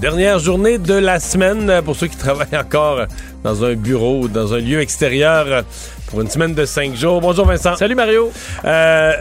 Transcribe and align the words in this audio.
Dernière 0.00 0.38
journée 0.38 0.76
de 0.76 0.92
la 0.92 1.20
semaine 1.20 1.80
pour 1.82 1.96
ceux 1.96 2.06
qui 2.06 2.16
travaillent 2.18 2.58
encore 2.58 3.06
dans 3.42 3.64
un 3.64 3.74
bureau 3.74 4.24
ou 4.24 4.28
dans 4.28 4.52
un 4.52 4.58
lieu 4.58 4.80
extérieur 4.80 5.64
pour 6.08 6.20
une 6.20 6.28
semaine 6.28 6.54
de 6.54 6.66
cinq 6.66 6.94
jours. 6.94 7.22
Bonjour 7.22 7.46
Vincent. 7.46 7.76
Salut 7.76 7.94
Mario. 7.94 8.30
Euh, 8.64 9.12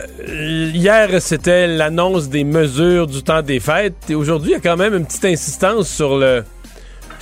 hier, 0.74 1.22
c'était 1.22 1.68
l'annonce 1.68 2.28
des 2.28 2.44
mesures 2.44 3.08
du 3.08 3.24
temps 3.24 3.42
des 3.42 3.62
fêtes 3.62 3.96
et 4.10 4.16
aujourd'hui, 4.16 4.52
il 4.52 4.54
y 4.54 4.58
a 4.58 4.60
quand 4.60 4.76
même 4.76 4.94
une 4.94 5.06
petite 5.06 5.26
insistance 5.26 5.88
sur 5.88 6.18
le 6.18 6.44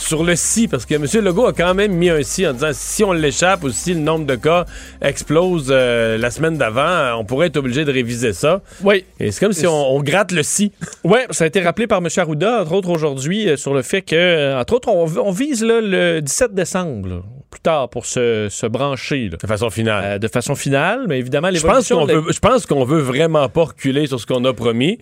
sur 0.04 0.23
le 0.23 0.36
si, 0.36 0.68
parce 0.68 0.86
que 0.86 0.96
M. 0.96 1.06
Legault 1.23 1.48
a 1.48 1.54
quand 1.54 1.73
même 1.73 1.94
mis 1.94 2.09
un 2.09 2.23
si 2.23 2.46
en 2.46 2.54
disant 2.54 2.72
si 2.73 3.04
on 3.04 3.14
l'échappe 3.14 3.64
ou 3.64 3.70
si 3.70 3.94
le 3.94 4.00
nombre 4.00 4.26
de 4.26 4.36
cas 4.36 4.66
explose 5.02 5.68
euh, 5.70 6.18
la 6.18 6.32
semaine 6.32 6.58
d'avant, 6.58 7.18
on 7.20 7.26
pourrait 7.26 7.48
être 7.48 7.58
obligé 7.58 7.86
de 7.86 7.92
réviser 7.92 8.34
ça. 8.34 8.62
Oui. 8.84 9.06
Et 9.20 9.31
c'est 9.31 9.40
comme 9.40 9.54
si 9.54 9.68
on, 9.68 9.96
on, 9.96 10.02
gratte 10.02 10.31
le 10.31 10.44
si. 10.44 10.72
Oui, 11.04 11.20
ça 11.31 11.44
a 11.44 11.48
été 11.48 11.62
rappelé 11.62 11.88
par 11.88 12.00
M. 12.00 12.08
Arruda, 12.16 12.62
entre 12.62 12.74
autres 12.74 12.90
aujourd'hui, 12.90 13.50
euh, 13.50 13.58
sur 13.58 13.74
le 13.74 13.81
fait 13.81 14.02
que, 14.02 14.16
euh, 14.16 14.59
entre 14.59 14.74
autres, 14.74 14.90
on, 14.90 15.06
on 15.18 15.31
vise 15.31 15.64
là, 15.64 15.81
le 15.81 16.22
17 16.22 16.54
décembre. 16.54 17.09
Là 17.09 17.22
plus 17.54 17.62
tard 17.62 17.90
pour 17.90 18.06
se, 18.06 18.48
se 18.50 18.66
brancher. 18.66 19.30
Là. 19.30 19.38
De 19.38 19.48
façon 19.48 19.70
finale. 19.70 20.04
Euh, 20.06 20.18
de 20.18 20.28
façon 20.28 20.56
finale, 20.56 21.06
mais 21.08 21.20
évidemment, 21.20 21.50
les 21.50 21.59
je 21.59 21.68
pense 21.68 21.88
qu'on 21.88 22.06
veut, 22.06 22.24
je 22.31 22.40
pense 22.40 22.66
qu'on 22.66 22.84
veut 22.84 23.00
vraiment 23.00 23.48
pas 23.48 23.66
reculer 23.66 24.08
sur 24.08 24.20
ce 24.20 24.26
qu'on 24.26 24.44
a 24.46 24.54
promis. 24.54 24.98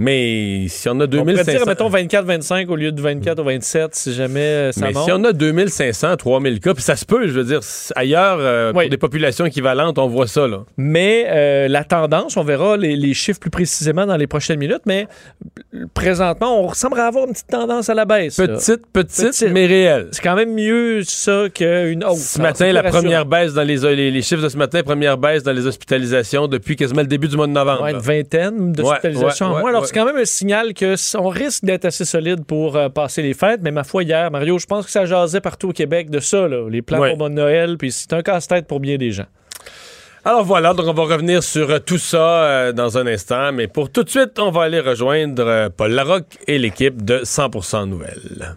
Mais 0.00 0.64
si 0.68 0.88
on 0.88 0.98
a 1.00 1.06
2500... 1.06 1.20
On 1.20 1.24
pourrait 1.44 1.44
dire, 1.44 1.66
mettons, 1.66 1.90
24-25 1.90 2.66
au 2.68 2.76
lieu 2.76 2.90
de 2.90 3.00
24 3.02 3.38
ou 3.40 3.44
27, 3.44 3.94
si 3.94 4.14
jamais 4.14 4.72
ça 4.72 4.86
Mais 4.86 4.92
monte. 4.92 5.04
si 5.04 5.12
on 5.12 5.22
a 5.24 5.32
2500, 5.32 6.16
3000 6.16 6.60
cas, 6.60 6.72
puis 6.72 6.82
ça 6.82 6.96
se 6.96 7.04
peut, 7.04 7.26
je 7.26 7.32
veux 7.32 7.44
dire, 7.44 7.60
ailleurs, 7.96 8.38
euh, 8.40 8.72
Oui. 8.74 8.84
pour 8.84 8.90
des 8.90 8.96
populations 8.96 9.44
équivalentes, 9.44 9.98
on 9.98 10.06
voit 10.08 10.26
ça, 10.26 10.46
là. 10.48 10.60
Mais 10.78 11.26
euh, 11.28 11.68
la 11.68 11.84
tendance, 11.84 12.38
on 12.38 12.42
verra 12.44 12.78
les, 12.78 12.96
les 12.96 13.12
chiffres 13.12 13.38
plus 13.38 13.50
précisément 13.50 14.06
dans 14.06 14.16
les 14.16 14.26
prochaines 14.26 14.58
minutes, 14.58 14.80
mais 14.86 15.06
euh, 15.74 15.84
présentement, 15.92 16.62
on 16.62 16.66
ressemble 16.68 16.98
à 16.98 17.04
avoir 17.06 17.26
une 17.26 17.32
petite 17.32 17.48
tendance 17.48 17.90
à 17.90 17.94
la 17.94 18.06
baisse. 18.06 18.36
Petite, 18.36 18.86
petite, 18.92 19.26
Petite. 19.26 19.50
mais 19.52 19.66
réelle. 19.66 20.08
C'est 20.12 20.22
quand 20.22 20.34
même 20.34 20.54
mieux 20.54 21.02
ça 21.04 21.44
qu'une 21.54 22.04
hausse. 22.04 22.20
Ce 22.20 22.38
Alors, 22.40 22.52
matin, 22.52 22.72
la 22.72 22.84
première 22.84 23.26
baisse 23.26 23.52
dans 23.52 23.62
les, 23.64 23.76
les, 23.76 24.10
les 24.10 24.22
chiffres 24.22 24.42
de 24.42 24.48
ce 24.48 24.56
matin, 24.56 24.82
première 24.82 25.18
baisse 25.18 25.42
dans 25.42 25.52
les 25.52 25.66
hospitalisations 25.66 26.48
depuis 26.48 26.74
quasiment 26.76 27.02
le 27.02 27.06
début 27.06 27.28
du 27.28 27.36
mois 27.36 27.46
de 27.46 27.52
novembre. 27.52 27.82
Ouais, 27.82 27.92
une 27.92 27.98
vingtaine 27.98 28.72
d'hospitalisations 28.72 29.46
Ouais, 29.48 29.52
ouais, 29.52 29.58
en 29.58 29.60
moins. 29.60 29.70
Alors. 29.70 29.89
C'est 29.92 29.98
quand 29.98 30.06
même 30.06 30.16
un 30.16 30.24
signal 30.24 30.72
que 30.72 30.94
on 31.18 31.28
risque 31.28 31.64
d'être 31.64 31.84
assez 31.84 32.04
solide 32.04 32.44
pour 32.44 32.76
euh, 32.76 32.88
passer 32.88 33.22
les 33.22 33.34
fêtes. 33.34 33.60
Mais 33.62 33.70
ma 33.72 33.82
foi, 33.84 34.04
hier, 34.04 34.30
Mario, 34.30 34.58
je 34.58 34.66
pense 34.66 34.86
que 34.86 34.90
ça 34.92 35.04
jasait 35.04 35.40
partout 35.40 35.70
au 35.70 35.72
Québec 35.72 36.10
de 36.10 36.20
ça, 36.20 36.46
là, 36.46 36.68
les 36.70 36.80
plans 36.82 37.00
Ouais. 37.00 37.16
pour 37.16 37.28
Noël. 37.28 37.76
Puis 37.76 37.90
c'est 37.92 38.12
un 38.12 38.22
casse-tête 38.22 38.66
pour 38.66 38.78
bien 38.80 38.96
des 38.96 39.10
gens. 39.10 39.26
Alors 40.24 40.44
voilà, 40.44 40.74
donc 40.74 40.86
on 40.86 40.92
va 40.92 41.02
revenir 41.04 41.42
sur 41.42 41.70
euh, 41.70 41.78
tout 41.78 41.96
ça 41.98 42.44
euh, 42.44 42.72
dans 42.72 42.98
un 42.98 43.06
instant, 43.06 43.52
mais 43.52 43.66
pour 43.68 43.90
tout 43.90 44.02
de 44.04 44.10
suite, 44.10 44.38
on 44.38 44.50
va 44.50 44.64
aller 44.64 44.80
rejoindre 44.80 45.42
euh, 45.46 45.68
Paul 45.74 45.92
Larocque 45.92 46.36
et 46.46 46.58
l'équipe 46.58 47.02
de 47.04 47.20
100% 47.24 47.88
Nouvelles. 47.88 48.56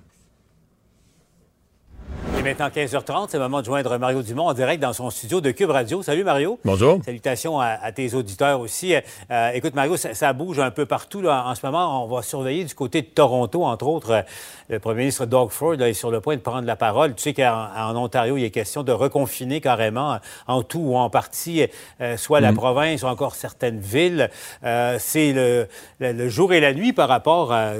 Maintenant 2.43 2.67
15h30, 2.67 3.27
c'est 3.29 3.37
le 3.37 3.43
moment 3.43 3.61
de 3.61 3.65
joindre 3.65 3.97
Mario 3.97 4.21
Dumont 4.21 4.47
en 4.47 4.53
direct 4.53 4.81
dans 4.81 4.91
son 4.91 5.09
studio 5.09 5.39
de 5.39 5.51
Cube 5.51 5.69
Radio. 5.69 6.03
Salut 6.03 6.25
Mario. 6.25 6.59
Bonjour. 6.65 6.99
Salutations 7.05 7.57
à, 7.61 7.67
à 7.81 7.91
tes 7.93 8.13
auditeurs 8.15 8.59
aussi. 8.59 8.93
Euh, 9.31 9.51
écoute 9.53 9.73
Mario, 9.75 9.95
ça, 9.95 10.13
ça 10.13 10.33
bouge 10.33 10.59
un 10.59 10.69
peu 10.69 10.85
partout 10.85 11.21
là, 11.21 11.45
en 11.47 11.55
ce 11.55 11.65
moment. 11.65 12.03
On 12.03 12.07
va 12.13 12.21
surveiller 12.21 12.65
du 12.65 12.75
côté 12.75 13.01
de 13.01 13.07
Toronto, 13.07 13.63
entre 13.63 13.87
autres. 13.87 14.11
euh, 14.11 14.21
le 14.69 14.79
premier 14.79 14.99
ministre 14.99 15.25
Doug 15.25 15.51
Ford 15.51 15.75
là, 15.75 15.87
est 15.87 15.93
sur 15.93 16.11
le 16.11 16.19
point 16.19 16.35
de 16.35 16.41
prendre 16.41 16.67
la 16.67 16.75
parole. 16.75 17.15
Tu 17.15 17.23
sais 17.23 17.33
qu'en 17.33 17.67
en 17.77 17.95
Ontario, 17.95 18.35
il 18.35 18.43
est 18.43 18.51
question 18.51 18.83
de 18.83 18.91
reconfiner 18.91 19.61
carrément, 19.61 20.17
en 20.47 20.63
tout 20.63 20.79
ou 20.79 20.97
en 20.97 21.09
partie, 21.09 21.65
euh, 22.01 22.17
soit 22.17 22.41
la 22.41 22.51
province 22.51 23.03
ou 23.03 23.07
encore 23.07 23.35
certaines 23.35 23.79
villes. 23.79 24.29
Euh, 24.65 24.97
c'est 24.99 25.31
le, 25.31 25.67
le- 25.99 26.11
le 26.11 26.29
jour 26.29 26.51
et 26.53 26.59
la 26.59 26.73
nuit 26.73 26.91
par 26.91 27.07
rapport 27.07 27.53
à 27.53 27.71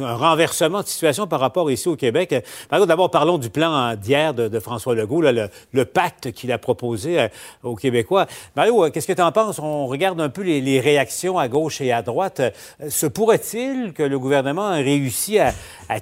un 0.00 0.14
renversement 0.14 0.82
de 0.82 0.86
situation 0.86 1.26
par 1.26 1.40
rapport 1.40 1.68
ici 1.72 1.88
au 1.88 1.96
Québec. 1.96 2.34
Mario, 2.70 2.86
d'abord, 2.86 3.10
parlons 3.10 3.38
du 3.38 3.50
plan 3.50 3.95
d'hier 3.96 4.34
de, 4.34 4.60
François 4.60 4.94
Legault, 4.94 5.22
le, 5.22 5.84
pacte 5.84 6.32
qu'il 6.32 6.52
a 6.52 6.58
proposé 6.58 7.20
euh, 7.20 7.28
aux 7.62 7.76
Québécois. 7.76 8.26
Mario, 8.54 8.84
euh, 8.84 8.90
qu'est-ce 8.90 9.06
que 9.06 9.12
tu 9.12 9.22
en 9.22 9.32
penses? 9.32 9.58
On 9.58 9.86
regarde 9.86 10.20
un 10.20 10.28
peu 10.28 10.42
les, 10.42 10.80
réactions 10.80 11.38
à 11.38 11.48
gauche 11.48 11.80
et 11.80 11.92
à 11.92 12.02
droite. 12.02 12.40
Euh, 12.40 12.50
Se 12.88 13.06
pourrait-il 13.06 13.92
que 13.92 14.02
le 14.02 14.18
gouvernement 14.18 14.74
ait 14.74 14.82
réussi 14.82 15.38
à, 15.38 15.52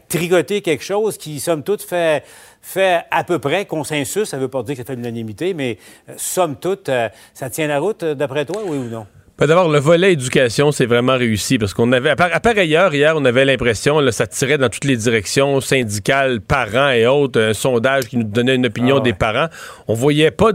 tricoter 0.08 0.62
quelque 0.62 0.84
chose 0.84 1.18
qui, 1.18 1.40
somme 1.40 1.62
toute, 1.62 1.82
fait, 1.82 2.24
fait 2.60 3.04
à 3.10 3.24
peu 3.24 3.38
près 3.38 3.66
consensus? 3.66 4.28
Ça 4.28 4.36
ne 4.36 4.42
veut 4.42 4.48
pas 4.48 4.62
dire 4.62 4.74
que 4.74 4.82
ça 4.82 4.84
fait 4.84 4.96
l'unanimité, 4.96 5.54
mais 5.54 5.78
somme 6.16 6.56
toute, 6.56 6.90
ça 7.34 7.50
tient 7.50 7.66
la 7.66 7.78
route, 7.78 8.04
d'après 8.04 8.44
toi, 8.44 8.62
oui 8.66 8.78
ou 8.78 8.84
non? 8.84 9.06
Ben, 9.38 9.46
D'abord, 9.46 9.68
le 9.68 9.80
volet 9.80 10.12
éducation, 10.12 10.70
c'est 10.70 10.86
vraiment 10.86 11.16
réussi 11.16 11.58
parce 11.58 11.74
qu'on 11.74 11.90
avait, 11.90 12.10
à 12.10 12.16
part, 12.16 12.30
à 12.32 12.38
part 12.38 12.56
ailleurs, 12.56 12.94
hier, 12.94 13.14
on 13.16 13.24
avait 13.24 13.44
l'impression, 13.44 13.98
là, 13.98 14.12
ça 14.12 14.26
tirait 14.28 14.58
dans 14.58 14.68
toutes 14.68 14.84
les 14.84 14.96
directions 14.96 15.60
syndicales, 15.60 16.40
parents 16.40 16.90
et 16.90 17.06
autres, 17.06 17.40
un 17.40 17.52
sondage 17.52 18.04
qui 18.04 18.16
nous 18.16 18.24
donnait 18.24 18.54
une 18.54 18.66
opinion 18.66 18.96
Ah 18.96 18.98
ouais. 18.98 19.04
des 19.04 19.12
parents. 19.12 19.48
On 19.88 19.94
voyait 19.94 20.30
pas 20.30 20.52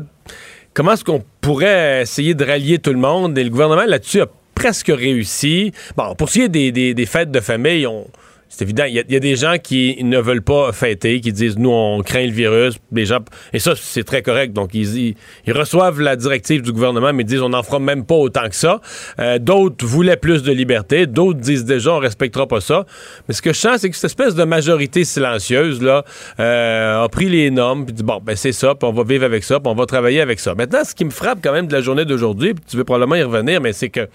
comment 0.73 0.93
est-ce 0.93 1.03
qu'on 1.03 1.21
pourrait 1.41 2.03
essayer 2.03 2.33
de 2.35 2.45
rallier 2.45 2.79
tout 2.79 2.91
le 2.93 2.99
monde 2.99 3.37
et 3.37 3.43
le 3.43 3.49
gouvernement 3.49 3.83
là-dessus 3.85 4.21
a 4.21 4.27
presque 4.55 4.87
réussi. 4.87 5.73
Bon, 5.97 6.15
pour 6.15 6.29
ce 6.29 6.33
qui 6.35 6.41
est 6.45 6.49
des, 6.49 6.71
des- 6.71 6.93
des 6.93 7.05
fêtes 7.05 7.31
de 7.31 7.39
famille, 7.41 7.85
on. 7.85 8.07
C'est 8.51 8.63
évident, 8.63 8.85
il 8.85 8.95
y, 8.95 9.13
y 9.13 9.15
a 9.15 9.19
des 9.19 9.35
gens 9.35 9.57
qui 9.61 10.03
ne 10.03 10.19
veulent 10.19 10.41
pas 10.41 10.71
fêter, 10.71 11.21
qui 11.21 11.31
disent 11.31 11.57
nous 11.59 11.69
on 11.69 12.01
craint 12.01 12.25
le 12.25 12.31
virus, 12.31 12.79
des 12.91 13.05
gens 13.05 13.19
et 13.53 13.59
ça 13.59 13.73
c'est 13.75 14.03
très 14.03 14.23
correct. 14.23 14.53
Donc 14.53 14.73
ils, 14.73 14.97
ils, 14.97 15.15
ils 15.45 15.53
reçoivent 15.53 16.01
la 16.01 16.15
directive 16.15 16.63
du 16.63 16.71
gouvernement, 16.71 17.13
mais 17.13 17.23
disent 17.23 17.43
on 17.43 17.49
n'en 17.49 17.61
fera 17.61 17.79
même 17.79 18.05
pas 18.05 18.15
autant 18.15 18.49
que 18.49 18.55
ça. 18.55 18.81
Euh, 19.19 19.37
d'autres 19.37 19.85
voulaient 19.85 20.17
plus 20.17 20.41
de 20.41 20.51
liberté, 20.51 21.05
d'autres 21.05 21.39
disent 21.39 21.63
déjà 21.63 21.93
on 21.93 21.99
respectera 21.99 22.47
pas 22.47 22.59
ça. 22.59 22.87
Mais 23.27 23.35
ce 23.35 23.43
que 23.43 23.53
je 23.53 23.59
sens, 23.59 23.81
c'est 23.81 23.89
que 23.91 23.95
cette 23.95 24.05
espèce 24.05 24.33
de 24.33 24.43
majorité 24.43 25.03
silencieuse 25.03 25.79
là 25.81 26.03
euh, 26.39 27.03
a 27.03 27.07
pris 27.07 27.29
les 27.29 27.51
normes 27.51 27.85
puis 27.85 27.93
dit 27.93 28.03
bon 28.03 28.19
ben 28.19 28.35
c'est 28.35 28.51
ça, 28.51 28.73
puis 28.73 28.89
on 28.89 28.93
va 28.93 29.03
vivre 29.03 29.25
avec 29.25 29.43
ça, 29.43 29.59
puis 29.59 29.71
on 29.71 29.75
va 29.75 29.85
travailler 29.85 30.21
avec 30.21 30.39
ça. 30.39 30.55
Maintenant, 30.55 30.83
ce 30.83 30.95
qui 30.95 31.05
me 31.05 31.11
frappe 31.11 31.37
quand 31.43 31.53
même 31.53 31.67
de 31.67 31.73
la 31.73 31.81
journée 31.81 32.03
d'aujourd'hui, 32.03 32.55
puis 32.55 32.63
tu 32.67 32.77
veux 32.77 32.83
probablement 32.83 33.15
y 33.15 33.23
revenir, 33.23 33.61
mais 33.61 33.73
c'est 33.73 33.89
que 33.89 34.09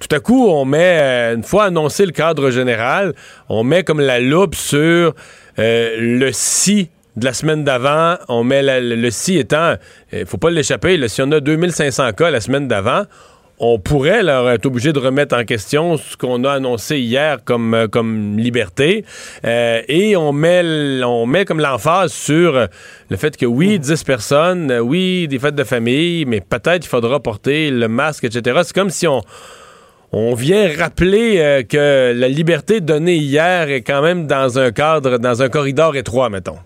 tout 0.00 0.14
à 0.14 0.20
coup, 0.20 0.48
on 0.48 0.64
met, 0.64 0.98
euh, 1.00 1.34
une 1.36 1.44
fois 1.44 1.64
annoncé 1.64 2.06
le 2.06 2.12
cadre 2.12 2.50
général, 2.50 3.14
on 3.48 3.62
met 3.62 3.84
comme 3.84 4.00
la 4.00 4.18
loupe 4.20 4.54
sur 4.54 5.14
euh, 5.58 5.96
le 5.98 6.30
si 6.32 6.88
de 7.16 7.24
la 7.24 7.32
semaine 7.32 7.64
d'avant. 7.64 8.16
On 8.28 8.42
met 8.44 8.62
la- 8.62 8.80
le, 8.80 9.10
si 9.10 9.36
étant, 9.38 9.74
il 10.12 10.26
faut 10.26 10.38
pas 10.38 10.50
l'échapper, 10.50 11.06
si 11.08 11.20
on 11.22 11.30
a 11.32 11.40
2500 11.40 12.12
cas 12.12 12.30
la 12.30 12.40
semaine 12.40 12.66
d'avant, 12.66 13.02
on 13.62 13.78
pourrait 13.78 14.22
leur 14.22 14.48
être 14.48 14.64
obligé 14.64 14.94
de 14.94 14.98
remettre 14.98 15.36
en 15.36 15.44
question 15.44 15.98
ce 15.98 16.16
qu'on 16.16 16.44
a 16.44 16.52
annoncé 16.52 16.98
hier 16.98 17.44
comme, 17.44 17.74
euh, 17.74 17.88
comme 17.88 18.38
liberté. 18.38 19.04
Euh, 19.44 19.82
et 19.86 20.16
on 20.16 20.32
met, 20.32 20.62
on 21.04 21.26
met 21.26 21.44
comme 21.44 21.60
l'emphase 21.60 22.10
sur 22.10 22.56
euh, 22.56 22.66
le 23.10 23.18
fait 23.18 23.36
que 23.36 23.44
oui, 23.44 23.78
10 23.78 24.02
personnes, 24.04 24.70
euh, 24.70 24.78
oui, 24.80 25.28
des 25.28 25.38
fêtes 25.38 25.56
de 25.56 25.64
famille, 25.64 26.24
mais 26.24 26.40
peut-être 26.40 26.86
il 26.86 26.88
faudra 26.88 27.20
porter 27.20 27.70
le 27.70 27.86
masque, 27.86 28.24
etc. 28.24 28.60
C'est 28.64 28.74
comme 28.74 28.88
si 28.88 29.06
on, 29.06 29.20
on 30.12 30.34
vient 30.34 30.68
rappeler 30.76 31.38
euh, 31.38 31.62
que 31.62 32.12
la 32.14 32.28
liberté 32.28 32.80
donnée 32.80 33.16
hier 33.16 33.68
est 33.68 33.82
quand 33.82 34.02
même 34.02 34.26
dans 34.26 34.58
un 34.58 34.72
cadre, 34.72 35.18
dans 35.18 35.42
un 35.42 35.48
corridor 35.48 35.96
étroit, 35.96 36.30
mettons. 36.30 36.58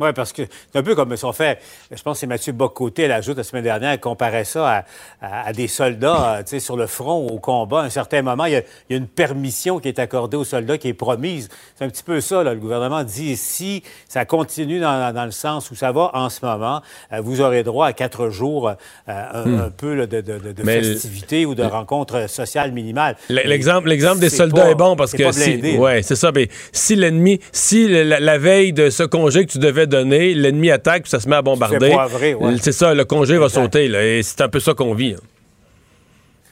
Oui, 0.00 0.10
parce 0.14 0.32
que 0.32 0.42
c'est 0.72 0.78
un 0.78 0.82
peu 0.82 0.94
comme 0.94 1.16
si 1.16 1.24
on 1.24 1.32
fait, 1.32 1.58
je 1.90 2.00
pense 2.02 2.14
que 2.16 2.20
c'est 2.20 2.26
Mathieu 2.26 2.52
Bocoté, 2.52 3.08
l'ajoute 3.08 3.36
la 3.36 3.42
semaine 3.44 3.64
dernière, 3.64 3.98
comparait 4.00 4.44
ça 4.44 4.68
à, 4.68 4.84
à- 5.20 5.48
à 5.48 5.52
des 5.52 5.68
soldats 5.68 6.36
euh, 6.36 6.38
tu 6.42 6.50
sais, 6.50 6.60
sur 6.60 6.76
le 6.76 6.86
front, 6.86 7.26
au 7.26 7.38
combat. 7.38 7.80
À 7.80 7.84
un 7.84 7.90
certain 7.90 8.22
moment, 8.22 8.44
il 8.44 8.52
y, 8.52 8.56
a, 8.56 8.60
il 8.88 8.92
y 8.92 8.94
a 8.94 8.98
une 8.98 9.06
permission 9.08 9.78
qui 9.80 9.88
est 9.88 9.98
accordée 9.98 10.36
aux 10.36 10.44
soldats 10.44 10.78
qui 10.78 10.88
est 10.88 10.94
promise. 10.94 11.48
C'est 11.76 11.84
un 11.84 11.88
petit 11.88 12.02
peu 12.02 12.20
ça, 12.20 12.42
là. 12.42 12.54
Le 12.54 12.60
gouvernement 12.60 13.02
dit, 13.04 13.36
si 13.36 13.82
ça 14.08 14.24
continue 14.24 14.80
dans, 14.80 15.12
dans 15.14 15.24
le 15.24 15.30
sens 15.30 15.70
où 15.70 15.74
ça 15.74 15.90
va 15.92 16.10
en 16.14 16.28
ce 16.30 16.44
moment, 16.44 16.80
euh, 17.12 17.20
vous 17.20 17.40
aurez 17.40 17.62
droit 17.62 17.86
à 17.86 17.92
quatre 17.92 18.30
jours, 18.30 18.68
euh, 18.68 18.74
un, 19.08 19.58
un 19.66 19.70
peu 19.70 19.94
là, 19.94 20.06
de, 20.06 20.20
de, 20.20 20.38
Hmm. 20.58 20.64
Festivités 20.66 21.46
ou 21.46 21.54
de 21.54 21.62
rencontres 21.62 22.28
sociales 22.30 22.72
minimales. 22.72 23.16
L- 23.30 23.42
L'exemple, 23.46 23.88
l'exemple 23.88 24.18
des 24.20 24.28
soldats 24.30 24.62
pas- 24.62 24.70
est 24.70 24.74
bon 24.74 24.96
parce 24.96 25.12
que 25.12 25.30
si, 25.32 25.76
ouais, 25.76 26.02
c'est 26.02 26.16
ça. 26.16 26.30
Mais 26.32 26.48
si 26.72 26.94
l'ennemi, 26.96 27.40
si 27.52 27.88
la, 27.88 28.20
la 28.20 28.38
veille 28.38 28.72
de 28.72 28.90
ce 28.90 29.02
congé 29.02 29.46
que 29.46 29.52
tu 29.52 29.58
devais 29.58 29.86
l'ennemi 29.96 30.70
attaque 30.70 31.02
puis 31.02 31.10
ça 31.10 31.20
se 31.20 31.28
met 31.28 31.36
à 31.36 31.42
bombarder, 31.42 31.94
ouais. 31.94 32.56
c'est 32.60 32.72
ça, 32.72 32.94
le 32.94 33.04
congé 33.04 33.38
va 33.38 33.46
Exact. 33.46 33.62
sauter. 33.62 33.88
Là, 33.88 34.04
et 34.04 34.22
c'est 34.22 34.40
un 34.42 34.48
peu 34.48 34.60
ça 34.60 34.74
qu'on 34.74 34.94
vit. 34.94 35.14
hein. 35.14 35.20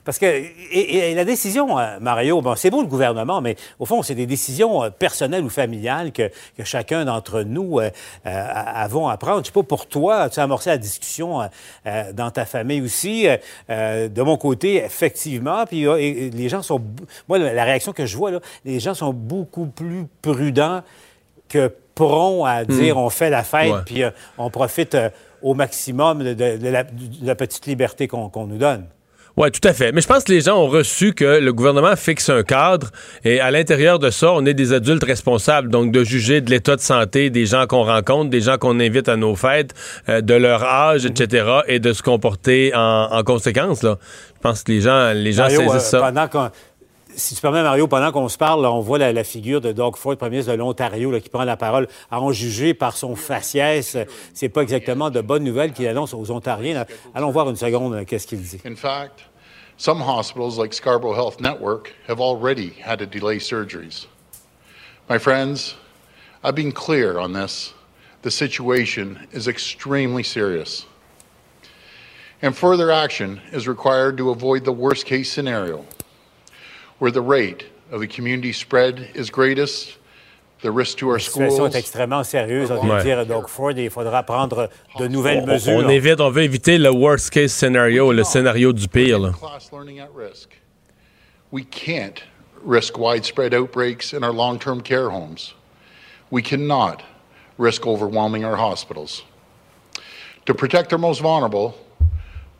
Parce 0.05 0.21
que 0.21 0.27
et, 0.27 1.11
et 1.11 1.15
la 1.17 1.25
décision, 1.25 1.77
euh, 1.81 1.99
Mario, 2.01 2.41
bon, 2.41 2.55
c'est 2.55 2.71
beau 2.71 2.81
le 2.81 2.87
gouvernement, 2.87 3.41
mais 3.41 3.57
au 3.81 3.87
fond, 3.87 4.05
c'est 4.05 4.15
des 4.15 4.27
décisions 4.27 4.85
euh, 4.85 4.91
personnelles 4.91 5.43
ou 5.43 5.49
familiales 5.49 6.13
que, 6.13 6.31
que 6.57 6.63
chacun 6.63 7.05
d'entre 7.05 7.43
nous 7.43 7.81
euh, 7.81 7.91
avons 8.25 9.09
à 9.09 9.17
prendre. 9.17 9.41
Je 9.41 9.47
sais 9.47 9.53
pas 9.53 9.65
pour 9.65 9.87
toi, 9.89 10.31
tu 10.31 10.39
as 10.39 10.45
amorcé 10.45 10.71
la 10.71 10.79
discussion 10.79 11.41
dans 12.15 12.31
ta 12.31 12.45
famille 12.45 12.81
aussi? 12.83 13.27
De 13.69 14.23
mon 14.23 14.37
côté, 14.37 14.77
effectivement, 14.77 15.65
puis 15.67 15.83
et- 15.83 16.31
les 16.31 16.49
gens 16.49 16.63
sont, 16.63 16.81
moi, 17.29 17.39
la 17.39 17.53
la 17.53 17.65
réaction 17.65 17.93
que 17.93 18.07
je 18.07 18.17
vois 18.17 18.31
là, 18.31 18.39
les 18.65 18.79
gens 18.79 18.95
sont 18.95 19.13
beaucoup 19.13 19.67
plus 19.67 20.05
prudents 20.23 20.83
que 21.49 21.73
prompts 21.95 22.47
à 22.47 22.65
dire 22.65 22.97
on 22.99 23.09
fait 23.11 23.31
la 23.31 23.43
fête, 23.43 23.73
puis 23.87 24.03
euh, 24.03 24.11
on 24.39 24.51
profite 24.51 24.95
euh, 24.95 25.09
au 25.43 25.55
maximum 25.55 26.23
de, 26.23 26.35
de- 26.35 26.57
de 26.59 26.69
la, 26.69 26.83
de 26.85 26.91
la 27.27 27.35
petite 27.35 27.67
liberté 27.67 28.07
qu'on 28.09 28.31
nous 28.47 28.59
donne. 28.59 28.87
Oui, 29.39 29.51
tout 29.51 29.67
à 29.69 29.75
fait. 29.75 29.93
Mais 29.93 30.01
je 30.01 30.07
pense 30.07 30.25
que 30.25 30.33
les 30.33 30.41
gens 30.41 30.57
ont 30.57 30.67
reçu 30.67 31.13
que 31.13 31.25
le 31.41 31.53
gouvernement 31.53 31.95
fixe 31.95 32.31
un 32.31 32.43
cadre 32.43 32.89
et 33.23 33.39
à 33.39 33.51
l'intérieur 33.51 33.99
de 33.99 34.09
ça, 34.09 34.33
on 34.33 34.47
est 34.47 34.55
des 34.55 34.73
adultes 34.73 35.05
responsables. 35.05 35.69
Donc, 35.69 35.93
de 35.93 36.03
juger 36.05 36.41
de 36.41 36.49
l'état 36.51 36.75
de 36.75 36.81
santé 36.81 37.29
des 37.29 37.45
gens 37.45 37.67
qu'on 37.67 37.85
rencontre, 37.85 38.31
des 38.31 38.41
gens 38.41 38.57
qu'on 38.57 38.81
invite 38.81 39.11
à 39.11 39.17
nos 39.17 39.37
fêtes, 39.37 39.75
euh, 40.09 40.23
de 40.23 40.33
leur 40.33 40.65
âge, 40.65 41.05
etc. 41.05 41.47
et 41.69 41.81
de 41.81 41.93
se 41.93 42.03
comporter 42.03 42.73
en, 42.75 43.09
en 43.13 43.23
conséquence. 43.25 43.83
Là. 43.83 43.99
Je 44.37 44.41
pense 44.41 44.63
que 44.63 44.73
les 44.73 44.81
gens, 44.81 45.13
les 45.13 45.33
gens 45.33 45.43
Mario, 45.43 45.71
saisissent 45.71 45.91
ça. 45.91 46.01
pendant 46.01 46.29
si 47.17 47.35
tu 47.35 47.41
permets, 47.41 47.63
Mario, 47.63 47.89
pendant 47.89 48.13
qu'on 48.13 48.29
se 48.29 48.37
parle, 48.37 48.65
on 48.67 48.81
voit 48.81 48.99
la, 48.99 49.25
figure 49.25 49.61
de 49.61 49.73
Doug 49.73 49.97
Ford, 49.97 50.17
premier 50.17 50.33
ministre 50.33 50.53
de 50.53 50.59
l'Ontario, 50.59 51.19
qui 51.19 51.29
prend 51.29 51.45
la 51.45 51.57
parole. 51.57 51.89
À 52.11 52.21
en 52.21 52.31
juger 52.31 52.75
par 52.75 52.97
son 52.97 53.17
faciès, 53.17 53.97
c'est 54.35 54.49
pas 54.49 54.63
exactement 54.63 55.11
de 55.11 55.21
bonnes 55.21 55.45
nouvelles 55.45 55.73
qu'il 55.73 55.89
annonce 55.89 56.15
aux 56.15 56.31
Ontariens. 56.31 56.85
Allons 57.15 57.31
voir 57.31 57.49
une 57.49 57.57
seconde 57.57 57.95
euh, 57.95 58.05
qu'est-ce 58.05 58.27
qu'il 58.27 58.41
dit. 58.41 58.61
In 58.67 58.77
fact, 58.77 59.25
some 59.79 60.01
hospitals 60.01 60.59
like 60.59 60.75
Scarborough 60.75 61.17
Health 61.17 61.41
Network 61.41 61.95
have 62.07 62.21
already 62.21 62.75
had 62.85 62.99
to 62.99 63.07
delay 63.07 63.39
surgeries. 63.39 64.07
My 65.09 65.19
friends, 65.19 65.77
I've 66.45 66.55
been 66.55 66.73
clear 66.73 67.19
on 67.19 67.33
this. 67.33 67.73
The 68.23 68.31
situation 68.31 69.27
is 69.33 69.49
extremely 69.49 70.23
serious. 70.23 70.87
And 72.43 72.55
further 72.55 72.91
action 72.91 73.41
is 73.53 73.67
required 73.67 74.19
to 74.19 74.31
avoid 74.31 74.65
the 74.65 74.73
worst 74.73 75.07
case 75.07 75.33
scenario, 75.33 75.85
where 76.99 77.11
the 77.13 77.21
rate 77.21 77.65
of 77.93 78.01
the 78.01 78.07
community 78.09 78.53
spread 78.53 79.09
is 79.15 79.31
greatest, 79.31 79.99
the 80.63 80.71
risk 80.71 80.99
to 80.99 81.07
our 81.09 81.15
La 81.15 81.19
situation 81.19 81.57
schools. 81.57 81.75
est 81.75 81.79
extrêmement 81.79 82.25
sérieuse, 82.25 82.71
on 82.71 82.81
vient 82.83 82.91
Ouais. 82.95 82.99
de 82.99 83.03
dire 83.05 83.19
à 83.21 83.25
Doug 83.25 83.47
Ford, 83.49 83.73
et 83.77 83.85
il 83.85 83.91
faudra 83.91 84.23
prendre 84.23 84.69
de 84.99 85.07
nouvelles 85.09 85.43
On, 85.43 85.47
mesures. 85.47 85.77
on 85.85 85.89
évite, 85.89 86.21
on 86.21 86.31
veut 86.31 86.43
éviter 86.43 86.79
le 86.79 86.91
worst 86.91 87.31
case 87.31 87.53
scenario, 87.53 88.13
le 88.13 88.25
scénario 88.25 88.73
du 88.73 88.89
pire. 88.89 89.19
là. 89.19 89.33
Class 89.33 89.71
learning 89.73 90.01
at 90.01 90.09
risk. 90.15 90.49
We 91.53 91.65
can't 91.65 92.23
risk 92.65 92.99
widespread 92.99 93.55
outbreaks 93.55 94.13
in 94.13 94.25
our 94.25 94.33
long 94.33 94.59
term 94.59 94.81
care 94.81 95.11
homes. 95.11 95.55
We 96.31 96.43
cannot 96.43 97.03
risk 97.59 97.87
overwhelming 97.87 98.45
our 98.45 98.57
hospitals. 98.57 99.23
To 100.47 100.55
protect 100.55 100.93
our 100.93 100.99
most 100.99 101.21
vulnerable, 101.21 101.75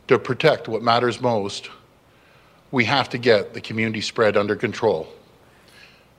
to 0.07 0.17
protect 0.17 0.67
what 0.69 0.81
matters 0.81 1.19
most, 1.21 1.69
we 2.71 2.85
have 2.87 3.09
to 3.09 3.17
get 3.21 3.53
the 3.53 3.61
community 3.61 4.01
spread 4.01 4.35
under 4.37 4.55
control. 4.57 5.05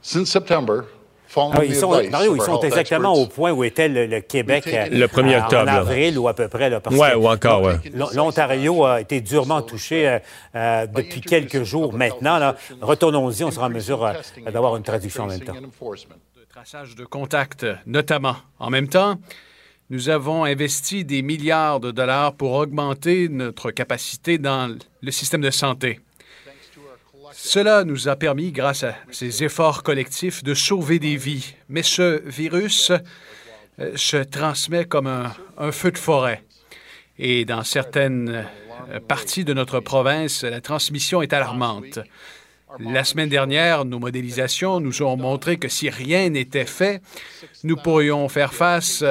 Since 0.02 0.30
September, 0.30 0.84
following 1.26 1.58
Ah, 1.58 1.64
ils 1.64 1.72
the 1.74 1.80
sont, 1.80 1.90
Mario, 2.10 2.36
ils 2.36 2.42
sont 2.42 2.60
exactement 2.62 3.12
experts, 3.14 3.22
au 3.22 3.26
point 3.26 3.52
où 3.52 3.64
était 3.64 3.88
le, 3.88 4.06
le 4.06 4.20
Québec 4.20 4.64
Le 4.66 5.02
euh, 5.02 5.06
1er 5.08 5.36
en- 5.40 5.44
octobre, 5.44 5.62
En 5.62 5.64
là. 5.66 5.74
avril 5.74 6.18
ou 6.18 6.28
à 6.28 6.34
peu 6.34 6.48
près. 6.48 6.70
Là, 6.70 6.80
parce 6.80 6.96
Ouais, 6.96 7.12
que 7.12 7.16
ou 7.16 7.28
encore, 7.28 7.62
ouais. 7.62 7.74
l'On- 7.92 8.08
L'Ontario 8.14 8.84
a 8.84 9.00
été 9.00 9.20
durement 9.20 9.60
touché 9.62 10.08
euh, 10.08 10.18
euh, 10.54 10.86
depuis 10.86 11.20
quelques 11.20 11.64
jours 11.64 11.92
maintenant. 11.92 12.38
là. 12.38 12.56
Retournons-y, 12.80 13.44
on 13.44 13.50
sera 13.50 13.66
en 13.66 13.70
mesure 13.70 14.04
euh, 14.04 14.14
d'avoir 14.50 14.76
une 14.76 14.82
traduction 14.84 15.24
en 15.24 15.26
même 15.26 15.40
temps. 15.40 15.54
de 15.54 16.44
traçage 16.48 16.94
de 16.94 17.04
contacts, 17.04 17.66
notamment. 17.86 18.36
En 18.58 18.70
même 18.70 18.88
temps, 18.88 19.16
nous 19.90 20.08
avons 20.08 20.44
investi 20.44 21.04
des 21.04 21.22
milliards 21.22 21.80
de 21.80 21.90
dollars 21.90 22.34
pour 22.34 22.52
augmenter 22.52 23.28
notre 23.28 23.70
capacité 23.70 24.38
dans 24.38 24.76
le 25.02 25.10
système 25.10 25.40
de 25.40 25.50
santé. 25.50 26.00
Cela 27.48 27.82
nous 27.84 28.08
a 28.08 28.16
permis, 28.16 28.52
grâce 28.52 28.84
à 28.84 28.94
ces 29.10 29.42
efforts 29.42 29.82
collectifs, 29.82 30.44
de 30.44 30.52
sauver 30.52 30.98
des 30.98 31.16
vies. 31.16 31.54
Mais 31.70 31.82
ce 31.82 32.20
virus 32.28 32.92
euh, 33.80 33.92
se 33.96 34.18
transmet 34.18 34.84
comme 34.84 35.06
un, 35.06 35.72
feu 35.72 35.90
de 35.90 35.96
forêt. 35.96 36.42
Et 37.18 37.46
dans 37.46 37.64
certaines 37.64 38.44
euh, 38.90 39.00
parties 39.00 39.46
de 39.46 39.54
notre 39.54 39.80
province, 39.80 40.44
la 40.44 40.60
transmission 40.60 41.22
est 41.22 41.32
alarmante. 41.32 42.00
La 42.80 43.02
semaine 43.02 43.30
dernière, 43.30 43.86
nos 43.86 43.98
modélisations 43.98 44.78
nous 44.78 45.00
ont 45.00 45.16
montré 45.16 45.56
que 45.56 45.68
si 45.68 45.88
rien 45.88 46.28
n'était 46.28 46.66
fait, 46.66 47.00
nous 47.64 47.76
pourrions 47.76 48.28
faire 48.28 48.52
face 48.52 49.02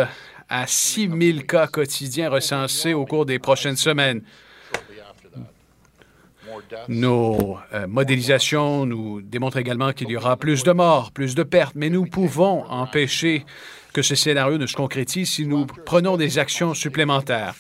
à 0.47 0.67
6 0.67 1.09
000 1.09 1.39
cas 1.39 1.65
quotidiens 1.65 2.29
recensés 2.29 2.93
au 2.93 3.07
cours 3.07 3.25
des 3.25 3.39
prochaines 3.39 3.77
semaines. 3.77 4.21
Nos 6.87 7.57
euh, 7.73 7.87
modélisations 7.87 8.85
nous 8.85 9.21
démontrent 9.21 9.57
également 9.57 9.93
qu'il 9.93 10.09
y 10.09 10.17
aura 10.17 10.37
plus 10.37 10.63
de 10.63 10.71
morts, 10.71 11.11
plus 11.11 11.35
de 11.35 11.43
pertes, 11.43 11.75
mais 11.75 11.89
nous 11.89 12.05
pouvons 12.05 12.63
empêcher 12.65 13.45
que 13.93 14.01
ce 14.01 14.15
scénario 14.15 14.57
ne 14.57 14.65
se 14.65 14.75
concrétise 14.75 15.31
si 15.31 15.45
nous 15.45 15.65
prenons 15.65 16.17
des 16.17 16.37
actions 16.37 16.73
supplémentaires. 16.73 17.55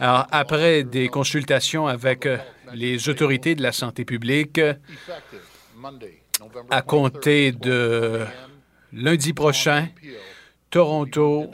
Après 0.00 0.82
des 0.82 1.08
consultations 1.08 1.86
avec 1.86 2.26
euh, 2.26 2.38
les 2.74 3.08
autorités 3.08 3.54
de 3.54 3.62
la 3.62 3.72
santé 3.72 4.04
publique, 4.04 4.60
à 6.70 6.82
compter 6.82 7.52
de 7.52 8.24
lundi 8.92 9.32
prochain, 9.32 9.88
Toronto 10.70 11.50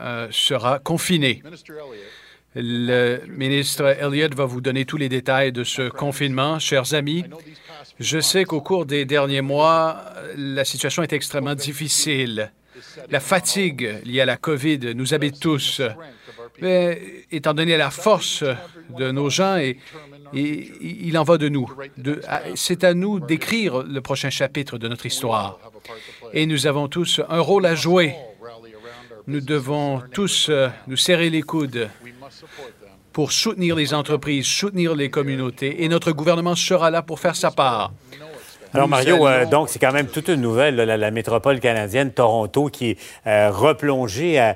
euh, 0.00 0.28
sera 0.30 0.78
confiné. 0.78 1.42
Le 2.54 3.20
ministre 3.28 3.96
Elliott 3.98 4.34
va 4.34 4.44
vous 4.44 4.60
donner 4.60 4.84
tous 4.84 4.98
les 4.98 5.08
détails 5.08 5.52
de 5.52 5.64
ce 5.64 5.88
confinement. 5.88 6.58
Chers 6.58 6.92
amis, 6.92 7.24
je 7.98 8.20
sais 8.20 8.44
qu'au 8.44 8.60
cours 8.60 8.84
des 8.84 9.06
derniers 9.06 9.40
mois, 9.40 10.04
la 10.36 10.64
situation 10.64 11.02
est 11.02 11.14
extrêmement 11.14 11.54
difficile. 11.54 12.52
La 13.10 13.20
fatigue 13.20 14.00
liée 14.04 14.20
à 14.20 14.26
la 14.26 14.36
COVID 14.36 14.94
nous 14.94 15.14
habite 15.14 15.40
tous. 15.40 15.80
Mais 16.60 17.00
étant 17.30 17.54
donné 17.54 17.78
la 17.78 17.90
force 17.90 18.44
de 18.98 19.10
nos 19.10 19.30
gens, 19.30 19.56
et, 19.56 19.78
il 20.34 21.16
en 21.16 21.24
va 21.24 21.38
de 21.38 21.48
nous. 21.48 21.70
C'est 22.54 22.84
à 22.84 22.92
nous 22.92 23.18
d'écrire 23.18 23.82
le 23.82 24.00
prochain 24.02 24.30
chapitre 24.30 24.76
de 24.76 24.88
notre 24.88 25.06
histoire. 25.06 25.58
Et 26.34 26.44
nous 26.46 26.66
avons 26.66 26.88
tous 26.88 27.20
un 27.28 27.40
rôle 27.40 27.64
à 27.64 27.74
jouer. 27.74 28.14
Nous 29.26 29.40
devons 29.40 30.02
tous 30.12 30.48
euh, 30.50 30.68
nous 30.88 30.96
serrer 30.96 31.30
les 31.30 31.42
coudes 31.42 31.88
pour 33.12 33.30
soutenir 33.32 33.76
les 33.76 33.94
entreprises, 33.94 34.46
soutenir 34.46 34.94
les 34.94 35.10
communautés, 35.10 35.84
et 35.84 35.88
notre 35.88 36.12
gouvernement 36.12 36.54
sera 36.56 36.90
là 36.90 37.02
pour 37.02 37.20
faire 37.20 37.36
sa 37.36 37.50
part. 37.50 37.92
Alors, 38.74 38.88
Mario, 38.88 39.26
euh, 39.28 39.44
donc, 39.44 39.68
c'est 39.68 39.78
quand 39.78 39.92
même 39.92 40.06
toute 40.06 40.28
une 40.28 40.40
nouvelle, 40.40 40.76
là, 40.76 40.86
la, 40.86 40.96
la 40.96 41.10
métropole 41.10 41.60
canadienne, 41.60 42.10
Toronto, 42.10 42.68
qui 42.68 42.92
est 42.92 42.98
euh, 43.26 43.50
replongée 43.50 44.52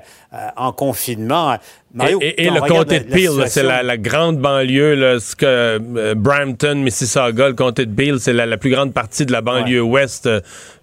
en 0.55 0.71
confinement. 0.73 1.57
Mario, 1.93 2.17
et, 2.21 2.25
et- 2.29 2.45
et 2.45 2.47
quand 2.47 2.53
le 2.55 2.61
comté 2.61 2.99
de 3.01 3.09
la 3.11 3.15
Peel, 3.15 3.47
c'est 3.47 3.61
la, 3.61 3.83
la 3.83 3.97
grande 3.97 4.39
banlieue, 4.39 4.95
là, 4.95 5.19
ce 5.19 5.35
que 5.35 5.45
euh, 5.45 6.15
Brampton, 6.15 6.73
Mississauga, 6.75 7.47
le 7.49 7.53
comté 7.53 7.85
de 7.85 7.93
Peel, 7.93 8.19
c'est 8.19 8.33
la, 8.33 8.47
la 8.47 8.57
plus 8.57 8.71
grande 8.71 8.91
partie 8.91 9.27
de 9.27 9.31
la 9.31 9.41
banlieue 9.41 9.83
ouest 9.83 10.27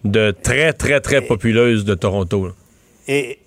de 0.05 0.31
très, 0.31 0.73
très, 0.73 1.01
très 1.01 1.21
populeuse 1.21 1.85
de 1.85 1.95
Toronto. 1.97 2.47
là. 2.47 2.53
Et, 3.09 3.41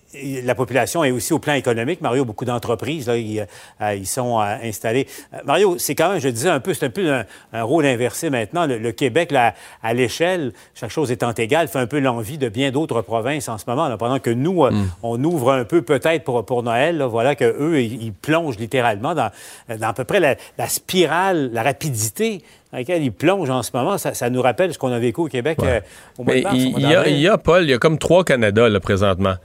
la 0.43 0.55
population 0.55 1.03
est 1.03 1.11
aussi 1.11 1.33
au 1.33 1.39
plan 1.39 1.53
économique. 1.53 2.01
Mario, 2.01 2.25
beaucoup 2.25 2.45
d'entreprises, 2.45 3.07
là, 3.07 3.17
ils, 3.17 3.45
euh, 3.81 3.95
ils 3.95 4.07
sont 4.07 4.39
euh, 4.39 4.55
installés. 4.63 5.07
Euh, 5.33 5.37
Mario, 5.45 5.75
c'est 5.77 5.95
quand 5.95 6.09
même, 6.11 6.19
je 6.19 6.29
disais 6.29 6.49
un 6.49 6.59
peu, 6.59 6.73
c'est 6.73 6.85
un 6.85 6.89
peu 6.89 7.11
un, 7.13 7.25
un 7.53 7.63
rôle 7.63 7.85
inversé 7.85 8.29
maintenant. 8.29 8.65
Le, 8.65 8.77
le 8.77 8.91
Québec, 8.91 9.31
là, 9.31 9.53
à 9.83 9.93
l'échelle, 9.93 10.53
chaque 10.75 10.91
chose 10.91 11.11
étant 11.11 11.33
égale, 11.33 11.67
fait 11.67 11.79
un 11.79 11.87
peu 11.87 11.99
l'envie 11.99 12.37
de 12.37 12.49
bien 12.49 12.71
d'autres 12.71 13.01
provinces 13.01 13.49
en 13.49 13.57
ce 13.57 13.65
moment. 13.67 13.87
là. 13.87 13.97
pendant 13.97 14.19
que 14.19 14.29
nous, 14.29 14.63
euh, 14.65 14.71
on 15.03 15.23
ouvre 15.23 15.51
un 15.53 15.63
peu 15.65 15.81
peut-être 15.81 16.23
pour, 16.23 16.45
pour 16.45 16.63
Noël, 16.63 16.97
là, 16.97 17.07
voilà 17.07 17.35
que 17.35 17.45
eux, 17.45 17.81
ils, 17.81 18.03
ils 18.03 18.13
plongent 18.13 18.57
littéralement 18.57 19.15
dans, 19.15 19.31
dans 19.69 19.87
à 19.87 19.93
peu 19.93 20.03
près 20.03 20.19
la, 20.19 20.35
la 20.57 20.67
spirale, 20.67 21.51
la 21.53 21.63
rapidité 21.63 22.41
dans 22.71 22.79
laquelle 22.79 23.03
ils 23.03 23.11
plongent 23.11 23.49
en 23.49 23.63
ce 23.63 23.71
moment. 23.73 23.97
Ça, 23.97 24.13
ça 24.13 24.29
nous 24.29 24.41
rappelle 24.41 24.73
ce 24.73 24.77
qu'on 24.77 24.91
a 24.91 24.99
vécu 24.99 25.21
au 25.21 25.27
Québec 25.27 25.57
euh, 25.63 25.79
au 26.17 26.23
mois 26.23 26.35
de 26.35 26.41
mars. 26.41 26.55
il 26.57 26.79
y, 26.79 26.95
a, 26.95 27.07
il 27.07 27.19
y 27.19 27.27
a, 27.27 27.37
Paul, 27.37 27.63
il 27.63 27.69
y 27.69 27.73
a 27.73 27.77
comme 27.77 27.97
trois 27.97 28.23
Canada 28.23 28.67
là, 28.67 28.79
présentement. 28.79 29.35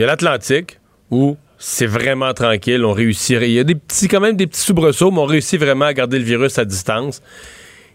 Il 0.00 0.04
y 0.04 0.04
a 0.04 0.06
l'Atlantique, 0.06 0.78
où 1.10 1.36
c'est 1.58 1.84
vraiment 1.84 2.32
tranquille. 2.32 2.86
On 2.86 2.94
réussit. 2.94 3.36
Il 3.42 3.50
y 3.50 3.60
a 3.60 3.64
quand 4.08 4.20
même 4.20 4.34
des 4.34 4.46
petits 4.46 4.62
soubresauts, 4.62 5.10
mais 5.10 5.18
on 5.18 5.26
réussit 5.26 5.60
vraiment 5.60 5.84
à 5.84 5.92
garder 5.92 6.18
le 6.18 6.24
virus 6.24 6.58
à 6.58 6.64
distance. 6.64 7.20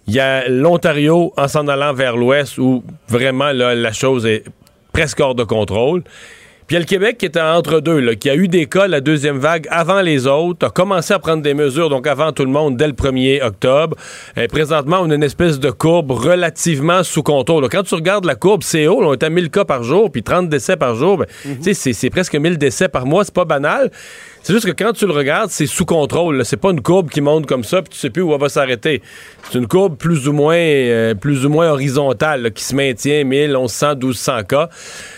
Il 0.05 0.13
y 0.13 0.19
a 0.19 0.47
l'Ontario 0.47 1.33
en 1.35 1.47
s'en 1.47 1.67
allant 1.67 1.93
vers 1.93 2.15
l'ouest, 2.15 2.59
où 2.59 2.83
vraiment 3.07 3.51
la 3.51 3.91
chose 3.91 4.27
est 4.27 4.43
presque 4.93 5.19
hors 5.19 5.33
de 5.33 5.43
contrôle. 5.43 6.03
Puis 6.67 6.73
il 6.73 6.73
y 6.73 6.77
a 6.77 6.79
le 6.79 6.85
Québec 6.87 7.17
qui 7.19 7.27
était 7.27 7.39
entre 7.41 7.79
deux, 7.79 7.99
là, 7.99 8.15
qui 8.15 8.27
a 8.27 8.35
eu 8.35 8.47
des 8.47 8.65
cas, 8.65 8.87
la 8.87 8.99
deuxième 8.99 9.37
vague, 9.37 9.67
avant 9.69 10.01
les 10.01 10.25
autres, 10.25 10.65
a 10.65 10.69
commencé 10.71 11.13
à 11.13 11.19
prendre 11.19 11.43
des 11.43 11.53
mesures, 11.53 11.89
donc 11.89 12.07
avant 12.07 12.31
tout 12.31 12.43
le 12.43 12.49
monde, 12.49 12.75
dès 12.75 12.87
le 12.87 12.93
1er 12.93 13.43
octobre. 13.43 13.95
Et 14.35 14.47
présentement, 14.47 14.97
on 15.01 15.11
a 15.11 15.15
une 15.15 15.21
espèce 15.23 15.59
de 15.59 15.69
courbe 15.69 16.09
relativement 16.11 17.03
sous 17.03 17.21
contrôle. 17.21 17.61
là. 17.63 17.69
Quand 17.69 17.83
tu 17.83 17.93
regardes 17.93 18.25
la 18.25 18.33
courbe, 18.33 18.63
c'est 18.63 18.87
haut, 18.87 18.99
là, 19.01 19.09
on 19.09 19.13
est 19.13 19.21
à 19.23 19.29
1000 19.29 19.51
cas 19.51 19.63
par 19.65 19.83
jour, 19.83 20.11
puis 20.11 20.23
30 20.23 20.49
décès 20.49 20.75
par 20.75 20.95
jour. 20.95 21.17
Ben, 21.17 21.27
tu 21.43 21.57
sais, 21.61 21.73
c'est- 21.75 21.93
c'est 21.93 22.09
presque 22.09 22.33
1000 22.35 22.57
décès 22.57 22.89
par 22.89 23.05
mois, 23.05 23.23
c'est 23.23 23.33
pas 23.33 23.45
banal. 23.45 23.91
C'est 24.41 24.53
juste 24.53 24.67
que 24.67 24.71
quand 24.83 24.93
tu 24.93 25.07
le 25.07 25.11
regardes, 25.13 25.49
c'est 25.49 25.65
sous 25.65 25.85
contrôle. 25.85 26.45
C'est 26.45 26.57
pas 26.57 26.69
une 26.69 26.81
courbe 26.81 27.09
qui 27.09 27.19
monte 27.19 27.47
comme 27.47 27.63
ça, 27.63 27.81
puis 27.81 27.89
tu 27.91 27.97
sais 27.99 28.11
plus 28.11 28.21
où 28.21 28.31
elle 28.33 28.39
va 28.39 28.47
s'arrêter. 28.49 29.01
C'est 29.49 29.57
une 29.57 29.65
courbe 29.67 29.97
plus 29.97 30.27
ou 30.27 30.33
moins, 30.33 30.55
euh, 30.55 31.15
plus 31.15 31.45
ou 31.47 31.49
moins 31.49 31.69
horizontale, 31.69 32.43
là, 32.43 32.49
qui 32.51 32.63
se 32.63 32.75
maintient 32.75 33.23
1000, 33.23 33.51
1100, 33.53 33.95
1200 33.95 34.43
cas. 34.43 34.69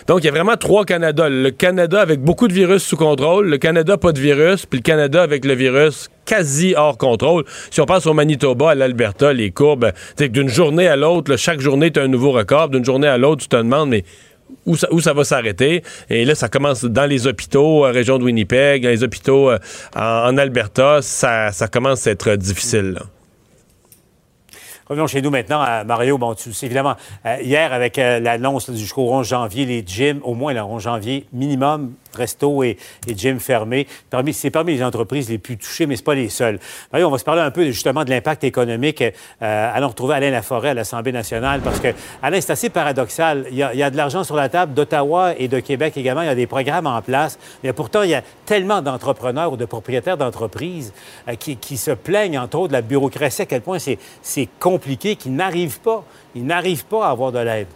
Donc, 0.08 0.20
il 0.22 0.26
y 0.26 0.30
a 0.30 0.32
vraiment 0.32 0.56
trois 0.56 0.86
Canada. 0.86 1.28
Le 1.44 1.52
Canada 1.52 2.02
avec 2.02 2.20
beaucoup 2.22 2.48
de 2.48 2.54
virus 2.54 2.84
sous 2.84 2.98
contrôle, 2.98 3.48
le 3.48 3.58
Canada 3.60 3.98
pas 3.98 4.12
de 4.12 4.20
virus, 4.20 4.66
puis 4.66 4.80
le 4.80 4.84
Canada 4.84 5.22
avec 5.22 5.46
le 5.46 5.54
virus 5.54 6.10
quasi 6.26 6.74
hors 6.76 6.98
contrôle. 6.98 7.44
Si 7.70 7.80
on 7.80 7.86
passe 7.86 8.08
au 8.08 8.14
Manitoba, 8.14 8.72
à 8.72 8.76
l'Alberta, 8.76 9.34
les 9.34 9.52
courbes, 9.52 9.92
sais, 10.18 10.30
d'une 10.30 10.50
journée 10.50 10.88
à 10.88 10.96
l'autre, 10.96 11.36
chaque 11.36 11.60
journée, 11.60 11.92
tu 11.92 12.00
un 12.00 12.08
nouveau 12.08 12.32
record. 12.32 12.70
D'une 12.70 12.84
journée 12.84 13.08
à 13.08 13.20
l'autre, 13.20 13.44
tu 13.44 13.50
te 13.50 13.56
demandes, 13.56 13.90
mais 13.90 14.04
où 14.66 14.76
ça, 14.76 15.14
va 15.14 15.24
s'arrêter? 15.24 15.84
Et 16.10 16.26
là, 16.26 16.34
ça 16.34 16.50
commence 16.50 16.84
dans 16.84 17.06
les 17.06 17.28
hôpitaux, 17.28 17.86
euh, 17.86 17.92
région 17.92 18.18
de 18.18 18.24
Winnipeg, 18.24 18.84
dans 18.84 18.90
les 18.90 19.04
hôpitaux 19.04 19.52
euh, 19.52 19.60
en, 19.96 20.38
Alberta, 20.38 21.02
ça, 21.02 21.52
commence 21.72 22.08
à 22.08 22.12
être 22.12 22.36
difficile. 22.36 22.98
Revenons 24.90 25.08
chez 25.08 25.22
nous 25.22 25.30
maintenant, 25.30 25.62
à 25.62 25.84
Mario. 25.84 26.18
Bon, 26.18 26.34
tu 26.34 26.54
sais 26.54 26.66
évidemment, 26.66 26.96
euh, 27.26 27.38
hier, 27.42 27.74
avec 27.74 28.00
euh, 28.00 28.20
l'annonce 28.22 28.72
jusqu'au 28.72 29.14
11 29.14 29.28
janvier, 29.28 29.66
les 29.66 29.84
gyms, 29.86 30.22
au 30.24 30.34
moins 30.34 30.54
le 30.54 30.62
11 30.62 30.82
janvier, 30.82 31.28
minimum, 31.34 31.94
resto 32.18 32.64
et, 32.64 32.78
et 33.08 33.16
gym. 33.16 33.40
Parmi, 34.10 34.34
c'est 34.34 34.50
parmi 34.50 34.74
les 34.74 34.84
entreprises 34.84 35.30
les 35.30 35.38
plus 35.38 35.58
touchées, 35.58 35.86
mais 35.86 35.96
ce 35.96 36.04
pas 36.04 36.16
les 36.16 36.30
seules. 36.30 36.60
On 36.94 37.10
va 37.10 37.18
se 37.18 37.24
parler 37.24 37.42
un 37.42 37.52
peu 37.52 37.66
justement 37.66 38.04
de 38.04 38.10
l'impact 38.10 38.44
économique. 38.44 39.02
Euh, 39.02 39.72
allons 39.74 39.90
retrouver 39.90 40.16
Alain 40.16 40.32
Laforêt 40.32 40.70
à 40.70 40.74
l'Assemblée 40.74 41.12
nationale 41.12 41.62
parce 41.62 41.80
que, 41.80 41.90
Alain, 42.22 42.42
c'est 42.42 42.52
assez 42.52 42.70
paradoxal. 42.70 43.46
Il 43.52 43.58
y 43.58 43.64
a, 43.64 43.74
il 43.74 43.80
y 43.80 43.84
a 43.84 43.90
de 43.90 43.98
l'argent 43.98 44.24
sur 44.24 44.36
la 44.36 44.50
table 44.50 44.74
d'Ottawa 44.74 45.34
et 45.38 45.48
de 45.48 45.60
Québec 45.60 45.98
également. 45.98 46.22
Il 46.22 46.28
y 46.28 46.30
a 46.30 46.36
des 46.36 46.48
programmes 46.48 46.88
en 46.88 47.02
place. 47.02 47.40
Mais 47.64 47.74
pourtant, 47.74 48.04
il 48.04 48.10
y 48.10 48.16
a 48.16 48.24
tellement 48.46 48.82
d'entrepreneurs 48.82 49.54
ou 49.54 49.58
de 49.58 49.66
propriétaires 49.66 50.18
d'entreprises 50.18 50.94
euh, 51.28 51.36
qui, 51.36 51.58
qui 51.58 51.78
se 51.78 51.92
plaignent, 51.92 52.40
entre 52.40 52.58
autres, 52.60 52.70
de 52.70 52.74
la 52.74 52.82
bureaucratie, 52.82 53.44
à 53.44 53.46
quel 53.46 53.62
point 53.62 53.78
c'est 53.80 54.50
compliqué, 54.60 55.16
qu'ils 55.16 55.36
n'arrivent 55.36 55.80
pas, 55.80 56.04
ils 56.36 56.46
n'arrivent 56.46 56.86
pas 56.86 57.08
à 57.08 57.12
avoir 57.12 57.32
de 57.32 57.40
l'aide. 57.40 57.68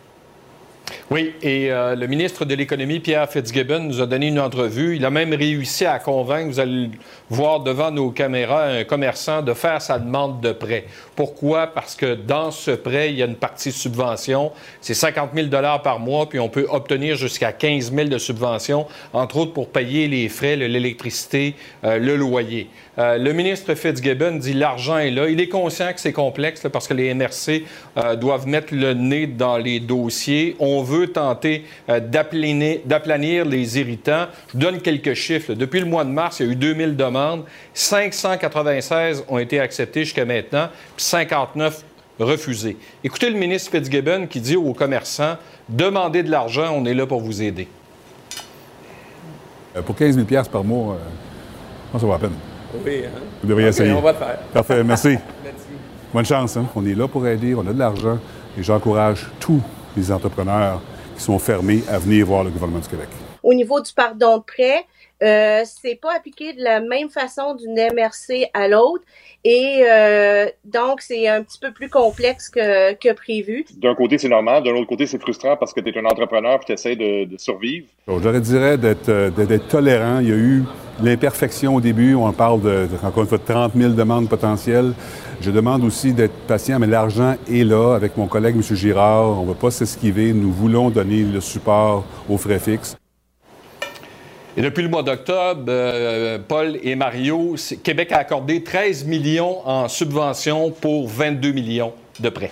Oui, 1.10 1.34
et 1.42 1.72
euh, 1.72 1.96
le 1.96 2.08
ministre 2.08 2.46
de 2.46 2.56
l'Économie, 2.56 3.00
Pierre 3.00 3.30
Fitzgibbon, 3.30 3.80
nous 3.80 4.02
a 4.02 4.06
donné 4.06 4.28
une 4.28 4.40
entrevue. 4.40 4.96
Il 4.96 5.06
a 5.06 5.10
même 5.10 5.34
réussi 5.34 5.86
à 5.86 6.00
convaincre, 6.00 6.48
vous 6.50 6.60
allez 6.60 6.72
le 6.88 6.90
voir 7.30 7.60
devant 7.62 7.92
nos 7.92 8.12
caméras, 8.12 8.66
un 8.66 8.84
commerçant 8.84 9.42
de 9.42 9.54
faire 9.54 9.82
sa 9.82 10.00
demande 10.00 10.42
de 10.42 10.52
prêt. 10.52 10.86
Pourquoi? 11.16 11.68
Parce 11.68 11.96
que 11.96 12.16
dans 12.16 12.52
ce 12.52 12.72
prêt, 12.72 13.10
il 13.12 13.18
y 13.20 13.24
a 13.24 13.26
une 13.26 13.36
partie 13.36 13.72
subvention. 13.72 14.52
C'est 14.82 14.94
50 14.94 15.32
000 15.36 15.48
par 15.84 16.00
mois, 16.00 16.28
puis 16.30 16.40
on 16.40 16.50
peut 16.50 16.68
obtenir 16.70 17.16
jusqu'à 17.16 17.52
15 17.52 17.94
000 17.94 18.08
de 18.10 18.18
subvention, 18.18 18.86
entre 19.14 19.38
autres 19.38 19.54
pour 19.54 19.70
payer 19.70 20.08
les 20.08 20.30
frais, 20.30 20.56
le- 20.56 20.68
l'électricité, 20.68 21.56
euh, 21.84 21.98
le 21.98 22.16
loyer. 22.16 22.68
Euh, 22.98 23.18
le 23.18 23.32
ministre 23.32 23.74
Fitzgibbon 23.74 24.36
dit 24.36 24.54
l'argent 24.54 24.98
est 24.98 25.12
là. 25.12 25.30
Il 25.30 25.40
est 25.40 25.48
conscient 25.48 25.94
que 25.94 26.00
c'est 26.00 26.12
complexe 26.12 26.68
parce 26.72 26.88
que 26.88 26.94
les 26.94 27.14
MRC 27.14 27.64
euh, 27.98 28.16
doivent 28.16 28.48
mettre 28.48 28.74
le 28.74 28.94
nez 28.94 29.28
dans 29.28 29.58
les 29.58 29.80
dossiers. 29.80 30.56
On 30.60 30.84
veut 30.84 31.08
tenter 31.08 31.66
euh, 31.90 32.00
d'aplanir 32.02 33.46
les 33.46 33.80
irritants. 33.80 34.26
Je 34.54 34.58
donne 34.58 34.82
quelques 34.82 35.14
chiffres. 35.14 35.54
Depuis 35.54 35.80
le 35.80 35.86
mois 35.86 36.04
de 36.04 36.10
mars, 36.10 36.40
il 36.40 36.46
y 36.46 36.50
a 36.50 36.52
eu 36.52 36.56
2000 36.56 36.98
demandes. 36.98 37.46
596 37.74 39.24
ont 39.30 39.38
été 39.38 39.60
acceptées 39.60 40.04
jusqu'à 40.04 40.26
maintenant, 40.26 40.68
puis 40.96 41.06
59 41.06 41.84
refusées. 42.20 42.78
Écoutez 43.04 43.30
le 43.30 43.38
ministre 43.38 43.72
Fitzgibbon 43.72 44.28
qui 44.28 44.42
dit 44.42 44.58
aux 44.58 44.74
commerçants 44.74 45.38
demandez 45.70 46.24
de 46.24 46.30
l'argent, 46.30 46.74
on 46.76 46.86
est 46.86 46.94
là 46.94 47.08
pour 47.08 47.22
vous 47.22 47.42
aider. 47.42 47.68
Pour 49.86 49.96
15 49.96 50.16
000 50.16 50.28
piastres 50.28 50.52
par 50.52 50.66
mois, 50.66 51.00
ça 51.94 52.00
vaut 52.00 52.12
la 52.12 52.20
peine. 52.20 52.51
Oui, 52.86 53.04
Vous 53.42 53.48
devriez 53.50 53.68
essayer. 53.70 53.92
on 53.92 54.02
va 54.02 54.12
le 54.14 54.18
faire. 54.18 54.38
Parfait, 54.54 54.84
merci. 54.84 55.18
Bonne 56.14 56.26
chance. 56.26 56.58
hein. 56.58 56.66
On 56.76 56.86
est 56.86 56.96
là 56.96 57.08
pour 57.08 57.26
aider, 57.28 57.56
on 57.56 57.62
a 57.62 57.74
de 57.74 57.80
l'argent 57.80 58.18
et 58.58 58.64
j'encourage 58.64 59.30
tous 59.40 59.62
les 59.96 60.12
entrepreneurs 60.12 60.82
qui 61.16 61.24
sont 61.24 61.40
fermés 61.40 61.84
à 61.90 61.98
venir 62.00 62.26
voir 62.26 62.44
le 62.44 62.50
gouvernement 62.50 62.80
du 62.82 62.88
Québec. 62.88 63.08
Au 63.44 63.54
niveau 63.54 63.80
du 63.82 63.92
pardon 63.94 64.38
de 64.38 64.44
prêt, 64.44 64.86
euh, 65.24 65.62
c'est 65.66 65.96
pas 65.96 66.16
appliqué 66.16 66.54
de 66.54 66.64
la 66.64 66.80
même 66.80 67.10
façon 67.10 67.56
d'une 67.56 67.76
MRC 67.76 68.50
à 68.54 68.68
l'autre 68.68 69.04
et 69.44 69.84
euh, 69.90 70.46
donc 70.66 71.02
c'est 71.02 71.28
un 71.28 71.42
petit 71.44 71.58
peu 71.60 71.72
plus 71.72 71.90
complexe 71.90 72.50
que, 72.50 72.94
que 72.94 73.14
prévu. 73.14 73.66
D'un 73.78 73.96
côté, 73.96 74.18
c'est 74.18 74.30
normal. 74.30 74.64
D'un 74.64 74.76
autre 74.76 74.88
côté, 74.88 75.08
c'est 75.08 75.20
frustrant 75.22 75.58
parce 75.58 75.74
que 75.74 75.80
tu 75.82 75.90
es 75.90 75.98
un 75.98 76.06
entrepreneur 76.06 76.60
et 76.62 76.66
tu 76.66 76.72
essaies 76.74 76.96
de, 76.96 77.26
de 77.26 77.38
survivre. 77.38 77.88
Je 78.08 78.30
leur 78.30 78.40
dirais 78.42 78.78
d'être, 78.78 79.10
euh, 79.10 79.30
d'être- 79.30 79.48
d'être 79.48 79.68
tolérant. 79.68 80.20
Il 80.20 80.30
y 80.30 80.32
a 80.32 80.36
eu 80.36 80.64
l'imperfection 81.02 81.76
au 81.76 81.82
début. 81.82 82.14
On 82.16 82.32
parle 82.32 82.62
de, 82.62 82.70
de- 82.88 83.06
encore 83.06 83.24
une 83.24 83.30
fois, 83.30 83.38
de 83.40 83.44
30 83.44 83.74
000 83.76 83.94
demandes 83.94 84.30
potentielles. 84.30 84.94
Je 85.42 85.50
demande 85.50 85.84
aussi 85.84 86.14
d'être 86.14 86.36
patient, 86.48 86.78
mais 86.78 86.86
l'argent 86.88 87.36
est 87.52 87.64
là. 87.64 87.96
Avec 87.96 88.18
mon 88.18 88.28
collègue, 88.28 88.56
M. 88.56 88.62
Girard, 88.76 89.40
on 89.40 89.44
ne 89.44 89.48
va 89.50 89.56
pas 89.56 89.72
s'esquiver. 89.72 90.34
Nous 90.34 90.52
voulons 90.52 90.92
donner 90.92 91.24
le 91.24 91.42
support 91.42 92.06
aux 92.30 92.38
frais 92.38 92.60
fixes. 92.60 92.96
Et 94.58 94.62
depuis 94.62 94.84
le 94.84 94.90
mois 94.90 95.04
d'octobre, 95.04 95.64
euh, 95.70 96.38
Paul 96.46 96.78
et 96.84 96.96
Mario, 96.96 97.56
Québec 97.84 98.12
a 98.12 98.18
accordé 98.18 98.64
13 98.64 99.06
millions 99.06 99.66
en 99.68 99.88
subventions 99.88 100.72
pour 100.72 101.08
22 101.08 101.52
millions 101.54 101.94
de 102.20 102.30
prêts. 102.30 102.52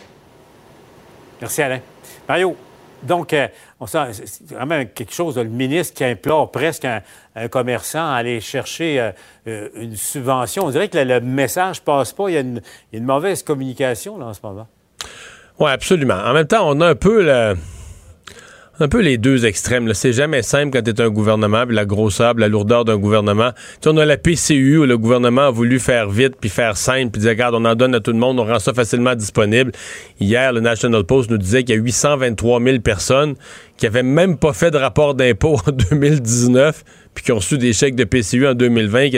Merci, 1.41 1.61
Alain. 1.61 1.81
Mario, 2.27 2.55
donc, 3.03 3.33
euh, 3.33 3.47
on 3.79 3.87
sent, 3.87 3.99
c'est 4.25 4.51
vraiment 4.53 4.83
quelque 4.85 5.13
chose, 5.13 5.37
le 5.37 5.45
ministre 5.45 5.93
qui 5.93 6.03
implore 6.05 6.51
presque 6.51 6.85
un, 6.85 7.01
un 7.35 7.47
commerçant 7.47 8.11
à 8.11 8.15
aller 8.15 8.39
chercher 8.41 8.99
euh, 8.99 9.11
euh, 9.47 9.69
une 9.75 9.95
subvention. 9.95 10.65
On 10.65 10.69
dirait 10.69 10.87
que 10.89 10.97
le, 10.97 11.03
le 11.05 11.19
message 11.21 11.81
passe 11.81 12.13
pas. 12.13 12.29
Il 12.29 12.33
y 12.33 12.37
a 12.37 12.41
une, 12.41 12.61
il 12.91 12.95
y 12.95 12.95
a 12.95 12.99
une 12.99 13.05
mauvaise 13.05 13.43
communication 13.43 14.17
là, 14.17 14.27
en 14.27 14.33
ce 14.33 14.39
moment. 14.43 14.67
Oui, 15.59 15.69
absolument. 15.71 16.15
En 16.25 16.33
même 16.33 16.47
temps, 16.47 16.69
on 16.69 16.79
a 16.81 16.87
un 16.87 16.95
peu 16.95 17.23
le- 17.23 17.55
un 18.79 18.87
peu 18.87 19.01
les 19.01 19.17
deux 19.17 19.45
extrêmes. 19.45 19.93
C'est 19.93 20.13
jamais 20.13 20.41
simple 20.41 20.71
quand 20.71 20.93
tu 20.93 21.01
un 21.01 21.09
gouvernement, 21.09 21.65
puis 21.65 21.75
la 21.75 21.85
grosseur, 21.85 22.33
puis 22.33 22.41
la 22.41 22.47
lourdeur 22.47 22.85
d'un 22.85 22.97
gouvernement. 22.97 23.51
Tu 23.81 23.89
on 23.89 23.97
a 23.97 24.05
la 24.05 24.17
PCU 24.17 24.77
où 24.77 24.85
le 24.85 24.97
gouvernement 24.97 25.47
a 25.47 25.51
voulu 25.51 25.79
faire 25.79 26.09
vite, 26.09 26.35
puis 26.39 26.49
faire 26.49 26.77
simple, 26.77 27.11
puis 27.11 27.21
dire, 27.21 27.31
regarde, 27.31 27.55
on 27.55 27.65
en 27.65 27.75
donne 27.75 27.93
à 27.95 27.99
tout 27.99 28.11
le 28.11 28.17
monde, 28.17 28.39
on 28.39 28.45
rend 28.45 28.59
ça 28.59 28.73
facilement 28.73 29.15
disponible. 29.15 29.71
Hier, 30.19 30.53
le 30.53 30.61
National 30.61 31.03
Post 31.03 31.29
nous 31.29 31.37
disait 31.37 31.63
qu'il 31.63 31.75
y 31.75 31.77
a 31.77 31.81
823 31.81 32.61
000 32.61 32.79
personnes 32.79 33.35
qui 33.77 33.85
avaient 33.85 34.03
même 34.03 34.37
pas 34.37 34.53
fait 34.53 34.71
de 34.71 34.77
rapport 34.77 35.15
d'impôt 35.15 35.57
en 35.67 35.71
2019, 35.71 36.83
puis 37.13 37.23
qui 37.23 37.31
ont 37.31 37.37
reçu 37.37 37.57
des 37.57 37.73
chèques 37.73 37.95
de 37.95 38.05
PCU 38.05 38.47
en 38.47 38.53
2020. 38.53 39.09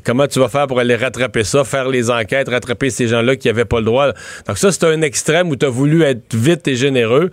Comment 0.00 0.26
tu 0.26 0.38
vas 0.38 0.48
faire 0.48 0.66
pour 0.66 0.78
aller 0.80 0.96
rattraper 0.96 1.44
ça, 1.44 1.64
faire 1.64 1.88
les 1.88 2.10
enquêtes, 2.10 2.48
rattraper 2.48 2.90
ces 2.90 3.08
gens-là 3.08 3.36
qui 3.36 3.48
n'avaient 3.48 3.64
pas 3.64 3.78
le 3.78 3.84
droit? 3.86 4.08
Donc 4.46 4.58
ça, 4.58 4.72
c'est 4.72 4.84
un 4.84 5.02
extrême 5.02 5.48
où 5.50 5.56
tu 5.56 5.66
as 5.66 5.70
voulu 5.70 6.02
être 6.02 6.34
vite 6.34 6.66
et 6.68 6.74
généreux. 6.76 7.30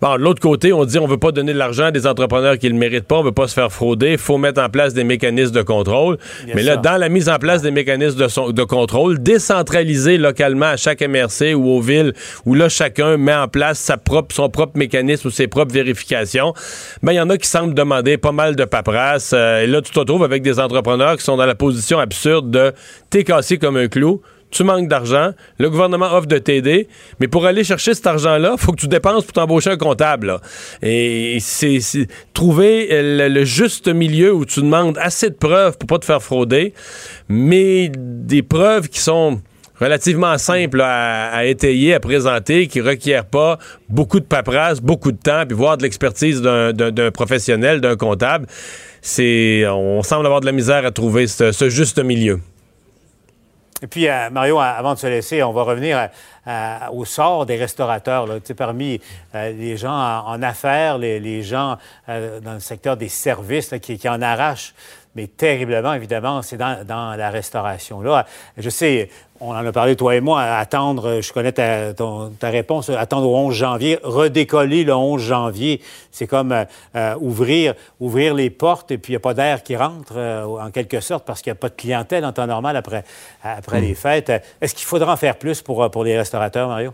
Bon, 0.00 0.14
de 0.16 0.20
l'autre 0.22 0.40
côté, 0.40 0.72
on 0.72 0.84
dit 0.84 0.98
on 0.98 1.06
veut 1.06 1.18
pas 1.18 1.32
donner 1.32 1.52
de 1.52 1.58
l'argent 1.58 1.84
à 1.86 1.90
des 1.90 2.06
entrepreneurs 2.06 2.58
qui 2.58 2.66
ne 2.66 2.72
le 2.72 2.78
méritent 2.78 3.06
pas, 3.06 3.16
on 3.16 3.22
veut 3.22 3.32
pas 3.32 3.48
se 3.48 3.54
faire 3.54 3.70
frauder, 3.72 4.12
il 4.12 4.18
faut 4.18 4.38
mettre 4.38 4.60
en 4.62 4.68
place 4.68 4.94
des 4.94 5.04
mécanismes 5.04 5.54
de 5.54 5.62
contrôle. 5.62 6.18
Bien 6.44 6.54
Mais 6.54 6.62
là, 6.62 6.72
sûr. 6.74 6.82
dans 6.82 6.96
la 6.96 7.08
mise 7.08 7.28
en 7.28 7.36
place 7.38 7.62
des 7.62 7.70
mécanismes 7.70 8.18
de, 8.18 8.28
son- 8.28 8.50
de 8.50 8.62
contrôle, 8.64 9.18
décentraliser 9.22 10.18
localement 10.18 10.66
à 10.66 10.76
chaque 10.76 11.00
MRC 11.02 11.54
ou 11.54 11.68
aux 11.70 11.80
villes, 11.80 12.12
où 12.46 12.54
là, 12.54 12.68
chacun 12.68 13.16
met 13.16 13.34
en 13.34 13.48
place 13.48 13.78
sa 13.78 13.96
propre, 13.96 14.34
son 14.34 14.48
propre 14.48 14.76
mécanisme 14.76 15.28
ou 15.28 15.30
ses 15.30 15.46
propres 15.48 15.72
vérifications, 15.72 16.54
ben, 17.02 17.12
il 17.12 17.16
y 17.16 17.20
en 17.20 17.30
a 17.30 17.36
qui 17.36 17.48
semblent 17.48 17.74
demander 17.74 18.18
pas 18.18 18.32
mal 18.32 18.56
de 18.56 18.64
paperasse. 18.64 19.32
Euh, 19.34 19.62
et 19.62 19.66
là, 19.66 19.80
tu 19.82 19.90
te 19.92 19.98
retrouves 19.98 20.24
avec 20.24 20.42
des 20.42 20.58
entrepreneurs 20.60 21.16
qui 21.16 21.24
sont 21.24 21.36
dans 21.36 21.46
la 21.46 21.54
position 21.54 21.98
absurde 22.00 22.50
de 22.50 22.72
t'es 23.10 23.24
cassé 23.24 23.58
comme 23.58 23.76
un 23.76 23.88
clou. 23.88 24.20
Tu 24.50 24.64
manques 24.64 24.88
d'argent, 24.88 25.30
le 25.58 25.70
gouvernement 25.70 26.12
offre 26.12 26.26
de 26.26 26.38
t'aider, 26.38 26.88
mais 27.20 27.28
pour 27.28 27.46
aller 27.46 27.62
chercher 27.62 27.94
cet 27.94 28.08
argent-là, 28.08 28.56
faut 28.58 28.72
que 28.72 28.80
tu 28.80 28.88
dépenses 28.88 29.24
pour 29.24 29.32
t'embaucher 29.32 29.70
un 29.70 29.76
comptable. 29.76 30.40
Et 30.82 31.38
c'est 31.40 31.78
trouver 32.34 32.88
le, 32.90 33.44
juste 33.44 33.86
milieu 33.86 34.34
où 34.34 34.44
tu 34.44 34.60
demandes 34.60 34.98
assez 34.98 35.30
de 35.30 35.36
preuves 35.36 35.78
pour 35.78 35.86
pas 35.86 35.98
te 36.00 36.04
faire 36.04 36.20
frauder, 36.20 36.74
mais 37.28 37.92
des 37.96 38.42
preuves 38.42 38.88
qui 38.88 38.98
sont 38.98 39.40
relativement 39.80 40.36
simples 40.36 40.80
à, 40.82 41.44
étayer, 41.46 41.94
à 41.94 42.00
présenter, 42.00 42.66
qui 42.66 42.80
requièrent 42.80 43.24
pas 43.24 43.58
beaucoup 43.88 44.20
de 44.20 44.24
paperasse, 44.24 44.80
beaucoup 44.80 45.12
de 45.12 45.18
temps, 45.18 45.44
puis 45.46 45.56
voir 45.56 45.78
de 45.78 45.84
l'expertise 45.84 46.42
d'un 46.42 47.10
professionnel, 47.12 47.80
d'un 47.80 47.96
comptable. 47.96 48.46
On 49.02 50.02
semble 50.02 50.26
avoir 50.26 50.40
de 50.40 50.46
la 50.46 50.52
misère 50.52 50.84
à 50.84 50.90
trouver 50.90 51.26
ce, 51.26 51.68
juste 51.68 51.98
milieu. 51.98 52.40
Et 53.82 53.86
puis, 53.86 54.08
euh, 54.08 54.28
Mario, 54.28 54.60
avant 54.60 54.92
de 54.92 54.98
se 54.98 55.06
laisser, 55.06 55.42
on 55.42 55.52
va 55.52 55.62
revenir 55.62 56.10
au 56.92 57.04
sort 57.04 57.46
des 57.46 57.56
restaurateurs. 57.56 58.26
Là. 58.26 58.40
Tu 58.40 58.48
sais, 58.48 58.54
parmi 58.54 59.00
euh, 59.34 59.52
les 59.52 59.76
gens 59.76 60.22
en, 60.26 60.42
affaires, 60.42 60.98
les, 60.98 61.42
gens 61.42 61.76
euh, 62.08 62.40
dans 62.40 62.54
le 62.54 62.60
secteur 62.60 62.96
des 62.96 63.08
services 63.08 63.74
qui 63.80 64.08
en 64.08 64.20
arrachent, 64.20 64.74
mais 65.14 65.26
terriblement, 65.26 65.92
évidemment, 65.94 66.42
c'est 66.42 66.56
dans, 66.56 66.84
dans 66.86 67.16
la 67.16 67.30
restauration. 67.30 68.00
Là, 68.00 68.26
je 68.56 68.70
sais, 68.70 69.08
on 69.40 69.50
en 69.52 69.66
a 69.66 69.72
parlé, 69.72 69.96
toi 69.96 70.14
et 70.14 70.20
moi, 70.20 70.40
à 70.42 70.58
attendre, 70.58 71.20
je 71.20 71.32
connais 71.32 71.52
ta, 71.52 71.94
ton- 71.94 72.28
ta 72.38 72.50
réponse, 72.50 72.90
attendre 72.90 73.26
au 73.28 73.36
11 73.36 73.54
janvier, 73.54 73.98
redécoller 74.02 74.84
le 74.84 74.94
11 74.94 75.20
janvier, 75.20 75.80
c'est 76.12 76.26
comme 76.26 76.52
euh, 76.94 77.14
ouvrir, 77.20 77.74
ouvrir 78.00 78.34
les 78.34 78.50
portes 78.50 78.90
et 78.90 78.98
puis 78.98 79.12
il 79.12 79.14
n'y 79.14 79.16
a 79.16 79.20
pas 79.20 79.34
d'air 79.34 79.62
qui 79.62 79.74
rentre, 79.76 80.12
euh, 80.16 80.44
en 80.44 80.70
quelque 80.70 81.00
sorte, 81.00 81.24
parce 81.24 81.40
qu'il 81.42 81.50
n'y 81.50 81.56
a 81.56 81.60
pas 81.60 81.70
de 81.70 81.74
clientèle 81.74 82.24
en 82.24 82.32
temps 82.32 82.46
normal 82.46 82.76
après, 82.76 83.02
après 83.42 83.80
les 83.80 83.94
fêtes. 83.94 84.30
Est-ce 84.60 84.74
qu'il 84.74 84.86
faudra 84.86 85.12
en 85.12 85.16
faire 85.16 85.36
plus 85.36 85.62
pour, 85.62 85.82
euh, 85.82 85.88
pour 85.88 86.04
les 86.04 86.16
restaurateurs, 86.18 86.68
Mario? 86.68 86.92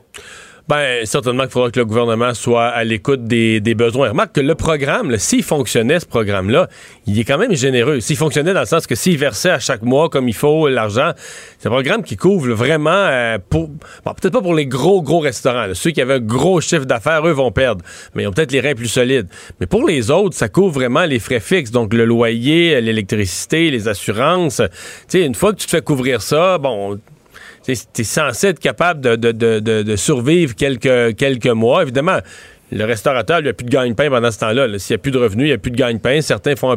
Ben, 0.68 1.06
certainement 1.06 1.44
qu'il 1.44 1.52
faudra 1.52 1.70
que 1.70 1.78
le 1.78 1.86
gouvernement 1.86 2.34
soit 2.34 2.66
à 2.66 2.82
l'écoute 2.82 3.22
des, 3.22 3.60
des 3.60 3.76
besoins. 3.76 4.08
Remarque 4.08 4.32
que 4.32 4.40
le 4.40 4.56
programme, 4.56 5.16
s'il 5.16 5.44
fonctionnait, 5.44 6.00
ce 6.00 6.06
programme-là, 6.06 6.68
il 7.06 7.16
est 7.20 7.24
quand 7.24 7.38
même 7.38 7.54
généreux. 7.54 8.00
S'il 8.00 8.16
fonctionnait 8.16 8.52
dans 8.52 8.60
le 8.60 8.66
sens 8.66 8.84
que 8.88 8.96
s'il 8.96 9.16
versait 9.16 9.50
à 9.50 9.60
chaque 9.60 9.82
mois 9.82 10.08
comme 10.08 10.28
il 10.28 10.34
faut 10.34 10.66
l'argent, 10.66 11.12
c'est 11.60 11.68
un 11.68 11.70
programme 11.70 12.02
qui 12.02 12.16
couvre 12.16 12.48
vraiment 12.48 12.90
euh, 12.90 13.38
pour. 13.48 13.68
Bon, 13.68 14.12
peut-être 14.20 14.32
pas 14.32 14.42
pour 14.42 14.54
les 14.54 14.66
gros, 14.66 15.02
gros 15.02 15.20
restaurants. 15.20 15.66
là. 15.66 15.74
Ceux 15.74 15.92
qui 15.92 16.00
avaient 16.00 16.14
un 16.14 16.20
gros 16.20 16.60
chiffre 16.60 16.84
d'affaires, 16.84 17.24
eux 17.28 17.32
vont 17.32 17.52
perdre. 17.52 17.84
Mais 18.16 18.24
ils 18.24 18.26
ont 18.26 18.32
peut-être 18.32 18.50
les 18.50 18.60
reins 18.60 18.74
plus 18.74 18.88
solides. 18.88 19.28
Mais 19.60 19.66
pour 19.66 19.86
les 19.86 20.10
autres, 20.10 20.34
ça 20.34 20.48
couvre 20.48 20.72
vraiment 20.72 21.04
les 21.04 21.20
frais 21.20 21.38
fixes. 21.38 21.70
Donc, 21.70 21.94
le 21.94 22.04
loyer, 22.04 22.80
l'électricité, 22.80 23.70
les 23.70 23.86
assurances. 23.86 24.56
Tu 24.56 25.20
sais, 25.20 25.24
une 25.24 25.36
fois 25.36 25.52
que 25.52 25.58
tu 25.58 25.66
te 25.66 25.70
fais 25.70 25.82
couvrir 25.82 26.22
ça, 26.22 26.58
bon 26.58 26.98
tu 27.66 28.00
es 28.02 28.04
censé 28.04 28.48
être 28.48 28.60
capable 28.60 29.00
de, 29.00 29.96
survivre 29.96 30.54
quelques, 30.54 31.46
mois. 31.46 31.82
Évidemment, 31.82 32.18
le 32.72 32.84
restaurateur, 32.84 33.38
il 33.38 33.44
n'a 33.44 33.52
plus 33.52 33.64
de 33.64 33.70
gagne-pain 33.70 34.10
pendant 34.10 34.30
ce 34.30 34.38
temps-là. 34.40 34.66
là. 34.66 34.78
S'il 34.78 34.94
n'y 34.94 35.00
a 35.00 35.02
plus 35.02 35.12
de 35.12 35.18
revenus, 35.18 35.44
il 35.44 35.48
n'y 35.48 35.54
a 35.54 35.58
plus 35.58 35.70
de 35.70 35.76
gagne-pain. 35.76 36.20
Certains 36.20 36.54
font 36.56 36.76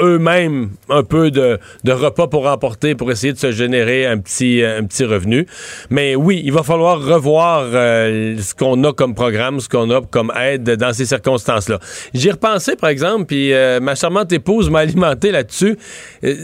eux-mêmes 0.00 0.70
un 0.88 1.02
peu 1.02 1.30
de, 1.30 1.58
repas 1.86 2.28
pour 2.28 2.46
emporter 2.46 2.94
pour 2.94 3.10
essayer 3.10 3.32
de 3.32 3.38
se 3.38 3.50
générer 3.50 4.06
un 4.06 4.18
petit, 4.18 4.62
petit 4.88 5.04
revenu. 5.04 5.46
Mais 5.90 6.14
oui, 6.14 6.42
il 6.44 6.52
va 6.52 6.62
falloir 6.62 7.00
revoir 7.00 7.64
euh, 7.72 8.36
ce 8.38 8.54
qu'on 8.54 8.82
a 8.84 8.92
comme 8.92 9.14
programme, 9.14 9.58
ce 9.58 9.68
qu'on 9.68 9.90
a 9.90 10.00
comme 10.02 10.32
aide 10.40 10.70
dans 10.76 10.92
ces 10.92 11.06
circonstances-là. 11.06 11.80
J'y 12.12 12.28
ai 12.28 12.32
repensé, 12.32 12.76
par 12.76 12.90
exemple, 12.90 13.26
puis 13.26 13.52
euh, 13.52 13.80
ma 13.80 13.96
charmante 13.96 14.32
épouse 14.32 14.70
m'a 14.70 14.80
alimenté 14.80 15.32
là-dessus. 15.32 15.76
Euh, 16.22 16.34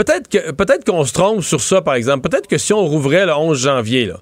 Peut-être 0.00 0.28
que 0.30 0.52
peut-être 0.52 0.82
qu'on 0.86 1.04
se 1.04 1.12
trompe 1.12 1.42
sur 1.42 1.60
ça, 1.60 1.82
par 1.82 1.92
exemple. 1.92 2.26
Peut-être 2.26 2.46
que 2.46 2.56
si 2.56 2.72
on 2.72 2.86
rouvrait 2.86 3.26
le 3.26 3.34
11 3.34 3.58
janvier, 3.58 4.06
là, 4.06 4.14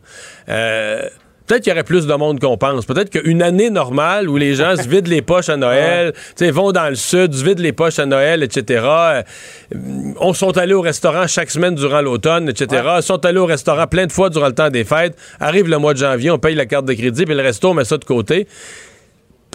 euh, 0.49 1.03
peut-être 1.47 1.63
qu'il 1.63 1.71
y 1.71 1.73
aurait 1.73 1.85
plus 1.85 2.05
de 2.05 2.15
monde 2.15 2.41
qu'on 2.41 2.59
pense. 2.59 2.85
Peut-être 2.85 3.11
qu'une 3.11 3.43
année 3.43 3.71
normale 3.71 4.29
où 4.29 4.37
les 4.37 4.57
gens 4.57 4.75
se 4.75 4.89
vident 4.89 5.09
les 5.09 5.23
poches 5.23 5.49
à 5.49 5.57
Noël, 5.57 6.15
tu 6.37 6.45
sais, 6.45 6.51
vont 6.51 6.73
dans 6.73 6.89
le 6.89 6.97
sud, 6.97 7.33
se 7.33 7.45
vident 7.45 7.63
les 7.63 7.71
poches 7.71 8.01
à 8.01 8.07
Noël, 8.07 8.43
etc. 8.43 8.85
euh, 8.85 9.23
on 10.19 10.33
sont 10.33 10.59
allés 10.59 10.75
au 10.75 10.81
restaurant 10.81 11.29
chaque 11.29 11.49
semaine 11.49 11.77
durant 11.77 12.01
l'automne, 12.01 12.49
etc. 12.49 12.83
sont 13.01 13.25
allés 13.25 13.39
au 13.39 13.47
restaurant 13.47 13.87
plein 13.87 14.07
de 14.07 14.13
fois 14.13 14.31
durant 14.31 14.49
le 14.49 14.55
temps 14.55 14.71
des 14.71 14.83
fêtes. 14.83 15.17
Arrive 15.39 15.69
le 15.69 15.79
mois 15.79 15.95
de 15.95 15.99
janvier, 15.99 16.33
on 16.33 16.41
paye 16.41 16.57
la 16.57 16.67
carte 16.67 16.87
de 16.87 16.95
crédit, 16.95 17.25
puis 17.25 17.37
le 17.37 17.43
resto, 17.43 17.69
on 17.69 17.75
met 17.75 17.85
ça 17.85 17.99
de 17.99 18.05
côté. 18.05 18.49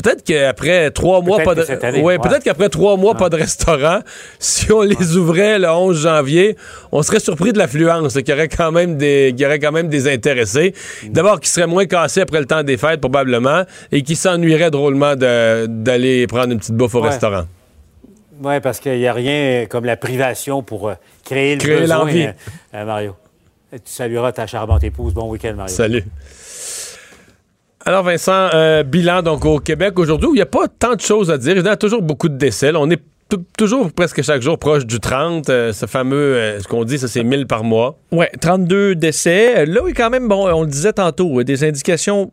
Peut-être 0.04 0.24
qu'après 0.24 0.92
trois 0.92 1.22
mois, 1.22 1.40
pas 1.40 1.56
de. 1.56 1.62
année, 1.86 2.02
ouais, 2.02 2.04
ouais. 2.04 2.20
peut-être 2.20 2.44
qu'après 2.44 2.70
trois 2.70 2.98
mois, 2.98 3.16
pas 3.16 3.30
de 3.30 3.38
restaurant, 3.38 4.00
si 4.40 4.72
on 4.72 4.82
les 4.82 5.16
ouvrait 5.16 5.60
le 5.60 5.70
11 5.70 5.98
janvier, 5.98 6.58
on 6.92 7.02
serait 7.02 7.22
surpris 7.22 7.54
de 7.54 7.58
l'affluence, 7.58 8.14
qu'il 8.14 8.30
y 8.30 8.34
aurait 8.34 8.50
quand 8.50 8.72
même 8.72 8.98
des, 8.98 9.32
qu'il 9.32 9.42
y 9.42 9.46
aurait 9.46 9.60
quand 9.60 9.72
même 9.72 9.88
des 9.88 10.12
intéressés. 10.12 10.74
D'abord, 11.06 11.40
qui 11.40 11.50
seraient 11.50 11.68
moins 11.68 11.86
cassés 11.86 12.22
après 12.22 12.40
le 12.40 12.46
temps 12.46 12.64
des 12.64 12.78
fêtes, 12.78 13.00
probablement, 13.00 13.64
et 13.92 14.04
qui 14.04 14.16
s'ennuieraient 14.16 14.72
drôlement 14.72 15.16
d'aller 15.16 16.28
prendre 16.28 16.52
une 16.52 16.60
petite 16.60 16.76
bouffe 16.76 16.96
au 16.96 17.02
restaurant. 17.02 17.46
Oui, 18.42 18.60
parce 18.60 18.80
qu'il 18.80 18.98
n'y 18.98 19.08
a 19.08 19.14
rien 19.14 19.66
comme 19.68 19.86
la 19.86 19.96
privation 19.96 20.64
pour 20.64 20.90
euh, 20.90 20.96
créer 21.24 21.56
le 21.56 21.62
Créer 21.62 21.80
besoin, 21.82 22.10
euh, 22.10 22.32
euh, 22.74 22.86
Mario. 22.86 23.16
Tu 23.72 23.80
salueras 23.86 24.34
ta 24.34 24.48
charmante 24.48 24.84
épouse. 24.84 25.14
Bon 25.14 25.30
week-end, 25.30 25.54
Mario. 25.56 25.74
Salut. 25.74 26.04
Alors 27.86 28.04
Vincent, 28.04 28.50
euh, 28.54 28.84
bilan 28.84 29.22
donc 29.22 29.44
au 29.46 29.60
Québec 29.60 30.00
aujourd'hui 30.00 30.28
où 30.30 30.34
il 30.34 30.38
n'y 30.38 30.42
a 30.42 30.46
pas 30.46 30.68
tant 30.68 30.96
de 30.96 31.02
choses 31.02 31.30
à 31.30 31.38
dire. 31.38 31.58
Il 31.58 31.66
y 31.66 31.68
a 31.68 31.76
toujours 31.76 32.02
beaucoup 32.02 32.30
de 32.30 32.38
décès. 32.38 32.72
On 32.76 32.90
est 32.90 33.02
toujours 33.58 33.92
presque 33.92 34.22
chaque 34.22 34.42
jour 34.42 34.58
proche 34.58 34.86
du 34.86 35.02
30. 35.02 35.50
euh, 35.50 35.74
ce 35.74 35.86
fameux, 35.86 36.36
euh, 36.36 36.60
ce 36.62 36.68
qu'on 36.68 36.86
dit, 36.86 36.98
ça 36.98 37.10
c'est 37.10 37.24
1000 37.24 37.46
par 37.46 37.66
mois. 37.66 37.98
Ouais, 38.14 38.32
32 38.40 38.96
décès. 38.96 39.66
Là, 39.66 39.82
oui, 39.84 39.94
quand 39.94 40.10
même, 40.10 40.30
bon, 40.30 40.48
on 40.48 40.62
le 40.62 40.68
disait 40.68 40.94
tantôt, 40.94 41.44
des 41.44 41.66
indications 41.66 42.32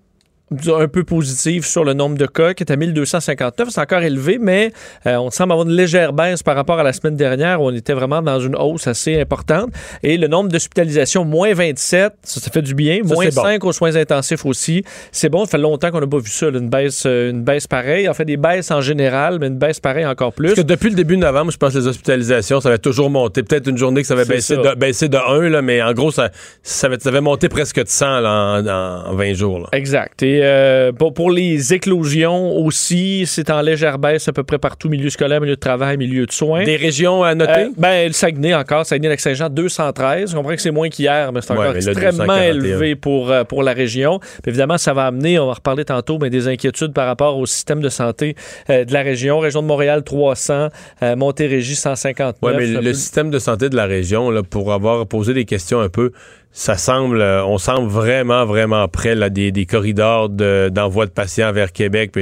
un 0.68 0.88
peu 0.88 1.04
positives 1.04 1.64
sur 1.64 1.84
le 1.84 1.94
nombre 1.94 2.16
de 2.16 2.26
cas 2.26 2.54
qui 2.54 2.64
est 2.64 2.72
à 2.72 2.76
1259. 2.76 3.68
C'est 3.70 3.80
encore 3.80 4.02
élevé, 4.02 4.38
mais 4.40 4.72
euh, 5.06 5.16
on 5.16 5.30
semble 5.30 5.52
avoir 5.52 5.66
une 5.66 5.74
légère 5.74 6.12
baisse 6.12 6.42
par 6.42 6.56
rapport 6.56 6.78
à 6.78 6.82
la 6.82 6.92
semaine 6.92 7.16
dernière 7.16 7.60
où 7.60 7.66
on 7.66 7.74
était 7.74 7.92
vraiment 7.92 8.20
dans 8.20 8.40
une 8.40 8.56
hausse 8.56 8.86
assez 8.86 9.20
importante. 9.20 9.70
Et 10.02 10.16
le 10.16 10.26
nombre 10.26 10.48
d'hospitalisations, 10.48 11.24
moins 11.24 11.54
27, 11.54 12.14
ça, 12.22 12.40
ça 12.40 12.50
fait 12.50 12.62
du 12.62 12.74
bien. 12.74 13.00
Ça, 13.04 13.14
moins 13.14 13.24
c'est 13.26 13.34
bon. 13.34 13.42
5 13.42 13.64
aux 13.64 13.72
soins 13.72 13.94
intensifs 13.94 14.44
aussi. 14.44 14.84
C'est 15.12 15.28
bon, 15.28 15.44
ça 15.44 15.52
fait 15.52 15.58
longtemps 15.58 15.90
qu'on 15.90 16.00
n'a 16.00 16.06
pas 16.06 16.18
vu 16.18 16.30
ça, 16.30 16.50
là, 16.50 16.58
une, 16.58 16.68
baisse, 16.68 17.04
euh, 17.06 17.30
une 17.30 17.42
baisse 17.42 17.66
pareille. 17.66 18.08
En 18.08 18.14
fait, 18.14 18.24
des 18.24 18.36
baisses 18.36 18.70
en 18.70 18.80
général, 18.80 19.38
mais 19.40 19.46
une 19.46 19.58
baisse 19.58 19.78
pareille 19.78 20.06
encore 20.06 20.32
plus. 20.32 20.48
Parce 20.48 20.60
que 20.60 20.66
depuis 20.66 20.90
le 20.90 20.96
début 20.96 21.16
de 21.16 21.22
novembre, 21.22 21.52
je 21.52 21.58
pense 21.58 21.72
que 21.74 21.78
les 21.78 21.86
hospitalisations, 21.86 22.60
ça 22.60 22.70
avait 22.70 22.78
toujours 22.78 23.10
monté. 23.10 23.42
Peut-être 23.42 23.68
une 23.68 23.78
journée 23.78 24.02
que 24.02 24.06
ça 24.08 24.14
avait 24.14 24.24
baissé 24.24 24.56
ça. 24.56 24.62
de, 24.62 24.78
baissé 24.78 25.08
de 25.08 25.16
1, 25.16 25.48
là, 25.48 25.62
mais 25.62 25.80
en 25.80 25.92
gros, 25.92 26.10
ça, 26.10 26.30
ça, 26.62 26.88
avait, 26.88 26.98
ça 26.98 27.10
avait 27.10 27.20
monté 27.20 27.48
presque 27.48 27.82
de 27.82 27.88
100 27.88 28.20
là, 28.20 28.62
en, 29.06 29.10
en 29.10 29.14
20 29.14 29.34
jours. 29.34 29.68
Exact. 29.72 30.22
Et 30.22 30.39
euh, 30.42 30.92
pour, 30.92 31.14
pour 31.14 31.31
les 31.31 31.72
éclosions 31.74 32.57
aussi, 32.57 33.24
c'est 33.26 33.50
en 33.50 33.61
légère 33.62 33.98
baisse 33.98 34.29
à 34.29 34.33
peu 34.33 34.42
près 34.42 34.59
partout, 34.59 34.88
milieu 34.88 35.11
scolaire, 35.11 35.40
milieu 35.40 35.55
de 35.55 35.61
travail, 35.61 35.96
milieu 35.96 36.26
de 36.26 36.33
soins. 36.33 36.64
Des 36.64 36.76
régions 36.76 37.22
à 37.22 37.35
noter? 37.35 37.53
Euh, 37.53 37.68
ben, 37.76 38.07
le 38.09 38.12
Saguenay 38.12 38.55
encore, 38.55 38.85
Saguenay-Lac-Saint-Jean, 38.87 39.48
213. 39.48 40.31
Je 40.31 40.37
comprends 40.37 40.55
que 40.55 40.61
c'est 40.61 40.70
moins 40.70 40.88
qu'hier, 40.88 41.33
mais 41.33 41.40
c'est 41.40 41.53
Ouais, 41.53 41.59
encore 41.61 41.74
mais 41.74 41.81
là, 41.81 41.90
extrêmement 41.92 42.24
241. 42.26 42.42
élevé 42.50 42.96
pour, 42.96 43.31
euh, 43.31 43.44
pour 43.44 43.62
la 43.62 43.72
région. 43.72 44.18
Puis 44.42 44.48
évidemment, 44.50 44.79
ça 44.79 44.92
va 44.94 45.07
amener, 45.07 45.38
on 45.38 45.46
va 45.46 45.50
en 45.53 45.55
reparler 45.55 45.85
tantôt, 45.85 46.18
mais 46.18 46.31
des 46.31 46.48
inquiétudes 46.48 46.92
par 46.92 47.07
rapport 47.07 47.38
au 47.38 47.46
système 47.46 47.81
de 47.81 47.88
santé 47.88 48.35
euh, 48.68 48.85
de 48.85 48.92
la 48.92 49.03
région. 49.03 49.38
Région 49.38 49.62
de 49.62 49.66
Montréal, 49.66 50.03
300. 50.05 50.68
euh, 51.03 51.16
Montérégie, 51.16 51.74
159. 51.76 52.37
Oui, 52.42 52.53
mais 52.57 52.66
le, 52.66 52.81
Le- 52.81 52.92
système 52.94 53.31
de 53.31 53.38
santé 53.38 53.68
de 53.68 53.76
la 53.76 53.87
région, 53.87 54.31
là, 54.31 54.42
pour 54.42 54.72
avoir 54.72 55.07
posé 55.07 55.35
des 55.35 55.44
questions 55.44 55.81
un 55.81 55.88
peu, 55.88 56.12
ça 56.52 56.76
semble, 56.76 57.20
euh, 57.20 57.44
on 57.44 57.58
semble 57.58 57.88
vraiment, 57.88 58.44
vraiment 58.44 58.88
près 58.88 59.14
là, 59.14 59.30
des, 59.30 59.66
corridors 59.66 60.28
de- 60.28 60.68
d'envoi 60.72 61.06
de, 61.06 61.10
patients 61.10 61.52
vers 61.52 61.72
Québec. 61.72 62.12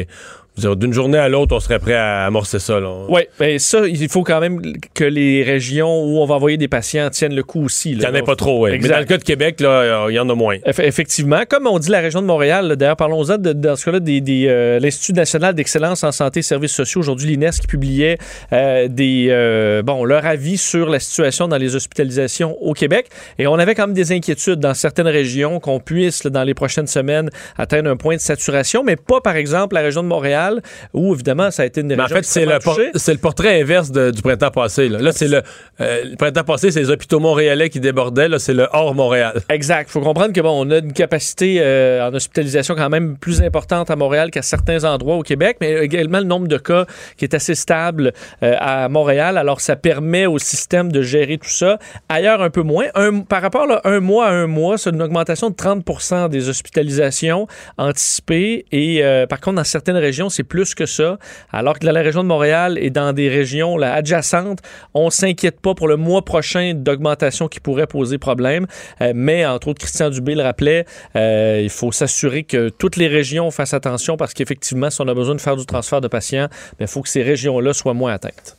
D'une 0.77 0.93
journée 0.93 1.19
à 1.19 1.29
l'autre, 1.29 1.55
on 1.55 1.61
serait 1.61 1.79
prêt 1.79 1.95
à 1.95 2.27
amorcer 2.27 2.59
ça. 2.59 2.79
Oui, 3.09 3.23
mais 3.41 3.59
ça, 3.59 3.87
il 3.87 4.09
faut 4.09 4.23
quand 4.23 4.41
même 4.41 4.61
que 4.95 5.05
les 5.05 5.43
régions 5.43 6.03
où 6.05 6.19
on 6.19 6.27
va 6.27 6.35
envoyer 6.37 6.57
des 6.57 6.69
patients 6.69 7.09
tiennent 7.11 7.35
le 7.35 7.43
coup 7.43 7.65
aussi. 7.65 7.93
Il 7.93 7.99
n'y 7.99 8.07
en 8.07 8.15
a 8.15 8.23
pas 8.23 8.37
trop, 8.37 8.65
oui. 8.67 8.79
Mais 8.81 8.89
dans 8.89 8.99
le 8.99 9.05
cas 9.05 9.19
de 9.19 9.25
Québec, 9.25 9.61
là, 9.61 10.07
il 10.09 10.15
y 10.15 10.19
en 10.19 10.29
a 10.29 10.35
moins. 10.35 10.57
Eff- 10.67 10.83
effectivement. 10.83 11.43
Comme 11.49 11.67
on 11.67 11.79
dit 11.79 11.91
la 11.91 12.01
région 12.01 12.21
de 12.23 12.27
Montréal, 12.27 12.77
d'ailleurs, 12.77 12.97
parlons-en 12.97 13.39
de- 13.39 13.53
dans 13.53 13.77
ce 13.77 13.85
cas-là 13.85 14.01
des, 14.01 14.21
des, 14.21 14.47
euh, 14.49 14.79
l'Institut 14.79 15.13
national 15.13 15.55
d'excellence 15.55 16.05
en 16.05 16.13
santé 16.13 16.41
et 16.41 16.43
services 16.43 16.73
sociaux, 16.75 17.01
aujourd'hui 17.01 17.29
l'INES, 17.29 17.51
qui 17.61 17.67
publiait 17.67 18.19
euh, 18.53 18.89
des, 18.89 19.29
euh, 19.31 19.83
bon, 19.83 20.05
leur 20.05 20.25
avis 20.27 20.57
sur 20.59 20.89
la 20.89 21.01
situation 21.01 21.49
dans 21.49 21.57
les 21.59 21.75
hospitalisations 21.77 22.57
au 22.61 22.73
Québec. 22.73 23.07
Et 23.39 23.47
on 23.47 23.55
avait 23.55 23.75
quand 23.75 23.87
même 23.87 23.95
des 23.97 24.13
inquiétudes 24.13 24.61
dans 24.61 24.75
certaines 24.75 25.09
régions 25.09 25.61
qu'on 25.61 25.81
puisse, 25.81 26.25
là, 26.25 26.31
dans 26.31 26.45
les 26.45 26.55
prochaines 26.55 26.87
semaines, 26.87 27.31
atteindre 27.57 27.91
un 27.91 27.97
point 27.97 28.17
de 28.17 28.21
saturation, 28.21 28.83
mais 28.85 28.97
pas, 28.97 29.21
par 29.21 29.37
exemple, 29.37 29.75
la 29.75 29.83
région 29.83 30.03
de 30.03 30.09
Montréal, 30.09 30.48
où, 30.95 31.15
évidemment, 31.15 31.51
ça 31.51 31.63
a 31.63 31.67
été 31.67 31.81
une 31.81 31.89
des 31.89 31.97
Mais 31.97 32.03
en 32.03 32.09
fait, 32.09 32.25
c'est 32.25 32.45
le, 32.45 32.59
por- 32.59 32.79
portrait 33.21 33.61
inverse 33.61 33.91
de- 33.91 34.11
du 34.11 34.23
printemps 34.23 34.51
passé. 34.51 34.89
Là, 34.89 34.99
Là, 35.01 35.13
c'est 35.13 35.29
le, 35.29 35.43
euh, 35.81 36.05
le 36.05 36.17
printemps 36.17 36.45
passé, 36.45 36.71
c'est 36.71 36.81
les 36.81 36.91
hôpitaux 36.91 37.21
montréalais 37.21 37.71
qui 37.71 37.81
débordaient. 37.81 38.29
Là, 38.29 38.39
c'est 38.39 38.55
le 38.55 38.67
hors 38.73 38.95
Montréal. 38.95 39.41
Exact. 39.49 39.89
Il 39.89 39.93
faut 39.93 40.01
comprendre 40.01 40.33
que 40.33 40.41
bon, 40.41 40.67
on 40.67 40.71
a 40.71 40.79
une 40.79 40.93
capacité 40.93 41.59
euh, 41.61 42.09
en 42.09 42.15
hospitalisation 42.15 42.75
quand 42.75 42.89
même 42.91 43.17
plus 43.17 43.43
importante 43.43 43.91
à 43.91 43.97
Montréal 43.97 44.31
qu'à 44.31 44.43
certains 44.43 44.85
endroits 44.85 45.17
au 45.17 45.23
Québec, 45.23 45.59
mais 45.61 45.73
également 45.85 46.19
le 46.19 46.25
nombre 46.25 46.49
de 46.49 46.57
cas 46.59 46.87
qui 47.17 47.25
est 47.25 47.35
assez 47.35 47.55
stable 47.55 48.13
euh, 48.43 48.55
à 48.59 48.89
Montréal. 48.89 49.39
Alors, 49.39 49.61
ça 49.61 49.77
permet 49.77 50.27
au 50.27 50.39
système 50.39 50.91
de 50.93 51.03
gérer 51.03 51.39
tout 51.39 51.49
ça. 51.49 51.79
Ailleurs, 52.09 52.43
un 52.43 52.51
peu 52.51 52.63
moins. 52.63 52.87
Un- 52.95 53.21
par 53.21 53.43
rapport 53.43 53.71
à 53.71 53.81
un 53.89 54.01
mois 54.01 54.27
à 54.27 54.31
un 54.33 54.47
mois, 54.47 54.79
c'est 54.79 54.91
une 54.91 55.03
augmentation 55.03 55.51
de 55.51 55.55
30 55.55 56.29
des 56.31 56.49
hospitalisations 56.49 57.47
anticipées. 57.77 58.67
Et 58.73 59.03
euh, 59.05 59.27
par 59.27 59.41
contre, 59.41 59.57
dans 59.57 59.65
certaines 59.65 59.97
régions, 59.97 60.29
c'est 60.39 60.45
plus 60.45 60.77
que 60.77 60.87
ça. 60.87 61.19
Alors 61.51 61.79
que 61.79 61.85
dans 61.85 61.93
la 61.93 62.01
région 62.01 62.23
de 62.23 62.29
Montréal 62.29 62.79
et 62.81 62.91
dans 62.91 63.13
des 63.13 63.29
régions 63.29 63.77
là, 63.77 63.93
adjacentes, 63.93 64.61
on 64.95 65.11
s'inquiète 65.11 65.61
pas 65.61 65.75
pour 65.75 65.89
le 65.89 65.97
mois 65.97 66.25
prochain 66.25 66.75
d'augmentation 66.77 67.49
qui 67.49 67.59
pourrait 67.59 67.89
poser 67.89 68.19
problème. 68.19 68.67
Euh, 69.01 69.13
mais 69.17 69.45
entre 69.45 69.69
autres, 69.69 69.81
Christian 69.81 70.11
Dubé 70.11 70.37
le 70.37 70.43
rappelait, 70.43 70.85
euh, 71.17 71.59
il 71.61 71.71
faut 71.71 71.91
s'assurer 71.91 72.45
que 72.45 72.69
toutes 72.69 72.95
les 72.97 73.09
régions 73.09 73.51
fassent 73.51 73.75
attention 73.75 74.17
parce 74.17 74.33
qu'effectivement, 74.33 74.91
si 74.91 75.01
on 75.01 75.09
a 75.09 75.15
besoin 75.15 75.35
de 75.35 75.41
faire 75.41 75.57
du 75.57 75.67
transfert 75.67 76.01
de 76.01 76.09
patients, 76.09 76.47
il 76.79 76.87
faut 76.87 77.03
que 77.03 77.09
ces 77.09 77.25
régions-là 77.25 77.73
soient 77.73 77.95
moins 77.95 78.13
atteintes. 78.13 78.57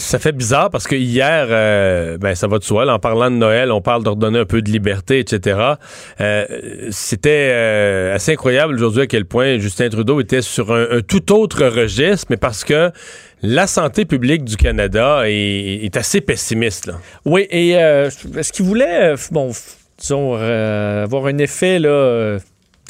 Ça 0.00 0.18
fait 0.18 0.32
bizarre 0.32 0.70
parce 0.70 0.86
que 0.86 0.94
hier, 0.94 1.46
euh, 1.50 2.16
ben 2.16 2.34
ça 2.34 2.46
va 2.46 2.58
de 2.58 2.64
soi. 2.64 2.90
en 2.90 2.98
parlant 2.98 3.30
de 3.30 3.36
Noël, 3.36 3.70
on 3.70 3.82
parle 3.82 4.02
de 4.02 4.08
redonner 4.08 4.38
un 4.38 4.44
peu 4.46 4.62
de 4.62 4.70
liberté, 4.70 5.18
etc. 5.18 5.74
Euh, 6.22 6.46
C'était 6.90 7.50
euh, 7.52 8.14
assez 8.14 8.32
incroyable 8.32 8.74
aujourd'hui 8.74 9.02
à 9.02 9.06
quel 9.06 9.26
point 9.26 9.58
Justin 9.58 9.90
Trudeau 9.90 10.18
était 10.20 10.40
sur 10.40 10.72
un, 10.72 11.02
tout 11.06 11.32
autre 11.34 11.66
registre, 11.66 12.28
mais 12.30 12.38
parce 12.38 12.64
que 12.64 12.90
la 13.42 13.66
santé 13.66 14.06
publique 14.06 14.44
du 14.44 14.56
Canada 14.56 15.24
est, 15.26 15.94
assez 15.96 16.22
pessimiste. 16.22 16.86
Là. 16.86 16.94
Oui, 17.26 17.46
et 17.50 17.72
est-ce 17.72 18.52
qu'il 18.52 18.64
voulait, 18.64 19.14
bon, 19.30 19.52
disons, 19.98 20.34
avoir 20.34 21.26
un 21.26 21.36
effet 21.36 21.78
là, 21.78 22.38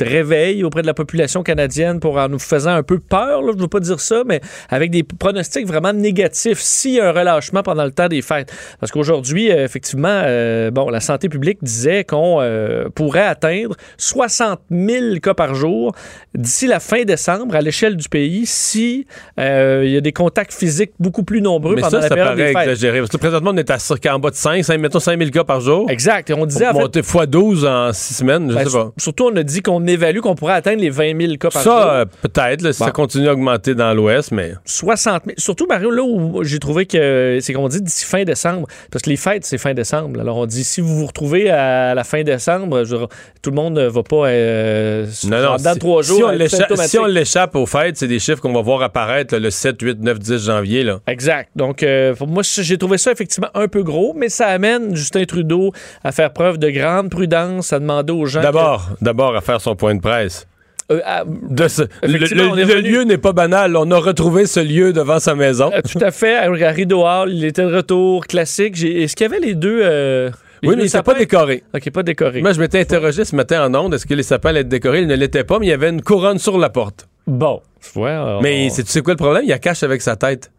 réveil 0.05 0.65
auprès 0.65 0.83
de 0.83 0.87
la 0.87 0.95
population 0.95 1.43
canadienne 1.43 2.01
pour 2.01 2.17
en 2.19 2.29
nous 2.29 2.39
faisant 2.39 2.71
un 2.73 2.83
peu 2.83 2.99
peur, 2.99 3.43
là, 3.43 3.49
je 3.53 3.57
ne 3.57 3.63
veux 3.63 3.69
pas 3.69 3.81
dire 3.81 4.01
ça, 4.01 4.23
mais 4.27 4.41
avec 4.69 4.91
des 4.91 5.03
pronostics 5.03 5.67
vraiment 5.67 5.93
négatifs 5.93 6.59
s'il 6.61 6.93
y 6.95 7.01
a 7.01 7.09
un 7.09 7.13
relâchement 7.13 7.63
pendant 7.63 7.85
le 7.85 7.91
temps 7.93 8.09
des 8.09 8.23
fêtes. 8.23 8.53
Parce 8.79 8.93
qu'aujourd'hui, 8.93 9.51
euh, 9.51 9.65
effectivement, 9.65 10.09
euh, 10.25 10.71
bon, 10.71 10.89
la 10.91 11.01
santé 11.01 11.29
publique 11.29 11.59
disait 11.63 12.05
qu'on 12.05 12.39
euh, 12.41 12.89
pourrait 12.95 13.27
atteindre 13.27 13.77
60 13.99 14.61
000 14.71 15.17
cas 15.23 15.35
par 15.35 15.55
jour 15.55 15.95
d'ici 16.35 16.67
la 16.67 16.81
fin 16.81 17.03
décembre 17.05 17.55
à 17.55 17.61
l'échelle 17.61 17.97
du 17.97 18.09
pays 18.09 18.47
si 18.47 19.07
il 19.39 19.91
y 19.91 19.97
a 19.97 20.01
des 20.01 20.13
contacts 20.13 20.53
physiques 20.53 20.93
beaucoup 20.99 21.23
plus 21.23 21.41
nombreux 21.41 21.75
Mais 21.75 21.81
pendant 21.83 21.91
ça, 21.91 22.01
la 22.01 22.09
ça 22.09 22.15
période 22.15 22.37
paraît 22.37 22.49
des 22.49 22.53
fêtes. 22.53 22.63
exagéré. 22.69 22.99
Parce 23.01 23.11
que 23.11 23.17
présentement, 23.17 23.51
on 23.53 23.57
est 23.57 23.71
à 23.71 23.79
en 24.15 24.19
bas 24.19 24.31
de 24.31 24.35
5, 24.37 24.65
5 24.65 24.79
mettons 24.79 25.01
5 25.01 25.19
000 25.19 25.31
cas 25.31 25.45
par 25.45 25.61
jour. 25.61 25.91
Exact. 25.91 26.31
Et 26.31 26.35
on 26.35 26.47
disait, 26.47 26.67
Pour 26.67 26.77
en 26.77 26.79
fait, 26.79 26.83
monter 26.83 27.01
x 27.01 27.27
12 27.29 27.65
en 27.67 27.93
6 27.93 28.15
semaines, 28.15 28.51
je 28.51 28.55
Ben, 28.55 28.67
sais 28.67 28.77
pas. 28.77 28.93
Surtout, 28.97 29.31
on 29.33 29.37
a 29.37 29.43
dit 29.43 29.63
qu'on 29.63 29.87
évalue 29.91 30.21
qu'on 30.21 30.35
pourrait 30.35 30.55
atteindre 30.55 30.81
les 30.81 30.91
20 30.91 31.21
000 31.21 31.33
cas 31.35 31.51
par 31.51 31.63
jour. 31.63 31.73
Ça, 31.73 31.93
euh, 31.93 32.05
peut-être, 32.23 32.73
si 32.73 32.79
ça 32.85 32.91
continue 32.91 33.29
à 33.29 33.33
augmenter 33.33 33.75
dans 33.75 33.93
l'Ouest, 33.95 34.33
mais... 34.33 34.55
60 34.65 35.23
000. 35.27 35.35
Surtout, 35.39 35.67
Mario, 35.67 35.91
là 35.91 36.03
où 36.03 36.43
j'ai 36.45 36.59
trouvé 36.59 36.87
que 36.87 37.39
c'est 37.41 37.53
qu'on 37.53 37.69
dit 37.69 37.81
d'ici 37.83 38.05
fin 38.05 38.25
décembre. 38.25 38.67
Parce 38.91 39.03
que 39.03 39.11
les 39.11 39.17
fêtes, 39.17 39.45
c'est 39.45 39.59
fin 39.59 39.75
décembre. 39.75 40.21
Alors, 40.21 40.37
on 40.37 40.47
dit 40.47 40.65
si 40.65 40.81
vous 40.81 40.97
vous 40.97 41.07
retrouvez 41.07 41.51
à 41.51 41.95
la 41.95 42.05
fin 42.05 42.23
décembre, 42.23 42.85
je 42.85 42.97
tout 43.43 43.51
le 43.51 43.57
monde 43.57 43.75
ne 43.75 43.87
va 43.87 44.03
pas. 44.03 44.27
Euh, 44.29 45.07
Non, 45.25 45.41
non, 45.43 45.57
dans 45.57 45.73
si- 45.73 45.79
trois 45.79 46.03
jours. 46.03 46.31
Si 46.49 46.99
on 46.99 47.07
si 47.07 47.13
l'échappe 47.13 47.55
aux 47.57 47.67
fêtes, 47.67 47.97
c'est 47.97 48.09
des 48.09 48.19
chiffres 48.19 48.41
qu'on 48.41 48.53
va 48.53 48.61
voir 48.61 48.83
apparaître 48.83 49.35
là, 49.35 49.41
le 49.41 49.51
7, 49.51 49.81
8, 49.81 50.01
9, 50.01 50.19
10 50.19 50.45
janvier. 50.45 50.85
Là. 50.85 51.01
Exact. 51.07 51.51
Donc, 51.57 51.83
euh, 51.83 52.15
pour 52.15 52.27
moi, 52.27 52.43
j'ai 52.45 52.77
trouvé 52.79 52.99
ça 52.99 53.13
effectivement 53.13 53.49
un 53.55 53.69
peu 53.69 53.83
gros, 53.83 54.15
mais 54.15 54.29
ça 54.29 54.47
amène 54.47 54.95
Justin 54.95 55.25
Trudeau 55.25 55.73
à 56.05 56.13
faire 56.13 56.33
preuve 56.33 56.59
de 56.59 56.71
grande 56.71 57.11
prudence, 57.11 57.73
à 57.73 57.79
demander 57.79 58.13
aux 58.13 58.27
gens. 58.27 58.43
D'abord, 58.43 58.89
d'abord 59.01 59.37
à 59.37 59.41
faire 59.41 59.61
son 59.61 59.70
point 59.75 59.95
de 59.95 60.01
presse. 60.01 60.47
euh, 60.91 61.01
à- 61.05 61.25
De 61.25 61.69
ce- 61.69 61.83
le 62.03 62.81
lieu 62.81 63.03
n'est 63.05 63.19
pas 63.19 63.33
banal. 63.33 63.77
On 63.77 63.91
a 63.93 63.99
retrouvé 63.99 64.47
ce 64.47 64.59
lieu 64.61 64.93
devant 64.93 65.21
sa 65.21 65.35
maison. 65.37 65.71
Euh, 65.73 65.81
tout 65.83 66.05
à 66.05 66.11
fait. 66.11 66.37
À 66.37 66.71
Rideau 66.71 67.03
Hall, 67.07 67.33
il 67.33 67.45
était 67.45 67.63
de 67.63 67.73
retour 67.75 68.27
classique. 68.27 68.83
Est-ce 68.83 69.15
qu'il 69.15 69.25
y 69.25 69.31
avait 69.31 69.39
les 69.39 69.55
deux. 69.55 69.81
euh, 69.83 70.31
les 70.63 70.69
oui, 70.69 70.75
mais 70.77 70.83
il 70.83 70.87
n'était 70.87 71.03
pas 71.03 71.15
décoré. 71.15 71.63
OK, 71.75 71.91
pas 71.91 72.03
décoré. 72.03 72.43
Moi, 72.43 72.53
je 72.53 72.61
m'étais 72.61 72.81
interrogé 72.81 73.25
ce 73.25 73.35
matin 73.37 73.65
en 73.67 73.75
ondes. 73.75 73.95
Est-ce 73.95 74.05
que 74.05 74.15
les 74.15 74.23
sapins 74.25 74.51
allaient 74.51 74.61
être 74.61 74.69
décorés? 74.69 75.01
Ils 75.03 75.07
ne 75.07 75.15
l'étaient 75.15 75.45
pas, 75.45 75.59
mais 75.59 75.67
il 75.67 75.71
y 75.71 75.73
avait 75.73 75.89
une 75.91 76.03
couronne 76.03 76.39
sur 76.39 76.59
la 76.59 76.69
porte. 76.71 77.09
Bon. 77.27 77.61
Ouais, 77.97 78.11
on- 78.19 78.41
Mais 78.43 78.69
c'est- 78.71 78.83
tu 78.83 78.91
sais 78.91 79.01
quoi 79.01 79.15
le 79.15 79.19
problème? 79.19 79.43
Il 79.47 79.53
a 79.53 79.59
cache 79.59 79.83
avec 79.85 80.03
sa 80.03 80.17
tête. 80.17 80.51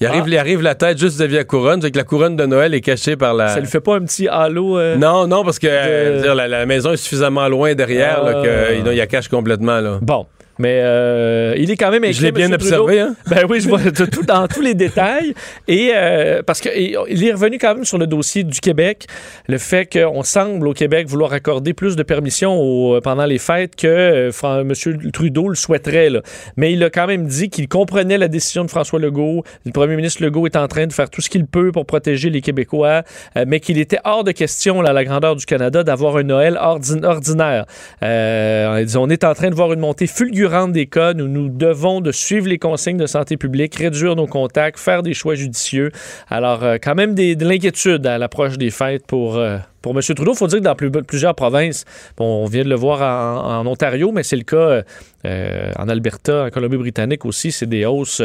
Il 0.00 0.06
arrive, 0.08 0.22
Ah. 0.24 0.28
il 0.28 0.38
arrive 0.38 0.60
la 0.62 0.74
tête 0.74 0.98
juste 0.98 1.20
devant 1.20 1.34
la 1.36 1.44
couronne. 1.44 1.80
C'est 1.80 1.90
que 1.92 1.96
la 1.98 2.04
couronne 2.04 2.36
de 2.36 2.44
Noël 2.46 2.74
est 2.74 2.80
cachée 2.80 3.16
par 3.16 3.32
la. 3.32 3.48
Ça 3.48 3.60
lui 3.60 3.68
fait 3.68 3.80
pas 3.80 3.94
un 3.96 4.00
petit 4.00 4.26
halo. 4.28 4.76
euh, 4.78 4.96
Non, 4.96 5.26
non, 5.28 5.44
parce 5.44 5.58
que 5.60 5.68
euh, 5.70 6.16
de- 6.18 6.22
dire, 6.22 6.34
la, 6.34 6.48
la 6.48 6.66
maison 6.66 6.92
est 6.92 6.96
suffisamment 6.96 7.46
loin 7.48 7.74
derrière 7.74 8.22
là, 8.24 8.32
Ah. 8.36 8.42
que, 8.42 8.74
il, 8.74 8.86
il 8.92 8.98
la 8.98 9.06
cache 9.06 9.28
complètement. 9.28 9.80
Là. 9.80 9.98
Bon. 10.02 10.26
Mais 10.58 10.80
euh, 10.82 11.54
il 11.58 11.70
est 11.70 11.76
quand 11.76 11.90
même 11.90 12.04
Je 12.12 12.22
l'ai 12.22 12.30
bien 12.32 12.46
M. 12.46 12.52
observé, 12.54 13.00
hein? 13.00 13.14
Ben 13.28 13.44
oui, 13.48 13.60
je 13.60 13.68
vois 13.68 13.80
tout, 13.80 14.22
dans 14.22 14.46
tous 14.46 14.60
les 14.60 14.74
détails. 14.74 15.34
Et 15.66 15.90
euh, 15.94 16.42
parce 16.46 16.60
qu'il 16.60 16.96
il 17.08 17.24
est 17.26 17.32
revenu 17.32 17.58
quand 17.58 17.74
même 17.74 17.84
sur 17.84 17.98
le 17.98 18.06
dossier 18.06 18.44
du 18.44 18.60
Québec, 18.60 19.06
le 19.48 19.58
fait 19.58 19.86
qu'on 19.86 20.22
semble 20.22 20.68
au 20.68 20.72
Québec 20.72 21.08
vouloir 21.08 21.32
accorder 21.32 21.72
plus 21.74 21.96
de 21.96 22.02
permissions 22.04 22.54
au- 22.60 23.00
pendant 23.00 23.26
les 23.26 23.38
fêtes 23.38 23.74
que 23.74 23.86
euh, 23.88 24.30
M. 24.60 24.72
Trudeau 25.12 25.48
le 25.48 25.56
souhaiterait. 25.56 26.10
là. 26.10 26.20
Mais 26.56 26.72
il 26.72 26.82
a 26.84 26.90
quand 26.90 27.06
même 27.08 27.26
dit 27.26 27.50
qu'il 27.50 27.66
comprenait 27.68 28.18
la 28.18 28.28
décision 28.28 28.64
de 28.64 28.70
François 28.70 29.00
Legault. 29.00 29.42
Le 29.66 29.72
premier 29.72 29.96
ministre 29.96 30.22
Legault 30.22 30.46
est 30.46 30.56
en 30.56 30.68
train 30.68 30.86
de 30.86 30.92
faire 30.92 31.10
tout 31.10 31.20
ce 31.20 31.28
qu'il 31.30 31.46
peut 31.46 31.72
pour 31.72 31.84
protéger 31.86 32.30
les 32.30 32.40
Québécois, 32.42 33.02
euh, 33.36 33.44
mais 33.48 33.58
qu'il 33.58 33.78
était 33.78 33.98
hors 34.04 34.22
de 34.22 34.30
question, 34.30 34.82
là, 34.82 34.90
à 34.90 34.92
la 34.92 35.04
grandeur 35.04 35.34
du 35.34 35.46
Canada, 35.46 35.82
d'avoir 35.82 36.16
un 36.16 36.22
Noël 36.22 36.56
ordi- 36.62 37.04
ordinaire. 37.04 37.64
Euh, 38.04 38.86
on 38.96 39.10
est 39.10 39.24
en 39.24 39.34
train 39.34 39.50
de 39.50 39.54
voir 39.56 39.72
une 39.72 39.80
montée 39.80 40.06
fulgurante 40.06 40.43
des 40.72 40.86
cas. 40.86 41.14
Nous 41.14 41.28
nous 41.28 41.48
devons 41.48 42.00
de 42.00 42.12
suivre 42.12 42.46
les 42.48 42.58
consignes 42.58 42.96
de 42.96 43.06
santé 43.06 43.36
publique, 43.36 43.74
réduire 43.76 44.14
nos 44.16 44.26
contacts, 44.26 44.78
faire 44.78 45.02
des 45.02 45.14
choix 45.14 45.34
judicieux. 45.34 45.90
Alors, 46.28 46.62
euh, 46.64 46.76
quand 46.82 46.94
même 46.94 47.14
des- 47.14 47.34
de 47.36 47.46
l'inquiétude 47.46 48.06
à 48.06 48.18
l'approche 48.18 48.58
des 48.58 48.70
fêtes 48.70 49.06
pour, 49.06 49.36
euh, 49.36 49.58
pour 49.82 49.92
M. 49.92 50.00
Trudeau. 50.02 50.32
Il 50.32 50.36
faut 50.36 50.46
dire 50.46 50.58
que 50.58 50.64
dans 50.64 50.74
plus- 50.74 50.90
plusieurs 50.90 51.34
provinces, 51.34 51.84
bon, 52.16 52.44
on 52.44 52.46
vient 52.46 52.64
de 52.64 52.68
le 52.68 52.74
voir 52.76 53.00
en, 53.02 53.66
Ontario, 53.66 54.12
mais 54.12 54.22
c'est 54.22 54.36
le 54.36 54.42
cas 54.44 54.82
euh, 55.26 55.70
en 55.78 55.88
Alberta, 55.88 56.44
en 56.44 56.50
Colombie-Britannique 56.50 57.24
aussi. 57.24 57.50
C'est 57.52 57.66
des 57.66 57.84
hausses 57.86 58.22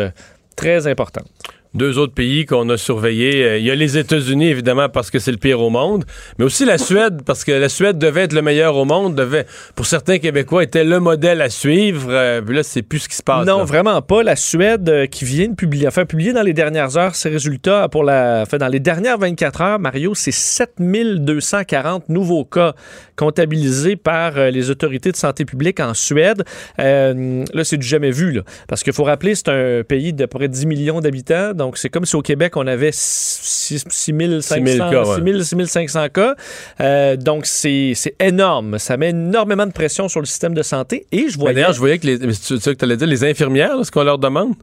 très 0.56 0.88
importantes. 0.88 1.28
Deux 1.76 2.00
autres 2.00 2.14
pays 2.16 2.48
qu'on 2.48 2.68
a 2.70 2.78
surveillés. 2.78 3.44
euh, 3.44 3.58
Il 3.60 3.66
y 3.66 3.70
a 3.70 3.76
les 3.76 3.98
États-Unis, 3.98 4.48
évidemment, 4.48 4.90
parce 4.90 5.12
que 5.12 5.20
c'est 5.20 5.32
le 5.32 5.38
pire 5.38 5.62
au 5.62 5.70
monde, 5.70 6.04
mais 6.40 6.46
aussi 6.46 6.66
la 6.66 6.80
Suède, 6.80 7.22
parce 7.24 7.44
que 7.44 7.52
la 7.52 7.70
Suède 7.70 8.00
devait 8.00 8.22
être 8.22 8.34
le 8.34 8.42
meilleur 8.42 8.76
au 8.76 8.86
monde, 8.86 9.14
devait, 9.14 9.46
pour 9.76 9.86
certains 9.86 10.18
Québécois, 10.18 10.64
était 10.64 10.84
le 10.84 11.00
modèle 11.00 11.42
à 11.42 11.50
suivre. 11.52 12.08
euh, 12.10 12.42
puis 12.42 12.56
là, 12.56 12.64
c'est 12.64 12.82
plus 12.82 13.00
ce 13.00 13.10
qui 13.10 13.16
se 13.16 13.22
passe. 13.22 13.46
Non, 13.46 13.60
là. 13.60 13.64
vraiment 13.66 14.02
pas. 14.02 14.24
La 14.24 14.36
Suède 14.36 14.90
euh, 14.90 15.06
qui 15.06 15.26
vient 15.26 15.48
de 15.50 15.54
publier, 15.56 15.88
enfin, 15.88 16.06
publier 16.06 16.34
dans 16.34 16.42
les 16.42 16.54
dernières 16.54 16.98
heures 16.98 17.14
ses 17.14 17.30
résultats 17.30 17.88
pour 17.88 18.04
la, 18.04 18.42
enfin, 18.44 18.58
dans 18.58 18.68
les 18.68 18.80
dernières 18.80 19.20
24 19.20 19.62
heures, 19.62 19.80
Mario, 19.80 20.16
c'est 20.16 20.32
7240 20.32 22.10
nouveaux 22.10 22.46
cas 22.46 22.74
comptabilisés 23.20 23.98
par 23.98 24.38
euh, 24.38 24.50
les 24.50 24.70
autorités 24.70 25.12
de 25.12 25.18
santé 25.18 25.44
publique 25.44 25.82
en 25.82 25.94
Suède. 25.94 26.46
Euh, 26.80 27.44
là, 27.54 27.66
c'est 27.66 27.76
du 27.76 27.86
jamais 27.86 28.12
vu, 28.12 28.32
là. 28.32 28.44
Parce 28.70 28.82
qu'il 28.82 28.94
faut 28.94 29.04
rappeler, 29.04 29.36
c'est 29.36 29.50
un 29.50 29.84
pays 29.84 30.14
de 30.14 30.26
près 30.26 30.48
de 30.48 30.54
10 30.54 30.66
millions 30.68 31.02
d'habitants. 31.02 31.54
Donc, 31.54 31.78
c'est 31.78 31.90
comme 31.90 32.06
si 32.06 32.16
au 32.16 32.22
Québec, 32.22 32.56
on 32.56 32.66
avait 32.66 32.92
6500 32.94 34.56
6 34.56 34.78
000 34.78 34.90
cas, 34.90 35.04
ouais. 35.04 35.16
6000, 35.16 35.46
6500 35.46 36.08
cas. 36.14 36.36
Euh, 36.80 37.18
donc, 37.18 37.46
c'est 37.46 37.94
énorme. 38.22 38.80
Ça 38.80 38.96
met 38.96 39.10
énormément 39.10 39.66
de 39.66 39.74
pression 39.74 40.08
sur 40.08 40.22
le 40.22 40.26
système 40.26 40.54
de 40.54 40.64
santé. 40.64 41.06
Et 41.12 41.28
je 41.28 41.38
voyais... 41.38 41.56
D'ailleurs, 41.56 41.74
je 41.74 41.80
voyais 41.80 41.98
que 41.98 42.08
les, 42.08 42.34
c'est 42.34 42.62
ça 42.62 42.72
que 42.72 42.78
t'allais 42.78 42.96
dire, 42.96 43.08
les 43.08 43.26
infirmières, 43.26 43.76
là, 43.76 43.84
ce 43.84 43.92
qu'on 43.92 44.04
leur 44.04 44.18
demande, 44.18 44.54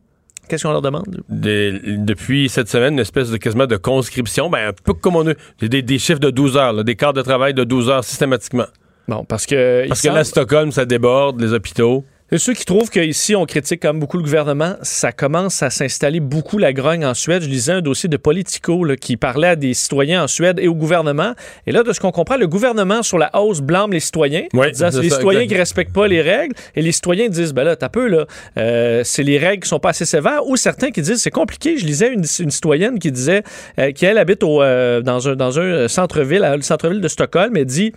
Qu'est-ce 0.48 0.62
qu'on 0.64 0.72
leur 0.72 0.82
demande? 0.82 1.22
des- 1.28 1.72
depuis 1.98 2.48
cette 2.48 2.68
semaine, 2.68 2.94
une 2.94 3.00
espèce 3.00 3.30
de 3.30 3.36
quasiment 3.36 3.66
de 3.66 3.76
conscription, 3.76 4.48
ben, 4.50 4.68
un 4.68 4.72
peu 4.84 4.92
comme 4.94 5.16
on 5.16 5.28
a 5.28 5.34
des, 5.60 5.82
des 5.82 5.98
chiffres 5.98 6.20
de 6.20 6.30
12 6.30 6.56
heures, 6.56 6.72
là, 6.72 6.82
des 6.82 6.94
quarts 6.96 7.12
de 7.12 7.22
travail 7.22 7.54
de 7.54 7.64
12 7.64 7.88
heures 7.90 8.04
systématiquement. 8.04 8.66
Bon, 9.08 9.24
parce 9.24 9.46
que... 9.46 9.86
Parce 9.88 10.02
que 10.02 10.08
là, 10.08 10.24
Stockholm, 10.24 10.72
ça 10.72 10.84
déborde, 10.84 11.40
les 11.40 11.52
hôpitaux. 11.52 12.04
Et 12.32 12.38
ceux 12.38 12.54
qui 12.54 12.64
trouvent 12.64 12.90
qu'ici, 12.90 13.36
on 13.36 13.46
critique 13.46 13.84
même 13.84 14.00
beaucoup 14.00 14.16
le 14.16 14.24
gouvernement, 14.24 14.74
ça 14.82 15.12
commence 15.12 15.62
à 15.62 15.70
s'installer 15.70 16.18
beaucoup 16.18 16.58
la 16.58 16.72
grogne 16.72 17.04
en 17.06 17.14
Suède. 17.14 17.42
Je 17.42 17.48
lisais 17.48 17.70
un 17.70 17.82
dossier 17.82 18.08
de 18.08 18.16
Politico 18.16 18.82
là, 18.82 18.96
qui 18.96 19.16
parlait 19.16 19.46
à 19.46 19.54
des 19.56 19.74
citoyens 19.74 20.24
en 20.24 20.26
Suède 20.26 20.58
et 20.60 20.66
au 20.66 20.74
gouvernement. 20.74 21.34
Et 21.68 21.72
là, 21.72 21.84
de 21.84 21.92
ce 21.92 22.00
qu'on 22.00 22.10
comprend, 22.10 22.36
le 22.36 22.48
gouvernement, 22.48 23.04
sur 23.04 23.16
la 23.18 23.30
hausse, 23.40 23.60
blâme 23.60 23.92
les 23.92 24.00
citoyens. 24.00 24.42
Oui, 24.54 24.72
disant, 24.72 24.88
c'est 24.90 24.96
c'est 24.96 25.02
les 25.02 25.10
ça, 25.10 25.16
citoyens 25.18 25.42
exact. 25.42 25.54
qui 25.54 25.60
respectent 25.60 25.92
pas 25.92 26.08
les 26.08 26.20
règles. 26.20 26.54
Et 26.74 26.82
les 26.82 26.90
citoyens 26.90 27.28
disent, 27.28 27.52
ben 27.54 27.62
là, 27.62 27.76
t'as 27.76 27.90
peu, 27.90 28.08
là. 28.08 28.26
euh, 28.58 29.02
c'est 29.04 29.22
les 29.22 29.38
règles 29.38 29.62
qui 29.62 29.68
sont 29.68 29.78
pas 29.78 29.90
assez 29.90 30.04
sévères. 30.04 30.44
Ou 30.48 30.56
certains 30.56 30.90
qui 30.90 31.02
disent, 31.02 31.22
c'est 31.22 31.30
compliqué. 31.30 31.78
Je 31.78 31.86
lisais 31.86 32.08
une, 32.12 32.24
une 32.40 32.50
citoyenne 32.50 32.98
qui 32.98 33.12
disait 33.12 33.44
euh, 33.78 33.92
qu'elle 33.92 34.18
habite 34.18 34.42
au, 34.42 34.62
euh, 34.62 35.00
dans 35.00 35.28
un, 35.28 35.36
dans 35.36 35.60
un 35.60 35.86
centre-ville, 35.86 36.42
à- 36.42 36.56
le 36.56 36.62
centre-ville 36.62 37.00
de 37.00 37.08
Stockholm, 37.08 37.56
et 37.56 37.64
dit... 37.64 37.92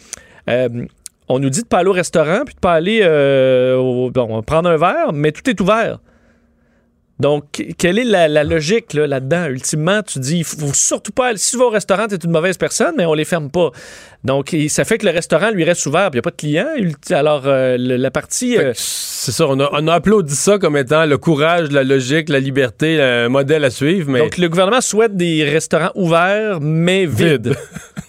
euh, 0.51 0.69
on 1.29 1.39
nous 1.39 1.49
dit 1.49 1.61
de 1.61 1.67
pas 1.67 1.77
aller 1.79 1.89
au 1.89 1.93
restaurant 1.93 2.41
puis 2.45 2.55
de 2.55 2.59
pas 2.59 2.73
aller 2.73 2.99
euh, 3.03 3.75
au- 3.77 4.09
bon, 4.11 4.41
prendre 4.43 4.69
un 4.69 4.77
verre, 4.77 5.13
mais 5.13 5.31
tout 5.31 5.47
est 5.49 5.59
ouvert. 5.61 5.99
Donc, 7.19 7.65
quelle 7.77 7.99
est 7.99 8.05
la, 8.05 8.29
la 8.29 8.45
logique 8.45 8.93
là, 8.93 9.05
là-dedans? 9.05 9.47
Ultimement, 9.47 10.01
tu 10.03 10.19
dis, 10.19 10.37
il 10.37 10.43
faut 10.45 10.73
surtout 10.73 11.11
pas 11.11 11.27
aller. 11.27 11.37
Si 11.37 11.51
tu 11.51 11.57
vas 11.57 11.65
au 11.65 11.69
restaurant, 11.69 12.07
tu 12.07 12.13
es 12.15 12.17
une 12.17 12.31
mauvaise 12.31 12.55
personne, 12.57 12.93
mais 12.97 13.05
on 13.05 13.13
les 13.13 13.25
ferme 13.25 13.49
pas. 13.51 13.71
Donc, 14.23 14.55
ça 14.69 14.85
fait 14.85 14.97
que 14.97 15.05
le 15.05 15.11
restaurant 15.11 15.51
lui 15.51 15.65
reste 15.65 15.85
ouvert, 15.85 16.11
puis 16.11 16.17
il 16.17 16.19
n'y 16.19 16.19
a 16.19 16.21
pas 16.21 16.29
de 16.31 16.35
clients. 16.37 17.17
Alors, 17.19 17.41
euh, 17.45 17.75
la 17.77 18.09
partie. 18.09 18.57
euh, 18.57 18.71
C'est 18.73 19.33
ça, 19.33 19.47
on 19.49 19.59
a, 19.59 19.69
on 19.73 19.85
a 19.89 19.95
applaudi 19.95 20.33
ça 20.33 20.57
comme 20.59 20.77
étant 20.77 21.05
le 21.05 21.17
courage, 21.17 21.71
la 21.71 21.83
logique, 21.83 22.29
la 22.29 22.39
liberté, 22.39 23.01
un 23.01 23.27
modèle 23.27 23.65
à 23.65 23.69
suivre, 23.69 24.09
mais 24.09 24.19
Donc, 24.19 24.37
le 24.37 24.47
gouvernement 24.47 24.79
souhaite 24.79 25.17
des 25.17 25.43
restaurants 25.43 25.91
ouverts, 25.95 26.59
mais 26.61 27.05
vides. 27.05 27.47
vide. 27.49 27.57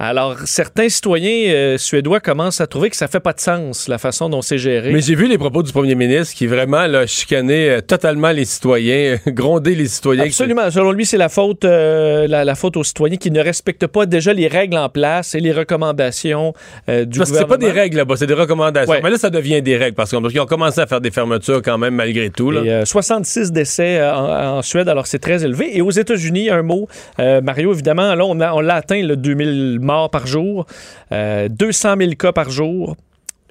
Alors, 0.00 0.40
certains 0.44 0.88
citoyens 0.88 1.52
euh, 1.54 1.78
suédois 1.78 2.18
commencent 2.18 2.60
à 2.60 2.66
trouver 2.66 2.90
que 2.90 2.96
ça 2.96 3.06
fait 3.06 3.20
pas 3.20 3.32
de 3.32 3.38
sens, 3.38 3.86
la 3.86 3.98
façon 3.98 4.28
dont 4.28 4.42
c'est 4.42 4.58
géré. 4.58 4.92
Mais 4.92 5.00
j'ai 5.00 5.14
vu 5.14 5.28
les 5.28 5.38
propos 5.38 5.62
du 5.62 5.70
premier 5.70 5.94
ministre 5.94 6.34
qui 6.34 6.48
vraiment 6.48 6.88
là, 6.88 7.06
chicanait 7.06 7.68
euh, 7.68 7.80
totalement 7.80 8.32
les 8.32 8.44
citoyens, 8.44 9.18
gronder 9.28 9.76
les 9.76 9.86
citoyens. 9.86 10.24
Absolument. 10.24 10.68
Selon 10.72 10.90
lui, 10.90 11.06
c'est 11.06 11.16
la 11.16 11.28
faute, 11.28 11.64
euh, 11.64 12.26
la, 12.26 12.44
la 12.44 12.54
faute 12.56 12.76
aux 12.76 12.82
citoyens 12.82 13.18
qui 13.18 13.30
ne 13.30 13.40
respectent 13.40 13.86
pas 13.86 14.04
déjà 14.04 14.32
les 14.32 14.48
règles 14.48 14.76
en 14.76 14.88
place 14.88 15.36
et 15.36 15.40
les 15.40 15.52
recommandations 15.52 16.54
euh, 16.88 17.04
du 17.04 17.18
Parce 17.18 17.30
que 17.30 17.36
c'est 17.36 17.44
gouvernement. 17.44 17.66
pas 17.68 17.72
des 17.72 17.80
règles 17.80 17.96
là-bas, 17.98 18.16
c'est 18.16 18.26
des 18.26 18.34
recommandations. 18.34 18.90
Ouais. 18.92 19.00
Mais 19.00 19.10
là, 19.10 19.16
ça 19.16 19.30
devient 19.30 19.62
des 19.62 19.76
règles 19.76 19.94
parce 19.94 20.10
qu'ils 20.10 20.40
ont 20.40 20.46
commencé 20.46 20.80
à 20.80 20.88
faire 20.88 21.00
des 21.00 21.12
fermetures 21.12 21.62
quand 21.62 21.78
même 21.78 21.94
malgré 21.94 22.30
tout. 22.30 22.50
Là. 22.50 22.62
Et, 22.64 22.72
euh, 22.72 22.84
66 22.84 23.52
décès 23.52 24.02
en, 24.02 24.56
en 24.58 24.62
Suède, 24.62 24.88
alors 24.88 25.06
c'est 25.06 25.20
très 25.20 25.44
élevé. 25.44 25.76
Et 25.76 25.82
aux 25.82 25.92
États-Unis, 25.92 26.50
un 26.50 26.62
mot, 26.62 26.88
Mario, 27.18 27.72
évidemment, 27.72 28.16
là, 28.16 28.26
on 28.26 28.60
l'a 28.60 28.74
atteint, 28.74 29.00
le 29.00 29.16
2000 29.16 29.83
morts 29.84 30.10
par 30.10 30.26
jour, 30.26 30.66
euh, 31.12 31.48
200 31.48 31.94
000 31.98 32.10
cas 32.18 32.32
par 32.32 32.50
jour. 32.50 32.96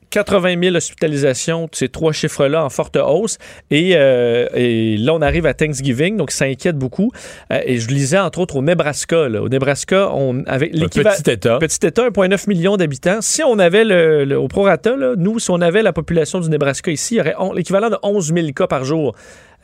80 0.09 0.61
000 0.61 0.75
hospitalisations, 0.75 1.67
ces 1.71 1.89
trois 1.89 2.11
chiffres-là 2.11 2.63
en 2.63 2.69
forte 2.69 2.97
hausse. 2.97 3.39
Et, 3.71 3.93
euh, 3.95 4.45
et 4.53 4.95
là, 4.97 5.15
on 5.15 5.21
arrive 5.23 5.47
à 5.47 5.55
Thanksgiving, 5.55 6.17
donc 6.17 6.29
ça 6.29 6.45
inquiète 6.45 6.77
beaucoup. 6.77 7.09
Euh, 7.51 7.59
et 7.65 7.79
je 7.79 7.87
lisais, 7.87 8.19
entre 8.19 8.37
autres, 8.37 8.55
au 8.57 8.61
Nebraska. 8.61 9.27
là. 9.27 9.41
Au 9.41 9.49
Nebraska, 9.49 10.11
on 10.13 10.43
avait 10.45 10.69
l'équivalent- 10.71 11.15
petit 11.17 11.31
État. 11.31 11.57
Petit 11.57 11.87
État, 11.87 12.03
1,9 12.11 12.45
million 12.47 12.77
d'habitants. 12.77 13.21
Si 13.21 13.41
on 13.41 13.57
avait 13.57 13.85
le, 13.85 14.23
le- 14.25 14.37
au 14.37 14.47
prorata, 14.47 14.95
là, 14.95 15.15
nous, 15.17 15.39
si 15.39 15.49
on 15.49 15.61
avait 15.61 15.81
la 15.81 15.93
population 15.93 16.39
du 16.39 16.49
Nebraska 16.49 16.91
ici, 16.91 17.15
il 17.15 17.17
y 17.17 17.21
aurait 17.21 17.55
l'équivalent 17.55 17.89
de 17.89 17.97
11 18.03 18.31
000 18.35 18.51
cas 18.55 18.67
par 18.67 18.83
jour. 18.83 19.15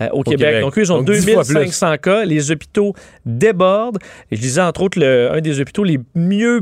Euh, 0.01 0.09
au, 0.11 0.23
Québec. 0.23 0.39
Québec. 0.47 0.61
Donc, 0.61 0.77
eux, 0.77 0.81
ils 0.81 0.91
ont 0.93 1.01
Donc, 1.01 1.15
10 1.15 1.33
fois 1.33 1.43
plus. 1.43 1.53
2500 1.53 1.97
cas. 1.97 2.25
Les 2.25 2.51
hôpitaux 2.51 2.93
débordent. 3.25 3.99
Et 4.31 4.35
je 4.35 4.41
disais, 4.41 4.61
entre 4.61 4.81
autres, 4.83 4.99
le- 4.99 5.29
un 5.31 5.41
des 5.41 5.59
hôpitaux 5.59 5.83
les 5.83 5.99
mieux 6.15 6.61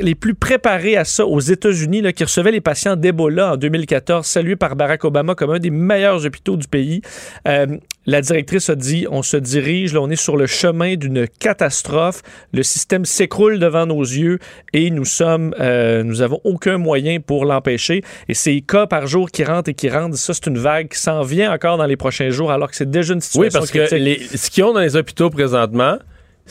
les 0.00 0.14
plus 0.14 0.34
préparés 0.34 0.96
à 0.96 1.04
ça 1.04 1.26
aux 1.26 1.40
États-Unis, 1.40 2.02
qui 2.14 2.24
recevait 2.24 2.52
les 2.52 2.60
patients 2.60 2.96
d'Ebola 2.96 3.52
en 3.52 3.56
2014, 3.56 4.26
salué 4.26 4.56
par 4.56 4.76
Barack 4.76 5.04
Obama 5.04 5.34
comme 5.34 5.50
un 5.50 5.58
des 5.58 5.70
meilleurs 5.70 6.24
hôpitaux 6.24 6.56
du 6.56 6.66
pays. 6.68 7.02
Euh, 7.46 7.66
la 8.06 8.20
directrice 8.22 8.70
a 8.70 8.74
dit, 8.74 9.06
on 9.10 9.22
se 9.22 9.36
dirige, 9.36 9.92
là, 9.92 10.00
on 10.00 10.10
est 10.10 10.16
sur 10.16 10.36
le 10.36 10.46
chemin 10.46 10.96
d'une 10.96 11.28
catastrophe. 11.38 12.22
Le 12.52 12.62
système 12.62 13.04
s'écroule 13.04 13.58
devant 13.58 13.86
nos 13.86 14.00
yeux 14.02 14.38
et 14.72 14.90
nous 14.90 15.04
sommes, 15.04 15.54
euh, 15.60 16.02
nous 16.02 16.22
avons 16.22 16.40
aucun 16.44 16.78
moyen 16.78 17.20
pour 17.20 17.44
l'empêcher. 17.44 18.02
Et 18.28 18.34
ces 18.34 18.62
cas 18.62 18.86
par 18.86 19.06
jour 19.06 19.30
qui 19.30 19.44
rentrent 19.44 19.68
et 19.70 19.74
qui 19.74 19.88
rentrent, 19.90 20.16
ça, 20.16 20.32
c'est 20.34 20.46
une 20.46 20.58
vague 20.58 20.88
qui 20.88 20.98
s'en 20.98 21.22
vient 21.22 21.52
encore 21.52 21.76
dans 21.76 21.86
les 21.86 21.96
prochains 21.96 22.30
jours, 22.30 22.50
alors 22.50 22.70
que 22.70 22.76
c'est 22.76 22.90
déjà 22.90 23.14
une 23.14 23.20
situation 23.20 23.42
Oui, 23.42 23.52
parce 23.52 23.70
que 23.90 23.94
les- 23.94 24.20
ce 24.34 24.50
qu'ils 24.50 24.64
ont 24.64 24.72
dans 24.72 24.80
les 24.80 24.96
hôpitaux 24.96 25.30
présentement, 25.30 25.98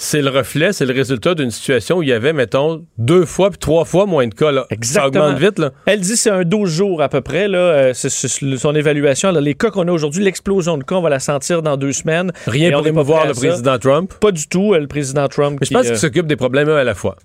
c'est 0.01 0.21
le 0.21 0.29
reflet, 0.29 0.71
c'est 0.71 0.85
le 0.85 0.93
résultat 0.93 1.35
d'une 1.35 1.51
situation 1.51 1.97
où 1.97 2.03
il 2.03 2.07
y 2.07 2.13
avait, 2.13 2.31
mettons, 2.31 2.85
deux 2.97 3.25
fois 3.25 3.49
puis 3.49 3.59
trois 3.59 3.83
fois 3.83 4.05
moins 4.05 4.25
de 4.27 4.33
cas. 4.33 4.49
Là. 4.51 4.65
Exactement. 4.69 5.25
Ça 5.25 5.27
augmente 5.27 5.39
vite. 5.41 5.59
Là. 5.59 5.71
Elle 5.85 5.99
dit 5.99 6.15
c'est 6.15 6.29
un 6.29 6.43
12 6.43 6.71
jours 6.71 7.01
à 7.01 7.09
peu 7.09 7.19
près. 7.19 7.49
Là, 7.49 7.57
Euh, 7.57 7.91
c'est, 7.93 8.09
c'est 8.09 8.57
son 8.57 8.75
évaluation. 8.75 9.31
Là, 9.31 9.41
les 9.41 9.55
cas 9.55 9.71
qu'on 9.71 9.87
a 9.89 9.91
aujourd'hui, 9.91 10.23
l'explosion 10.23 10.77
de 10.77 10.83
cas, 10.83 10.95
on 10.95 11.01
va 11.01 11.09
la 11.09 11.19
sentir 11.19 11.61
dans 11.61 11.75
deux 11.75 11.91
semaines. 11.91 12.31
Rien 12.47 12.71
pour 12.71 12.87
émouvoir 12.87 13.27
le 13.27 13.33
président 13.33 13.77
Trump. 13.77 14.13
Pas 14.21 14.31
du 14.31 14.47
tout, 14.47 14.73
euh, 14.73 14.79
le 14.79 14.87
président 14.87 15.27
Trump. 15.27 15.57
Mais 15.59 15.65
je 15.65 15.67
qui, 15.67 15.73
pense 15.73 15.85
euh, 15.85 15.89
qu'il 15.89 15.99
s'occupe 15.99 16.27
des 16.27 16.37
problèmes 16.37 16.69
à 16.69 16.83
la 16.85 16.95
fois. 16.95 17.17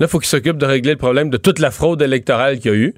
Là, 0.00 0.06
il 0.06 0.08
faut 0.08 0.18
qu'il 0.18 0.28
s'occupe 0.28 0.56
de 0.56 0.64
régler 0.64 0.92
le 0.92 0.98
problème 0.98 1.28
de 1.28 1.36
toute 1.36 1.58
la 1.58 1.70
fraude 1.70 2.00
électorale 2.00 2.58
qu'il 2.58 2.70
y 2.70 2.74
a 2.74 2.76
eu. 2.78 2.94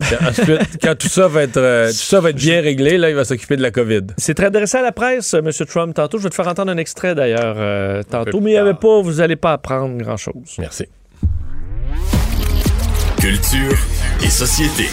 Puis 0.00 0.16
Ensuite, 0.28 0.78
quand 0.82 0.94
tout 0.98 1.08
ça 1.08 1.28
va 1.28 1.42
être, 1.42 1.56
euh, 1.56 1.88
tout 1.88 1.94
ça 1.94 2.20
va 2.20 2.30
être 2.30 2.36
bien 2.36 2.60
réglé, 2.60 2.98
là, 2.98 3.10
il 3.10 3.16
va 3.16 3.24
s'occuper 3.24 3.56
de 3.56 3.62
la 3.62 3.70
COVID. 3.70 4.02
C'est 4.18 4.34
très 4.34 4.46
adressé 4.46 4.78
à 4.78 4.82
la 4.82 4.92
presse, 4.92 5.34
euh, 5.34 5.38
M. 5.38 5.50
Trump. 5.66 5.94
Tantôt, 5.94 6.18
je 6.18 6.24
vais 6.24 6.30
te 6.30 6.34
faire 6.34 6.48
entendre 6.48 6.72
un 6.72 6.76
extrait 6.78 7.14
d'ailleurs. 7.14 7.56
euh, 7.58 8.02
tantôt, 8.02 8.40
mais 8.40 8.50
il 8.50 8.54
n'y 8.54 8.58
avait 8.58 8.74
pas, 8.74 9.00
vous 9.00 9.14
n'allez 9.14 9.36
pas 9.36 9.52
apprendre 9.52 9.96
grand-chose. 9.98 10.56
Merci. 10.58 10.86
Culture 13.20 13.78
et 14.22 14.28
société. 14.28 14.88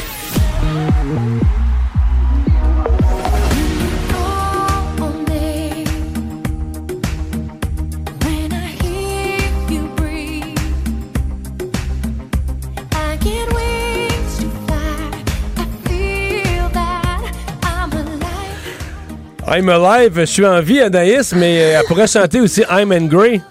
I'm 19.53 19.67
alive, 19.67 20.13
je 20.15 20.25
suis 20.25 20.45
en 20.45 20.61
vie, 20.61 20.79
Anaïs, 20.79 21.33
mais 21.33 21.61
euh, 21.61 21.79
elle 21.79 21.85
pourrait 21.85 22.07
chanter 22.07 22.39
aussi 22.39 22.63
I'm 22.69 22.93
angry. 22.93 23.41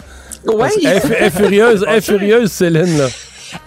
Oui. 0.46 0.68
Elle, 0.82 1.02
elle 1.18 1.26
est 1.26 1.30
furieuse, 1.30 1.84
elle 1.86 1.96
est 1.96 2.00
furieuse, 2.00 2.50
Céline. 2.50 2.96
Là. 2.96 3.08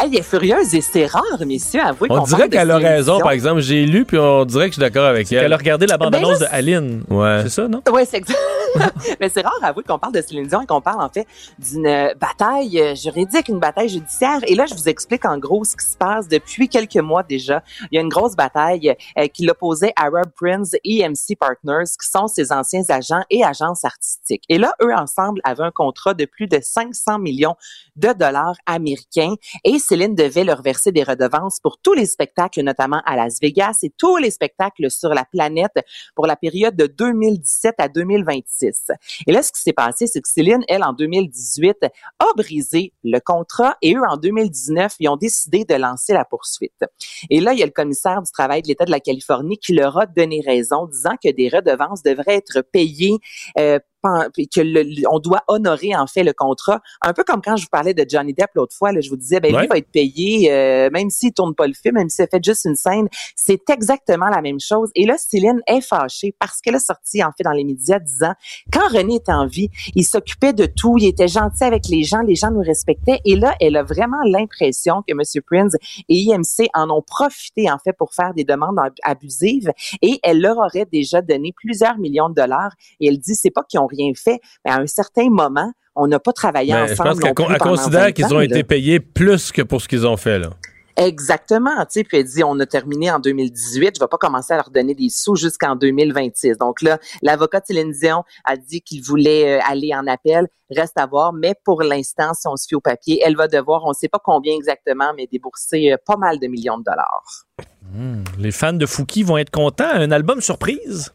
Elle 0.02 0.16
est 0.16 0.24
furieuse 0.24 0.74
et 0.76 0.82
c'est 0.82 1.06
rare, 1.06 1.24
messieurs, 1.46 1.82
avouez 1.82 2.08
On 2.12 2.20
qu'on 2.20 2.24
dirait 2.24 2.38
parle 2.38 2.50
de 2.50 2.56
qu'elle 2.56 2.72
a 2.72 2.78
raison, 2.78 3.20
par 3.20 3.32
exemple. 3.32 3.62
J'ai 3.62 3.86
lu, 3.86 4.06
puis 4.06 4.18
on 4.18 4.46
dirait 4.46 4.66
que 4.66 4.76
je 4.76 4.80
suis 4.80 4.82
d'accord 4.82 5.06
avec 5.06 5.32
elle. 5.32 5.46
Elle 5.46 5.54
a 5.54 5.58
regardé 5.58 5.88
la 5.88 5.98
bande-annonce 5.98 6.40
Ben 6.40 6.48
de 6.48 6.56
Aline. 6.56 7.04
Ouais. 7.10 7.40
C'est 7.44 7.50
ça, 7.50 7.68
non? 7.68 7.82
Oui, 7.92 8.02
c'est 8.10 8.18
exact. 8.18 8.40
Mais 9.20 9.30
c'est 9.30 9.42
rare, 9.42 9.60
avouez 9.62 9.84
qu'on 9.84 10.00
parle 10.00 10.14
de 10.14 10.22
Céline 10.22 10.48
Dion 10.48 10.62
et 10.62 10.66
qu'on 10.66 10.82
parle 10.82 11.02
en 11.02 11.10
fait 11.10 11.28
d'une 11.60 12.14
bataille 12.20 12.80
euh, 12.82 12.96
juridique, 12.96 13.48
une 13.48 13.60
bataille 13.60 13.90
judiciaire. 13.90 14.40
Et 14.48 14.56
là, 14.56 14.66
je 14.66 14.74
vous 14.74 14.90
explique 14.90 15.26
en 15.26 15.38
gros 15.38 15.64
ce 15.64 15.76
qui 15.76 15.86
se 15.86 15.98
passe 15.98 16.28
depuis 16.28 16.68
quelques 16.70 16.98
mois 16.98 17.24
déjà. 17.24 17.64
Il 17.92 17.96
y 17.96 17.98
a 17.98 18.02
une 18.02 18.10
grosse 18.10 18.36
bataille 18.36 18.96
euh, 19.18 19.28
qui 19.28 19.46
l'opposait 19.46 19.94
à 19.96 20.10
Rob 20.10 20.32
Prince 20.36 20.74
et 20.84 21.02
EMC 21.02 21.38
Partners, 21.40 21.86
qui 22.02 22.08
sont 22.08 22.28
ses 22.28 22.52
anciens 22.52 22.84
agents 22.90 23.24
et 23.30 23.44
agences 23.44 23.86
artistiques. 23.86 24.44
Et 24.50 24.58
là, 24.58 24.74
eux 24.82 24.94
ensemble 24.94 25.42
avaient 25.44 25.64
un 25.64 25.72
contrat 25.72 26.14
de 26.14 26.26
plus 26.26 26.48
de 26.48 26.60
500 26.62 27.20
millions 27.20 27.56
de 27.96 28.14
dollars 28.14 28.56
américains 28.66 29.36
et 29.64 29.80
Céline 29.80 30.16
devait 30.16 30.44
leur 30.44 30.62
verser 30.62 30.92
des 30.92 31.04
redevances 31.04 31.60
pour 31.60 31.78
tous 31.78 31.94
les 31.94 32.06
spectacles, 32.06 32.62
notamment 32.62 33.02
à 33.06 33.16
Las 33.16 33.40
Vegas 33.42 33.80
et 33.84 33.92
tous 33.98 34.18
les 34.18 34.32
spectacles 34.32 34.90
sur 34.90 35.10
la 35.10 35.26
planète 35.26 35.74
pour 36.16 36.28
la 36.28 36.36
période 36.36 36.76
de 36.76 36.88
2017 36.88 37.76
à 37.78 37.88
2026. 37.88 38.92
Et 39.28 39.32
là, 39.32 39.44
ce 39.44 39.52
qui 39.52 39.62
s'est 39.62 39.74
passé, 39.74 40.08
c'est 40.08 40.22
que 40.22 40.30
Céline, 40.30 40.64
elle, 40.68 40.84
en 40.84 40.94
2018, 40.94 41.78
a 42.20 42.26
brisé 42.36 42.94
le 43.04 43.20
contrat 43.20 43.78
et 43.82 43.96
eux, 43.96 44.02
en 44.08 44.18
2019, 44.18 44.96
ils 45.00 45.10
ont 45.10 45.18
décidé 45.18 45.66
de 45.66 45.76
lancer 45.76 46.14
la 46.14 46.26
poursuite. 46.26 46.84
Et 47.30 47.40
là, 47.40 47.54
il 47.54 47.60
y 47.60 47.64
a 47.64 47.66
le 47.66 47.72
commissaire 47.72 48.22
du 48.22 48.32
travail 48.32 48.62
de 48.62 48.68
l'État 48.68 48.86
de 48.86 48.92
la 48.92 49.00
Californie 49.00 49.58
qui 49.58 49.74
leur 49.74 49.98
a 49.98 50.06
donné 50.06 50.42
raison, 50.46 50.88
disant 50.88 51.16
que 51.24 51.32
des 51.32 51.50
redevances 51.50 52.04
devraient 52.04 52.36
être 52.36 52.62
payées 52.62 53.18
euh, 53.58 53.80
que 54.04 54.62
le- 54.62 55.08
on 55.10 55.20
doit 55.20 55.44
honorer 55.48 55.96
en 55.96 56.08
fait 56.08 56.24
le 56.24 56.34
contrat, 56.34 56.82
un 57.02 57.14
peu 57.14 57.24
comme 57.24 57.42
quand 57.42 57.56
je 57.56 57.64
vous 57.64 57.70
parlais 57.72 57.94
de 57.94 58.06
Johnny 58.08 58.34
Depp 58.34 58.50
l'autre 58.56 58.76
fois, 58.76 58.92
là, 58.92 59.02
je 59.02 59.10
vous 59.10 59.16
disais 59.18 59.40
ben 59.40 59.54
Ouais. 59.56 59.62
lui 59.62 59.68
va 59.68 59.78
être 59.78 59.92
payé 59.92 60.52
euh, 60.52 60.90
même 60.92 61.10
s'il 61.10 61.34
tourne 61.34 61.56
pas 61.56 61.68
le 61.68 61.74
film, 61.74 61.96
même 61.96 62.10
s'il 62.10 62.28
fait 62.30 62.44
juste 62.44 62.66
une 62.66 62.76
scène, 62.76 63.08
c'est 63.36 63.70
exactement 63.70 64.28
la 64.30 64.42
même 64.42 64.60
chose. 64.60 64.90
Et 64.96 65.06
là, 65.06 65.16
Céline 65.18 65.62
est 65.68 65.82
fâchée 65.82 66.36
parce 66.40 66.60
qu'elle 66.62 66.76
a 66.76 66.80
sorti 66.80 67.24
en 67.24 67.32
fait 67.32 67.44
dans 67.44 67.52
les 67.52 67.64
médias 67.64 68.00
disant 68.00 68.34
quand 68.72 68.88
René 68.90 69.16
était 69.16 69.32
en 69.34 69.46
vie, 69.48 69.70
il 69.96 70.04
s'occupait 70.04 70.54
de 70.54 70.66
tout, 70.66 70.98
il 70.98 71.06
était 71.08 71.28
gentil 71.28 71.64
avec 71.64 71.88
les 71.88 72.04
gens, 72.04 72.20
les 72.22 72.36
gens 72.36 72.52
nous 72.52 72.62
respectaient. 72.62 73.20
Et 73.26 73.36
là, 73.36 73.56
elle 73.60 73.76
a 73.78 73.84
vraiment 73.84 74.22
l'impression 74.26 75.02
que 75.08 75.14
M. 75.14 75.42
Prince 75.46 75.76
et 76.10 76.16
IMC 76.16 76.70
en 76.74 76.90
ont 76.90 77.02
profité 77.02 77.72
en 77.72 77.78
fait 77.80 77.94
pour 77.94 78.14
faire 78.14 78.34
des 78.34 78.44
demandes 78.44 78.80
ab- 78.80 78.94
abusives 79.04 79.72
et 80.02 80.20
elle 80.24 80.42
leur 80.42 80.58
aurait 80.58 80.86
déjà 80.92 81.22
donné 81.22 81.54
plusieurs 81.56 81.98
millions 81.98 82.30
de 82.30 82.36
dollars. 82.36 82.72
Et 83.00 83.08
elle 83.08 83.18
dit 83.20 83.36
c'est 83.36 83.52
pas 83.52 83.64
qu'ils 83.64 83.80
ont 83.80 83.88
rien 83.98 84.12
fait, 84.16 84.40
mais 84.66 84.72
à 84.72 84.80
un 84.80 84.88
certain 84.88 85.30
moment, 85.30 85.72
on 85.96 86.08
n'a 86.08 86.20
pas 86.20 86.34
travaillé 86.34 86.74
Mais 86.74 86.82
Ben, 86.82 86.88
je 86.88 86.94
ensemble. 86.94 87.10
pense 87.22 87.48
qu'elle 87.48 87.58
considère 87.60 88.02
20 88.06 88.12
qu'ils 88.14 88.34
ont 88.34 88.40
là. 88.40 88.46
été 88.46 88.64
payés 88.64 89.00
plus 89.00 89.52
que 89.52 89.62
pour 89.62 89.82
ce 89.82 89.88
qu'ils 89.88 90.08
ont 90.08 90.18
fait. 90.18 90.40
Là. 90.40 90.50
Exactement, 90.96 91.76
tu 91.82 91.86
sais, 91.90 92.04
puis 92.04 92.18
elle 92.18 92.26
dit 92.26 92.44
on 92.44 92.60
a 92.60 92.68
terminé 92.68 93.10
en 93.10 93.18
2018, 93.20 93.96
je 93.96 94.00
vais 94.00 94.08
pas 94.08 94.18
commencer 94.18 94.54
à 94.54 94.58
leur 94.58 94.70
donner 94.70 94.94
des 94.94 95.10
sous 95.10 95.36
jusqu'en 95.36 95.76
2026. 95.76 96.60
Donc 96.60 96.84
là, 96.84 97.00
l'avocat 97.24 97.62
Céline 97.66 97.92
Dion 97.92 98.24
a 98.46 98.58
dit 98.58 98.82
qu'il 98.82 99.02
voulait 99.04 99.58
euh, 99.58 99.64
aller 99.68 99.92
en 99.96 100.06
appel, 100.06 100.48
reste 100.70 101.00
à 101.00 101.08
voir, 101.08 101.34
mais 101.34 101.56
pour 101.66 101.82
l'instant, 101.82 102.34
si 102.36 102.48
on 102.48 102.56
se 102.58 102.68
fie 102.68 102.76
au 102.76 102.80
papier, 102.80 103.20
elle 103.26 103.36
va 103.36 103.48
devoir, 103.48 103.84
on 103.86 103.90
ne 103.90 103.94
sait 103.96 104.08
pas 104.08 104.20
combien 104.24 104.54
exactement, 104.56 105.14
mais 105.18 105.26
débourser 105.26 105.94
euh, 105.94 105.98
pas 106.06 106.16
mal 106.18 106.38
de 106.40 106.46
millions 106.46 106.78
de 106.78 106.84
dollars. 106.84 107.46
Hmm, 107.94 108.24
les 108.40 108.52
fans 108.52 108.74
de 108.74 108.88
Fouki 108.88 109.22
vont 109.22 109.38
être 109.38 109.52
contents. 109.52 109.88
Un 109.88 110.10
album 110.10 110.42
surprise? 110.42 111.14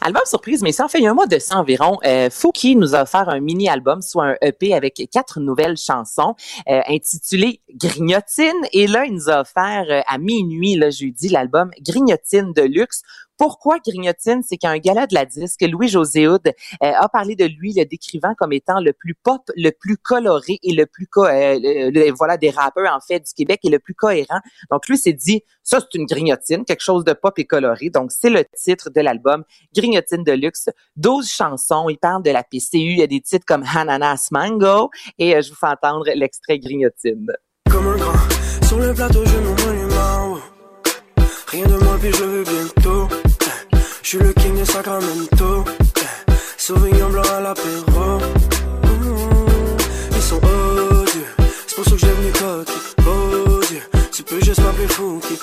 Album 0.00 0.22
surprise, 0.26 0.62
mais 0.62 0.70
ça 0.70 0.86
fait 0.86 1.04
un 1.04 1.12
mois 1.12 1.26
de 1.26 1.40
ça 1.40 1.56
environ. 1.56 1.98
Euh, 2.04 2.30
Fouki 2.30 2.76
nous 2.76 2.94
a 2.94 3.02
offert 3.02 3.28
un 3.28 3.40
mini-album, 3.40 4.00
soit 4.00 4.26
un 4.26 4.36
EP 4.40 4.72
avec 4.72 5.02
quatre 5.10 5.40
nouvelles 5.40 5.76
chansons 5.76 6.36
euh, 6.68 6.82
intitulées 6.86 7.62
Grignotine. 7.74 8.62
Et 8.72 8.86
là, 8.86 9.06
il 9.06 9.14
nous 9.14 9.28
a 9.28 9.40
offert 9.40 9.86
euh, 9.90 10.02
à 10.06 10.18
minuit, 10.18 10.76
le 10.76 10.92
jeudi, 10.92 11.30
l'album 11.30 11.72
Grignotine 11.80 12.52
de 12.52 12.62
luxe 12.62 13.02
pourquoi 13.40 13.78
Grignotine? 13.78 14.42
C'est 14.46 14.58
qu'un 14.58 14.76
gala 14.76 15.06
de 15.06 15.14
la 15.14 15.24
disque, 15.24 15.62
Louis-José 15.62 16.28
Houd 16.28 16.42
euh, 16.46 16.52
a 16.94 17.08
parlé 17.08 17.36
de 17.36 17.46
lui, 17.46 17.72
le 17.74 17.86
décrivant 17.86 18.34
comme 18.36 18.52
étant 18.52 18.80
le 18.80 18.92
plus 18.92 19.14
pop, 19.14 19.40
le 19.56 19.70
plus 19.70 19.96
coloré 19.96 20.58
et 20.62 20.74
le 20.74 20.84
plus, 20.84 21.06
co 21.06 21.24
euh, 21.24 22.12
voilà, 22.18 22.36
des 22.36 22.50
rappeurs, 22.50 22.94
en 22.94 23.00
fait, 23.00 23.20
du 23.20 23.32
Québec 23.34 23.60
et 23.64 23.70
le 23.70 23.78
plus 23.78 23.94
cohérent. 23.94 24.40
Donc, 24.70 24.86
lui 24.88 24.98
s'est 24.98 25.14
dit, 25.14 25.42
ça, 25.62 25.80
c'est 25.80 25.98
une 25.98 26.04
grignotine, 26.04 26.66
quelque 26.66 26.82
chose 26.82 27.02
de 27.02 27.14
pop 27.14 27.38
et 27.38 27.46
coloré. 27.46 27.88
Donc, 27.88 28.12
c'est 28.12 28.28
le 28.28 28.44
titre 28.54 28.90
de 28.90 29.00
l'album 29.00 29.42
Grignotine 29.74 30.22
de 30.22 30.32
luxe. 30.32 30.68
12 30.96 31.26
chansons. 31.26 31.88
Il 31.88 31.96
parle 31.96 32.22
de 32.22 32.30
la 32.30 32.42
PCU. 32.42 32.58
Il 32.74 32.98
y 32.98 33.02
a 33.02 33.06
des 33.06 33.22
titres 33.22 33.46
comme 33.46 33.64
Hananas 33.74 34.28
Mango. 34.32 34.90
Et 35.18 35.34
euh, 35.34 35.40
je 35.40 35.48
vous 35.48 35.56
fais 35.56 35.68
entendre 35.68 36.04
l'extrait 36.14 36.58
Grignotine. 36.58 37.32
Comme 37.70 37.86
un 37.86 37.96
grand, 37.96 38.66
sur 38.66 38.78
le 38.78 38.92
plateau, 38.92 39.24
je 39.24 39.36
oh. 39.96 40.38
Rien 41.52 41.66
de 41.66 41.84
moi, 41.84 41.96
puis 41.98 42.12
je 42.12 42.22
veux 42.22 42.44
bientôt. 42.44 43.08
Je 44.10 44.16
suis 44.16 44.26
le 44.26 44.32
king 44.32 44.58
de 44.58 44.64
Sacramento. 44.64 45.64
Sauvignon 46.56 47.10
blanc 47.10 47.22
à 47.32 47.40
l'apéro. 47.42 48.18
Ils 50.10 50.20
sont 50.20 50.38
odieux. 50.38 51.26
C'est 51.68 51.76
pour 51.76 51.84
ça 51.84 51.90
que 51.92 51.96
j'ai 51.96 52.08
venu 52.08 52.32
coquille. 52.32 53.68
Dieu, 53.68 53.80
tu 54.10 54.24
peux 54.24 54.40
juste 54.42 54.60
m'appeler 54.64 54.88
Fouki. 54.88 55.38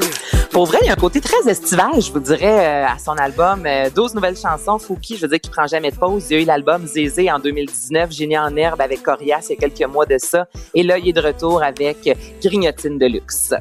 Dieu. 0.00 0.10
Pour 0.50 0.66
vrai, 0.66 0.78
il 0.82 0.86
y 0.86 0.90
a 0.90 0.94
un 0.94 0.96
côté 0.96 1.20
très 1.20 1.48
estival, 1.48 1.92
je 2.00 2.10
vous 2.10 2.18
dirais, 2.18 2.66
euh, 2.66 2.86
à 2.88 2.98
son 2.98 3.12
album. 3.12 3.62
Euh, 3.64 3.88
12 3.94 4.16
nouvelles 4.16 4.36
chansons, 4.36 4.80
Fouki, 4.80 5.16
je 5.16 5.22
veux 5.22 5.28
dire 5.28 5.40
qu'il 5.40 5.52
prend 5.52 5.68
jamais 5.68 5.92
de 5.92 5.96
pause. 5.96 6.24
Il 6.30 6.36
y 6.36 6.40
a 6.40 6.42
eu 6.42 6.46
l'album 6.46 6.84
Zézé 6.88 7.30
en 7.30 7.38
2019, 7.38 8.10
Génie 8.10 8.36
en 8.36 8.56
herbe 8.56 8.80
avec 8.80 9.04
Corias 9.04 9.46
il 9.50 9.52
y 9.54 9.56
a 9.56 9.68
quelques 9.68 9.88
mois 9.88 10.06
de 10.06 10.18
ça. 10.18 10.48
Et 10.74 10.82
là, 10.82 10.98
il 10.98 11.10
est 11.10 11.12
de 11.12 11.20
retour 11.20 11.62
avec 11.62 12.08
euh, 12.08 12.14
Grignotine 12.42 12.98
de 12.98 13.06
luxe. 13.06 13.54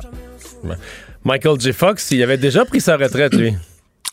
Michael 1.24 1.60
J. 1.60 1.72
Fox, 1.72 2.10
il 2.10 2.24
avait 2.24 2.38
déjà 2.38 2.66
pris 2.66 2.82
sa 2.82 2.98
retraite, 2.98 3.36
lui. 3.36 3.54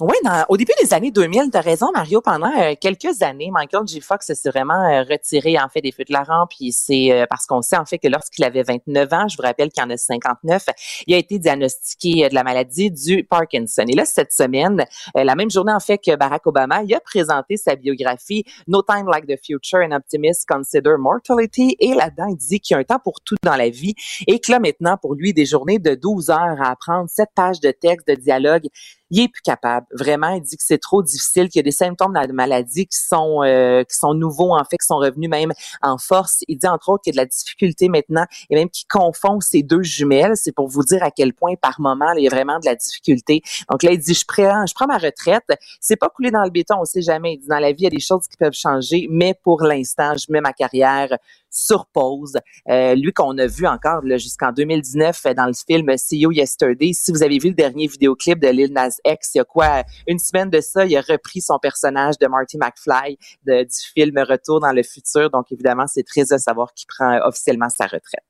Oui, 0.00 0.14
dans- 0.24 0.46
au 0.48 0.56
début 0.56 0.72
des 0.82 0.94
années 0.94 1.10
2000, 1.10 1.50
tu 1.50 1.58
as 1.58 1.60
raison, 1.60 1.88
Mario. 1.92 2.22
Pendant 2.22 2.50
euh, 2.58 2.74
quelques 2.80 3.20
années, 3.20 3.50
Michael 3.52 3.86
J. 3.86 4.00
Fox 4.00 4.32
s'est 4.32 4.48
vraiment 4.48 4.82
euh, 4.82 5.02
retiré 5.02 5.58
en 5.58 5.68
fait 5.68 5.82
des 5.82 5.92
feux 5.92 6.04
de 6.04 6.12
la 6.14 6.22
rampe. 6.22 6.50
Puis 6.56 6.72
c'est 6.72 7.12
euh, 7.12 7.26
parce 7.28 7.44
qu'on 7.44 7.60
sait 7.60 7.76
en 7.76 7.84
fait 7.84 7.98
que 7.98 8.08
lorsqu'il 8.08 8.42
avait 8.44 8.62
29 8.62 9.12
ans, 9.12 9.28
je 9.28 9.36
vous 9.36 9.42
rappelle 9.42 9.68
qu'il 9.70 9.82
en 9.82 9.90
a 9.90 9.98
59, 9.98 10.64
il 11.06 11.14
a 11.14 11.18
été 11.18 11.38
diagnostiqué 11.38 12.24
euh, 12.24 12.28
de 12.30 12.34
la 12.34 12.44
maladie 12.44 12.90
du 12.90 13.24
Parkinson. 13.24 13.84
Et 13.88 13.94
là, 13.94 14.06
cette 14.06 14.32
semaine, 14.32 14.84
la 15.14 15.34
même 15.34 15.50
journée 15.50 15.72
en 15.72 15.80
fait 15.80 15.98
que 15.98 16.16
Barack 16.16 16.46
Obama, 16.46 16.82
il 16.82 16.94
a 16.94 17.00
présenté 17.00 17.58
sa 17.58 17.76
biographie 17.76 18.44
No 18.68 18.82
Time 18.82 19.06
Like 19.06 19.26
the 19.26 19.38
Future, 19.44 19.80
an 19.80 19.92
Optimist 19.92 20.46
Consider 20.48 20.94
Mortality. 20.98 21.76
Et 21.78 21.92
là-dedans, 21.94 22.26
il 22.30 22.36
dit 22.36 22.60
qu'il 22.60 22.74
y 22.74 22.78
a 22.78 22.80
un 22.80 22.84
temps 22.84 23.00
pour 23.02 23.20
tout 23.20 23.36
dans 23.42 23.56
la 23.56 23.68
vie 23.68 23.94
et 24.26 24.38
que 24.40 24.50
là 24.50 24.60
maintenant, 24.60 24.96
pour 24.96 25.14
lui, 25.14 25.34
des 25.34 25.44
journées 25.44 25.78
de 25.78 25.94
12 25.94 26.30
heures 26.30 26.56
à 26.62 26.70
apprendre 26.70 27.10
7 27.10 27.28
pages 27.34 27.60
de 27.60 27.70
texte, 27.70 28.08
de 28.08 28.14
dialogue, 28.14 28.66
il 29.10 29.20
est 29.20 29.28
plus 29.28 29.42
capable. 29.42 29.86
Vraiment, 29.92 30.30
il 30.30 30.42
dit 30.42 30.56
que 30.56 30.62
c'est 30.64 30.78
trop 30.78 31.02
difficile, 31.02 31.48
qu'il 31.48 31.58
y 31.58 31.60
a 31.60 31.62
des 31.64 31.70
symptômes 31.70 32.12
de 32.12 32.18
la 32.18 32.32
maladie 32.32 32.86
qui 32.86 32.98
sont 32.98 33.42
euh, 33.42 33.82
qui 33.84 33.96
sont 33.96 34.14
nouveaux 34.14 34.54
en 34.54 34.64
fait, 34.64 34.76
qui 34.76 34.86
sont 34.86 34.98
revenus 34.98 35.28
même 35.28 35.52
en 35.82 35.98
force. 35.98 36.44
Il 36.48 36.58
dit 36.58 36.66
entre 36.66 36.90
autres 36.90 37.02
qu'il 37.02 37.14
y 37.14 37.18
a 37.18 37.20
de 37.20 37.24
la 37.24 37.26
difficulté 37.26 37.88
maintenant 37.88 38.24
et 38.48 38.54
même 38.54 38.70
qu'il 38.70 38.86
confond 38.88 39.40
ces 39.40 39.62
deux 39.62 39.82
jumelles. 39.82 40.32
C'est 40.36 40.52
pour 40.52 40.68
vous 40.68 40.84
dire 40.84 41.02
à 41.02 41.10
quel 41.10 41.32
point 41.34 41.54
par 41.60 41.80
moment 41.80 42.12
là, 42.12 42.18
il 42.18 42.24
y 42.24 42.28
a 42.28 42.30
vraiment 42.30 42.58
de 42.58 42.66
la 42.66 42.74
difficulté. 42.74 43.42
Donc 43.70 43.82
là, 43.82 43.92
il 43.92 43.98
dit 43.98 44.14
je 44.14 44.24
prends 44.26 44.66
je 44.66 44.74
prends 44.74 44.86
ma 44.86 44.98
retraite. 44.98 45.44
C'est 45.80 45.96
pas 45.96 46.08
coulé 46.08 46.30
dans 46.30 46.44
le 46.44 46.50
béton, 46.50 46.76
on 46.80 46.84
sait 46.84 47.02
jamais. 47.02 47.34
Il 47.34 47.38
dit 47.38 47.48
dans 47.48 47.58
la 47.58 47.72
vie 47.72 47.80
il 47.80 47.84
y 47.84 47.86
a 47.86 47.90
des 47.90 48.00
choses 48.00 48.26
qui 48.28 48.36
peuvent 48.36 48.52
changer, 48.52 49.06
mais 49.10 49.34
pour 49.34 49.62
l'instant, 49.62 50.14
je 50.16 50.32
mets 50.32 50.40
ma 50.40 50.52
carrière 50.52 51.08
sur 51.50 51.86
pause. 51.86 52.36
Euh, 52.68 52.94
lui 52.94 53.12
qu'on 53.12 53.36
a 53.38 53.46
vu 53.46 53.66
encore 53.66 54.02
jusqu'en 54.18 54.52
2019 54.52 55.20
euh, 55.26 55.34
dans 55.34 55.46
le 55.46 55.52
film 55.52 55.96
See 55.96 56.18
You 56.18 56.32
Yesterday. 56.32 56.92
Si 56.92 57.10
vous 57.12 57.22
avez 57.22 57.38
vu 57.38 57.48
le 57.48 57.54
dernier 57.54 57.86
vidéoclip 57.86 58.38
de 58.38 58.48
Lil 58.48 58.72
Nas 58.72 58.96
X, 59.04 59.34
il 59.34 59.38
y 59.38 59.40
a 59.40 59.44
quoi 59.44 59.82
une 60.06 60.18
semaine 60.18 60.50
de 60.50 60.60
ça, 60.60 60.86
il 60.86 60.96
a 60.96 61.00
repris 61.00 61.40
son 61.40 61.58
personnage 61.58 62.18
de 62.18 62.26
Marty 62.26 62.58
McFly 62.58 63.18
de- 63.46 63.64
du 63.64 63.92
film 63.94 64.18
Retour 64.18 64.60
dans 64.60 64.72
le 64.72 64.82
futur. 64.82 65.30
Donc 65.30 65.46
évidemment, 65.50 65.86
c'est 65.86 66.04
triste 66.04 66.32
de 66.32 66.38
savoir 66.38 66.72
qu'il 66.74 66.86
prend 66.86 67.18
officiellement 67.26 67.68
sa 67.68 67.84
retraite. 67.84 68.22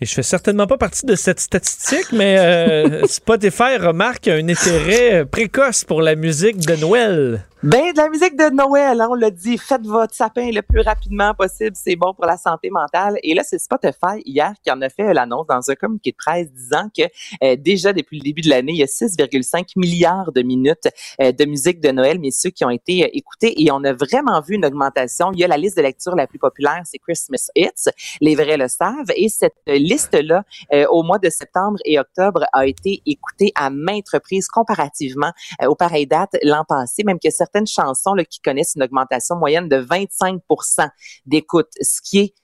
Et 0.00 0.06
je 0.06 0.14
fais 0.14 0.22
certainement 0.22 0.68
pas 0.68 0.78
partie 0.78 1.04
de 1.06 1.16
cette 1.16 1.40
statistique, 1.40 2.12
mais 2.12 2.38
euh, 2.38 3.04
Spotify 3.08 3.76
remarque 3.78 4.28
un 4.28 4.48
intérêt 4.48 5.26
précoce 5.26 5.82
pour 5.82 6.02
la 6.02 6.14
musique 6.14 6.58
de 6.58 6.76
Noël. 6.76 7.44
Ben, 7.64 7.92
de 7.92 7.96
la 7.96 8.08
musique 8.08 8.36
de 8.36 8.54
Noël, 8.54 9.00
hein, 9.00 9.08
on 9.10 9.14
l'a 9.14 9.32
dit, 9.32 9.58
faites 9.58 9.84
votre 9.84 10.14
sapin 10.14 10.48
le 10.52 10.62
plus 10.62 10.80
rapidement 10.80 11.34
possible, 11.34 11.74
c'est 11.74 11.96
bon 11.96 12.14
pour 12.14 12.24
la 12.24 12.36
santé 12.36 12.70
mentale. 12.70 13.18
Et 13.24 13.34
là, 13.34 13.42
c'est 13.42 13.58
Spotify 13.58 14.22
hier 14.24 14.52
qui 14.62 14.70
en 14.70 14.80
a 14.80 14.88
fait 14.88 15.12
l'annonce 15.12 15.48
dans 15.48 15.68
un 15.68 15.74
communiqué 15.74 16.12
de 16.12 16.16
presse 16.16 16.52
disant 16.52 16.88
que 16.96 17.02
euh, 17.42 17.56
déjà 17.56 17.92
depuis 17.92 18.18
le 18.18 18.22
début 18.22 18.42
de 18.42 18.48
l'année, 18.48 18.74
il 18.74 18.78
y 18.78 18.82
a 18.84 18.86
6,5 18.86 19.72
milliards 19.74 20.30
de 20.30 20.42
minutes 20.42 20.86
euh, 21.20 21.32
de 21.32 21.44
musique 21.46 21.80
de 21.80 21.88
Noël, 21.88 22.20
messieurs, 22.20 22.50
qui 22.50 22.64
ont 22.64 22.70
été 22.70 23.02
euh, 23.02 23.08
écoutées 23.12 23.60
et 23.60 23.72
on 23.72 23.82
a 23.82 23.92
vraiment 23.92 24.40
vu 24.40 24.54
une 24.54 24.64
augmentation. 24.64 25.32
Il 25.32 25.40
y 25.40 25.44
a 25.44 25.48
la 25.48 25.56
liste 25.56 25.76
de 25.78 25.82
lecture 25.82 26.14
la 26.14 26.28
plus 26.28 26.38
populaire, 26.38 26.82
c'est 26.84 26.98
Christmas 26.98 27.50
Hits, 27.56 27.90
les 28.20 28.36
vrais 28.36 28.56
le 28.56 28.68
savent, 28.68 29.10
et 29.16 29.28
cette 29.28 29.56
euh, 29.68 29.78
liste-là, 29.78 30.44
euh, 30.72 30.86
au 30.90 31.02
mois 31.02 31.18
de 31.18 31.28
septembre 31.28 31.78
et 31.84 31.98
octobre, 31.98 32.44
a 32.52 32.66
été 32.66 33.02
écoutée 33.04 33.50
à 33.56 33.68
maintes 33.70 34.10
reprises 34.12 34.46
comparativement 34.46 35.32
euh, 35.60 35.66
aux 35.66 35.74
pareilles 35.74 36.06
dates 36.06 36.36
l'an 36.44 36.64
passé, 36.64 37.02
même 37.04 37.18
que 37.18 37.30
certaines 37.48 37.66
chansons 37.66 38.14
là, 38.14 38.24
qui 38.24 38.40
connaissent 38.40 38.74
une 38.76 38.82
augmentation 38.82 39.36
moyenne 39.36 39.68
de 39.68 39.76
25% 39.82 40.88
d'écoute, 41.26 41.68
ce 41.80 42.00
qui 42.02 42.18
est 42.18 42.34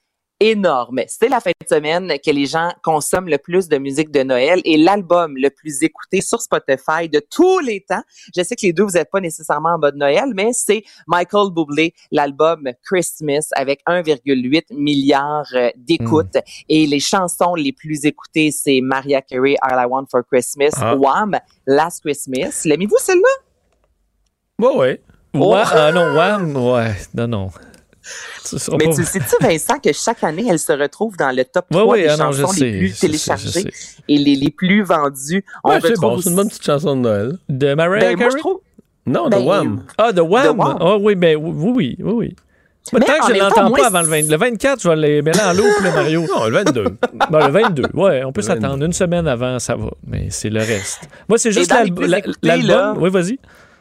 énorme. 0.41 1.01
C'est 1.07 1.29
la 1.29 1.41
fin 1.41 1.51
de 1.51 1.75
semaine 1.75 2.13
que 2.25 2.31
les 2.31 2.47
gens 2.47 2.73
consomment 2.83 3.29
le 3.29 3.39
plus 3.39 3.69
de 3.69 3.79
musique 3.79 4.11
de 4.11 4.23
Noël 4.25 4.61
et 4.65 4.77
l'album 4.77 5.37
le 5.37 5.49
plus 5.49 5.83
écouté 5.83 6.21
sur 6.21 6.43
Spotify 6.43 7.09
de 7.09 7.21
tous 7.31 7.61
les 7.61 7.81
temps. 7.81 8.03
Je 8.37 8.43
sais 8.43 8.57
que 8.57 8.67
les 8.67 8.73
deux, 8.73 8.83
vous 8.83 8.91
n'êtes 8.91 9.11
pas 9.11 9.21
nécessairement 9.21 9.75
en 9.75 9.79
mode 9.79 9.95
Noël, 9.95 10.33
mais 10.35 10.53
c'est 10.53 10.83
Michael 11.07 11.51
Bublé, 11.53 11.95
l'album 12.11 12.69
Christmas 12.85 13.49
avec 13.53 13.81
1,8 13.87 14.75
milliard 14.75 15.47
euh, 15.55 15.71
d'écoutes. 15.77 16.37
Et 16.69 16.87
les 16.87 17.01
chansons 17.01 17.55
les 17.55 17.73
plus 17.73 18.05
écoutées, 18.05 18.51
c'est 18.51 18.81
Mariah 18.83 19.23
Carey, 19.23 19.55
All 19.63 19.81
I 19.83 19.87
Want 19.89 20.07
for 20.11 20.23
Christmas, 20.27 20.73
Ah. 20.77 20.97
Wham, 20.97 21.39
Last 21.67 22.01
Christmas. 22.03 22.63
L'aimez-vous 22.65 22.99
celle-là? 22.99 23.44
Ouais, 24.61 24.77
ouais. 24.77 25.01
Ouais, 25.35 25.63
ah 25.73 25.91
non, 25.93 26.15
Wham, 26.15 26.57
ouais, 26.57 26.95
non, 27.15 27.27
non. 27.27 27.51
Mais 28.79 28.85
pas- 28.89 28.95
tu 28.95 29.05
sais-tu, 29.05 29.35
Vincent, 29.41 29.79
que 29.81 29.93
chaque 29.93 30.23
année, 30.23 30.47
elle 30.49 30.59
se 30.61 30.71
retrouve 30.73 31.17
dans 31.17 31.35
le 31.35 31.45
top 31.45 31.65
Ouais, 31.73 31.79
3 31.81 31.87
ouais, 31.93 32.03
des 32.03 32.09
ah 32.11 32.17
non, 32.19 32.33
chansons 32.33 32.53
sais, 32.53 32.65
les 32.71 32.79
plus 32.79 32.99
téléchargées 33.01 33.65
et 34.09 34.19
les, 34.19 34.37
les 34.37 34.51
plus 34.51 34.83
vendues. 34.85 35.45
On 35.65 35.71
Ouais, 35.71 35.79
retrouve 35.79 35.97
bon, 36.01 36.21
c'est 36.21 36.31
une 36.31 36.37
bonne 36.37 36.49
petite 36.49 36.65
chanson 36.65 36.95
de 36.95 37.01
Noël. 37.01 37.39
De 37.49 37.75
Mariah 37.75 38.01
Ben, 38.01 38.17
moi, 38.17 38.19
Carey? 38.27 38.31
je 38.33 38.39
trouve... 38.39 38.61
Non, 39.07 39.25
de 39.25 39.31
Ben, 39.31 39.45
Wham. 39.45 39.83
Ah, 39.99 40.13
de 40.13 40.21
Wham? 40.21 40.61
Ah 40.61 40.97
oui, 40.99 41.15
ben 41.17 41.37
oui, 41.37 41.53
oui, 41.57 41.97
oui. 41.99 42.13
oui. 42.13 42.37
Mais 42.93 43.01
Mais 43.01 43.07
tant 43.07 43.27
que 43.27 43.33
je 43.35 43.39
temps, 43.39 43.49
l'entends 43.49 43.71
pas 43.73 43.87
avant 43.87 44.03
le 44.03 44.09
20. 44.09 44.31
Le 44.31 44.37
24, 44.37 44.83
je 44.83 44.89
vais 44.91 44.97
les 44.97 45.23
mêler 45.23 45.41
en 45.41 45.55
loupe, 45.55 45.81
là, 45.83 45.91
Mario. 45.95 46.21
Non, 46.29 46.45
le 46.45 46.51
22. 46.51 46.85
Bon, 47.31 47.39
le 47.39 47.51
22, 47.51 47.83
ouais, 47.95 48.23
on 48.25 48.31
peut 48.33 48.43
Le 48.43 48.47
22. 48.47 48.61
s'attendre. 48.61 48.85
Une 48.85 48.93
semaine 48.93 49.27
avant, 49.27 49.59
ça 49.59 49.75
va. 49.75 49.89
Mais 50.07 50.27
c'est 50.29 50.51
le 50.51 50.61
reste. 50.61 51.01
Moi, 51.29 51.39
c'est 51.39 51.51
juste 51.51 51.73
l'album. 52.43 52.99
Oui, 53.03 53.09
vas-y. 53.11 53.39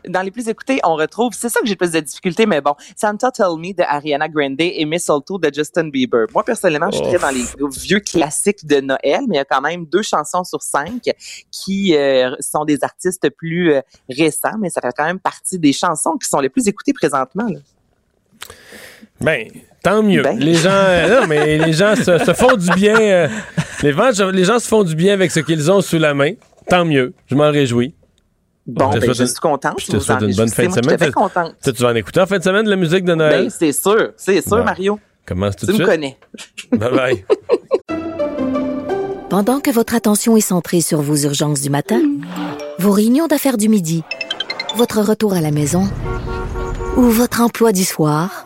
Dans 0.08 0.22
les 0.22 0.32
plus 0.32 0.50
écoutés, 0.50 0.80
on 0.84 0.96
retrouve, 0.96 1.34
c'est 1.34 1.50
ça 1.50 1.60
que 1.60 1.66
j'ai 1.66 1.74
le 1.74 1.78
plus 1.78 1.92
de 1.92 2.00
difficultés, 2.00 2.46
mais 2.46 2.62
bon, 2.62 2.76
Santa 2.96 3.32
Tell 3.32 3.46
Me 3.58 3.74
de 3.74 3.84
Ariana 3.84 4.28
Grande 4.28 4.56
et 4.60 4.84
Mistletoe 4.86 5.40
de 5.40 5.52
Justin 5.54 5.90
Bieber. 5.90 6.26
Moi, 6.34 6.44
personnellement, 6.44 6.92
je 6.92 6.98
suis 6.98 7.08
très 7.08 7.20
dans 7.20 7.30
les 7.30 7.44
vieux 7.82 8.00
classiques 8.00 8.66
de 8.66 8.82
Noël, 8.82 9.22
mais 9.28 9.36
il 9.36 9.38
y 9.38 9.40
a 9.40 9.46
quand 9.46 9.62
même 9.62 9.86
deux 9.86 10.02
chansons 10.02 10.44
sur 10.44 10.62
cinq 10.62 11.10
qui 11.52 11.96
euh, 11.96 12.36
sont 12.40 12.66
des 12.66 12.84
artistes 12.84 13.30
plus 13.30 13.74
euh, 13.74 13.82
récents, 14.10 14.58
mais 14.60 14.70
ça 14.70 14.82
fait 14.82 14.94
quand 14.96 15.06
même 15.06 15.20
partie 15.20 15.60
des 15.60 15.74
chansons 15.74 16.18
qui 16.22 16.28
sont 16.28 16.40
les 16.40 16.50
plus 16.50 16.68
écoutées 16.68 16.94
présentement. 16.94 17.48
là. 17.48 17.60
Ben, 19.22 19.48
tant 19.82 20.04
mieux. 20.04 20.22
Ben. 20.22 20.38
Les 20.38 20.56
gens, 20.56 20.70
euh, 20.72 21.22
non, 21.22 21.28
mais 21.28 21.58
les 21.58 21.74
gens 21.74 21.96
se, 21.96 22.18
se 22.18 22.34
font 22.34 22.56
du 22.56 22.70
bien. 22.72 23.00
euh, 23.00 23.28
les, 23.82 23.94
gens, 23.94 24.30
les 24.32 24.44
gens 24.44 24.60
se 24.60 24.68
font 24.68 24.84
du 24.84 24.96
bien 24.96 25.14
avec 25.14 25.32
ce 25.32 25.40
qu'ils 25.40 25.72
ont 25.72 25.82
sous 25.82 25.98
la 25.98 26.14
main. 26.14 26.34
Tant 26.68 26.86
mieux. 26.86 27.14
Je 27.28 27.36
m'en 27.36 27.52
réjouis. 27.52 27.94
Bon, 28.66 28.92
Je 28.94 29.00
ben, 29.00 29.14
je 29.14 29.22
une- 29.24 29.28
suis 29.28 29.40
contente. 29.40 29.76
Je 29.80 29.88
te 29.92 30.00
souhaite 30.00 30.24
en 30.24 30.28
une 30.28 30.36
bonne 30.36 30.48
fin 30.50 30.68
de 30.68 30.72
semaine. 30.74 30.98
Je 31.02 31.12
contente. 31.12 31.54
Tu 31.62 31.72
vas 31.72 31.90
en 31.90 31.96
écouter 31.96 32.22
en 32.22 32.26
fin 32.26 32.38
de 32.38 32.44
semaine 32.44 32.64
de 32.66 32.70
la 32.70 32.76
musique 32.78 33.04
de 33.04 33.14
Noël? 33.14 33.44
Ben, 33.44 33.50
c'est 33.50 33.72
sûr, 33.74 34.12
c'est 34.16 34.42
sûr, 34.42 34.58
Bon. 34.58 34.64
Mario. 34.64 35.00
Commence 35.26 35.56
tout 35.58 35.66
Tu 35.66 35.74
de 35.74 35.78
me 35.80 35.84
suite. 35.86 35.90
connais. 35.90 36.18
Bye 36.72 36.92
bye. 36.96 37.26
Pendant 39.30 39.60
que 39.60 39.72
votre 39.72 39.96
attention 39.96 40.38
est 40.38 40.42
centrée 40.42 40.82
sur 40.82 41.02
vos 41.02 41.16
urgences 41.16 41.62
du 41.62 41.70
matin, 41.70 42.02
vos 42.80 42.92
réunions 42.92 43.28
d'affaires 43.28 43.58
du 43.58 43.68
midi, 43.68 44.04
votre 44.76 45.02
retour 45.02 45.34
à 45.34 45.42
la 45.42 45.52
maison 45.52 45.88
ou 46.98 47.02
votre 47.04 47.42
emploi 47.42 47.72
du 47.72 47.84
soir, 47.84 48.46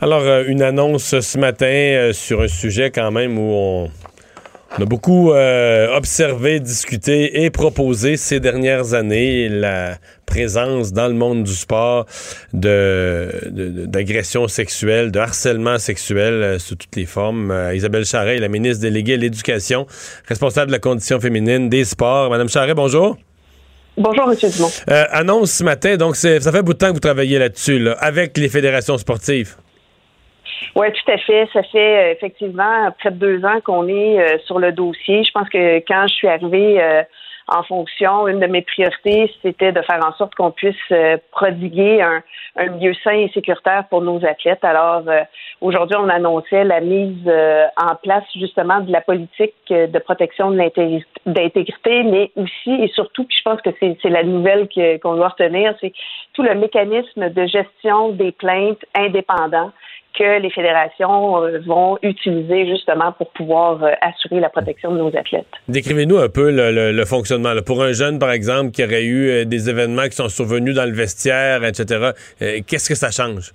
Alors, 0.00 0.22
euh, 0.22 0.44
une 0.46 0.62
annonce 0.62 1.20
ce 1.20 1.38
matin 1.38 1.66
euh, 1.66 2.12
sur 2.12 2.40
un 2.40 2.48
sujet 2.48 2.90
quand 2.90 3.10
même 3.10 3.38
où 3.38 3.52
on, 3.52 3.90
a 4.78 4.84
beaucoup 4.84 5.32
euh, 5.32 5.96
observé, 5.96 6.58
discuté 6.60 7.44
et 7.44 7.50
proposé 7.50 8.16
ces 8.16 8.40
dernières 8.40 8.94
années 8.94 9.48
la 9.48 9.98
présence 10.26 10.92
dans 10.92 11.08
le 11.08 11.14
monde 11.14 11.44
du 11.44 11.54
sport 11.54 12.06
d'agressions 12.52 14.48
sexuelles, 14.48 15.12
de 15.12 15.18
harcèlement 15.18 15.78
sexuel 15.78 16.58
sous 16.58 16.76
toutes 16.76 16.96
les 16.96 17.06
formes. 17.06 17.54
Isabelle 17.74 18.04
Charret, 18.04 18.38
la 18.38 18.48
ministre 18.48 18.82
déléguée 18.82 19.14
à 19.14 19.18
l'éducation, 19.18 19.86
responsable 20.26 20.68
de 20.68 20.72
la 20.72 20.78
condition 20.78 21.20
féminine 21.20 21.68
des 21.68 21.84
sports. 21.84 22.30
Madame 22.30 22.48
Charret, 22.48 22.74
bonjour. 22.74 23.16
Bonjour, 23.96 24.30
M. 24.30 24.36
Dumont. 24.50 24.70
Euh, 24.90 25.04
annonce 25.10 25.52
ce 25.52 25.64
matin, 25.64 25.96
donc 25.96 26.16
ça 26.16 26.40
fait 26.40 26.58
un 26.58 26.62
bout 26.62 26.72
de 26.72 26.78
temps 26.78 26.88
que 26.88 26.94
vous 26.94 27.00
travaillez 27.00 27.38
là-dessus, 27.38 27.78
là, 27.78 27.92
avec 28.00 28.36
les 28.38 28.48
fédérations 28.48 28.96
sportives. 28.96 29.56
Oui, 30.74 30.86
tout 30.92 31.12
à 31.12 31.18
fait. 31.18 31.46
Ça 31.52 31.62
fait 31.64 31.78
euh, 31.78 32.12
effectivement 32.12 32.90
près 32.98 33.10
de 33.10 33.16
deux 33.16 33.44
ans 33.44 33.60
qu'on 33.62 33.86
est 33.88 34.18
euh, 34.18 34.38
sur 34.46 34.58
le 34.58 34.72
dossier. 34.72 35.22
Je 35.24 35.30
pense 35.32 35.48
que 35.50 35.78
quand 35.86 36.06
je 36.08 36.14
suis 36.14 36.28
arrivée 36.28 36.80
en 37.48 37.62
fonction, 37.62 38.28
une 38.28 38.40
de 38.40 38.46
mes 38.46 38.62
priorités, 38.62 39.32
c'était 39.42 39.72
de 39.72 39.82
faire 39.82 40.00
en 40.06 40.12
sorte 40.14 40.34
qu'on 40.34 40.50
puisse 40.50 40.76
euh, 40.90 41.16
prodiguer 41.32 42.00
un, 42.02 42.22
un 42.56 42.68
sain 43.04 43.12
et 43.12 43.30
sécuritaire 43.34 43.84
pour 43.90 44.02
nos 44.02 44.24
athlètes. 44.24 44.64
Alors, 44.64 45.02
euh, 45.08 45.22
aujourd'hui, 45.60 45.96
on 45.98 46.08
annonçait 46.08 46.64
la 46.64 46.80
mise 46.80 47.26
euh, 47.26 47.64
en 47.76 47.94
place 47.96 48.24
justement 48.34 48.80
de 48.80 48.92
la 48.92 49.00
politique 49.00 49.54
de 49.68 49.98
protection 49.98 50.50
de 50.50 50.56
l'intégri- 50.56 51.04
d'intégrité, 51.26 52.02
mais 52.04 52.30
aussi 52.36 52.70
et 52.70 52.88
surtout, 52.88 53.24
puis 53.24 53.36
je 53.36 53.42
pense 53.42 53.60
que 53.60 53.70
c'est 53.80 54.10
la 54.10 54.22
nouvelle 54.22 54.68
qu'on 55.02 55.16
doit 55.16 55.28
retenir, 55.28 55.74
c'est 55.80 55.92
tout 56.34 56.42
le 56.42 56.54
mécanisme 56.54 57.30
de 57.30 57.46
gestion 57.46 58.10
des 58.10 58.32
plaintes 58.32 58.84
indépendants 58.94 59.72
que 60.18 60.40
les 60.40 60.50
fédérations 60.50 61.42
euh, 61.42 61.60
vont 61.66 61.98
utiliser 62.02 62.66
justement 62.66 63.12
pour 63.12 63.30
pouvoir 63.30 63.82
euh, 63.82 63.92
assurer 64.00 64.40
la 64.40 64.50
protection 64.50 64.92
de 64.92 64.98
nos 64.98 65.08
athlètes. 65.16 65.46
Décrivez-nous 65.68 66.18
un 66.18 66.28
peu 66.28 66.50
le, 66.50 67.04
fonctionnement. 67.04 67.52
Pour 67.64 67.82
un 67.82 67.92
jeune, 67.92 68.18
par 68.18 68.30
exemple, 68.30 68.70
qui 68.70 68.84
aurait 68.84 69.04
eu 69.04 69.28
euh, 69.28 69.44
des 69.44 69.68
événements 69.68 70.04
qui 70.04 70.16
sont 70.16 70.28
survenus 70.28 70.74
dans 70.74 70.84
le 70.84 70.92
vestiaire, 70.92 71.64
etc., 71.64 72.10
qu'est-ce 72.66 72.88
que 72.88 72.94
ça 72.94 73.10
change? 73.10 73.52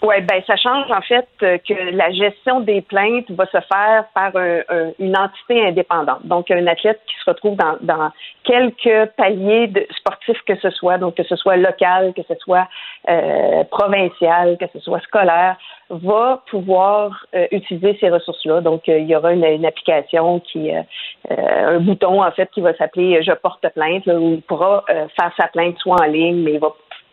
Oui, 0.00 0.14
ben 0.20 0.40
ça 0.46 0.54
change 0.54 0.88
en 0.92 1.00
fait 1.00 1.26
euh, 1.42 1.58
que 1.58 1.74
la 1.74 2.12
gestion 2.12 2.60
des 2.60 2.82
plaintes 2.82 3.28
va 3.32 3.46
se 3.46 3.58
faire 3.60 4.04
par 4.14 4.30
un- 4.36 4.60
un- 4.68 4.92
une 5.00 5.16
entité 5.18 5.66
indépendante. 5.66 6.24
Donc, 6.24 6.52
un 6.52 6.64
athlète 6.68 7.00
qui 7.08 7.16
se 7.16 7.28
retrouve 7.28 7.56
dans, 7.56 7.76
dans 7.80 8.10
quelques 8.44 9.10
paliers 9.16 9.66
de 9.66 9.84
sportifs 9.96 10.40
que 10.46 10.54
ce 10.60 10.70
soit, 10.70 10.98
donc 10.98 11.16
que 11.16 11.24
ce 11.24 11.34
soit 11.34 11.56
local, 11.56 12.12
que 12.14 12.22
ce 12.28 12.34
soit 12.36 12.68
euh, 13.10 13.64
provincial, 13.64 14.56
que 14.58 14.66
ce 14.72 14.78
soit 14.78 15.00
scolaire, 15.00 15.56
va 15.90 16.42
pouvoir 16.48 17.26
euh, 17.34 17.48
utiliser 17.50 17.96
ces 17.98 18.08
ressources-là. 18.08 18.60
Donc, 18.60 18.88
euh, 18.88 18.98
il 18.98 19.06
y 19.08 19.16
aura 19.16 19.32
une, 19.32 19.44
une 19.44 19.66
application 19.66 20.38
qui, 20.38 20.70
euh, 20.70 20.82
un 21.28 21.80
bouton 21.80 22.22
en 22.22 22.30
fait 22.30 22.48
qui 22.52 22.60
va 22.60 22.72
s'appeler 22.76 23.20
Je 23.24 23.32
porte 23.32 23.68
plainte, 23.74 24.06
là, 24.06 24.14
où 24.14 24.34
il 24.34 24.42
pourra 24.42 24.84
faire 24.86 25.32
sa 25.36 25.48
plainte 25.48 25.76
soit 25.78 25.96
en 26.00 26.06
ligne, 26.06 26.44
mais 26.44 26.52
il 26.52 26.60
va 26.60 26.68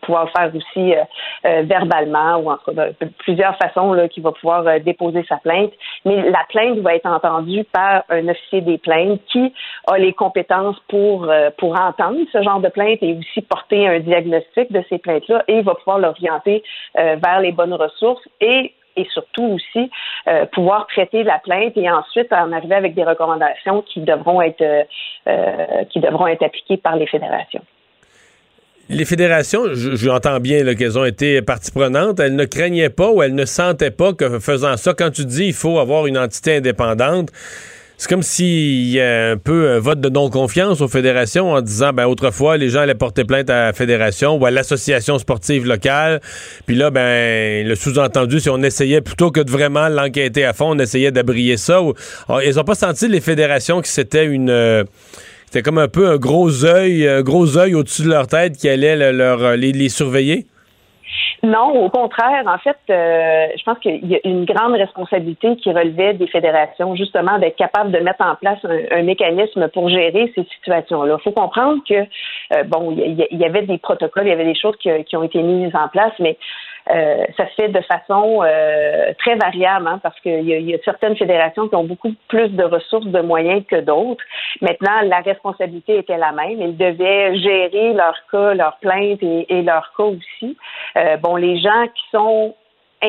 pouvoir 0.06 0.24
le 0.26 0.30
faire 0.30 0.52
aussi 0.54 0.94
euh, 0.94 1.02
euh, 1.44 1.62
verbalement 1.62 2.36
ou 2.38 2.50
en 2.50 2.58
de 2.68 3.06
plusieurs 3.18 3.56
façons 3.58 3.92
là, 3.92 4.08
qu'il 4.08 4.22
va 4.22 4.32
pouvoir 4.32 4.66
euh, 4.66 4.78
déposer 4.78 5.24
sa 5.28 5.36
plainte. 5.36 5.72
Mais 6.04 6.30
la 6.30 6.44
plainte 6.48 6.78
va 6.78 6.94
être 6.94 7.06
entendue 7.06 7.64
par 7.64 8.04
un 8.08 8.28
officier 8.28 8.62
des 8.62 8.78
plaintes 8.78 9.20
qui 9.30 9.52
a 9.86 9.98
les 9.98 10.12
compétences 10.12 10.80
pour, 10.88 11.28
euh, 11.28 11.50
pour 11.58 11.78
entendre 11.78 12.18
ce 12.32 12.42
genre 12.42 12.60
de 12.60 12.68
plainte 12.68 12.98
et 13.02 13.18
aussi 13.18 13.42
porter 13.42 13.86
un 13.86 14.00
diagnostic 14.00 14.72
de 14.72 14.82
ces 14.88 14.98
plaintes-là 14.98 15.44
et 15.48 15.58
il 15.58 15.64
va 15.64 15.74
pouvoir 15.74 15.98
l'orienter 15.98 16.62
vers 16.94 17.40
les 17.40 17.52
bonnes 17.52 17.74
ressources 17.74 18.26
et 18.40 18.72
et 18.96 19.06
surtout 19.12 19.44
aussi 19.44 19.90
euh, 20.28 20.46
pouvoir 20.46 20.86
traiter 20.86 21.22
la 21.22 21.38
plainte 21.38 21.76
et 21.76 21.90
ensuite 21.90 22.32
en 22.32 22.52
arriver 22.52 22.74
avec 22.74 22.94
des 22.94 23.04
recommandations 23.04 23.82
qui 23.82 24.00
devront 24.00 24.40
être 24.40 24.86
euh, 25.28 25.84
qui 25.90 26.00
devront 26.00 26.26
être 26.26 26.42
appliquées 26.42 26.78
par 26.78 26.96
les 26.96 27.06
fédérations. 27.06 27.62
Les 28.88 29.04
fédérations, 29.04 29.74
je- 29.74 29.96
j'entends 29.96 30.38
bien 30.38 30.74
qu'elles 30.76 30.96
ont 30.96 31.04
été 31.04 31.42
partie 31.42 31.72
prenante, 31.72 32.20
elles 32.20 32.36
ne 32.36 32.44
craignaient 32.44 32.88
pas 32.88 33.10
ou 33.10 33.20
elles 33.22 33.34
ne 33.34 33.44
sentaient 33.44 33.90
pas 33.90 34.12
que 34.12 34.38
faisant 34.38 34.76
ça, 34.76 34.94
quand 34.94 35.10
tu 35.10 35.24
dis 35.24 35.46
il 35.46 35.54
faut 35.54 35.80
avoir 35.80 36.06
une 36.06 36.16
entité 36.16 36.56
indépendante, 36.58 37.30
c'est 37.98 38.08
comme 38.08 38.22
s'il 38.22 38.88
y 38.90 39.00
a 39.00 39.30
un 39.30 39.38
peu 39.38 39.70
un 39.70 39.80
vote 39.80 40.00
de 40.00 40.08
non-confiance 40.08 40.82
aux 40.82 40.86
fédérations 40.88 41.50
en 41.52 41.62
disant, 41.62 41.92
ben 41.94 42.06
autrefois, 42.06 42.58
les 42.58 42.68
gens 42.68 42.80
allaient 42.80 42.94
porter 42.94 43.24
plainte 43.24 43.50
à 43.50 43.64
la 43.66 43.72
fédération 43.72 44.36
ou 44.36 44.46
à 44.46 44.50
l'association 44.52 45.18
sportive 45.18 45.66
locale. 45.66 46.20
Puis 46.66 46.76
là, 46.76 46.90
ben 46.90 47.66
le 47.66 47.74
sous-entendu, 47.74 48.38
si 48.38 48.50
on 48.50 48.62
essayait, 48.62 49.00
plutôt 49.00 49.30
que 49.32 49.40
de 49.40 49.50
vraiment 49.50 49.88
l'enquêter 49.88 50.44
à 50.44 50.52
fond, 50.52 50.76
on 50.76 50.78
essayait 50.78 51.10
d'abrier 51.10 51.56
ça. 51.56 51.80
Ils 52.44 52.60
ont 52.60 52.64
pas 52.64 52.74
senti, 52.74 53.08
les 53.08 53.20
fédérations, 53.22 53.80
que 53.80 53.88
c'était 53.88 54.26
une... 54.26 54.50
euh, 54.50 54.84
c'était 55.46 55.62
comme 55.62 55.78
un 55.78 55.88
peu 55.88 56.08
un 56.08 56.16
gros 56.16 56.64
œil, 56.64 57.08
gros 57.22 57.56
œil 57.56 57.74
au-dessus 57.74 58.02
de 58.02 58.10
leur 58.10 58.26
tête 58.26 58.56
qui 58.56 58.68
allait 58.68 58.96
le- 58.96 59.16
leur, 59.16 59.42
euh, 59.42 59.56
les, 59.56 59.88
surveiller? 59.88 60.46
Non, 61.42 61.84
au 61.84 61.88
contraire. 61.88 62.42
En 62.46 62.58
fait, 62.58 62.76
euh, 62.90 63.46
je 63.56 63.62
pense 63.62 63.78
qu'il 63.78 64.04
y 64.06 64.16
a 64.16 64.20
une 64.24 64.44
grande 64.44 64.72
responsabilité 64.72 65.54
qui 65.56 65.70
relevait 65.70 66.14
des 66.14 66.26
fédérations, 66.26 66.96
justement, 66.96 67.38
d'être 67.38 67.56
capable 67.56 67.92
de 67.92 67.98
mettre 67.98 68.24
en 68.24 68.34
place 68.34 68.58
un, 68.90 69.02
mécanisme 69.02 69.68
pour 69.68 69.88
gérer 69.88 70.32
ces 70.34 70.44
situations-là. 70.56 71.16
Il 71.20 71.22
faut 71.22 71.32
comprendre 71.32 71.80
que, 71.88 71.94
euh, 71.94 72.64
bon, 72.64 72.96
y, 72.96 73.44
avait 73.44 73.62
des 73.62 73.78
protocoles, 73.78 74.26
il 74.26 74.30
y 74.30 74.32
avait 74.32 74.44
des 74.44 74.58
choses 74.58 74.76
qui 74.80 75.16
ont 75.16 75.22
été 75.22 75.40
mises 75.42 75.74
en 75.74 75.88
place, 75.88 76.12
mais 76.18 76.36
euh, 76.88 77.24
ça 77.36 77.48
se 77.48 77.54
fait 77.54 77.68
de 77.68 77.80
façon 77.80 78.42
euh, 78.42 79.12
très 79.18 79.34
variable, 79.34 79.88
hein, 79.88 79.98
parce 80.02 80.18
qu'il 80.20 80.42
y, 80.42 80.62
y 80.62 80.74
a 80.74 80.78
certaines 80.84 81.16
fédérations 81.16 81.68
qui 81.68 81.74
ont 81.74 81.84
beaucoup 81.84 82.12
plus 82.28 82.48
de 82.48 82.62
ressources, 82.64 83.06
de 83.06 83.20
moyens 83.20 83.64
que 83.66 83.80
d'autres. 83.80 84.22
Maintenant, 84.60 85.00
la 85.04 85.18
responsabilité 85.18 85.98
était 85.98 86.16
la 86.16 86.32
même. 86.32 86.60
Ils 86.60 86.76
devaient 86.76 87.36
gérer 87.38 87.92
leurs 87.92 88.20
cas, 88.30 88.54
leurs 88.54 88.76
plaintes 88.78 89.22
et, 89.22 89.46
et 89.52 89.62
leurs 89.62 89.92
cas 89.96 90.04
aussi. 90.04 90.56
Euh, 90.96 91.16
bon, 91.16 91.36
les 91.36 91.58
gens 91.58 91.86
qui 91.94 92.02
sont 92.12 92.54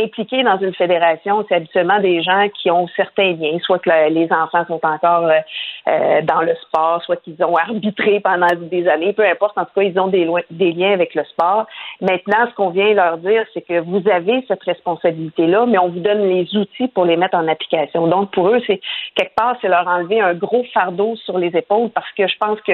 impliqués 0.04 0.44
dans 0.44 0.58
une 0.60 0.74
fédération, 0.74 1.46
c'est 1.48 1.56
habituellement 1.56 2.00
des 2.00 2.22
gens 2.22 2.48
qui 2.50 2.72
ont 2.72 2.88
certains 2.96 3.34
liens, 3.34 3.58
soit 3.62 3.80
que 3.80 3.90
le- 3.90 4.10
les 4.14 4.32
enfants 4.32 4.66
sont 4.68 4.80
encore 4.84 5.26
euh, 5.26 5.40
euh, 5.88 6.22
dans 6.24 6.42
le 6.42 6.54
sport, 6.56 7.02
soit 7.04 7.18
qu'ils 7.18 7.44
ont 7.44 7.56
arbitré 7.68 8.20
pendant 8.20 8.48
des 8.60 8.88
années, 8.88 9.14
peu 9.14 9.26
importe, 9.26 9.58
en 9.58 9.66
tout 9.66 9.72
cas, 9.76 9.84
ils 9.84 10.00
ont 10.00 10.08
des 10.08 10.72
liens 10.74 10.94
avec 10.94 11.16
le 11.16 11.24
sport. 11.26 11.66
Maintenant, 12.02 12.48
ce 12.50 12.56
qu'on 12.56 12.70
vient 12.70 12.94
leur 12.94 13.18
dire, 13.18 13.44
c'est 13.54 13.62
que 13.62 13.80
vous 13.80 14.04
avez 14.10 14.44
cette 14.48 14.64
responsabilité-là, 14.64 15.66
mais 15.68 15.78
on 15.78 15.90
vous 15.90 16.00
donne 16.00 16.28
les 16.30 16.56
outils 16.56 16.88
pour 16.90 17.06
les 17.06 17.18
mettre 17.18 17.38
en 17.38 17.48
application. 17.48 18.08
Donc, 18.08 18.32
pour 18.32 18.50
eux, 18.50 18.62
c'est 18.68 18.80
quelque 19.16 19.36
part, 19.36 19.56
c'est 19.62 19.68
leur 19.68 19.88
enlever 19.88 20.20
un 20.22 20.34
gros 20.34 20.64
fardeau 20.74 21.16
sur 21.18 21.38
les 21.38 21.56
épaules 21.56 21.90
parce 21.90 22.12
que 22.18 22.28
je 22.28 22.38
pense 22.38 22.60
que 22.62 22.74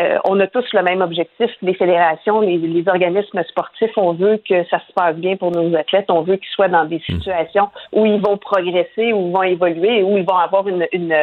euh, 0.00 0.18
on 0.24 0.38
a 0.40 0.46
tous 0.46 0.64
le 0.74 0.82
même 0.82 1.00
objectif. 1.00 1.50
Les 1.62 1.74
fédérations, 1.74 2.40
les, 2.40 2.58
les 2.58 2.88
organismes 2.88 3.42
sportifs, 3.44 3.96
on 3.96 4.12
veut 4.12 4.40
que 4.48 4.64
ça 4.64 4.78
se 4.86 4.92
passe 4.92 5.16
bien 5.16 5.36
pour 5.36 5.50
nos 5.52 5.74
athlètes. 5.76 6.10
On 6.10 6.22
veut 6.22 6.35
qu'ils 6.36 6.48
soient 6.50 6.68
dans 6.68 6.84
des 6.84 7.00
situations 7.00 7.68
où 7.92 8.06
ils 8.06 8.20
vont 8.20 8.36
progresser, 8.36 9.12
où 9.12 9.28
ils 9.28 9.32
vont 9.32 9.42
évoluer 9.42 10.02
où 10.02 10.16
ils 10.16 10.24
vont 10.24 10.36
avoir 10.36 10.66
une, 10.68 10.86
une, 10.92 11.14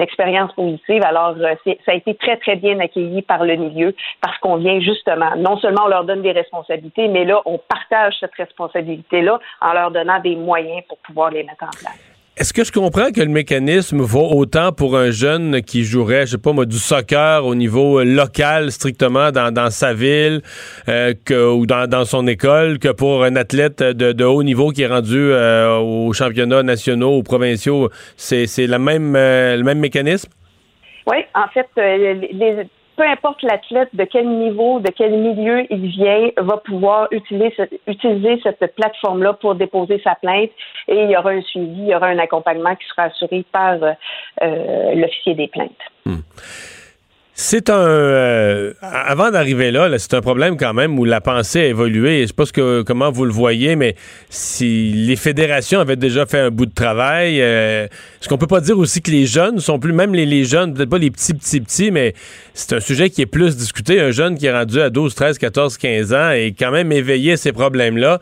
expérience 0.00 0.52
positive. 0.52 1.02
Alors, 1.04 1.36
euh, 1.38 1.54
ça 1.84 1.92
a 1.92 1.94
été 1.94 2.14
très, 2.14 2.36
très 2.36 2.56
bien 2.56 2.78
accueilli 2.80 3.22
par 3.22 3.44
le 3.44 3.56
milieu 3.56 3.94
parce 4.20 4.38
qu'on 4.38 4.56
vient 4.56 4.80
justement, 4.80 5.36
non 5.36 5.58
seulement 5.58 5.84
on 5.84 5.88
leur 5.88 6.04
donne 6.04 6.22
des 6.22 6.32
responsabilités, 6.32 7.08
mais 7.08 7.24
là, 7.24 7.40
on 7.44 7.58
partage 7.58 8.14
cette 8.20 8.34
responsabilité-là 8.34 9.38
en 9.60 9.72
leur 9.72 9.90
donnant 9.90 10.20
des 10.20 10.36
moyens 10.36 10.82
pour 10.88 10.98
pouvoir 10.98 11.30
les 11.30 11.42
mettre 11.42 11.64
en 11.64 11.70
place. 11.70 12.09
Est-ce 12.40 12.54
que 12.54 12.64
je 12.64 12.72
comprends 12.72 13.12
que 13.12 13.20
le 13.20 13.28
mécanisme 13.28 14.00
vaut 14.00 14.30
autant 14.30 14.72
pour 14.72 14.96
un 14.96 15.10
jeune 15.10 15.60
qui 15.60 15.84
jouerait, 15.84 16.24
je 16.24 16.32
sais 16.32 16.38
pas 16.38 16.54
moi, 16.54 16.64
du 16.64 16.78
soccer 16.78 17.44
au 17.44 17.54
niveau 17.54 18.02
local 18.02 18.72
strictement 18.72 19.30
dans, 19.30 19.68
sa 19.68 19.92
ville 19.92 20.40
euh, 20.88 21.12
ou 21.30 21.66
dans, 21.66 22.04
son 22.06 22.26
école 22.26 22.78
que 22.78 22.88
pour 22.88 23.24
un 23.24 23.36
athlète 23.36 23.82
de, 23.82 24.24
haut 24.24 24.42
niveau 24.42 24.70
qui 24.70 24.80
est 24.82 24.86
rendu 24.86 25.18
euh, 25.18 25.76
aux 25.76 26.14
championnats 26.14 26.62
nationaux 26.62 27.18
ou 27.18 27.22
provinciaux? 27.22 27.90
C'est, 28.16 28.46
le, 28.56 28.78
même, 28.78 29.14
euh, 29.16 29.58
le 29.58 29.62
même 29.62 29.78
mécanisme? 29.78 30.30
Oui, 31.06 31.18
en 31.34 31.46
fait, 31.48 31.68
les, 31.76 32.66
peu 33.00 33.06
importe 33.06 33.42
l'athlète, 33.42 33.88
de 33.94 34.04
quel 34.04 34.28
niveau, 34.28 34.78
de 34.78 34.90
quel 34.90 35.12
milieu 35.12 35.64
il 35.72 35.86
vient, 35.86 36.28
va 36.36 36.58
pouvoir 36.58 37.08
utiliser, 37.10 37.54
utiliser 37.86 38.38
cette 38.42 38.74
plateforme-là 38.76 39.32
pour 39.32 39.54
déposer 39.54 40.02
sa 40.04 40.16
plainte 40.16 40.50
et 40.86 41.04
il 41.04 41.10
y 41.10 41.16
aura 41.16 41.30
un 41.30 41.40
suivi, 41.40 41.80
il 41.80 41.88
y 41.88 41.94
aura 41.94 42.08
un 42.08 42.18
accompagnement 42.18 42.76
qui 42.76 42.86
sera 42.88 43.04
assuré 43.04 43.42
par 43.50 43.78
euh, 43.82 44.94
l'officier 44.96 45.34
des 45.34 45.48
plaintes. 45.48 45.70
Hmm. 46.04 46.20
C'est 47.34 47.70
un. 47.70 47.78
Euh, 47.78 48.72
avant 48.82 49.30
d'arriver 49.30 49.70
là, 49.70 49.88
c'est 49.98 50.14
un 50.14 50.20
problème 50.20 50.56
quand 50.56 50.74
même 50.74 50.98
où 50.98 51.04
la 51.04 51.20
pensée 51.20 51.60
a 51.60 51.66
évolué. 51.66 52.18
Je 52.18 52.22
ne 52.22 52.26
sais 52.26 52.32
pas 52.34 52.44
que, 52.46 52.82
comment 52.82 53.10
vous 53.10 53.24
le 53.24 53.32
voyez, 53.32 53.76
mais 53.76 53.94
si 54.28 54.92
les 54.92 55.16
fédérations 55.16 55.80
avaient 55.80 55.96
déjà 55.96 56.26
fait 56.26 56.38
un 56.38 56.50
bout 56.50 56.66
de 56.66 56.74
travail, 56.74 57.40
euh, 57.40 57.84
est-ce 57.86 58.28
qu'on 58.28 58.36
peut 58.36 58.46
pas 58.46 58.60
dire 58.60 58.78
aussi 58.78 59.00
que 59.00 59.10
les 59.10 59.26
jeunes 59.26 59.58
sont 59.58 59.78
plus, 59.78 59.92
même 59.92 60.14
les, 60.14 60.44
jeunes, 60.44 60.74
peut-être 60.74 60.90
pas 60.90 60.98
les 60.98 61.10
petits, 61.10 61.32
petits, 61.32 61.60
petits, 61.60 61.90
mais 61.90 62.14
c'est 62.52 62.74
un 62.74 62.80
sujet 62.80 63.08
qui 63.08 63.22
est 63.22 63.26
plus 63.26 63.56
discuté. 63.56 64.00
Un 64.00 64.10
jeune 64.10 64.36
qui 64.36 64.46
est 64.46 64.52
rendu 64.52 64.80
à 64.80 64.90
12, 64.90 65.14
13, 65.14 65.38
14, 65.38 65.78
15 65.78 66.12
ans 66.12 66.30
et 66.32 66.54
quand 66.56 66.72
même 66.72 66.92
éveillé 66.92 67.36
ces 67.36 67.52
problèmes-là. 67.52 68.20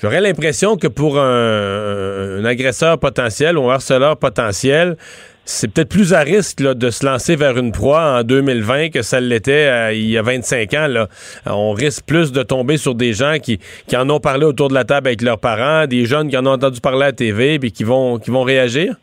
J'aurais 0.00 0.20
l'impression 0.20 0.76
que 0.76 0.88
pour 0.88 1.18
un, 1.18 2.38
un, 2.40 2.44
agresseur 2.44 2.98
potentiel 2.98 3.56
ou 3.56 3.70
un 3.70 3.74
harceleur 3.74 4.16
potentiel, 4.16 4.96
c'est 5.44 5.72
peut-être 5.72 5.88
plus 5.88 6.14
à 6.14 6.20
risque 6.20 6.62
de 6.62 6.90
se 6.90 7.04
lancer 7.04 7.36
vers 7.36 7.58
une 7.58 7.72
proie 7.72 8.18
en 8.18 8.22
2020 8.22 8.90
que 8.90 9.02
ça 9.02 9.20
l'était 9.20 9.66
euh, 9.66 9.92
il 9.92 10.10
y 10.10 10.18
a 10.18 10.22
25 10.22 10.74
ans. 10.74 11.06
On 11.46 11.72
risque 11.72 12.06
plus 12.06 12.32
de 12.32 12.42
tomber 12.42 12.76
sur 12.76 12.94
des 12.94 13.12
gens 13.12 13.38
qui, 13.42 13.58
qui 13.88 13.96
en 13.96 14.08
ont 14.10 14.20
parlé 14.20 14.44
autour 14.44 14.68
de 14.68 14.74
la 14.74 14.84
table 14.84 15.08
avec 15.08 15.22
leurs 15.22 15.38
parents, 15.40 15.86
des 15.86 16.04
jeunes 16.04 16.28
qui 16.28 16.36
en 16.36 16.46
ont 16.46 16.52
entendu 16.52 16.80
parler 16.80 17.02
à 17.02 17.06
la 17.06 17.12
TV 17.12 17.54
et 17.54 17.70
qui 17.70 17.84
vont, 17.84 18.18
qui 18.18 18.30
vont 18.30 18.42
réagir? 18.42 18.94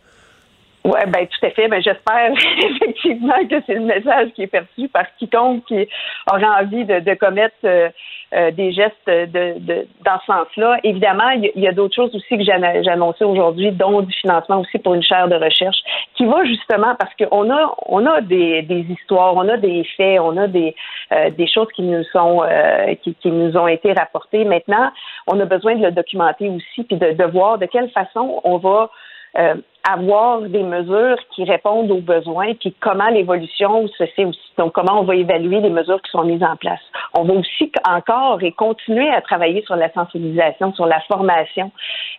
Oui, 0.86 1.00
ben 1.08 1.28
tout 1.28 1.46
à 1.46 1.50
fait. 1.52 1.68
Ben, 1.68 1.82
j'espère 1.82 2.32
effectivement 2.58 3.48
que 3.50 3.56
c'est 3.68 3.76
le 3.76 3.82
message 3.82 4.30
qui 4.34 4.44
est 4.44 4.48
perçu 4.48 4.88
par 4.88 5.04
quiconque 5.18 5.66
qui 5.66 5.88
aura 6.32 6.62
envie 6.62 6.86
de, 6.86 7.14
commettre 7.16 7.56
euh, 7.66 7.90
euh, 8.34 8.52
des 8.52 8.72
gestes 8.72 9.08
de, 9.08 9.60
de, 9.60 9.88
dans 10.06 10.20
ce 10.20 10.26
sens-là. 10.28 10.80
Évidemment, 10.84 11.30
il 11.30 11.52
y, 11.56 11.68
a, 11.68 11.72
d'autres 11.72 11.96
choses 11.96 12.14
aussi 12.16 12.38
que 12.38 12.44
j'ai 12.44 12.52
annoncées 12.90 13.24
aujourd'hui, 13.24 13.72
dont 13.72 14.02
du 14.02 14.14
financement 14.14 14.62
aussi 14.62 14.78
pour 14.78 14.94
une 14.94 15.04
chaire 15.04 15.28
de 15.28 15.36
recherche, 15.36 15.78
qui 16.16 16.26
va 16.26 16.44
justement 16.46 16.96
parce 16.96 17.14
qu'on 17.16 17.50
a 17.52 17.76
on 17.88 18.06
a 18.06 18.22
des, 18.22 18.62
des 18.62 18.82
histoires, 18.82 19.36
on 19.36 19.48
a 19.50 19.58
des 19.58 19.84
faits, 19.98 20.20
on 20.22 20.38
a 20.38 20.48
des 20.48 20.76
euh, 21.12 21.30
des 21.32 21.48
choses 21.48 21.68
qui 21.76 21.82
nous 21.82 22.04
sont 22.06 22.44
qui, 23.04 23.16
qui, 23.16 23.32
nous 23.32 23.56
ont 23.58 23.68
été 23.68 23.94
rapportées. 23.94 24.46
Maintenant, 24.46 24.92
on 25.28 25.40
a 25.40 25.46
besoin 25.46 25.76
de 25.76 25.86
le 25.86 25.92
documenter 25.92 26.50
aussi, 26.50 26.84
puis 26.84 26.98
de, 26.98 27.14
de 27.14 27.24
voir 27.26 27.58
de 27.58 27.66
quelle 27.66 27.90
façon 27.90 28.42
on 28.44 28.58
va 28.58 28.90
euh, 29.38 29.56
avoir 29.90 30.42
des 30.42 30.64
mesures 30.64 31.18
qui 31.34 31.44
répondent 31.46 31.90
aux 31.92 32.02
besoins, 32.02 32.54
puis 32.56 32.76
comment 32.80 33.10
l'évolution 33.10 33.88
se 33.88 34.06
fait 34.08 34.26
aussi. 34.26 34.40
Donc, 34.58 34.74
comment 34.74 35.00
on 35.00 35.04
va 35.04 35.16
évaluer 35.16 35.62
les 35.62 35.70
mesures 35.70 36.02
qui 36.02 36.12
sont 36.12 36.24
mises 36.24 36.44
en 36.44 36.56
place. 36.58 36.82
On 37.18 37.24
va 37.24 37.34
aussi 37.34 37.72
encore 37.88 38.44
et 38.44 38.52
continuer 38.52 39.10
à 39.10 39.22
travailler 39.22 39.64
sur 39.64 39.76
la 39.76 39.92
sensibilisation, 39.94 40.74
sur 40.74 40.86
la 40.86 41.00
formation, 41.02 41.72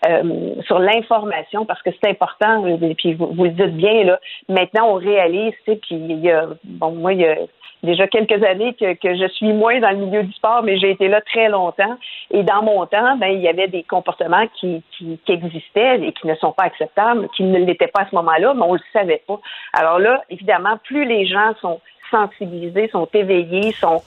euh, 0.09 0.55
sur 0.67 0.79
l'information, 0.79 1.67
parce 1.67 1.83
que 1.83 1.91
c'est 1.91 2.11
important. 2.11 2.67
Et 2.67 2.95
puis 2.95 3.15
vous, 3.15 3.45
le 3.45 3.51
dites 3.51 3.77
bien 3.77 4.05
là. 4.05 4.21
Maintenant, 4.49 4.93
on 4.93 4.95
réalise, 4.95 5.53
puis 5.65 5.79
il 5.93 6.21
y 6.21 6.31
a, 6.31 6.47
bon, 6.65 6.93
moi, 6.93 7.13
il 7.13 7.21
y 7.21 7.27
a 7.27 7.37
déjà 7.83 8.07
quelques 8.07 8.43
années 8.45 8.75
que, 8.75 8.95
que, 8.95 9.15
je 9.15 9.29
suis 9.29 9.53
moins 9.53 9.81
dans 9.81 9.91
le 9.91 9.97
milieu 9.97 10.23
du 10.23 10.33
sport, 10.33 10.63
mais 10.63 10.79
j'ai 10.79 10.91
été 10.91 11.09
là 11.09 11.21
très 11.21 11.49
longtemps. 11.49 11.97
Et 12.31 12.43
dans 12.43 12.63
mon 12.63 12.87
temps, 12.87 13.17
ben, 13.17 13.29
il 13.29 13.41
y 13.41 13.49
avait 13.49 13.69
des 13.69 13.83
comportements 13.83 14.47
qui, 14.55 14.83
qui, 14.93 15.19
qui 15.25 15.33
existaient 15.33 16.01
et 16.01 16.13
qui 16.13 16.27
ne 16.27 16.35
sont 16.37 16.53
pas 16.53 16.65
acceptables, 16.65 17.29
qui 17.37 17.43
ne 17.45 17.59
l'étaient 17.59 17.89
pas 17.89 18.03
à 18.03 18.09
ce 18.09 18.15
moment-là, 18.15 18.55
mais 18.55 18.63
on 18.63 18.75
le 18.75 18.81
savait 18.93 19.23
pas. 19.27 19.39
Alors 19.73 19.99
là, 19.99 20.23
évidemment, 20.31 20.79
plus 20.85 21.05
les 21.05 21.27
gens 21.27 21.55
sont 21.61 21.81
sensibilisés, 22.11 22.89
sont 22.89 23.09
éveillés, 23.15 23.73
sont 23.73 24.03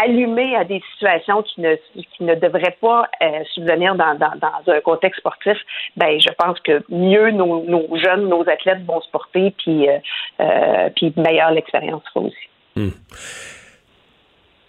allumés 0.00 0.56
à 0.56 0.64
des 0.64 0.80
situations 0.92 1.42
qui 1.42 1.60
ne, 1.60 1.74
qui 1.94 2.22
ne 2.22 2.34
devraient 2.34 2.76
pas 2.80 3.08
euh, 3.22 3.42
subvenir 3.52 3.94
dans, 3.96 4.14
dans, 4.14 4.32
dans, 4.36 4.72
un 4.72 4.80
contexte 4.80 5.20
sportif, 5.20 5.58
ben 5.96 6.20
je 6.20 6.30
pense 6.38 6.58
que 6.60 6.82
mieux 6.88 7.30
nos, 7.32 7.64
nos 7.64 7.96
jeunes, 7.96 8.28
nos 8.28 8.48
athlètes 8.48 8.84
vont 8.86 9.00
se 9.00 9.10
porter, 9.10 9.52
puis, 9.58 9.88
euh, 9.88 9.98
euh 10.40 10.90
puis 10.94 11.12
meilleure 11.16 11.50
l'expérience 11.50 12.02
sera 12.12 12.26
aussi. 12.26 12.48
Hmm. 12.78 12.90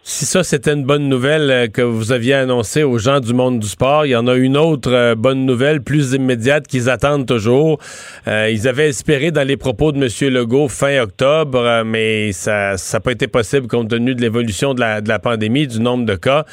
Si 0.01 0.26
ça, 0.26 0.43
c'était 0.43 0.74
une 0.74 0.86
bonne 0.86 1.07
nouvelle 1.07 1.51
euh, 1.51 1.68
que 1.68 1.84
vous 1.84 2.12
aviez 2.12 2.34
annoncée 2.34 2.82
aux 2.82 2.97
gens 2.97 3.20
du 3.20 3.36
monde 3.36 3.60
du 3.60 3.68
sport, 3.68 4.07
il 4.07 4.10
y 4.10 4.16
en 4.16 4.26
a 4.26 4.34
une 4.34 4.57
autre 4.57 4.91
euh, 4.91 5.14
bonne 5.14 5.45
nouvelle 5.45 5.84
plus 5.84 6.14
immédiate 6.14 6.66
qu'ils 6.66 6.89
attendent 6.89 7.28
toujours. 7.28 7.80
Euh, 8.28 8.49
ils 8.51 8.68
avaient 8.68 8.89
espéré 8.89 9.30
dans 9.30 9.47
les 9.47 9.55
propos 9.55 9.91
de 9.91 10.03
M. 10.03 10.34
Legault 10.34 10.68
fin 10.68 10.99
octobre, 10.99 11.84
mais 11.86 12.32
ça 12.32 12.74
n'a 12.91 12.99
pas 12.99 13.12
été 13.12 13.28
possible 13.28 13.68
compte 13.68 13.89
tenu 13.89 14.16
de 14.16 14.22
l'évolution 14.22 14.74
de 14.74 14.80
la, 14.80 15.01
de 15.01 15.10
la, 15.10 15.20
pandémie, 15.20 15.68
du 15.68 15.80
nombre 15.80 16.07
de 16.07 16.16
cas. 16.16 16.43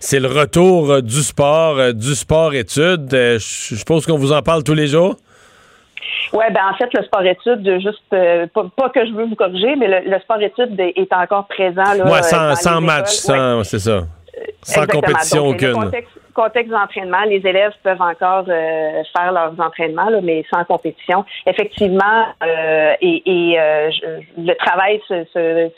C'est 0.00 0.18
le 0.18 0.28
retour 0.28 1.02
du 1.02 1.22
sport, 1.22 1.92
du 1.92 2.14
sport-études. 2.14 3.10
je 3.10 3.74
suppose 3.76 4.06
qu'on 4.06 4.16
vous 4.16 4.32
en 4.32 4.40
parle 4.40 4.64
tous 4.64 4.74
les 4.74 4.86
jours? 4.86 5.18
Oui, 6.32 6.44
ben 6.50 6.60
en 6.70 6.74
fait, 6.76 6.92
le 6.94 7.02
sport-études, 7.04 7.80
juste 7.80 8.02
euh, 8.12 8.46
pas, 8.46 8.88
que 8.90 9.06
je 9.06 9.12
veux 9.12 9.24
vous 9.24 9.34
corriger, 9.34 9.76
mais 9.76 10.02
le, 10.02 10.18
sport-études 10.20 10.78
est 10.78 11.12
encore 11.12 11.46
présent. 11.46 11.94
Là, 11.96 12.04
ouais, 12.04 12.22
sans, 12.22 12.54
sans 12.54 12.80
match, 12.80 13.10
sans, 13.10 13.64
c'est 13.64 13.78
ça. 13.78 14.02
Sans 14.62 14.86
compétition 14.86 15.48
aucune. 15.48 15.72
contexte, 15.72 16.18
contexte 16.34 16.70
d'entraînement, 16.70 17.22
les 17.26 17.46
élèves 17.46 17.72
peuvent 17.82 18.00
encore 18.00 18.44
euh, 18.48 19.02
faire 19.16 19.32
leurs 19.32 19.58
entraînements, 19.60 20.08
là, 20.08 20.20
mais 20.22 20.44
sans 20.52 20.64
compétition. 20.64 21.24
Effectivement, 21.46 22.26
euh, 22.42 22.94
et, 23.00 23.22
et 23.26 23.58
le 24.38 24.54
travail 24.54 25.00
se, 25.08 25.24
se 25.32 25.70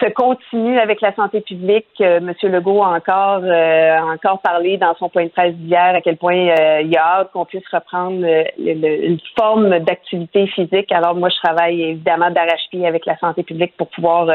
se 0.00 0.10
continue 0.10 0.78
avec 0.78 1.00
la 1.00 1.14
santé 1.14 1.40
publique. 1.40 1.86
Euh, 2.00 2.20
Monsieur 2.20 2.48
Legault 2.48 2.82
a 2.82 2.88
encore, 2.88 3.42
euh, 3.42 3.96
encore 4.14 4.40
parlé 4.40 4.76
dans 4.76 4.94
son 4.96 5.08
point 5.08 5.24
de 5.24 5.30
presse 5.30 5.54
d'hier 5.54 5.94
à 5.94 6.00
quel 6.00 6.16
point 6.16 6.36
euh, 6.36 6.80
il 6.82 6.90
y 6.90 6.96
a 6.96 7.20
hâte 7.20 7.30
qu'on 7.32 7.44
puisse 7.44 7.66
reprendre 7.72 8.24
une 8.58 9.18
forme 9.38 9.78
d'activité 9.80 10.46
physique. 10.48 10.90
Alors 10.92 11.14
moi, 11.14 11.28
je 11.28 11.36
travaille 11.36 11.82
évidemment 11.82 12.30
d'arrache-pied 12.30 12.86
avec 12.86 13.06
la 13.06 13.16
santé 13.18 13.42
publique 13.42 13.76
pour 13.76 13.88
pouvoir 13.88 14.28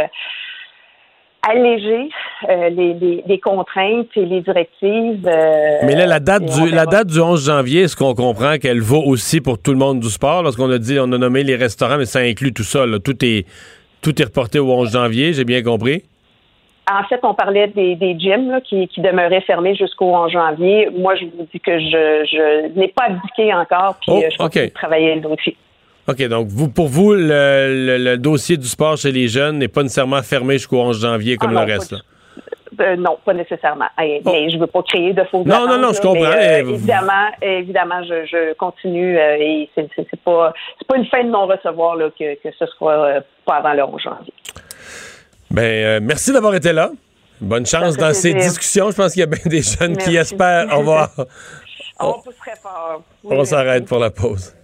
alléger 1.47 2.09
les, 2.49 3.23
les, 3.25 3.39
contraintes 3.39 4.09
et 4.15 4.25
les 4.25 4.41
directives. 4.41 5.21
Mais 5.23 5.95
là, 5.95 6.05
la 6.05 6.19
date 6.19 6.43
du 6.43 6.69
la 6.69 6.85
date 6.85 7.07
du 7.07 7.19
11 7.19 7.45
janvier, 7.45 7.83
est-ce 7.83 7.95
qu'on 7.95 8.13
comprend 8.13 8.57
qu'elle 8.57 8.81
vaut 8.81 9.03
aussi 9.05 9.39
pour 9.39 9.61
tout 9.61 9.71
le 9.71 9.77
monde 9.77 9.99
du 9.99 10.09
sport? 10.09 10.43
Lorsqu'on 10.43 10.69
a 10.69 10.77
dit, 10.77 10.97
on 10.99 11.11
a 11.11 11.17
nommé 11.17 11.43
les 11.43 11.55
restaurants, 11.55 11.97
mais 11.97 12.05
ça 12.05 12.19
inclut 12.19 12.53
tout 12.53 12.63
ça. 12.63 12.85
Là. 12.85 12.99
Tout 12.99 13.23
est 13.23 13.45
tout 14.01 14.21
est 14.21 14.25
reporté 14.25 14.59
au 14.59 14.71
11 14.71 14.91
janvier, 14.91 15.33
j'ai 15.33 15.43
bien 15.43 15.61
compris? 15.61 16.03
En 16.91 17.03
fait, 17.03 17.19
on 17.21 17.35
parlait 17.35 17.67
des, 17.67 18.15
gyms 18.17 18.59
qui, 18.67 18.89
demeuraient 18.97 19.41
fermés 19.41 19.75
jusqu'au 19.75 20.15
11 20.15 20.31
janvier. 20.31 20.89
Moi, 20.97 21.15
je 21.15 21.25
vous 21.25 21.47
dis 21.51 21.59
que 21.59 21.79
je, 21.79 22.73
n'ai 22.75 22.87
pas 22.87 23.05
abdiqué 23.05 23.53
encore, 23.53 23.97
puis 24.01 24.11
oh, 24.11 24.21
euh, 24.23 24.49
je 24.53 24.65
de 24.65 24.73
travailler 24.73 25.15
le 25.15 25.21
dossier. 25.21 25.55
OK, 26.07 26.27
donc 26.27 26.47
vous, 26.47 26.69
pour 26.69 26.87
vous, 26.87 27.13
le, 27.13 28.15
dossier 28.15 28.57
du 28.57 28.67
sport 28.67 28.97
chez 28.97 29.11
les 29.11 29.27
jeunes 29.27 29.59
n'est 29.59 29.67
pas 29.67 29.83
nécessairement 29.83 30.23
fermé 30.23 30.53
jusqu'au 30.53 30.79
11 30.79 30.99
janvier 30.99 31.37
comme 31.37 31.55
ah 31.55 31.65
le 31.65 31.73
reste. 31.73 31.95
Euh, 32.79 32.95
non, 32.95 33.17
pas 33.25 33.33
nécessairement. 33.33 33.87
Mais 33.97 34.21
oh. 34.25 34.31
je 34.49 34.55
ne 34.55 34.61
veux 34.61 34.67
pas 34.67 34.81
créer 34.83 35.13
de 35.13 35.23
faux 35.25 35.43
Non, 35.45 35.67
non, 35.67 35.77
non, 35.77 35.91
je 35.93 36.01
comprends. 36.01 36.23
Euh, 36.23 36.59
évidemment, 36.59 37.27
évidemment, 37.41 38.03
je, 38.03 38.53
continue 38.53 39.17
et 39.17 39.69
c'est, 39.75 39.89
c'est, 39.95 40.19
pas, 40.21 40.53
pas 40.87 40.97
une 40.97 41.05
fin 41.05 41.23
de 41.23 41.29
non-recevoir 41.29 41.97
que, 42.17 42.35
que 42.35 42.49
ce 42.57 42.65
sera 42.65 43.21
pas 43.45 43.55
avant 43.55 43.73
le 43.73 43.83
11 43.83 44.01
janvier. 44.01 44.33
Ben, 45.51 45.63
euh, 45.63 45.99
merci 46.01 46.31
d'avoir 46.31 46.53
été 46.55 46.71
là. 46.73 46.91
Bonne 47.41 47.65
chance 47.65 47.97
dans 47.97 48.13
ces 48.13 48.33
discussions. 48.33 48.91
Je 48.91 48.95
pense 48.95 49.13
qu'il 49.13 49.21
y 49.21 49.23
a 49.23 49.25
bien 49.25 49.39
des 49.45 49.61
jeunes 49.61 49.97
qui 49.97 50.15
espèrent. 50.15 50.67
Au 50.73 50.79
revoir. 50.79 51.09
On 51.99 52.13
pousserait 52.23 52.57
fort. 52.61 53.01
On 53.23 53.43
s'arrête 53.45 53.85
pour 53.85 53.99
la 53.99 54.11
pause. 54.11 54.55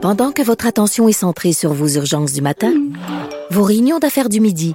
Pendant 0.00 0.32
que 0.32 0.42
votre 0.42 0.66
attention 0.66 1.08
est 1.08 1.12
centrée 1.12 1.52
sur 1.52 1.72
vos 1.72 1.88
urgences 1.88 2.32
du 2.32 2.40
matin, 2.40 2.72
vos 3.50 3.62
réunions 3.62 3.98
d'affaires 3.98 4.28
du 4.28 4.40
midi, 4.40 4.74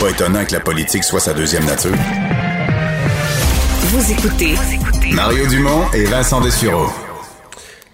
Pas 0.00 0.10
étonnant 0.10 0.44
que 0.44 0.52
la 0.52 0.60
politique 0.60 1.04
soit 1.04 1.20
sa 1.20 1.32
deuxième 1.32 1.64
nature. 1.64 1.94
Vous 3.80 4.12
écoutez 4.12 4.54
Mario 5.14 5.46
Dumont 5.46 5.90
et 5.94 6.04
Vincent 6.04 6.40
Dessureau. 6.42 6.88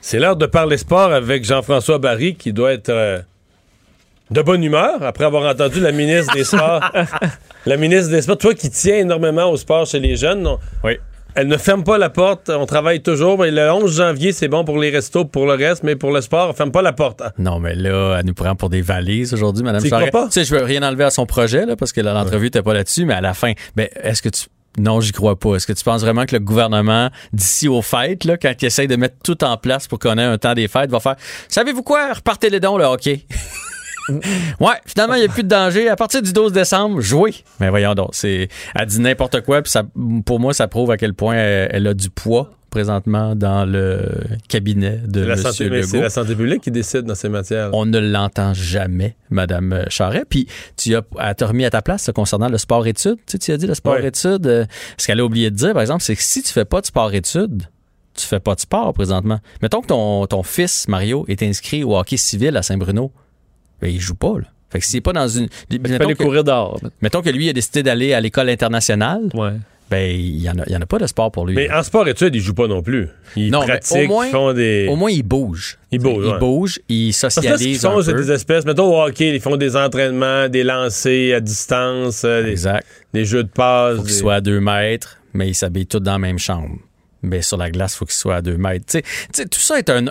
C'est 0.01 0.19
l'heure 0.19 0.35
de 0.37 0.47
parler 0.47 0.79
sport 0.79 1.13
avec 1.13 1.45
Jean-François 1.45 1.99
Barry 1.99 2.35
qui 2.35 2.53
doit 2.53 2.73
être 2.73 2.89
euh, 2.89 3.21
de 4.33 4.43
bonne 4.43 4.65
humeur 4.65 5.01
après 5.03 5.25
avoir 5.27 5.49
entendu 5.49 5.79
la 5.79 5.93
ministre 5.93 6.35
des 6.35 6.43
Sports. 6.43 6.83
la 7.67 7.77
ministre 7.77 8.11
des 8.11 8.23
Sports, 8.23 8.39
toi 8.39 8.55
qui 8.55 8.69
tiens 8.71 8.97
énormément 8.97 9.49
au 9.49 9.57
sport 9.57 9.87
chez 9.87 10.01
les 10.01 10.17
jeunes. 10.17 10.43
non? 10.43 10.59
Oui. 10.83 10.99
Elle 11.35 11.49
ne 11.49 11.57
ferme 11.57 11.83
pas 11.83 11.99
la 11.99 12.11
porte, 12.11 12.51
on 12.51 12.67
travaille 12.67 13.03
toujours. 13.03 13.39
Mais 13.39 13.51
le 13.51 13.71
11 13.71 13.97
janvier, 13.97 14.33
c'est 14.33 14.49
bon 14.49 14.65
pour 14.65 14.79
les 14.79 14.91
restos, 14.91 15.25
pour 15.25 15.47
le 15.47 15.55
reste, 15.55 15.83
mais 15.83 15.97
pour 15.97 16.11
le 16.13 16.21
sport, 16.21 16.51
on 16.51 16.53
ferme 16.53 16.73
pas 16.73 16.83
la 16.83 16.93
porte. 16.93 17.23
hein. 17.23 17.31
Non, 17.39 17.59
mais 17.59 17.75
là, 17.75 18.17
elle 18.19 18.27
nous 18.27 18.35
prend 18.35 18.55
pour 18.55 18.69
des 18.69 18.83
valises 18.83 19.33
aujourd'hui, 19.33 19.65
Madame 19.65 19.85
Charest. 19.85 20.11
crois 20.11 20.23
pas? 20.25 20.27
Tu 20.29 20.33
sais, 20.35 20.45
je 20.45 20.55
veux 20.55 20.63
rien 20.63 20.83
enlever 20.83 21.05
à 21.05 21.11
son 21.11 21.25
projet, 21.27 21.65
là, 21.67 21.75
parce 21.77 21.93
que 21.93 22.01
là, 22.01 22.13
l'entrevue 22.13 22.47
n'était 22.47 22.63
pas 22.63 22.75
là-dessus, 22.75 23.05
mais 23.07 23.15
à 23.15 23.21
la 23.21 23.35
fin, 23.35 23.53
ben, 23.77 23.89
est-ce 24.03 24.21
que 24.23 24.29
tu. 24.29 24.45
Non, 24.79 25.01
j'y 25.03 25.13
crois 25.13 25.39
pas. 25.39 25.57
Est-ce 25.57 25.67
que 25.67 25.75
tu 25.75 25.85
penses 25.85 26.01
vraiment 26.01 26.25
que 26.25 26.35
le 26.35 26.41
gouvernement, 26.41 27.11
d'ici 27.35 27.69
aux 27.69 27.83
fêtes, 27.83 28.25
là, 28.25 28.39
quand 28.39 28.53
il 28.61 28.65
essaye 28.65 28.89
de 28.89 28.97
mettre 28.97 29.17
tout 29.23 29.45
en 29.45 29.59
place 29.59 29.87
pour 29.87 29.99
qu'on 29.99 30.17
ait 30.17 30.23
un 30.23 30.39
temps 30.39 30.55
des 30.55 30.67
fêtes, 30.67 30.91
va 30.91 30.99
faire 30.99 31.17
Savez-vous 31.49 31.83
quoi? 31.83 32.13
Repartez 32.15 32.49
les 32.49 32.59
dons, 32.61 32.79
le 32.79 32.85
hockey. 32.85 33.27
ouais, 34.61 34.75
finalement, 34.87 35.15
il 35.15 35.21
n'y 35.21 35.27
a 35.27 35.29
plus 35.29 35.45
de 35.45 35.49
danger. 35.49 35.89
À 35.89 35.97
partir 35.97 36.23
du 36.23 36.33
12 36.33 36.53
décembre, 36.53 37.01
jouez. 37.01 37.35
Mais 37.61 37.71
voyons 37.71 37.95
donc, 37.95 38.11
c'est, 38.13 38.49
elle 38.75 38.87
dit 38.87 39.01
n'importe 39.01 39.43
quoi, 39.43 39.63
puis 39.63 39.71
ça, 39.71 39.85
pour 40.25 40.41
moi, 40.41 40.55
ça 40.55 40.69
prouve 40.69 40.91
à 40.91 40.97
quel 40.97 41.15
point 41.15 41.35
elle, 41.35 41.69
elle 41.73 41.87
a 41.87 41.95
du 41.95 42.11
poids 42.11 42.51
présentement 42.73 43.37
dans 43.37 43.67
le 43.67 44.01
cabinet 44.49 44.99
de 45.07 45.21
la, 45.21 45.35
M. 45.35 45.39
santé, 45.39 45.69
mais 45.69 45.83
c'est 45.83 45.93
Legault. 45.93 46.03
la 46.05 46.11
santé 46.11 46.35
publique 46.35 46.63
qui 46.63 46.71
décide 46.71 47.03
dans 47.03 47.15
ces 47.15 47.29
matières. 47.29 47.71
On 47.75 47.85
ne 47.85 47.99
l'entend 47.99 48.55
jamais, 48.55 49.15
Madame 49.31 49.85
Charret. 49.89 50.25
Puis 50.29 50.49
tu 50.77 50.97
as, 50.97 51.03
elle 51.21 51.35
t'a 51.35 51.47
remis 51.47 51.67
à 51.67 51.71
ta 51.71 51.83
place 51.83 52.11
concernant 52.15 52.49
le 52.49 52.59
sport-études. 52.59 53.19
Tu 53.27 53.33
sais, 53.33 53.39
tu 53.39 53.53
as 53.53 53.59
dit 53.59 53.67
le 53.67 53.75
sport-études. 53.75 54.47
euh, 54.47 54.65
ce 54.97 55.07
qu'elle 55.07 55.21
a 55.21 55.25
oublié 55.25 55.51
de 55.51 55.57
dire, 55.57 55.75
par 55.75 55.83
exemple, 55.83 56.03
c'est 56.03 56.17
que 56.17 56.23
si 56.23 56.43
tu 56.43 56.51
fais 56.51 56.65
pas 56.65 56.81
de 56.81 56.87
sport-études, 56.87 57.65
tu 58.15 58.27
fais 58.27 58.41
pas 58.41 58.55
de 58.55 58.61
sport 58.61 58.93
présentement. 58.95 59.39
Mettons 59.61 59.83
que 59.83 59.89
ton, 59.89 60.27
ton 60.27 60.43
fils, 60.43 60.89
Mario, 60.89 61.27
est 61.29 61.43
inscrit 61.43 61.85
au 61.85 61.97
hockey 61.97 62.17
civil 62.17 62.57
à 62.57 62.63
Saint-Bruno. 62.63 63.13
Ben, 63.83 63.91
il 63.93 64.01
joue 64.01 64.15
pas, 64.15 64.39
là. 64.39 64.47
Fait 64.71 64.79
que 64.79 64.87
s'il 64.87 64.97
est 64.99 65.01
pas 65.03 65.13
dans 65.13 65.29
une. 65.29 65.49
Il 65.71 65.81
peut 65.81 65.91
mettons 65.91 66.05
aller 66.07 66.15
que- 66.15 66.23
courir 66.23 66.45
dehors. 66.45 66.81
Mettons 67.03 67.21
que 67.21 67.29
lui 67.29 67.49
a 67.51 67.53
décidé 67.53 67.83
d'aller 67.83 68.15
à 68.15 68.21
l'école 68.23 68.49
internationale. 68.49 69.21
Ben, 69.91 70.11
il 70.11 70.41
y 70.41 70.49
en 70.49 70.55
il 70.67 70.75
en 70.75 70.81
a 70.81 70.87
pas 70.87 70.97
de 70.99 71.07
sport 71.07 71.31
pour 71.31 71.45
lui. 71.47 71.55
Mais 71.55 71.71
en 71.71 71.83
sport-études, 71.83 72.35
ils 72.35 72.41
jouent 72.41 72.55
pas 72.55 72.67
non 72.69 72.81
plus. 72.81 73.09
Ils 73.37 73.51
Non, 73.51 73.61
mais 73.61 73.67
pratiquent, 73.67 74.05
au 74.09 74.15
moins- 74.15 74.27
ils 74.27 74.31
font 74.31 74.53
des. 74.55 74.87
Au 74.89 74.97
moins, 74.97 75.11
il 75.11 75.23
bouge. 75.23 75.77
Il 75.91 76.01
ouais. 76.07 76.39
bouge, 76.39 76.81
il 76.89 77.13
Parce 77.21 77.35
que 77.35 77.41
là, 77.43 77.59
ce 77.59 77.63
qu'ils 77.65 77.77
socialise. 77.77 77.83
font, 77.83 77.99
un 77.99 78.03
c'est 78.03 78.13
peu. 78.15 78.23
des 78.25 78.31
espèces. 78.33 78.65
Mettons 78.65 78.87
au 78.97 79.03
hockey, 79.03 79.35
ils 79.35 79.41
font 79.43 79.57
des 79.59 79.77
entraînements, 79.77 80.49
des 80.49 80.63
lancers 80.65 81.37
à 81.37 81.41
distance, 81.41 82.23
euh, 82.25 82.43
des, 82.43 82.57
des 83.13 83.25
jeux 83.27 83.43
de 83.45 83.51
passe. 83.51 83.97
faut 83.97 84.03
qu'il 84.05 84.13
des- 84.13 84.19
soit 84.19 84.35
à 84.37 84.41
deux 84.41 84.61
mètres, 84.61 85.19
mais 85.35 85.49
ils 85.49 85.55
s'habillent 85.55 85.87
tous 85.87 86.01
dans 86.01 86.13
la 86.13 86.19
même 86.19 86.39
chambre. 86.39 86.77
Mais 87.23 87.43
sur 87.43 87.59
la 87.59 87.71
glace, 87.71 87.93
il 87.93 87.97
faut 87.99 88.05
qu'il 88.07 88.15
soit 88.15 88.37
à 88.37 88.41
deux 88.43 88.57
mètres. 88.57 88.97
Tout 89.35 89.61
ça 89.61 89.79
est 89.79 89.91
un. 89.91 90.07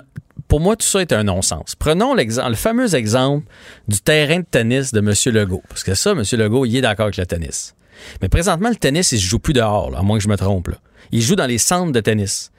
Pour 0.52 0.60
moi, 0.60 0.76
tout 0.76 0.86
ça 0.86 1.00
est 1.00 1.14
un 1.14 1.24
non-sens. 1.24 1.76
Prenons 1.80 2.14
le 2.14 2.56
fameux 2.56 2.94
exemple 2.94 3.48
du 3.88 4.02
terrain 4.02 4.40
de 4.40 4.46
tennis 4.46 4.92
de 4.92 5.00
M. 5.00 5.14
Legault. 5.34 5.64
Parce 5.70 5.82
que 5.82 5.94
ça, 5.94 6.12
M. 6.12 6.24
Legault, 6.30 6.66
il 6.66 6.76
est 6.76 6.82
d'accord 6.82 7.06
avec 7.06 7.16
le 7.16 7.26
tennis. 7.26 7.74
Mais 8.22 8.28
présentement, 8.28 8.68
le 8.68 8.76
tennis, 8.76 9.14
il 9.14 9.20
se 9.20 9.26
joue 9.26 9.40
plus 9.40 9.54
dehors, 9.54 9.98
à 9.98 10.02
moins 10.04 10.18
que 10.18 10.24
je 10.26 10.28
me 10.28 10.36
trompe. 10.36 10.68
Il 11.14 11.22
joue 11.22 11.38
dans 11.38 11.46
les 11.46 11.58
centres 11.58 11.94
de 11.94 12.02
tennis. 12.02 12.52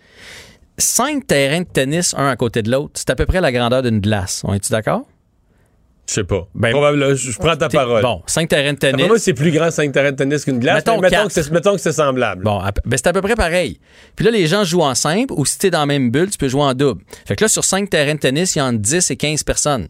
Cinq 0.78 1.26
terrains 1.26 1.60
de 1.60 1.66
tennis, 1.66 2.14
un 2.16 2.28
à 2.28 2.36
côté 2.36 2.62
de 2.62 2.70
l'autre, 2.70 2.92
c'est 2.94 3.10
à 3.10 3.14
peu 3.14 3.26
près 3.26 3.42
la 3.42 3.52
grandeur 3.52 3.82
d'une 3.82 4.00
glace. 4.00 4.40
On 4.46 4.54
est-tu 4.54 4.72
d'accord? 4.72 5.02
Je 6.12 6.20
sais 6.20 6.24
pas. 6.24 6.46
Probable- 6.70 7.16
je, 7.16 7.30
je 7.30 7.38
prends 7.38 7.56
ta 7.56 7.68
parole. 7.70 8.02
Bon, 8.02 8.22
cinq 8.26 8.48
terrains 8.50 8.74
de 8.74 8.78
tennis. 8.78 9.06
Moi, 9.06 9.18
c'est 9.18 9.32
plus 9.32 9.50
grand 9.50 9.70
5 9.70 9.90
terrains 9.92 10.12
de 10.12 10.16
tennis 10.16 10.44
qu'une 10.44 10.58
glace. 10.58 10.76
Mettons 10.76 11.00
mais 11.00 11.08
mettons, 11.10 11.26
que 11.26 11.32
c'est, 11.32 11.50
mettons 11.50 11.72
que 11.74 11.80
c'est 11.80 11.92
semblable. 11.92 12.44
Bon, 12.44 12.60
ben 12.84 12.96
c'est 12.96 13.06
à 13.06 13.12
peu 13.12 13.22
près 13.22 13.34
pareil. 13.34 13.78
Puis 14.14 14.24
là, 14.26 14.30
les 14.30 14.46
gens 14.46 14.62
jouent 14.64 14.82
en 14.82 14.94
simple 14.94 15.32
ou 15.36 15.46
si 15.46 15.58
t'es 15.58 15.70
dans 15.70 15.80
la 15.80 15.86
même 15.86 16.10
bulle, 16.10 16.28
tu 16.30 16.36
peux 16.38 16.48
jouer 16.48 16.62
en 16.62 16.74
double. 16.74 17.00
Fait 17.26 17.34
que 17.36 17.44
là, 17.44 17.48
sur 17.48 17.64
cinq 17.64 17.88
terrains 17.88 18.14
de 18.14 18.20
tennis, 18.20 18.54
il 18.54 18.58
y 18.58 18.60
a 18.60 18.66
entre 18.66 18.78
10 18.80 19.10
et 19.10 19.16
15 19.16 19.42
personnes. 19.42 19.88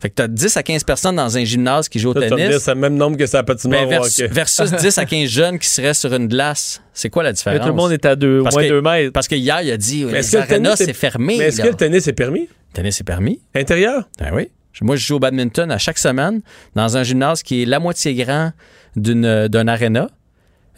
Fait 0.00 0.10
que 0.10 0.14
t'as 0.14 0.28
10 0.28 0.56
à 0.56 0.62
15 0.62 0.84
personnes 0.84 1.16
dans 1.16 1.36
un 1.36 1.42
gymnase 1.44 1.88
qui 1.88 1.98
joue 1.98 2.10
au 2.10 2.14
Ça, 2.14 2.20
tennis. 2.28 2.58
c'est 2.58 2.74
le 2.74 2.80
même 2.80 2.94
nombre 2.94 3.16
que 3.16 3.26
ça 3.26 3.42
patinoire 3.42 3.80
Ben, 3.80 3.86
au 3.86 3.90
vers- 3.90 4.02
hockey. 4.02 4.28
versus 4.28 4.70
10 4.70 4.96
à 4.98 5.04
15 5.06 5.28
jeunes 5.28 5.58
qui 5.58 5.66
seraient 5.66 5.94
sur 5.94 6.14
une 6.14 6.28
glace. 6.28 6.80
C'est 6.92 7.10
quoi 7.10 7.24
la 7.24 7.32
différence? 7.32 7.58
Mais 7.58 7.64
tout 7.64 7.70
le 7.70 7.74
monde 7.76 7.90
est 7.90 8.06
à 8.06 8.14
deux, 8.14 8.38
au 8.40 8.42
Parce 8.44 8.54
moins 8.54 8.62
que- 8.64 8.68
deux 8.68 8.80
mètres. 8.80 9.12
Parce 9.12 9.26
que 9.26 9.34
hier, 9.34 9.60
il 9.62 9.72
a 9.72 9.76
dit 9.76 10.04
Mais 10.04 10.12
les 10.12 10.18
est-ce 10.18 10.32
que 10.32 10.36
le 10.36 10.42
arénas, 10.42 10.56
tennis 10.76 10.80
est- 10.82 10.84
c'est 10.84 10.92
fermé. 10.92 11.36
Mais 11.38 11.44
est-ce 11.46 11.62
que 11.62 11.66
le 11.68 11.74
tennis 11.74 12.06
est 12.06 12.12
permis? 12.12 12.42
Le 12.42 12.74
tennis 12.74 13.00
est 13.00 13.04
permis. 13.04 13.40
Intérieur? 13.56 14.08
Ben 14.20 14.30
oui. 14.34 14.48
Moi, 14.82 14.96
je 14.96 15.04
joue 15.06 15.16
au 15.16 15.18
badminton 15.18 15.70
à 15.70 15.78
chaque 15.78 15.98
semaine 15.98 16.40
dans 16.74 16.96
un 16.96 17.02
gymnase 17.02 17.42
qui 17.42 17.62
est 17.62 17.66
la 17.66 17.78
moitié 17.78 18.14
grand 18.14 18.52
d'une, 18.96 19.48
d'un 19.48 19.68
aréna. 19.68 20.08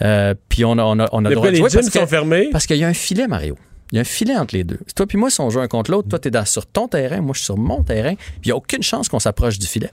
Euh, 0.03 0.35
puis 0.49 0.65
on 0.65 0.73
a, 0.79 0.83
on 0.83 0.99
a, 0.99 1.07
on 1.13 1.25
a 1.25 1.29
le 1.29 1.35
droit 1.35 1.51
de 1.51 1.57
jouer 1.57 1.69
parce 1.71 1.91
que- 1.91 1.99
sont 1.99 2.07
fermés? 2.07 2.49
Parce 2.51 2.67
qu'il 2.67 2.77
y 2.79 2.85
a 2.85 2.89
un 2.89 2.95
filet, 2.95 3.27
Mario. 3.29 3.57
Il 3.93 3.97
y 3.97 3.99
a 3.99 4.03
un 4.03 4.05
filet 4.05 4.37
entre 4.37 4.55
les 4.55 4.65
deux. 4.65 4.79
Toi 4.95 5.07
puis 5.07 5.19
moi, 5.19 5.31
si 5.31 5.41
on 5.41 5.51
joue 5.51 5.61
un 5.61 5.69
contre 5.69 5.91
l'autre, 5.91 6.09
toi, 6.09 6.19
tu 6.19 6.29
es 6.29 6.45
sur 6.47 6.65
ton 6.67 6.89
terrain, 6.89 7.21
moi, 7.21 7.33
je 7.35 7.39
suis 7.41 7.47
sur 7.47 7.59
mon 7.59 7.83
terrain, 7.83 8.15
puis 8.15 8.27
il 8.45 8.49
n'y 8.49 8.53
a 8.53 8.57
aucune 8.57 8.83
chance 8.83 9.09
qu'on 9.09 9.19
s'approche 9.19 9.59
du 9.59 9.67
filet. 9.67 9.91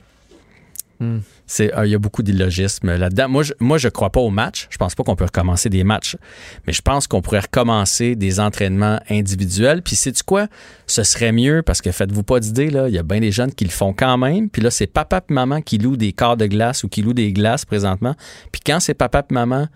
C'est, 1.46 1.74
euh, 1.76 1.86
il 1.86 1.92
y 1.92 1.96
a 1.96 2.00
beaucoup 2.00 2.24
d'illogisme 2.24 2.96
là-dedans. 2.96 3.30
Moi, 3.30 3.44
je, 3.44 3.54
moi, 3.60 3.78
crois 3.92 4.10
pas 4.10 4.20
au 4.20 4.30
match. 4.30 4.68
Je 4.70 4.78
pense 4.78 4.96
pas 4.96 5.04
qu'on 5.04 5.16
peut 5.16 5.26
recommencer 5.26 5.70
des 5.70 5.84
matchs. 5.84 6.18
Mais 6.66 6.74
je 6.74 6.82
pense 6.82 7.08
qu'on 7.08 7.22
pourrait 7.22 7.42
recommencer 7.42 8.16
des 8.16 8.40
entraînements 8.40 9.00
individuels. 9.10 9.82
Puis, 9.82 9.96
sais-tu 9.96 10.24
quoi? 10.24 10.48
Ce 10.88 11.04
serait 11.04 11.32
mieux 11.32 11.62
parce 11.62 11.82
que 11.82 11.92
faites-vous 11.92 12.24
pas 12.24 12.40
d'idée, 12.40 12.70
là. 12.70 12.90
Il 12.90 12.96
y 12.96 13.00
a 13.00 13.04
bien 13.04 13.20
des 13.20 13.32
jeunes 13.32 13.54
qui 13.54 13.66
le 13.66 13.72
font 13.72 13.94
quand 13.94 14.18
même. 14.18 14.50
Puis 14.50 14.62
là, 14.62 14.72
c'est 14.72 14.88
papa 14.88 15.22
et 15.30 15.34
maman 15.34 15.62
qui 15.62 15.78
louent 15.78 15.98
des 15.98 16.14
quarts 16.14 16.38
de 16.38 16.48
glace 16.48 16.84
ou 16.84 16.90
qui 16.90 17.02
louent 17.02 17.14
des 17.14 17.32
glaces 17.32 17.66
présentement. 17.66 18.16
Puis 18.52 18.62
quand 18.66 18.80
c'est 18.80 18.94
papa 18.94 19.24
et 19.30 19.34
maman, 19.34 19.68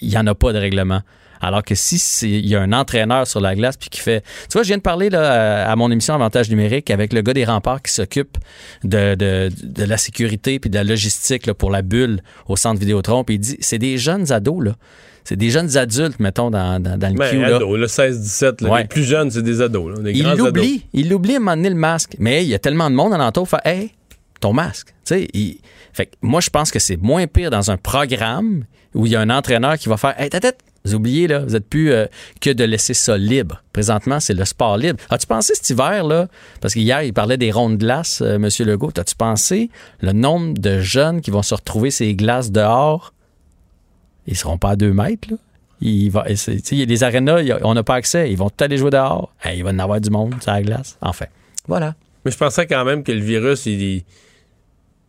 il 0.00 0.08
n'y 0.08 0.18
en 0.18 0.26
a 0.26 0.34
pas 0.34 0.52
de 0.52 0.58
règlement. 0.58 1.02
Alors 1.42 1.62
que 1.62 1.74
si 1.74 1.96
il 2.22 2.46
y 2.46 2.54
a 2.56 2.60
un 2.60 2.72
entraîneur 2.72 3.26
sur 3.26 3.40
la 3.40 3.54
glace 3.54 3.76
puis 3.76 3.88
qui 3.90 4.00
fait. 4.00 4.22
Tu 4.48 4.52
vois, 4.54 4.62
je 4.62 4.68
viens 4.68 4.76
de 4.78 4.82
parler 4.82 5.10
là, 5.10 5.70
à 5.70 5.76
mon 5.76 5.90
émission 5.90 6.14
Avantage 6.14 6.48
numérique 6.50 6.90
avec 6.90 7.12
le 7.12 7.20
gars 7.22 7.34
des 7.34 7.44
remparts 7.44 7.82
qui 7.82 7.92
s'occupe 7.92 8.38
de, 8.84 9.14
de, 9.14 9.50
de 9.62 9.84
la 9.84 9.96
sécurité 9.96 10.58
puis 10.58 10.70
de 10.70 10.76
la 10.76 10.84
logistique 10.84 11.46
là, 11.46 11.54
pour 11.54 11.70
la 11.70 11.82
bulle 11.82 12.22
au 12.48 12.56
centre 12.56 12.80
Vidéotron. 12.80 13.24
Puis 13.24 13.34
il 13.34 13.38
dit 13.38 13.56
c'est 13.60 13.78
des 13.78 13.98
jeunes 13.98 14.32
ados, 14.32 14.64
là. 14.64 14.72
C'est 15.24 15.36
des 15.36 15.50
jeunes 15.50 15.76
adultes, 15.76 16.18
mettons, 16.18 16.50
dans, 16.50 16.80
dans, 16.82 16.98
dans 16.98 17.08
le 17.08 17.14
Ben, 17.14 17.30
queue, 17.30 17.44
ados, 17.54 17.78
là, 17.78 17.86
16-17. 17.86 18.64
là. 18.64 18.70
Ouais. 18.70 18.82
Les 18.82 18.88
plus 18.88 19.04
jeunes, 19.04 19.30
c'est 19.30 19.42
des 19.42 19.60
ados. 19.60 19.96
là, 19.96 20.02
des 20.02 20.10
Il 20.18 20.28
l'oublie. 20.36 20.84
Il 20.92 21.08
l'oublie 21.10 21.34
à 21.34 21.36
un 21.36 21.38
moment 21.38 21.54
donné, 21.56 21.68
le 21.68 21.76
masque. 21.76 22.16
Mais 22.18 22.42
il 22.42 22.48
y 22.48 22.54
a 22.54 22.58
tellement 22.58 22.90
de 22.90 22.96
monde 22.96 23.14
alentour. 23.14 23.48
Fait, 23.48 23.58
hey, 23.64 23.92
ton 24.40 24.52
masque. 24.52 24.88
Tu 24.88 25.14
sais, 25.14 25.28
il- 25.32 25.58
fait 25.92 26.06
que 26.06 26.12
moi, 26.22 26.40
je 26.40 26.50
pense 26.50 26.72
que 26.72 26.80
c'est 26.80 26.96
moins 26.96 27.28
pire 27.28 27.50
dans 27.50 27.70
un 27.70 27.76
programme 27.76 28.64
où 28.94 29.06
il 29.06 29.12
y 29.12 29.16
a 29.16 29.20
un 29.20 29.30
entraîneur 29.30 29.78
qui 29.78 29.88
va 29.88 29.96
faire, 29.96 30.14
hey, 30.20 30.28
tête, 30.30 30.58
vous 30.84 30.94
oubliez, 30.96 31.28
là, 31.28 31.38
vous 31.40 31.54
êtes 31.54 31.68
plus 31.68 31.92
euh, 31.92 32.06
que 32.40 32.50
de 32.50 32.64
laisser 32.64 32.92
ça 32.94 33.16
libre. 33.16 33.62
Présentement, 33.72 34.18
c'est 34.18 34.34
le 34.34 34.44
sport 34.44 34.76
libre. 34.76 34.98
As-tu 35.10 35.26
pensé 35.26 35.54
cet 35.54 35.70
hiver, 35.70 36.04
là, 36.04 36.26
parce 36.60 36.74
qu'hier, 36.74 37.02
il 37.02 37.12
parlait 37.12 37.36
des 37.36 37.52
rondes 37.52 37.78
de 37.78 37.84
glace, 37.84 38.20
euh, 38.20 38.34
M. 38.34 38.48
Legault, 38.66 38.90
as-tu 38.98 39.14
pensé 39.14 39.70
le 40.00 40.12
nombre 40.12 40.54
de 40.58 40.80
jeunes 40.80 41.20
qui 41.20 41.30
vont 41.30 41.42
se 41.42 41.54
retrouver 41.54 41.90
ces 41.92 42.14
glaces 42.14 42.50
dehors? 42.50 43.12
Ils 44.26 44.36
seront 44.36 44.58
pas 44.58 44.70
à 44.70 44.76
deux 44.76 44.92
mètres, 44.92 45.28
là. 45.30 45.36
Il 45.80 46.10
va, 46.10 46.28
et 46.28 46.36
c'est- 46.36 46.56
tu 46.56 46.68
sais, 46.68 46.74
il 46.76 46.78
y 46.78 46.82
a 46.82 46.86
des 46.86 47.02
arénas, 47.02 47.42
on 47.62 47.74
n'a 47.74 47.82
pas 47.82 47.96
accès. 47.96 48.30
Ils 48.30 48.36
vont 48.36 48.50
tout 48.50 48.62
aller 48.64 48.76
jouer 48.76 48.90
dehors. 48.90 49.32
Hey, 49.42 49.58
il 49.58 49.64
va 49.64 49.70
y 49.72 49.74
en 49.74 49.78
avoir 49.80 50.00
du 50.00 50.10
monde 50.10 50.34
sur 50.40 50.52
la 50.52 50.62
glace. 50.62 50.96
Enfin, 51.00 51.26
voilà. 51.66 51.96
Mais 52.24 52.30
je 52.30 52.36
pensais 52.38 52.66
quand 52.68 52.84
même 52.84 53.02
que 53.02 53.10
le 53.10 53.18
virus, 53.20 53.66
il, 53.66 53.82
il- 53.82 54.04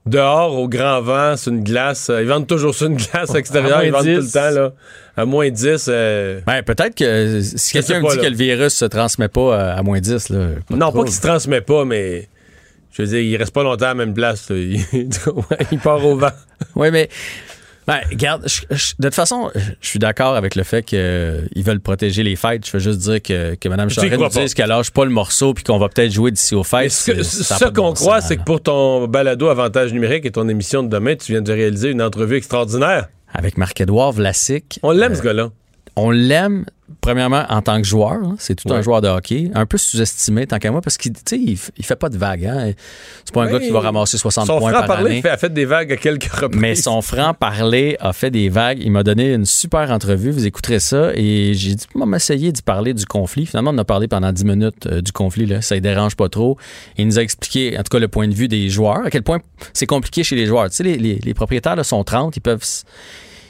dehors, 0.05 0.57
au 0.59 0.67
grand 0.67 1.01
vent, 1.01 1.37
sur 1.37 1.51
une 1.53 1.63
glace, 1.63 2.09
euh, 2.09 2.21
ils 2.21 2.27
vendent 2.27 2.47
toujours 2.47 2.75
sur 2.75 2.87
une 2.87 2.97
glace 2.97 3.33
extérieure, 3.35 3.83
ils 3.83 3.91
vendent 3.91 4.01
tout 4.03 4.07
le 4.09 4.21
10. 4.21 4.31
temps, 4.31 4.49
là. 4.51 4.71
À 5.15 5.25
moins 5.25 5.49
10. 5.49 5.85
euh, 5.89 6.39
Ben, 6.45 6.63
peut-être 6.63 6.95
que 6.95 7.41
si 7.41 7.73
quelqu'un 7.73 7.99
me 8.01 8.09
dit 8.09 8.17
là. 8.17 8.23
que 8.23 8.27
le 8.29 8.35
virus 8.35 8.73
se 8.73 8.85
transmet 8.85 9.27
pas 9.27 9.57
à, 9.57 9.73
à 9.77 9.83
moins 9.83 9.99
10, 9.99 10.29
là. 10.29 10.47
non, 10.71 10.91
pas 10.91 11.03
qu'il 11.03 11.13
se 11.13 11.21
transmet 11.21 11.61
pas, 11.61 11.85
mais. 11.85 12.27
Je 12.95 13.01
veux 13.01 13.07
dire, 13.07 13.19
il 13.21 13.35
reste 13.37 13.53
pas 13.53 13.63
longtemps 13.63 13.85
à 13.85 13.89
la 13.89 13.93
même 13.95 14.13
place. 14.13 14.47
il 14.51 15.09
part 15.83 16.05
au 16.05 16.15
vent. 16.15 16.29
Oui, 16.75 16.91
mais. 16.91 17.09
Ben, 17.87 17.99
regarde, 18.09 18.43
je- 18.47 18.61
je- 18.75 18.93
de 18.99 19.07
toute 19.07 19.15
façon, 19.15 19.51
je 19.81 19.87
suis 19.87 19.99
d'accord 19.99 20.35
avec 20.35 20.55
le 20.55 20.63
fait 20.63 20.83
qu'ils 20.83 20.99
veulent 21.63 21.79
protéger 21.81 22.23
les 22.23 22.35
fêtes. 22.35 22.65
Je 22.65 22.71
veux 22.71 22.79
juste 22.79 22.99
dire 22.99 23.21
que, 23.21 23.55
que 23.55 23.69
Mme 23.69 23.89
Charest 23.89 24.17
nous 24.17 24.29
dise 24.29 24.53
qu'elle 24.53 24.69
lâche 24.69 24.91
pas 24.91 25.03
le 25.05 25.11
morceau 25.11 25.53
puis 25.53 25.63
qu'on 25.63 25.77
va 25.77 25.89
peut-être 25.89 26.11
jouer 26.11 26.31
d'ici 26.31 26.55
aux 26.55 26.63
fêtes. 26.63 26.91
Ce, 26.91 27.65
qu'on 27.65 27.71
bon 27.89 27.93
croit, 27.93 28.21
c'est 28.21 28.37
que 28.37 28.43
pour 28.43 28.61
ton 28.61 29.07
balado 29.07 29.47
Avantage 29.49 29.91
numérique 29.93 30.25
et 30.25 30.31
ton 30.31 30.47
émission 30.47 30.83
de 30.83 30.87
demain, 30.89 31.15
tu 31.15 31.31
viens 31.33 31.41
de 31.41 31.51
réaliser 31.51 31.89
une 31.89 32.01
entrevue 32.01 32.37
extraordinaire. 32.37 33.07
Avec 33.33 33.57
Marc-Édouard 33.57 34.11
Vlasic. 34.11 34.79
On 34.83 34.91
l'aime, 34.91 35.15
ce 35.15 35.21
gars-là. 35.21 35.49
On 35.95 36.11
l'aime 36.11 36.65
premièrement, 37.03 37.43
en 37.49 37.61
tant 37.61 37.77
que 37.81 37.85
joueur, 37.87 38.13
hein, 38.13 38.35
c'est 38.39 38.55
tout 38.55 38.73
un 38.73 38.81
joueur 38.81 39.01
de 39.01 39.07
hockey, 39.09 39.51
un 39.53 39.65
peu 39.65 39.77
sous-estimé 39.77 40.47
tant 40.47 40.57
qu'à 40.57 40.71
moi, 40.71 40.81
parce 40.81 40.97
qu'il 40.97 41.11
tu 41.13 41.19
sais, 41.27 41.37
il, 41.37 41.59
il 41.77 41.85
fait 41.85 41.97
pas 41.97 42.07
de 42.09 42.17
vagues. 42.17 42.45
Hein. 42.45 42.71
C'est 43.25 43.33
pas 43.33 43.43
un 43.43 43.45
Ouais. 43.47 43.51
gars 43.53 43.59
qui 43.59 43.69
va 43.71 43.81
ramasser 43.81 44.17
60 44.17 44.47
Son 44.47 44.57
points 44.59 44.71
par 44.71 44.85
franc-parler 44.85 45.11
année. 45.11 45.21
fait- 45.21 45.29
a 45.29 45.37
fait 45.37 45.51
des 45.53 45.65
vagues 45.65 45.91
à 45.91 45.97
quelques 45.97 46.31
reprises. 46.31 46.59
Mais 46.61 46.75
son 46.75 47.01
franc-parler 47.01 47.97
a 47.99 48.13
fait 48.13 48.31
des 48.31 48.47
vagues. 48.49 48.79
Il 48.81 48.91
m'a 48.91 49.03
donné 49.03 49.33
une 49.33 49.45
super 49.45 49.91
entrevue. 49.91 50.31
Vous 50.31 50.45
écouterez 50.45 50.79
ça. 50.79 51.11
Et 51.15 51.53
j'ai 51.53 51.75
dit, 51.75 51.85
on 51.95 52.05
va 52.05 52.15
essayer 52.17 52.51
d'y 52.51 52.61
parler 52.61 52.93
du 52.93 53.05
conflit. 53.05 53.45
Finalement, 53.45 53.71
on 53.73 53.77
a 53.77 53.83
parlé 53.85 54.07
pendant 54.07 54.31
10 54.31 54.45
minutes 54.45 54.87
euh, 54.87 55.01
du 55.01 55.11
conflit. 55.11 55.45
Là. 55.45 55.61
Ça 55.61 55.75
ne 55.75 55.81
dérange 55.81 56.15
pas 56.15 56.29
trop. 56.29 56.57
Il 56.97 57.05
nous 57.07 57.19
a 57.19 57.21
expliqué, 57.21 57.77
en 57.77 57.83
tout 57.83 57.89
cas, 57.91 57.99
le 57.99 58.07
point 58.07 58.27
de 58.27 58.33
vue 58.33 58.47
des 58.47 58.69
joueurs, 58.69 59.05
à 59.05 59.09
quel 59.09 59.23
point 59.23 59.39
c'est 59.73 59.85
compliqué 59.87 60.23
chez 60.23 60.35
les 60.37 60.45
joueurs. 60.45 60.69
Tu 60.69 60.77
sais, 60.77 60.83
les, 60.83 60.97
les- 60.97 61.19
les 61.23 61.33
propriétaires 61.33 61.75
là, 61.75 61.83
sont 61.83 62.03
30. 62.03 62.37
Ils 62.37 62.41
peuvent, 62.41 62.63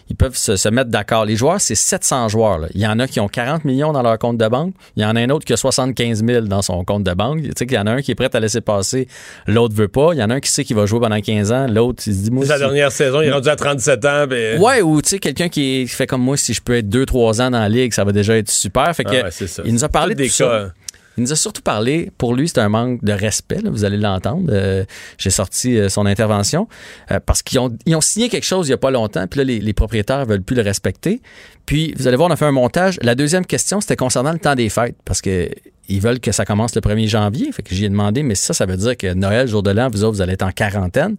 ils 0.10 0.16
peuvent 0.16 0.36
se, 0.36 0.56
se 0.56 0.70
mettre 0.70 0.90
d'accord. 0.90 1.26
Les 1.26 1.36
joueurs, 1.36 1.60
c'est 1.62 1.76
700 1.76 2.28
joueurs. 2.30 2.60
là. 2.60 2.68
Il 2.74 2.82
y 2.82 2.88
en 2.88 3.00
a 3.00 3.08
qui 3.08 3.20
ont 3.20 3.28
40 3.28 3.66
millions 3.66 3.92
dans 3.94 4.02
leur 4.02 4.18
compte 4.20 4.38
de 4.38 4.48
banque. 4.48 4.74
Il 4.96 5.04
y 5.04 5.06
en 5.06 5.16
a 5.16 5.20
un 5.22 5.30
autre 5.30 5.46
qui 5.46 5.54
a 5.54 5.58
75 5.58 6.24
000 6.26 6.46
dans 6.48 6.62
son 6.62 6.84
compte 6.84 7.04
de 7.04 7.14
banque. 7.14 7.42
Tu 7.42 7.52
sais 7.58 7.66
qu'il 7.66 7.76
y 7.76 7.80
en 7.80 7.88
a 7.88 7.92
un 7.92 8.02
qui 8.02 8.12
est 8.12 8.16
prêt 8.16 8.30
à 8.34 8.40
laisser 8.40 8.62
passer, 8.62 9.08
l'autre 9.48 9.74
veut 9.76 9.88
pas. 9.88 10.10
Il 10.14 10.20
y 10.20 10.24
en 10.24 10.30
a 10.30 10.36
un 10.36 10.40
qui 10.40 10.50
sait 10.50 10.64
qu'il 10.64 10.76
va 10.76 10.86
jouer 10.86 11.00
pendant 11.00 11.20
15 11.20 11.52
ans, 11.52 11.68
l'autre, 11.68 12.04
il 12.06 12.14
se 12.14 12.20
dit, 12.24 12.32
moi, 12.32 12.46
si- 12.46 12.60
dernière 12.60 12.92
saison, 12.92 13.22
il 13.22 13.28
est 13.28 13.32
rendu 13.32 13.50
à 13.50 13.56
37 13.56 14.06
ans. 14.06 14.28
ben- 14.28 14.60
Ouais, 14.62 14.82
ou 14.82 15.02
tu 15.02 15.10
sais, 15.10 15.20
quelqu'un 15.20 15.50
qui, 15.50 15.88
fait 15.88 16.08
comme 16.08 16.22
moi, 16.22 16.38
si 16.38 16.54
je 16.54 16.62
peux 16.62 16.76
être 16.78 16.90
2-3 16.90 17.42
ans 17.42 17.52
dans 17.52 17.60
la 17.60 17.70
ligue, 17.70 17.94
ça 17.94 18.04
va 18.04 18.12
déjà 18.12 18.38
être 18.38 18.50
super. 18.50 18.94
Fait 18.96 19.04
que, 19.04 19.10
Ah 19.12 19.24
ouais, 19.24 19.32
c'est 19.32 19.48
ça. 19.48 19.64
il 19.66 19.74
nous 19.74 19.84
a 19.84 19.90
parlé 19.90 20.16
de 20.16 20.20
des 20.24 20.30
tout 20.30 20.38
cas, 20.44 20.68
ça. 20.68 20.74
Il 21.18 21.22
nous 21.24 21.32
a 21.32 21.36
surtout 21.36 21.62
parlé, 21.62 22.12
pour 22.18 22.34
lui, 22.34 22.48
c'est 22.50 22.60
un 22.60 22.70
manque 22.70 23.04
de 23.04 23.14
respect, 23.14 23.60
vous 23.66 23.86
allez 23.86 23.98
l'entendre. 23.98 24.50
Euh, 24.50 24.84
J'ai 25.18 25.30
sorti 25.30 25.78
euh, 25.78 25.90
son 25.90 26.06
intervention 26.06 26.68
euh, 27.12 27.20
parce 27.24 27.44
qu'ils 27.44 27.60
ont, 27.60 27.76
ils 27.86 27.96
ont 27.96 28.02
signé 28.02 28.30
quelque 28.30 28.46
chose 28.46 28.68
il 28.68 28.72
n'y 28.72 28.76
a 28.76 28.78
pas 28.78 28.92
longtemps, 28.92 29.28
puis 29.28 29.40
là, 29.40 29.44
les, 29.44 29.60
les 29.60 29.74
propriétaires 29.74 30.26
veulent 30.26 30.42
plus 30.42 30.56
le 30.56 30.64
respecter. 30.64 31.22
Puis, 31.66 31.94
vous 31.98 32.08
allez 32.08 32.18
voir, 32.18 32.30
on 32.30 32.34
a 32.34 32.36
fait 32.36 32.46
un 32.46 32.52
montage. 32.52 32.98
La 33.02 33.16
deuxième 33.16 33.46
question, 33.46 33.80
c'était 33.80 33.96
concernant 33.96 34.34
le 34.34 34.40
temps 34.40 34.56
des 34.56 34.70
fêtes, 34.70 34.96
parce 35.06 35.22
que 35.22 35.50
ils 35.90 36.00
veulent 36.00 36.20
que 36.20 36.32
ça 36.32 36.46
commence 36.46 36.74
le 36.76 36.82
1er 36.82 37.08
janvier. 37.08 37.52
Fait 37.52 37.62
que 37.62 37.76
j'y 37.76 37.86
ai 37.86 37.90
demandé, 37.90 38.24
mais 38.24 38.36
ça, 38.36 38.54
ça 38.54 38.66
veut 38.66 38.78
dire 38.78 38.96
que 38.98 39.14
Noël, 39.14 39.48
jour 39.48 39.64
de 39.64 39.72
l'an, 39.72 39.90
vous 39.92 40.04
autres, 40.04 40.16
vous 40.16 40.22
allez 40.22 40.34
être 40.34 40.44
en 40.46 40.52
quarantaine. 40.52 41.18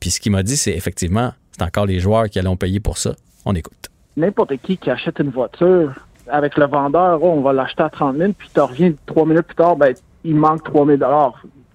Puis 0.00 0.10
ce 0.10 0.20
qu'il 0.20 0.32
m'a 0.32 0.42
dit, 0.42 0.56
c'est 0.56 0.72
effectivement, 0.72 1.32
c'est 1.52 1.62
encore 1.62 1.86
les 1.86 2.00
joueurs 2.00 2.28
qui 2.30 2.38
allons 2.38 2.56
payer 2.56 2.80
pour 2.80 2.96
ça. 2.98 3.14
On 3.44 3.54
écoute. 3.54 3.88
n'importe 4.16 4.56
qui 4.62 4.78
qui 4.78 4.90
achète 4.90 5.18
une 5.20 5.30
voiture 5.30 5.92
avec 6.30 6.56
le 6.56 6.66
vendeur, 6.66 7.22
oh, 7.22 7.34
on 7.36 7.40
va 7.40 7.52
l'acheter 7.52 7.82
à 7.82 7.90
30 7.90 8.16
000, 8.16 8.32
puis 8.36 8.48
tu 8.52 8.60
reviens 8.60 8.92
trois 9.06 9.24
minutes 9.26 9.46
plus 9.46 9.54
tard, 9.56 9.76
ben, 9.76 9.94
il 10.24 10.36
manque 10.36 10.62
3 10.64 10.86
000 10.86 10.98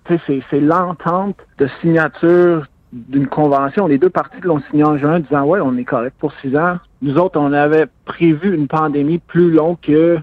Tu 0.05 0.17
sais, 0.27 0.41
c'est- 0.49 0.59
l'entente 0.59 1.37
de 1.57 1.67
signature 1.81 2.65
d'une 2.91 3.27
convention. 3.27 3.87
Les 3.87 3.97
deux 3.97 4.09
parties 4.09 4.41
l'ont 4.43 4.61
signé 4.69 4.83
en 4.83 4.97
juin, 4.97 5.19
disant, 5.19 5.43
ouais, 5.45 5.59
on 5.61 5.75
est 5.77 5.83
correct 5.85 6.15
pour 6.19 6.31
six 6.41 6.55
ans. 6.55 6.77
Nous 7.01 7.17
autres, 7.17 7.39
on 7.39 7.51
avait 7.53 7.87
prévu 8.05 8.53
une 8.53 8.67
pandémie 8.67 9.17
plus 9.17 9.51
longue 9.51 9.77
que 9.81 10.19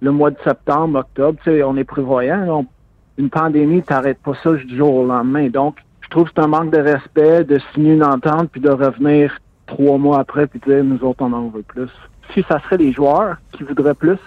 le 0.00 0.10
mois 0.10 0.30
de 0.30 0.36
septembre, 0.42 0.98
octobre. 1.00 1.38
Tu 1.44 1.50
sais, 1.50 1.62
on 1.62 1.76
est 1.76 1.84
prévoyant. 1.84 2.64
une 3.18 3.30
pandémie, 3.30 3.82
t'arrêtes 3.82 4.20
pas 4.22 4.34
ça 4.44 4.52
du 4.52 4.76
jour 4.76 4.94
au 4.94 5.04
lendemain. 5.06 5.48
Donc, 5.48 5.76
je 6.02 6.08
trouve 6.08 6.24
que 6.26 6.30
c'est 6.36 6.42
un 6.42 6.46
manque 6.46 6.70
de 6.70 6.78
respect 6.78 7.42
de 7.44 7.58
signer 7.74 7.94
une 7.94 8.04
entente 8.04 8.48
puis 8.52 8.60
de 8.60 8.70
revenir 8.70 9.36
trois 9.66 9.98
mois 9.98 10.20
après 10.20 10.46
puis 10.46 10.60
dire 10.66 10.82
nous 10.84 11.02
autres 11.04 11.22
on 11.22 11.32
en 11.32 11.48
veut 11.48 11.62
plus. 11.62 11.90
Si 12.34 12.44
ça 12.48 12.60
serait 12.60 12.76
les 12.76 12.92
joueurs 12.92 13.36
qui 13.52 13.62
voudraient 13.62 13.94
plus, 13.94 14.18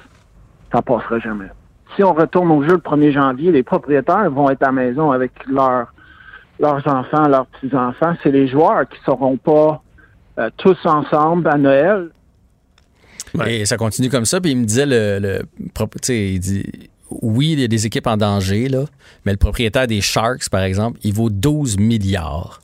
ça 0.72 0.82
passerait 0.82 1.20
jamais. 1.20 1.50
Si 1.96 2.04
on 2.04 2.14
retourne 2.14 2.52
au 2.52 2.64
jeu 2.64 2.74
le 2.74 2.78
1er 2.78 3.12
janvier, 3.12 3.52
les 3.52 3.64
propriétaires 3.64 4.30
vont 4.32 4.50
être 4.50 4.64
à 4.64 4.68
la 4.68 4.72
maison 4.72 5.12
avec 5.12 5.32
leurs 5.48 5.94
leurs 6.60 6.88
enfants, 6.88 7.28
leurs 7.28 7.48
petits-enfants. 7.48 8.16
C'est 8.24 8.32
les 8.32 8.48
joueurs 8.48 8.88
qui 8.88 8.98
seront 9.04 9.36
pas 9.38 9.82
euh, 10.38 10.50
tous 10.58 10.78
ensemble 10.86 11.48
à 11.48 11.58
Noël. 11.58 12.10
Et 13.48 13.66
ça 13.66 13.78
continue 13.78 14.10
comme 14.10 14.26
ça. 14.26 14.40
Puis 14.40 14.52
il 14.52 14.58
me 14.58 14.66
disait, 14.66 14.86
le, 14.86 15.20
le 15.20 15.42
il 16.10 16.40
dit, 16.40 16.90
oui, 17.10 17.54
il 17.54 17.60
y 17.60 17.64
a 17.64 17.68
des 17.68 17.86
équipes 17.86 18.08
en 18.08 18.18
danger, 18.18 18.70
là, 18.70 18.86
mais 19.26 19.32
le 19.32 19.38
propriétaire 19.38 19.88
des 19.88 20.02
Sharks, 20.02 20.50
par 20.50 20.62
exemple, 20.62 21.00
il 21.04 21.14
vaut 21.14 21.30
12 21.30 21.78
milliards. 21.78 22.62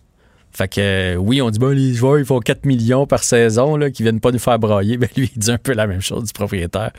Fait 0.58 0.68
que, 0.68 0.82
euh, 0.82 1.16
oui, 1.18 1.40
on 1.40 1.52
dit, 1.52 1.60
bon, 1.60 1.70
les 1.70 1.94
joueurs, 1.94 2.18
ils 2.18 2.26
font 2.26 2.40
4 2.40 2.66
millions 2.66 3.06
par 3.06 3.24
saison, 3.24 3.76
là, 3.76 3.92
qui 3.92 4.02
viennent 4.02 4.20
pas 4.20 4.32
nous 4.32 4.40
faire 4.40 4.58
brailler. 4.58 4.98
Ben, 4.98 5.08
lui, 5.16 5.30
il 5.36 5.40
dit 5.40 5.52
un 5.52 5.60
peu 5.60 5.74
la 5.74 5.86
même 5.86 6.02
chose 6.02 6.24
du 6.24 6.34
propriétaire, 6.34 6.92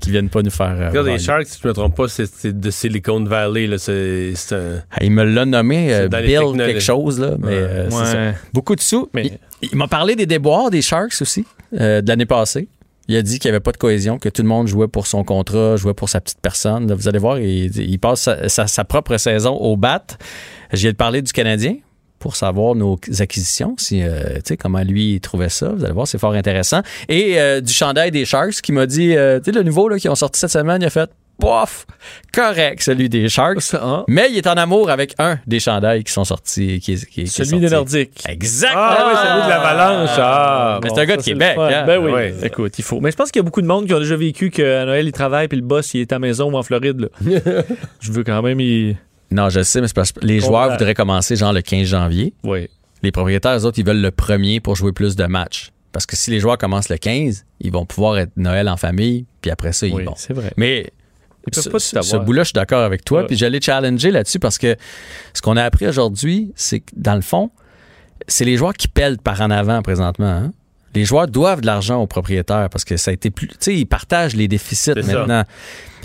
qui 0.00 0.10
viennent 0.10 0.30
pas 0.30 0.40
nous 0.40 0.50
faire 0.50 0.74
euh, 0.80 0.88
Regarde, 0.88 1.08
les. 1.08 1.18
Sharks, 1.18 1.46
si 1.46 1.58
je 1.62 1.68
me 1.68 1.74
trompe 1.74 1.94
pas, 1.94 2.08
c'est 2.08 2.58
de 2.58 2.70
Silicon 2.70 3.22
Valley. 3.24 3.66
là. 3.66 3.76
C'est 3.76 4.32
c'est 4.34 4.54
un. 4.54 4.82
Ah, 4.90 5.04
Il 5.04 5.10
me 5.10 5.24
l'a 5.24 5.44
nommé 5.44 5.92
euh, 5.94 6.08
Bill 6.08 6.40
quelque 6.56 6.80
chose, 6.80 7.20
là, 7.20 7.36
mais 7.38 7.48
Ouais. 7.48 7.52
euh, 7.54 7.90
c'est 7.90 7.96
Ouais. 7.98 8.04
ça. 8.06 8.32
Beaucoup 8.54 8.74
de 8.76 8.80
sous. 8.80 9.10
Il, 9.14 9.38
il 9.60 9.76
m'a 9.76 9.88
parlé 9.88 10.16
des 10.16 10.24
déboires 10.24 10.70
des 10.70 10.80
Sharks 10.80 11.20
aussi, 11.20 11.44
euh, 11.78 12.00
de 12.00 12.08
l'année 12.08 12.24
passée. 12.24 12.68
Il 13.08 13.16
a 13.16 13.20
dit 13.22 13.38
qu'il 13.40 13.50
n'y 13.50 13.56
avait 13.56 13.60
pas 13.60 13.72
de 13.72 13.76
cohésion, 13.76 14.16
que 14.18 14.28
tout 14.30 14.40
le 14.42 14.48
monde 14.48 14.68
jouait 14.68 14.88
pour 14.88 15.06
son 15.06 15.22
contrat, 15.24 15.76
jouait 15.76 15.92
pour 15.92 16.08
sa 16.08 16.20
petite 16.22 16.38
personne. 16.40 16.88
Là, 16.88 16.94
vous 16.94 17.08
allez 17.08 17.18
voir, 17.18 17.38
il, 17.40 17.76
il 17.76 17.98
passe 17.98 18.22
sa, 18.22 18.48
sa- 18.48 18.66
sa 18.68 18.84
propre 18.84 19.18
saison 19.18 19.52
au 19.54 19.76
bat. 19.76 20.02
J'ai 20.72 20.94
parlé 20.94 21.20
du 21.20 21.32
Canadien 21.32 21.76
pour 22.22 22.36
savoir 22.36 22.76
nos 22.76 22.98
acquisitions, 23.18 23.74
si, 23.78 24.00
euh, 24.02 24.34
tu 24.36 24.40
sais, 24.44 24.56
comment 24.56 24.82
lui 24.82 25.14
il 25.14 25.20
trouvait 25.20 25.48
ça. 25.48 25.70
Vous 25.70 25.84
allez 25.84 25.92
voir, 25.92 26.06
c'est 26.06 26.18
fort 26.18 26.34
intéressant. 26.34 26.80
Et 27.08 27.40
euh, 27.40 27.60
du 27.60 27.72
chandail 27.72 28.12
des 28.12 28.24
Sharks 28.24 28.60
qui 28.62 28.70
m'a 28.70 28.86
dit, 28.86 29.16
euh, 29.16 29.40
tu 29.40 29.46
sais, 29.50 29.52
le 29.58 29.64
nouveau 29.64 29.88
là, 29.88 29.98
qui 29.98 30.08
ont 30.08 30.14
sorti 30.14 30.38
cette 30.38 30.50
semaine, 30.52 30.80
il 30.80 30.84
a 30.86 30.90
fait 30.90 31.10
Pof! 31.40 31.86
Correct, 32.32 32.80
celui 32.82 33.08
des 33.08 33.28
Sharks. 33.28 33.74
Mais 34.06 34.28
il 34.30 34.36
est 34.38 34.46
en 34.46 34.52
amour 34.52 34.90
avec 34.90 35.14
un 35.18 35.38
des 35.48 35.58
chandails 35.58 36.04
qui 36.04 36.12
sont 36.12 36.24
sortis. 36.24 36.78
Qui, 36.78 36.92
est- 36.92 37.06
qui 37.06 37.22
est- 37.22 37.24
qui 37.26 37.40
est 37.40 37.44
Celui 37.44 37.58
des. 37.58 37.70
Nordiques. 37.70 38.22
Exactement. 38.28 38.80
Ah 38.80 39.06
oui, 39.10 39.16
celui 39.20 39.44
de 39.44 39.48
l'Avalanche. 39.48 40.10
Ah, 40.18 40.78
Mais 40.80 40.88
bon, 40.90 40.94
c'est 40.94 41.00
un 41.00 41.04
gars 41.06 41.16
de 41.16 41.22
Québec. 41.22 41.56
hein? 41.58 41.84
Ben 41.86 41.98
oui. 41.98 42.12
Écoute, 42.44 42.78
il 42.78 42.84
faut. 42.84 43.00
Mais 43.00 43.10
je 43.10 43.16
pense 43.16 43.32
qu'il 43.32 43.40
y 43.40 43.42
a 43.42 43.44
beaucoup 43.44 43.62
de 43.62 43.66
monde 43.66 43.86
qui 43.86 43.94
ont 43.94 43.98
déjà 43.98 44.14
vécu 44.14 44.50
qu'à 44.50 44.84
Noël, 44.84 45.06
il 45.06 45.12
travaille 45.12 45.48
puis 45.48 45.58
le 45.58 45.64
boss, 45.64 45.94
il 45.94 46.02
est 46.02 46.12
à 46.12 46.16
la 46.16 46.20
maison 46.20 46.52
ou 46.52 46.56
en 46.56 46.62
Floride. 46.62 47.00
là. 47.00 47.08
je 48.00 48.12
veux 48.12 48.22
quand 48.22 48.40
même. 48.42 48.60
Il... 48.60 48.96
Non, 49.32 49.48
je 49.48 49.62
sais, 49.62 49.80
mais 49.80 49.88
c'est 49.88 49.94
parce 49.96 50.12
que 50.12 50.20
les 50.24 50.40
joueurs 50.40 50.70
voudraient 50.72 50.94
commencer 50.94 51.36
genre 51.36 51.52
le 51.52 51.62
15 51.62 51.86
janvier. 51.86 52.34
Oui. 52.44 52.68
Les 53.02 53.10
propriétaires, 53.10 53.56
eux 53.58 53.64
autres, 53.64 53.78
ils 53.78 53.86
veulent 53.86 54.00
le 54.00 54.10
premier 54.12 54.60
pour 54.60 54.76
jouer 54.76 54.92
plus 54.92 55.16
de 55.16 55.24
matchs. 55.24 55.70
Parce 55.92 56.06
que 56.06 56.16
si 56.16 56.30
les 56.30 56.40
joueurs 56.40 56.56
commencent 56.58 56.88
le 56.88 56.96
15, 56.96 57.44
ils 57.60 57.72
vont 57.72 57.84
pouvoir 57.84 58.16
être 58.18 58.32
Noël 58.36 58.68
en 58.68 58.76
famille, 58.76 59.26
puis 59.40 59.50
après 59.50 59.72
ça, 59.72 59.86
ils 59.86 59.92
Oui, 59.94 60.04
vont. 60.04 60.14
c'est 60.16 60.32
vrai. 60.32 60.52
Mais 60.56 60.90
Ils 61.48 61.54
ce, 61.54 61.62
ce- 62.02 62.16
bout-là, 62.16 62.42
je 62.44 62.48
suis 62.48 62.52
d'accord 62.54 62.82
avec 62.84 63.04
toi. 63.04 63.22
Ouais. 63.22 63.26
Puis 63.26 63.36
j'allais 63.36 63.60
challenger 63.60 64.10
là-dessus 64.12 64.38
parce 64.38 64.56
que 64.58 64.76
ce 65.34 65.42
qu'on 65.42 65.56
a 65.56 65.64
appris 65.64 65.86
aujourd'hui, 65.88 66.52
c'est 66.54 66.80
que 66.80 66.92
dans 66.96 67.16
le 67.16 67.20
fond, 67.20 67.50
c'est 68.28 68.44
les 68.44 68.56
joueurs 68.56 68.74
qui 68.74 68.86
pèlent 68.88 69.18
par 69.18 69.40
en 69.40 69.50
avant 69.50 69.82
présentement. 69.82 70.26
hein. 70.26 70.52
Les 70.94 71.04
joueurs 71.04 71.26
doivent 71.26 71.62
de 71.62 71.66
l'argent 71.66 72.00
aux 72.00 72.06
propriétaires 72.06 72.68
parce 72.70 72.84
que 72.84 72.96
ça 72.96 73.10
a 73.10 73.14
été 73.14 73.30
plus. 73.30 73.48
Tu 73.48 73.56
sais, 73.60 73.74
ils 73.74 73.86
partagent 73.86 74.36
les 74.36 74.46
déficits 74.46 74.92
ça. 75.02 75.46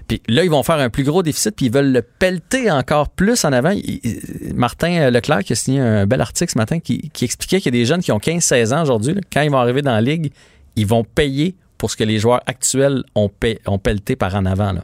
Puis 0.07 0.21
là, 0.29 0.43
ils 0.43 0.49
vont 0.49 0.63
faire 0.63 0.77
un 0.77 0.89
plus 0.89 1.03
gros 1.03 1.21
déficit, 1.21 1.55
puis 1.55 1.65
ils 1.65 1.71
veulent 1.71 1.91
le 1.91 2.01
pelleter 2.01 2.71
encore 2.71 3.09
plus 3.09 3.43
en 3.43 3.51
avant. 3.51 3.71
Il- 3.71 3.99
il- 4.03 4.53
Martin 4.55 5.09
Leclerc 5.09 5.43
qui 5.43 5.53
a 5.53 5.55
signé 5.55 5.79
un 5.81 6.05
bel 6.05 6.21
article 6.21 6.51
ce 6.51 6.57
matin 6.57 6.79
qui, 6.79 7.09
qui 7.11 7.25
expliquait 7.25 7.57
qu'il 7.59 7.73
y 7.75 7.77
a 7.77 7.79
des 7.81 7.85
jeunes 7.85 8.01
qui 8.01 8.11
ont 8.13 8.19
15-16 8.19 8.73
ans 8.73 8.81
aujourd'hui. 8.83 9.15
Quand 9.33 9.41
ils 9.41 9.51
vont 9.51 9.57
arriver 9.57 9.81
dans 9.81 9.91
la 9.91 10.01
ligue, 10.01 10.31
ils 10.77 10.87
vont 10.87 11.03
payer 11.03 11.55
pour 11.77 11.91
ce 11.91 11.97
que 11.97 12.03
les 12.05 12.19
joueurs 12.19 12.41
actuels 12.45 13.03
ont, 13.15 13.29
pelleté 13.29 14.15
par 14.15 14.33
en 14.35 14.45
avant. 14.45 14.71
là. 14.71 14.83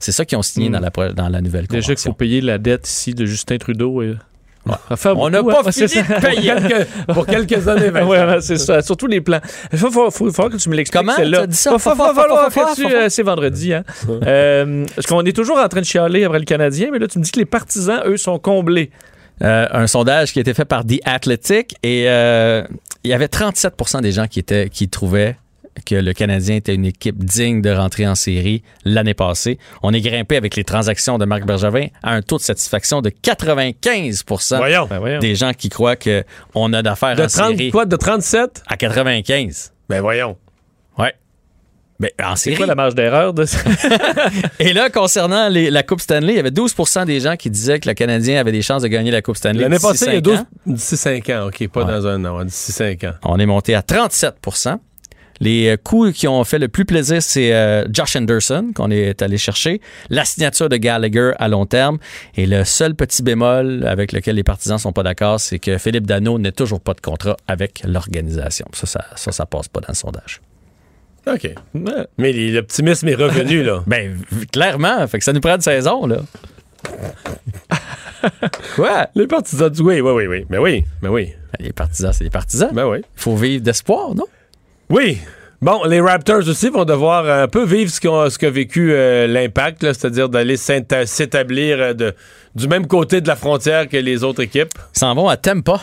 C'est 0.00 0.12
ça 0.12 0.24
qu'ils 0.24 0.36
ont 0.36 0.42
signé 0.42 0.68
Mm. 0.68 0.72
dans, 0.72 0.80
la, 0.80 0.90
pro- 0.90 1.12
dans 1.12 1.28
la 1.28 1.40
nouvelle 1.40 1.66
Déjà 1.66 1.80
qu'il 1.80 1.94
convention. 1.94 2.10
faut 2.10 2.16
payer 2.16 2.40
la 2.40 2.58
dette 2.58 2.86
ici 2.88 3.14
de 3.14 3.24
Justin 3.26 3.56
Trudeau. 3.58 4.02
Et... 4.02 4.14
On 5.16 5.30
n'a 5.30 5.42
pas 5.42 5.62
c'est 5.70 5.88
fini 5.88 6.04
ça. 6.04 6.14
de 6.14 6.20
payer. 6.26 6.52
Pour 7.14 7.26
quelques 7.26 7.68
années. 7.68 7.90
Ouais, 7.90 8.02
ouais, 8.02 8.40
c'est 8.40 8.56
ça. 8.56 8.82
Surtout 8.82 9.06
les 9.06 9.20
plans. 9.20 9.40
Il 9.72 9.78
faut- 9.78 10.10
que 10.10 10.56
tu 10.56 10.68
me 10.68 10.74
l'expliques. 10.74 11.00
Comment? 11.00 11.14
T'as 11.16 11.46
dit 11.46 11.56
ça? 11.56 11.78
Falloir 11.78 12.50
tu, 12.74 12.86
euh, 12.86 13.08
C'est 13.08 13.22
vendredi. 13.22 13.72
Hein? 13.74 13.84
Euh, 14.08 14.84
parce 14.94 15.06
qu'on 15.06 15.22
est 15.24 15.34
toujours 15.34 15.58
en 15.58 15.68
train 15.68 15.80
de 15.80 15.86
chialer 15.86 16.24
après 16.24 16.38
le 16.38 16.44
Canadien, 16.44 16.88
mais 16.92 16.98
là, 16.98 17.06
tu 17.08 17.18
me 17.18 17.24
dis 17.24 17.30
que 17.30 17.38
les 17.38 17.44
partisans, 17.46 18.02
eux, 18.06 18.16
sont 18.16 18.38
comblés. 18.38 18.90
Euh, 19.42 19.66
un 19.72 19.86
sondage 19.88 20.32
qui 20.32 20.38
a 20.38 20.42
été 20.42 20.54
fait 20.54 20.64
par 20.64 20.84
The 20.86 21.00
Athletic 21.04 21.74
et 21.82 22.04
euh, 22.08 22.62
il 23.02 23.10
y 23.10 23.14
avait 23.14 23.26
37 23.26 23.74
des 24.00 24.12
gens 24.12 24.28
qui, 24.28 24.38
étaient, 24.38 24.68
qui 24.68 24.88
trouvaient 24.88 25.36
que 25.86 25.94
le 25.96 26.12
Canadien 26.12 26.56
était 26.56 26.74
une 26.74 26.84
équipe 26.84 27.24
digne 27.24 27.60
de 27.62 27.70
rentrer 27.70 28.06
en 28.06 28.14
série 28.14 28.62
l'année 28.84 29.14
passée. 29.14 29.58
On 29.82 29.92
est 29.92 30.00
grimpé 30.00 30.36
avec 30.36 30.56
les 30.56 30.64
transactions 30.64 31.18
de 31.18 31.24
Marc 31.24 31.44
Bergevin 31.46 31.86
à 32.02 32.12
un 32.14 32.22
taux 32.22 32.36
de 32.38 32.42
satisfaction 32.42 33.02
de 33.02 33.10
95 33.10 34.24
Voyons. 34.56 34.86
Ben, 34.88 34.98
voyons. 34.98 35.18
des 35.18 35.34
gens 35.34 35.52
qui 35.52 35.68
croient 35.68 35.96
qu'on 35.96 36.72
a 36.72 36.82
d'affaires 36.82 37.16
De 37.16 37.22
en 37.22 37.26
30, 37.26 37.56
série 37.56 37.70
quoi, 37.70 37.86
de 37.86 37.96
37? 37.96 38.62
à 38.66 38.76
95. 38.76 39.72
Ben 39.88 40.00
voyons. 40.00 40.36
Ouais. 40.98 41.12
Ben, 42.00 42.10
en 42.22 42.34
C'est 42.36 42.44
série. 42.50 42.56
quoi 42.56 42.66
la 42.66 42.74
marge 42.74 42.94
d'erreur 42.94 43.34
de 43.34 43.44
ça? 43.44 43.58
Et 44.60 44.72
là, 44.72 44.90
concernant 44.90 45.48
les- 45.48 45.70
la 45.70 45.82
Coupe 45.82 46.00
Stanley, 46.00 46.32
il 46.34 46.36
y 46.36 46.40
avait 46.40 46.50
12% 46.50 47.04
des 47.06 47.20
gens 47.20 47.36
qui 47.36 47.50
disaient 47.50 47.78
que 47.80 47.88
le 47.88 47.94
Canadien 47.94 48.40
avait 48.40 48.52
des 48.52 48.62
chances 48.62 48.82
de 48.82 48.88
gagner 48.88 49.10
la 49.10 49.22
Coupe 49.22 49.36
Stanley. 49.36 49.60
L'année 49.62 49.78
passée, 49.80 50.06
il 50.06 50.08
y 50.08 50.10
a 50.10 50.14
cinq 50.16 50.22
12, 50.22 50.38
ans. 50.38 50.46
d'ici 50.66 50.96
5 50.96 51.28
ans. 51.30 51.46
OK, 51.48 51.68
pas 51.68 51.84
dans 51.84 52.06
un 52.06 52.24
an, 52.24 52.44
d'ici 52.44 52.72
5 52.72 53.04
ans. 53.04 53.12
On 53.24 53.38
est 53.38 53.46
monté 53.46 53.74
à 53.74 53.82
37 53.82 54.34
Les 55.40 55.68
euh, 55.68 55.76
coups 55.76 56.12
qui 56.12 56.28
ont 56.28 56.42
fait 56.44 56.58
le 56.58 56.68
plus 56.68 56.84
plaisir, 56.84 57.22
c'est 57.22 57.52
euh, 57.52 57.84
Josh 57.90 58.16
Anderson 58.16 58.70
qu'on 58.74 58.90
est 58.90 59.22
allé 59.22 59.38
chercher, 59.38 59.80
la 60.10 60.24
signature 60.24 60.68
de 60.68 60.76
Gallagher 60.76 61.32
à 61.38 61.48
long 61.48 61.66
terme. 61.66 61.98
Et 62.36 62.46
le 62.46 62.64
seul 62.64 62.94
petit 62.94 63.22
bémol 63.22 63.86
avec 63.86 64.12
lequel 64.12 64.36
les 64.36 64.44
partisans 64.44 64.78
sont 64.78 64.92
pas 64.92 65.02
d'accord, 65.02 65.40
c'est 65.40 65.58
que 65.58 65.78
Philippe 65.78 66.06
Dano 66.06 66.38
n'a 66.38 66.52
toujours 66.52 66.80
pas 66.80 66.94
de 66.94 67.00
contrat 67.00 67.36
avec 67.48 67.82
l'organisation. 67.86 68.66
Ça, 68.72 68.86
ça, 68.86 69.04
ça, 69.16 69.32
ça 69.32 69.46
passe 69.46 69.68
pas 69.68 69.80
dans 69.80 69.88
le 69.88 69.94
sondage. 69.94 70.40
OK. 71.26 71.54
Mais 72.18 72.32
l'optimisme 72.32 73.08
est 73.08 73.14
revenu, 73.14 73.62
là. 73.62 73.82
ben, 73.86 74.18
clairement. 74.52 75.06
Fait 75.08 75.18
que 75.18 75.24
ça 75.24 75.32
nous 75.32 75.40
prend 75.40 75.54
une 75.54 75.60
saison, 75.60 76.06
là. 76.06 76.18
Quoi? 78.76 79.08
Les 79.14 79.26
partisans 79.26 79.70
du 79.70 79.82
oui, 79.82 80.00
oui, 80.00 80.12
oui, 80.12 80.26
oui. 80.26 80.46
Mais 80.48 80.58
oui, 80.58 80.84
mais 81.02 81.08
oui. 81.08 81.32
Les 81.60 81.72
partisans, 81.72 82.12
c'est 82.12 82.24
les 82.24 82.30
partisans. 82.30 82.70
Ben 82.72 82.86
oui. 82.86 82.98
Il 82.98 83.20
faut 83.20 83.36
vivre 83.36 83.62
d'espoir, 83.62 84.14
non? 84.14 84.26
Oui. 84.90 85.18
Bon, 85.62 85.82
les 85.84 86.00
Raptors 86.00 86.46
aussi 86.46 86.68
vont 86.68 86.84
devoir 86.84 87.26
un 87.26 87.48
peu 87.48 87.64
vivre 87.64 87.90
ce 87.90 88.38
qu'a 88.38 88.50
vécu 88.50 88.92
euh, 88.92 89.26
l'impact, 89.26 89.80
c'est-à-dire 89.80 90.28
d'aller 90.28 90.58
s'établir 90.58 91.76
euh, 91.80 92.12
du 92.54 92.68
même 92.68 92.86
côté 92.86 93.22
de 93.22 93.28
la 93.28 93.36
frontière 93.36 93.88
que 93.88 93.96
les 93.96 94.24
autres 94.24 94.42
équipes. 94.42 94.74
S'en 94.92 95.14
vont 95.14 95.28
à 95.28 95.38
Tampa 95.38 95.80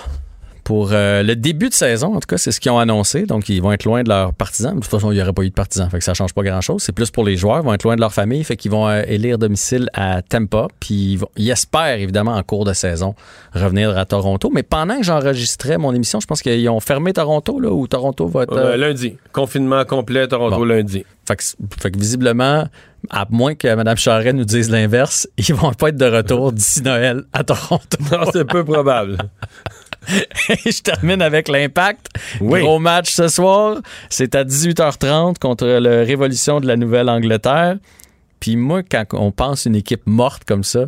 pour 0.71 0.91
euh, 0.93 1.21
le 1.21 1.35
début 1.35 1.67
de 1.67 1.73
saison. 1.73 2.15
En 2.15 2.21
tout 2.21 2.27
cas, 2.29 2.37
c'est 2.37 2.53
ce 2.53 2.61
qu'ils 2.61 2.71
ont 2.71 2.79
annoncé. 2.79 3.23
Donc, 3.25 3.49
ils 3.49 3.61
vont 3.61 3.73
être 3.73 3.83
loin 3.83 4.03
de 4.03 4.07
leurs 4.07 4.33
partisans. 4.33 4.73
De 4.73 4.79
toute 4.79 4.89
façon, 4.89 5.11
il 5.11 5.15
n'y 5.15 5.21
aurait 5.21 5.33
pas 5.33 5.41
eu 5.41 5.49
de 5.49 5.53
partisans. 5.53 5.89
Fait 5.89 5.97
que 5.97 6.03
ça 6.05 6.13
change 6.13 6.33
pas 6.33 6.43
grand-chose. 6.43 6.81
C'est 6.81 6.93
plus 6.93 7.11
pour 7.11 7.25
les 7.25 7.35
joueurs. 7.35 7.57
Ils 7.59 7.65
vont 7.65 7.73
être 7.73 7.83
loin 7.83 7.97
de 7.97 7.99
leur 7.99 8.13
famille. 8.13 8.41
Fait 8.45 8.55
qu'ils 8.55 8.71
vont 8.71 8.87
euh, 8.87 9.01
élire 9.05 9.37
domicile 9.37 9.89
à 9.93 10.21
Tampa. 10.21 10.67
Puis, 10.79 10.93
ils, 10.95 11.17
vont- 11.17 11.27
ils 11.35 11.49
espèrent, 11.51 11.99
évidemment, 11.99 12.35
en 12.35 12.43
cours 12.43 12.63
de 12.63 12.71
saison, 12.71 13.15
revenir 13.53 13.97
à 13.97 14.05
Toronto. 14.05 14.49
Mais 14.53 14.63
pendant 14.63 14.95
que 14.97 15.03
j'enregistrais 15.03 15.77
mon 15.77 15.93
émission, 15.93 16.21
je 16.21 16.25
pense 16.25 16.41
qu'ils 16.41 16.69
ont 16.69 16.79
fermé 16.79 17.11
Toronto, 17.11 17.59
là, 17.59 17.69
ou 17.69 17.85
Toronto 17.87 18.27
va 18.27 18.43
être... 18.43 18.53
Euh, 18.53 18.71
euh, 18.75 18.77
lundi. 18.77 19.17
Confinement 19.33 19.83
complet, 19.83 20.25
Toronto 20.29 20.55
Bon. 20.55 20.63
lundi. 20.63 21.03
Fait 21.27 21.35
que, 21.35 21.43
fait 21.81 21.91
que 21.91 21.99
visiblement, 21.99 22.65
à 23.09 23.25
moins 23.29 23.55
que 23.55 23.67
Mme 23.75 23.97
Charret 23.97 24.31
nous 24.31 24.45
dise 24.45 24.69
l'inverse, 24.69 25.27
ils 25.37 25.53
vont 25.53 25.73
pas 25.73 25.89
être 25.89 25.97
de 25.97 26.05
retour 26.05 26.53
d'ici 26.53 26.81
Noël 26.81 27.23
à 27.33 27.43
Toronto. 27.43 27.97
Non, 28.09 28.19
c'est 28.31 28.45
peu 28.45 28.63
probable. 28.63 29.17
Je 30.65 30.81
termine 30.81 31.21
avec 31.21 31.47
l'impact. 31.47 32.07
Oui. 32.39 32.61
Gros 32.61 32.79
match 32.79 33.11
ce 33.11 33.27
soir. 33.27 33.77
C'est 34.09 34.35
à 34.35 34.43
18h30 34.43 35.37
contre 35.39 35.65
le 35.65 36.03
Révolution 36.03 36.59
de 36.59 36.67
la 36.67 36.75
Nouvelle-Angleterre. 36.75 37.77
Puis 38.39 38.55
moi, 38.55 38.81
quand 38.83 39.05
on 39.13 39.31
pense 39.31 39.65
une 39.65 39.75
équipe 39.75 40.01
morte 40.05 40.43
comme 40.45 40.63
ça, 40.63 40.87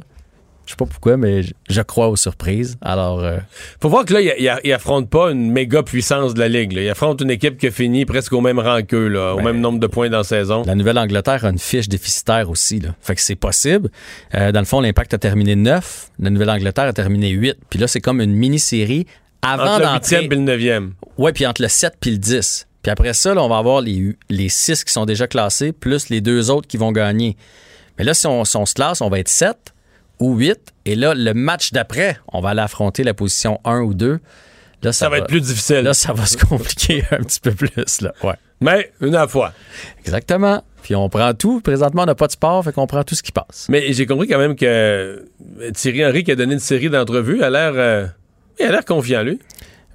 je 0.66 0.72
sais 0.72 0.78
pas 0.78 0.86
pourquoi, 0.86 1.18
mais 1.18 1.42
je- 1.70 1.82
crois 1.82 2.08
aux 2.08 2.16
surprises. 2.16 2.78
Alors, 2.82 3.20
euh, 3.24 3.38
Faut 3.82 3.90
voir 3.90 4.06
que 4.06 4.14
là, 4.14 4.22
il, 4.64 4.72
affronte 4.74 5.10
pas 5.10 5.32
une 5.32 5.52
méga 5.52 5.84
puissance 5.84 6.34
de 6.34 6.40
la 6.40 6.48
Ligue. 6.48 6.74
Il 6.74 6.90
affronte 6.90 7.22
une 7.22 7.32
équipe 7.32 7.58
qui 7.58 7.68
a 7.68 7.72
fini 7.72 8.06
presque 8.06 8.32
au 8.34 8.40
même 8.42 8.60
rang 8.60 8.82
qu'eux, 8.82 9.08
au 9.34 9.38
Ben, 9.38 9.44
même 9.44 9.60
nombre 9.60 9.80
de 9.80 9.88
points 9.88 10.10
dans 10.10 10.20
la 10.20 10.24
saison. 10.24 10.64
la 10.66 10.76
Nouvelle-Angleterre 10.76 11.44
a 11.46 11.50
une 11.50 11.60
fiche 11.60 11.90
déficitaire 11.90 12.50
aussi. 12.50 12.80
Là. 12.80 12.96
Fait 13.02 13.16
que 13.16 13.22
c'est 13.22 13.36
possible. 13.36 13.90
Euh, 14.36 14.52
dans 14.54 14.60
le 14.62 14.66
fond, 14.66 14.80
l'Impact 14.80 15.14
a 15.14 15.18
terminé 15.18 15.56
9. 15.56 16.10
La 16.20 16.30
Nouvelle-Angleterre 16.30 16.86
a 16.86 16.94
terminé 16.94 17.30
8. 17.30 17.58
Puis 17.70 17.80
là, 17.80 17.88
c'est 17.88 18.02
comme 18.02 18.22
une 18.22 18.34
mini-série 18.34 19.06
avant 19.42 19.64
Entre 19.76 19.80
le 19.80 19.84
d'entrer. 19.86 20.16
8e 20.28 20.32
et 20.32 20.36
le 20.36 20.42
9e. 20.42 20.92
Ouais, 21.18 21.34
puis 21.34 21.46
entre 21.46 21.62
le 21.62 21.68
7 21.68 21.96
puis 22.00 22.12
le 22.12 22.18
10. 22.18 22.68
Puis 22.82 22.92
après 22.92 23.14
ça, 23.14 23.34
là, 23.34 23.44
on 23.44 23.50
va 23.50 23.58
avoir 23.58 23.82
les, 23.82 24.16
les 24.30 24.50
6 24.50 24.84
qui 24.86 24.92
sont 24.94 25.06
déjà 25.06 25.28
classés, 25.28 25.72
plus 25.74 26.10
les 26.10 26.22
deux 26.22 26.50
autres 26.50 26.68
qui 26.68 26.78
vont 26.78 26.92
gagner. 26.94 27.36
Mais 27.98 28.04
là, 28.06 28.14
si 28.14 28.26
on, 28.28 28.44
si 28.46 28.56
on 28.58 28.66
se 28.66 28.74
classe, 28.74 29.02
on 29.02 29.10
va 29.10 29.20
être 29.20 29.28
7 29.30 29.73
ou 30.24 30.36
8. 30.38 30.74
Et 30.86 30.96
là, 30.96 31.14
le 31.14 31.34
match 31.34 31.72
d'après, 31.74 32.18
on 32.32 32.40
va 32.40 32.50
aller 32.50 32.62
affronter 32.62 33.04
la 33.04 33.14
position 33.14 33.60
1 33.66 33.82
ou 33.82 33.94
2. 33.94 34.20
Là, 34.82 34.92
ça, 34.92 35.06
Ça 35.06 35.10
va 35.10 35.18
être 35.18 35.28
plus 35.28 35.42
difficile. 35.42 35.82
Là, 35.82 35.94
ça 35.94 36.14
va 36.14 36.26
se 36.26 36.38
compliquer 36.38 37.04
un 37.12 37.18
petit 37.18 37.40
peu 37.40 37.52
plus. 37.52 38.02
Là. 38.02 38.14
Ouais. 38.24 38.36
Mais 38.62 38.92
une 39.02 39.16
à 39.16 39.22
la 39.22 39.28
fois. 39.28 39.54
Exactement. 40.00 40.64
Puis 40.82 40.96
on 40.96 41.10
prend 41.10 41.34
tout. 41.34 41.60
Présentement, 41.62 42.04
on 42.04 42.06
n'a 42.06 42.16
pas 42.16 42.28
de 42.28 42.32
sport, 42.32 42.64
fait 42.64 42.72
qu'on 42.72 42.88
prend 42.88 43.04
tout 43.04 43.16
ce 43.16 43.24
qui 43.24 43.32
passe. 43.34 43.68
Mais 43.70 43.92
j'ai 43.92 44.06
compris 44.06 44.28
quand 44.28 44.38
même 44.38 44.56
que 44.56 44.66
euh, 44.66 45.72
Thierry 45.74 46.06
Henry, 46.06 46.24
qui 46.24 46.32
a 46.32 46.36
donné 46.36 46.54
une 46.54 46.60
série 46.60 46.90
d'entrevues, 46.90 47.44
a 47.44 47.50
l'air 47.50 47.74
euh, 47.76 48.08
il 48.60 48.66
a 48.66 48.72
l'air 48.72 48.86
confiant, 48.86 49.24
lui. 49.24 49.40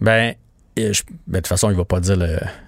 Ben, 0.01 0.35
et 0.79 0.93
je- 0.93 1.03
ben, 1.27 1.35
de 1.35 1.37
toute 1.39 1.47
façon, 1.49 1.71
il 1.71 1.77
va 1.77 1.85
pas 1.85 2.01
dire 2.01 2.17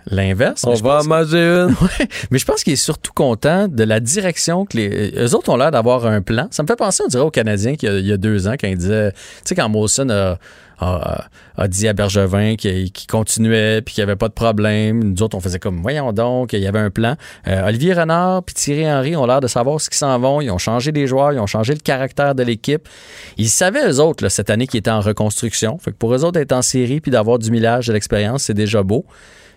l'inverse. 0.07 0.65
On 0.67 0.75
va 0.75 1.01
en 1.01 1.05
manger 1.05 1.39
une. 1.39 1.71
Ouais, 1.81 2.09
mais 2.31 2.39
je 2.39 2.45
pense 2.45 2.63
qu'il 2.65 2.73
est 2.73 2.77
surtout 2.77 3.13
content 3.15 3.69
de 3.69 3.85
la 3.85 4.01
direction 4.01 4.65
que 4.67 4.77
les. 4.77 5.13
Eux 5.17 5.35
autres 5.35 5.49
ont 5.51 5.57
l'air 5.57 5.71
d'avoir 5.71 6.07
un 6.07 6.21
plan. 6.23 6.49
Ça 6.51 6.63
me 6.63 6.69
fait 6.69 6.77
penser, 6.77 7.03
on 7.05 7.09
dirait, 7.09 7.23
aux 7.23 7.31
Canadiens 7.31 7.75
qu'il 7.77 7.89
y 7.89 7.93
a, 7.93 7.99
il 7.99 8.07
y 8.07 8.13
a 8.13 8.17
deux 8.17 8.49
ans, 8.49 8.55
quand 8.61 8.69
ils 8.69 8.77
disaient. 8.79 9.13
Tu 9.13 9.19
sais, 9.45 9.55
quand 9.55 9.69
Mawson 9.69 10.09
a, 10.11 10.39
a- 10.81 11.25
a 11.57 11.69
dit 11.69 11.87
à 11.89 11.93
Bergevin 11.93 12.57
qu'il 12.57 12.91
continuait 13.09 13.83
puis 13.83 13.95
qu'il 13.95 14.03
n'y 14.05 14.11
avait 14.11 14.17
pas 14.17 14.29
de 14.29 14.33
problème. 14.33 15.03
Nous 15.05 15.23
autres, 15.23 15.37
on 15.37 15.41
faisait 15.41 15.59
comme, 15.59 15.81
voyons 15.83 16.13
donc, 16.13 16.53
il 16.55 16.61
y 16.61 16.67
avait 16.67 16.79
un 16.79 16.91
plan. 16.91 17.17
Euh, 17.47 17.67
Olivier 17.69 17.93
Renard 17.93 18.43
puis 18.45 18.55
Thierry 18.55 18.91
Henry 18.91 19.17
ont 19.17 19.27
l'air 19.27 19.41
de 19.41 19.47
savoir 19.47 19.81
ce 19.81 19.91
qu'ils 19.91 19.99
s'en 19.99 20.19
vont. 20.19 20.41
Ils 20.41 20.51
ont 20.51 20.59
changé 20.59 20.91
les 20.93 21.07
joueurs, 21.07 21.33
ils 21.33 21.39
ont 21.39 21.47
changé 21.47 21.75
le 21.75 21.81
caractère 21.81 22.35
de 22.35 22.43
l'équipe. 22.43 22.89
Ils 23.37 23.49
savaient, 23.51 23.89
eux 23.91 24.01
autres, 24.01 24.25
là, 24.25 24.31
cette 24.31 24.49
année, 24.51 24.67
qu'ils 24.67 24.79
étaient 24.79 24.91
en 24.91 25.01
reconstruction. 25.01 25.79
Fait 25.79 25.91
que 25.91 25.97
pour 25.97 26.15
eux 26.15 26.25
autres, 26.25 26.39
d'être 26.39 26.53
en 26.53 26.63
série 26.63 27.01
puis 27.01 27.11
d'avoir 27.11 27.39
du 27.39 27.51
millage, 27.51 27.87
de 27.89 27.93
l'expérience, 27.93 28.45
c'est 28.45 28.55
déjà 28.55 28.83
beau. 28.83 29.05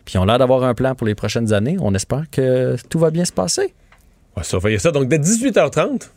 Puis 0.05 0.15
ils 0.15 0.17
ont 0.17 0.25
l'air 0.25 0.37
d'avoir 0.39 0.63
un 0.63 0.73
plan 0.73 0.95
pour 0.95 1.07
les 1.07 1.15
prochaines 1.15 1.53
années. 1.53 1.77
On 1.79 1.93
espère 1.95 2.23
que 2.29 2.75
tout 2.89 2.99
va 2.99 3.09
bien 3.11 3.23
se 3.23 3.31
passer. 3.31 3.73
On 4.35 4.41
va 4.41 4.43
surveiller 4.43 4.79
ça. 4.79 4.91
Donc, 4.91 5.07
dès 5.07 5.19
18h30, 5.19 6.09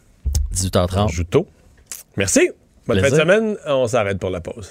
18h30. 0.53 1.05
on 1.05 1.09
joue 1.09 1.23
tôt. 1.25 1.47
Merci. 2.17 2.51
Bonne 2.87 3.01
fin 3.01 3.11
de 3.11 3.17
semaine. 3.17 3.57
On 3.67 3.87
s'arrête 3.87 4.19
pour 4.19 4.31
la 4.31 4.41
pause. 4.41 4.71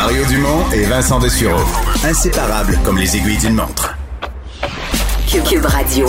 Mario 0.00 0.24
Dumont 0.26 0.70
et 0.72 0.84
Vincent 0.84 1.18
Dessureau. 1.18 1.58
Inséparables 2.04 2.78
comme 2.84 2.98
les 2.98 3.16
aiguilles 3.16 3.36
d'une 3.38 3.54
montre. 3.54 3.98
Cube 5.28 5.64
Radio. 5.64 6.06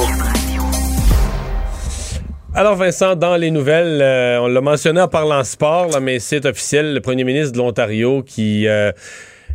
Alors 2.54 2.76
Vincent, 2.76 3.16
dans 3.16 3.36
les 3.36 3.50
nouvelles, 3.50 4.00
euh, 4.00 4.42
on 4.42 4.48
l'a 4.48 4.62
mentionné 4.62 5.02
en 5.02 5.08
parlant 5.08 5.44
sport, 5.44 5.88
là, 5.88 6.00
mais 6.00 6.20
c'est 6.20 6.46
officiel, 6.46 6.94
le 6.94 7.02
premier 7.02 7.24
ministre 7.24 7.54
de 7.54 7.58
l'Ontario 7.58 8.22
qui, 8.22 8.68
euh, 8.68 8.92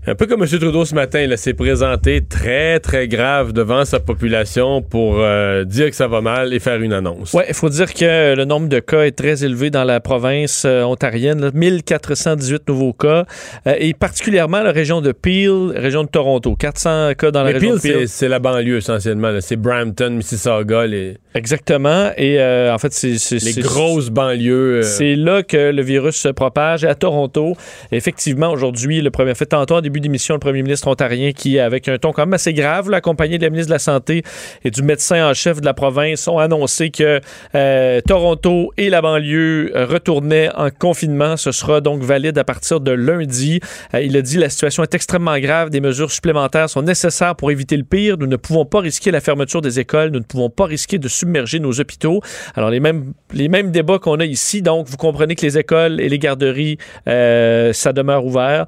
un 0.06 0.14
peu 0.14 0.26
comme 0.26 0.42
M. 0.42 0.48
Trudeau 0.48 0.84
ce 0.84 0.94
matin, 0.94 1.26
là, 1.26 1.38
s'est 1.38 1.54
présenté 1.54 2.20
très, 2.20 2.78
très 2.78 3.08
grave 3.08 3.54
devant 3.54 3.86
sa 3.86 4.00
population 4.00 4.82
pour 4.82 5.16
euh, 5.18 5.64
dire 5.64 5.88
que 5.88 5.96
ça 5.96 6.08
va 6.08 6.20
mal 6.20 6.52
et 6.52 6.58
faire 6.58 6.80
une 6.82 6.92
annonce. 6.92 7.32
Oui, 7.32 7.42
il 7.48 7.54
faut 7.54 7.70
dire 7.70 7.92
que 7.94 8.34
le 8.34 8.44
nombre 8.44 8.68
de 8.68 8.80
cas 8.80 9.04
est 9.04 9.16
très 9.16 9.44
élevé 9.44 9.70
dans 9.70 9.84
la 9.84 10.00
province 10.00 10.64
euh, 10.66 10.82
ontarienne, 10.82 11.40
là, 11.40 11.50
1418 11.54 12.68
nouveaux 12.68 12.92
cas, 12.92 13.24
euh, 13.66 13.74
et 13.78 13.94
particulièrement 13.94 14.60
la 14.60 14.72
région 14.72 15.00
de 15.00 15.12
Peel, 15.12 15.72
région 15.74 16.04
de 16.04 16.08
Toronto, 16.08 16.54
400 16.54 17.14
cas 17.16 17.30
dans 17.30 17.42
la 17.42 17.52
Mais 17.52 17.58
région 17.58 17.78
Peel, 17.78 17.92
de 17.92 17.98
Peel. 18.00 18.08
c'est 18.08 18.28
la 18.28 18.40
banlieue 18.40 18.76
essentiellement. 18.76 19.32
C'est 19.40 19.56
Brampton, 19.56 20.10
Mississauga, 20.10 20.86
les, 20.86 21.16
Exactement, 21.34 22.10
et 22.16 22.40
en 22.40 22.78
fait, 22.78 22.92
c'est... 22.92 23.16
les 23.42 23.62
grosses 23.62 24.10
banlieues. 24.10 24.82
C'est 24.82 25.16
là 25.16 25.42
que 25.42 25.70
le 25.70 25.82
virus 25.82 26.16
se 26.16 26.28
propage 26.28 26.84
à 26.84 26.94
Toronto. 26.94 27.56
Effectivement, 27.90 28.52
aujourd'hui, 28.52 29.00
le 29.00 29.10
premier 29.10 29.34
fait 29.34 29.46
tantôt 29.46 29.76
en 29.76 29.80
début 29.80 29.93
d'émission, 30.00 30.34
le 30.34 30.40
premier 30.40 30.62
ministre 30.62 30.88
ontarien 30.88 31.32
qui, 31.32 31.58
avec 31.58 31.88
un 31.88 31.98
ton 31.98 32.12
quand 32.12 32.22
même 32.22 32.34
assez 32.34 32.52
grave, 32.52 32.90
là, 32.90 32.98
accompagné 32.98 33.38
de 33.38 33.44
la 33.44 33.50
ministre 33.50 33.68
de 33.68 33.74
la 33.74 33.78
Santé 33.78 34.22
et 34.64 34.70
du 34.70 34.82
médecin 34.82 35.28
en 35.28 35.34
chef 35.34 35.60
de 35.60 35.66
la 35.66 35.74
province, 35.74 36.26
ont 36.28 36.38
annoncé 36.38 36.90
que 36.90 37.20
euh, 37.54 38.00
Toronto 38.06 38.72
et 38.76 38.90
la 38.90 39.02
banlieue 39.02 39.72
euh, 39.74 39.86
retournaient 39.86 40.50
en 40.54 40.70
confinement. 40.70 41.36
Ce 41.36 41.52
sera 41.52 41.80
donc 41.80 42.02
valide 42.02 42.38
à 42.38 42.44
partir 42.44 42.80
de 42.80 42.90
lundi. 42.90 43.60
Euh, 43.94 44.02
il 44.02 44.16
a 44.16 44.22
dit 44.22 44.38
la 44.38 44.48
situation 44.48 44.82
est 44.82 44.94
extrêmement 44.94 45.38
grave. 45.38 45.70
Des 45.70 45.80
mesures 45.80 46.10
supplémentaires 46.10 46.68
sont 46.70 46.82
nécessaires 46.82 47.36
pour 47.36 47.50
éviter 47.50 47.76
le 47.76 47.84
pire. 47.84 48.16
Nous 48.18 48.26
ne 48.26 48.36
pouvons 48.36 48.64
pas 48.64 48.80
risquer 48.80 49.10
la 49.10 49.20
fermeture 49.20 49.60
des 49.60 49.80
écoles. 49.80 50.10
Nous 50.10 50.20
ne 50.20 50.24
pouvons 50.24 50.50
pas 50.50 50.64
risquer 50.64 50.98
de 50.98 51.08
submerger 51.08 51.60
nos 51.60 51.80
hôpitaux. 51.80 52.20
Alors, 52.54 52.70
les 52.70 52.80
mêmes, 52.80 53.12
les 53.32 53.48
mêmes 53.48 53.70
débats 53.70 53.98
qu'on 53.98 54.20
a 54.20 54.24
ici. 54.24 54.62
Donc, 54.62 54.88
vous 54.88 54.96
comprenez 54.96 55.34
que 55.34 55.42
les 55.44 55.58
écoles 55.58 56.00
et 56.00 56.08
les 56.08 56.18
garderies, 56.18 56.78
ça 57.06 57.92
demeure 57.92 58.24
ouvert. 58.24 58.66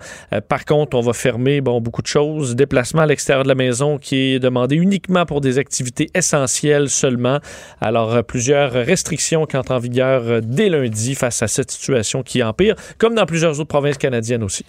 Par 0.48 0.64
contre, 0.64 0.96
on 0.96 1.00
va 1.00 1.12
fermer 1.16 1.60
bon, 1.60 1.80
beaucoup 1.80 2.02
de 2.02 2.06
choses. 2.06 2.54
Déplacement 2.54 3.02
à 3.02 3.06
l'extérieur 3.06 3.42
de 3.42 3.48
la 3.48 3.54
maison 3.54 3.98
qui 3.98 4.34
est 4.34 4.38
demandé 4.38 4.76
uniquement 4.76 5.26
pour 5.26 5.40
des 5.40 5.58
activités 5.58 6.10
essentielles 6.14 6.88
seulement. 6.88 7.40
Alors, 7.80 8.14
euh, 8.14 8.22
plusieurs 8.22 8.72
restrictions 8.72 9.46
qui 9.46 9.56
entrent 9.56 9.72
en 9.72 9.78
vigueur 9.78 10.22
euh, 10.26 10.40
dès 10.42 10.68
lundi 10.68 11.14
face 11.14 11.42
à 11.42 11.48
cette 11.48 11.70
situation 11.70 12.22
qui 12.22 12.42
empire, 12.42 12.76
comme 12.98 13.14
dans 13.14 13.26
plusieurs 13.26 13.58
autres 13.58 13.68
provinces 13.68 13.98
canadiennes 13.98 14.42
aussi. 14.42 14.64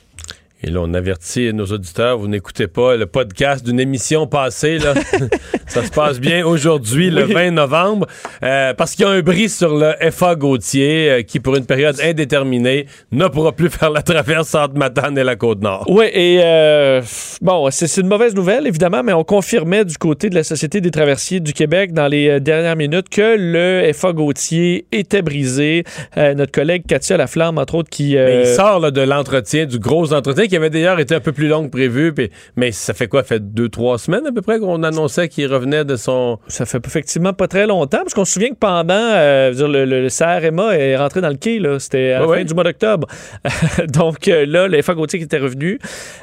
Et 0.63 0.71
là, 0.71 0.79
on 0.81 0.93
avertit 0.95 1.53
nos 1.53 1.65
auditeurs, 1.65 2.17
vous 2.17 2.27
n'écoutez 2.27 2.67
pas 2.67 2.95
le 2.95 3.05
podcast 3.05 3.63
d'une 3.63 3.79
émission 3.79 4.25
passée. 4.25 4.79
Là. 4.79 4.95
Ça 5.67 5.83
se 5.83 5.91
passe 5.91 6.19
bien 6.19 6.45
aujourd'hui, 6.45 7.09
le 7.09 7.23
20 7.23 7.51
novembre, 7.51 8.07
euh, 8.41 8.73
parce 8.73 8.95
qu'il 8.95 9.05
y 9.05 9.07
a 9.07 9.11
un 9.11 9.21
bris 9.21 9.49
sur 9.49 9.75
le 9.75 9.93
FA 10.11 10.35
Gauthier 10.35 11.09
euh, 11.09 11.21
qui, 11.23 11.41
pour 11.41 11.57
une 11.57 11.65
période 11.65 11.99
indéterminée, 12.01 12.87
ne 13.11 13.27
pourra 13.27 13.51
plus 13.51 13.69
faire 13.77 13.89
la 13.89 14.01
traverse 14.01 14.55
entre 14.55 14.75
Matane 14.75 15.17
et 15.17 15.23
la 15.23 15.35
Côte-Nord. 15.35 15.85
Oui, 15.89 16.05
et 16.13 16.39
euh, 16.41 17.01
bon, 17.41 17.69
c'est 17.69 17.97
une 17.97 18.07
mauvaise 18.07 18.33
nouvelle, 18.33 18.65
évidemment, 18.65 19.03
mais 19.03 19.11
on 19.11 19.25
confirmait 19.25 19.83
du 19.83 19.97
côté 19.97 20.29
de 20.29 20.35
la 20.35 20.43
Société 20.43 20.79
des 20.79 20.91
traversiers 20.91 21.41
du 21.41 21.51
Québec 21.51 21.93
dans 21.93 22.07
les 22.07 22.29
euh, 22.29 22.39
dernières 22.39 22.77
minutes 22.77 23.09
que 23.09 23.35
le 23.37 23.91
FA 23.93 24.13
Gauthier 24.13 24.85
était 24.91 25.21
brisé. 25.21 25.83
Notre 26.15 26.51
collègue 26.51 26.85
Katia 26.87 27.17
Laflamme, 27.17 27.57
entre 27.57 27.75
autres, 27.75 27.89
qui... 27.89 28.15
Mais 28.15 28.41
il 28.41 28.47
sort 28.47 28.79
là, 28.79 28.91
de 28.91 29.01
l'entretien, 29.01 29.65
du 29.65 29.79
gros 29.79 30.13
entretien 30.13 30.47
qui 30.47 30.55
avait 30.55 30.69
d'ailleurs 30.69 30.99
été 30.99 31.13
un 31.15 31.19
peu 31.19 31.31
plus 31.31 31.47
long 31.47 31.65
que 31.65 31.69
prévu. 31.69 32.13
mais 32.55 32.71
ça 32.71 32.93
fait 32.93 33.07
quoi? 33.07 33.21
Ça 33.21 33.27
fait 33.27 33.53
deux, 33.53 33.69
trois 33.69 33.97
semaines 33.97 34.25
à 34.27 34.31
peu 34.31 34.41
près 34.41 34.59
qu'on 34.59 34.83
annonçait 34.83 35.27
qu'il 35.27 35.45
revenait 35.57 35.85
de 35.85 35.95
son. 35.95 36.39
Ça 36.47 36.65
fait 36.65 36.85
effectivement 36.85 37.33
pas 37.33 37.47
très 37.47 37.67
longtemps, 37.67 37.99
parce 37.99 38.13
qu'on 38.13 38.25
se 38.25 38.33
souvient 38.33 38.49
que 38.49 38.55
pendant, 38.55 38.93
euh, 38.93 39.51
dire, 39.51 39.67
le, 39.67 39.85
le, 39.85 40.07
CRMA 40.09 40.75
est 40.77 40.97
rentré 40.97 41.21
dans 41.21 41.29
le 41.29 41.35
quai, 41.35 41.59
là, 41.59 41.79
c'était 41.79 42.11
à 42.11 42.19
la 42.19 42.25
fin 42.25 42.31
ouais. 42.31 42.45
du 42.45 42.53
mois 42.53 42.63
d'octobre. 42.63 43.07
Donc 43.87 44.27
euh, 44.27 44.45
là, 44.45 44.67
le 44.67 44.81
FA 44.81 44.93
Gauthier 44.93 45.19
qui 45.19 45.25
était 45.25 45.37
revenu. 45.37 45.79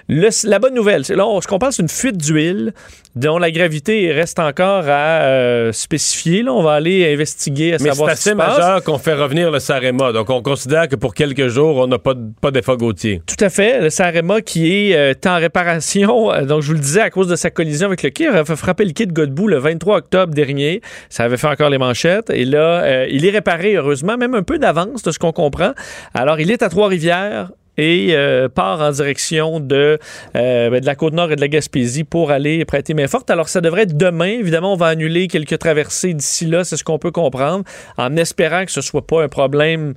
Le- 0.09 0.49
la 0.49 0.59
bonne 0.59 0.74
nouvelle, 0.74 1.05
c'est 1.05 1.16
là, 1.16 1.26
on- 1.26 1.41
ce 1.41 1.47
qu'on 1.47 1.59
c'est 1.70 1.82
une 1.82 1.89
fuite 1.89 2.16
d'huile 2.18 2.72
dont 3.16 3.39
la 3.39 3.51
gravité 3.51 4.12
reste 4.12 4.39
encore 4.39 4.85
à 4.89 5.22
euh, 5.22 5.72
spécifier. 5.72 6.43
Là, 6.43 6.53
on 6.53 6.62
va 6.62 6.72
aller 6.72 7.12
investiguer 7.12 7.70
à 7.70 7.72
Mais 7.74 7.78
c'est 7.78 7.89
savoir 7.91 8.11
ce 8.16 8.22
qui 8.22 8.28
assez 8.28 8.35
majeur 8.35 8.82
qu'on 8.82 8.99
fait 8.99 9.14
revenir 9.14 9.51
le 9.51 9.61
Sarema. 9.61 10.12
Donc 10.12 10.30
on 10.30 10.43
considère 10.43 10.89
que 10.89 10.97
pour 10.97 11.14
quelques 11.14 11.49
jours, 11.49 11.76
on 11.76 11.87
n'a 11.87 11.99
pas, 11.99 12.14
pas 12.41 12.51
d'effet 12.51 12.76
Gauthier. 12.76 13.22
Tout 13.26 13.43
à 13.43 13.49
fait. 13.51 13.80
Le 13.80 13.91
Sarema 13.91 14.41
qui 14.41 14.91
est 14.91 14.97
euh, 14.97 15.14
en 15.26 15.37
réparation, 15.37 16.45
donc 16.45 16.62
je 16.62 16.68
vous 16.68 16.74
le 16.74 16.80
disais, 16.80 17.01
à 17.01 17.11
cause 17.11 17.28
de 17.28 17.37
sa 17.37 17.51
collision 17.51 17.87
avec 17.87 18.03
le 18.03 18.11
quai, 18.11 18.24
il 18.24 18.28
avait 18.28 18.45
fait 18.45 18.57
frapper 18.57 18.85
le 18.85 18.93
quai 18.93 19.07
de 19.07 19.12
Godbout 19.25 19.49
le 19.49 19.59
23 19.59 19.97
octobre 19.97 20.35
dernier. 20.35 20.81
Ça 21.09 21.25
avait 21.25 21.37
fait 21.37 21.47
encore 21.47 21.70
les 21.70 21.79
manchettes. 21.79 22.31
Et 22.31 22.45
là, 22.45 22.83
euh, 22.83 23.07
il 23.11 23.25
est 23.25 23.31
réparé, 23.31 23.75
heureusement, 23.75 24.16
même 24.16 24.35
un 24.35 24.43
peu 24.43 24.59
d'avance 24.59 25.03
de 25.03 25.11
ce 25.11 25.18
qu'on 25.18 25.33
comprend. 25.33 25.72
Alors, 26.12 26.41
il 26.41 26.51
est 26.51 26.62
à 26.62 26.68
Trois-Rivières 26.68 27.51
et 27.77 28.11
euh, 28.11 28.49
part 28.49 28.81
en 28.81 28.91
direction 28.93 29.59
de, 29.61 29.99
euh, 30.37 30.70
ben, 30.70 30.81
de 30.81 30.87
la 30.87 30.95
Côte-Nord 30.95 31.33
et 31.33 31.37
de 31.37 31.41
la 31.41 31.49
Gaspésie 31.49 32.05
pour 32.05 32.31
aller 32.31 32.64
prêter 32.64 32.95
main 32.95 33.09
forte. 33.09 33.31
Alors, 33.31 33.49
ça 33.49 33.61
devrait 33.61 33.83
être 33.83 33.97
demain. 33.97 34.39
Évidemment, 34.39 34.75
on 34.75 34.77
va 34.77 34.87
annuler 34.87 35.27
quelques 35.27 35.59
traversées 35.59 36.14
d'ici 36.14 36.47
là, 36.47 36.64
c'est 36.64 36.77
ce 36.77 36.85
qu'on 36.85 36.99
peut 36.99 37.11
comprendre, 37.11 37.64
en 37.97 38.16
espérant 38.16 38.64
que 38.64 38.70
ce 38.70 38.81
soit 38.81 39.07
pas 39.07 39.25
un 39.25 39.29
problème 39.29 39.95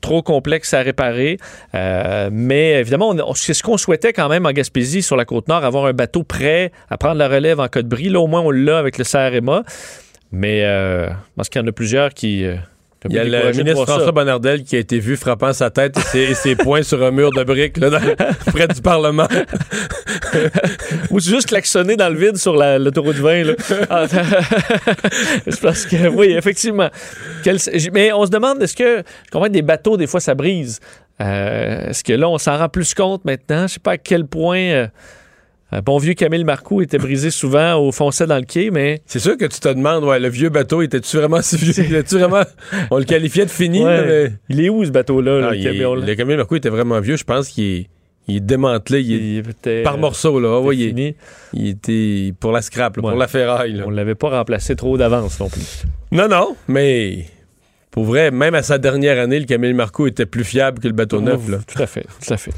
trop 0.00 0.22
complexe 0.22 0.74
à 0.74 0.82
réparer. 0.82 1.38
Euh, 1.74 2.28
mais 2.32 2.80
évidemment, 2.80 3.14
c'est 3.34 3.54
ce 3.54 3.62
qu'on 3.62 3.76
souhaitait 3.76 4.12
quand 4.12 4.28
même 4.28 4.46
en 4.46 4.52
Gaspésie, 4.52 5.02
sur 5.02 5.16
la 5.16 5.24
Côte-Nord, 5.24 5.64
avoir 5.64 5.86
un 5.86 5.92
bateau 5.92 6.22
prêt 6.22 6.72
à 6.88 6.98
prendre 6.98 7.16
la 7.16 7.28
relève 7.28 7.60
en 7.60 7.68
cas 7.68 7.82
de 7.82 7.88
bris. 7.88 8.08
Là, 8.08 8.20
au 8.20 8.26
moins, 8.26 8.40
on 8.40 8.50
l'a 8.50 8.78
avec 8.78 8.98
le 8.98 9.04
CRMA. 9.04 9.62
Mais 10.32 10.62
euh, 10.64 11.08
pense 11.36 11.48
qu'il 11.48 11.60
y 11.60 11.64
en 11.64 11.68
a 11.68 11.72
plusieurs 11.72 12.12
qui... 12.14 12.46
Il 13.10 13.16
y 13.16 13.18
a 13.18 13.24
le 13.24 13.50
ministre 13.52 13.74
voir 13.74 13.86
ça. 13.86 13.92
François 13.94 14.12
Bonnardel 14.12 14.62
qui 14.64 14.76
a 14.76 14.78
été 14.78 14.98
vu 14.98 15.16
frappant 15.16 15.52
sa 15.52 15.70
tête 15.70 15.96
et 15.96 16.00
ses, 16.00 16.18
et 16.30 16.34
ses 16.34 16.56
poings 16.56 16.82
sur 16.82 17.02
un 17.02 17.10
mur 17.10 17.30
de 17.30 17.42
briques 17.44 17.76
là, 17.78 17.90
dans- 17.90 18.00
près 18.52 18.68
du 18.68 18.80
Parlement. 18.82 19.26
Ou 21.10 21.20
juste 21.20 21.48
klaxonner 21.48 21.96
dans 21.96 22.08
le 22.08 22.16
vide 22.18 22.36
sur 22.36 22.56
la- 22.56 22.78
l'autoroute 22.78 23.16
20. 23.16 23.44
Là. 23.44 23.52
Ah, 23.90 24.06
c'est 25.48 25.60
parce 25.60 25.86
que, 25.86 26.08
oui, 26.08 26.28
effectivement. 26.36 26.90
Quel- 27.42 27.58
mais 27.92 28.12
on 28.12 28.24
se 28.26 28.30
demande, 28.30 28.62
est-ce 28.62 28.76
que, 28.76 29.02
que 29.02 29.48
des 29.48 29.62
bateaux, 29.62 29.96
des 29.96 30.06
fois, 30.06 30.20
ça 30.20 30.34
brise. 30.34 30.80
Euh, 31.20 31.88
est-ce 31.90 32.04
que 32.04 32.12
là, 32.12 32.28
on 32.28 32.38
s'en 32.38 32.58
rend 32.58 32.68
plus 32.68 32.92
compte 32.94 33.24
maintenant? 33.24 33.66
Je 33.66 33.74
sais 33.74 33.80
pas 33.80 33.92
à 33.92 33.98
quel 33.98 34.26
point... 34.26 34.58
euh, 34.58 34.86
un 35.72 35.80
bon 35.80 35.98
vieux 35.98 36.14
Camille 36.14 36.44
Marcoux 36.44 36.80
était 36.80 36.98
brisé 36.98 37.30
souvent 37.30 37.74
au 37.74 37.90
foncé 37.90 38.24
dans 38.26 38.36
le 38.36 38.44
quai, 38.44 38.70
mais... 38.70 39.02
C'est 39.06 39.18
sûr 39.18 39.36
que 39.36 39.46
tu 39.46 39.58
te 39.58 39.68
demandes, 39.68 40.04
ouais, 40.04 40.20
le 40.20 40.28
vieux 40.28 40.48
bateau, 40.48 40.80
était-tu 40.82 41.16
vraiment 41.16 41.42
si 41.42 41.56
vieux? 41.56 41.78
Était-tu 41.78 42.18
vraiment... 42.18 42.42
On 42.90 42.98
le 42.98 43.04
qualifiait 43.04 43.44
de 43.46 43.50
fini, 43.50 43.84
Ouais. 43.84 43.96
là, 43.96 44.04
mais- 44.06 44.32
Il 44.48 44.60
est 44.64 44.68
où, 44.68 44.84
ce 44.84 44.90
bateau-là? 44.90 45.48
Ah, 45.50 45.54
le 45.54 45.72
là? 46.00 46.06
le 46.06 46.14
camion 46.14 46.36
Marco 46.36 46.54
était 46.54 46.68
vraiment 46.68 47.00
vieux. 47.00 47.16
Je 47.16 47.24
pense 47.24 47.48
qu'il 47.48 47.64
est, 47.64 47.86
il 48.28 48.36
est 48.36 48.40
démantelé. 48.40 49.00
Il 49.02 49.38
était, 49.38 49.82
par 49.82 49.94
euh, 49.94 49.98
morceaux. 49.98 50.38
Là. 50.38 50.50
Ah 50.56 50.60
ouais, 50.60 50.76
il, 50.76 50.82
est- 50.84 50.88
fini. 50.88 51.14
il 51.52 51.68
était 51.70 52.32
pour 52.38 52.52
la 52.52 52.62
scrap, 52.62 52.96
là, 52.96 53.00
pour 53.00 53.10
la 53.10 53.26
ferraille. 53.28 53.72
là. 53.74 53.84
On 53.86 53.90
l'avait 53.90 54.14
pas 54.14 54.30
remplacé 54.30 54.76
trop 54.76 54.96
d'avance 54.96 55.40
non 55.40 55.48
plus. 55.48 55.82
Non, 56.12 56.28
non, 56.28 56.56
mais 56.68 57.26
pour 57.96 58.04
vrai, 58.04 58.30
même 58.30 58.54
à 58.54 58.62
sa 58.62 58.76
dernière 58.76 59.18
année, 59.18 59.40
le 59.40 59.46
Camille 59.46 59.72
Marco 59.72 60.06
était 60.06 60.26
plus 60.26 60.44
fiable 60.44 60.80
que 60.80 60.86
le 60.86 60.92
bateau 60.92 61.22
neuf. 61.22 61.48
Là. 61.48 61.60
Tout 61.66 61.82
à 61.82 61.86
fait, 61.86 62.02
tout 62.02 62.30
à 62.30 62.36
fait. 62.36 62.50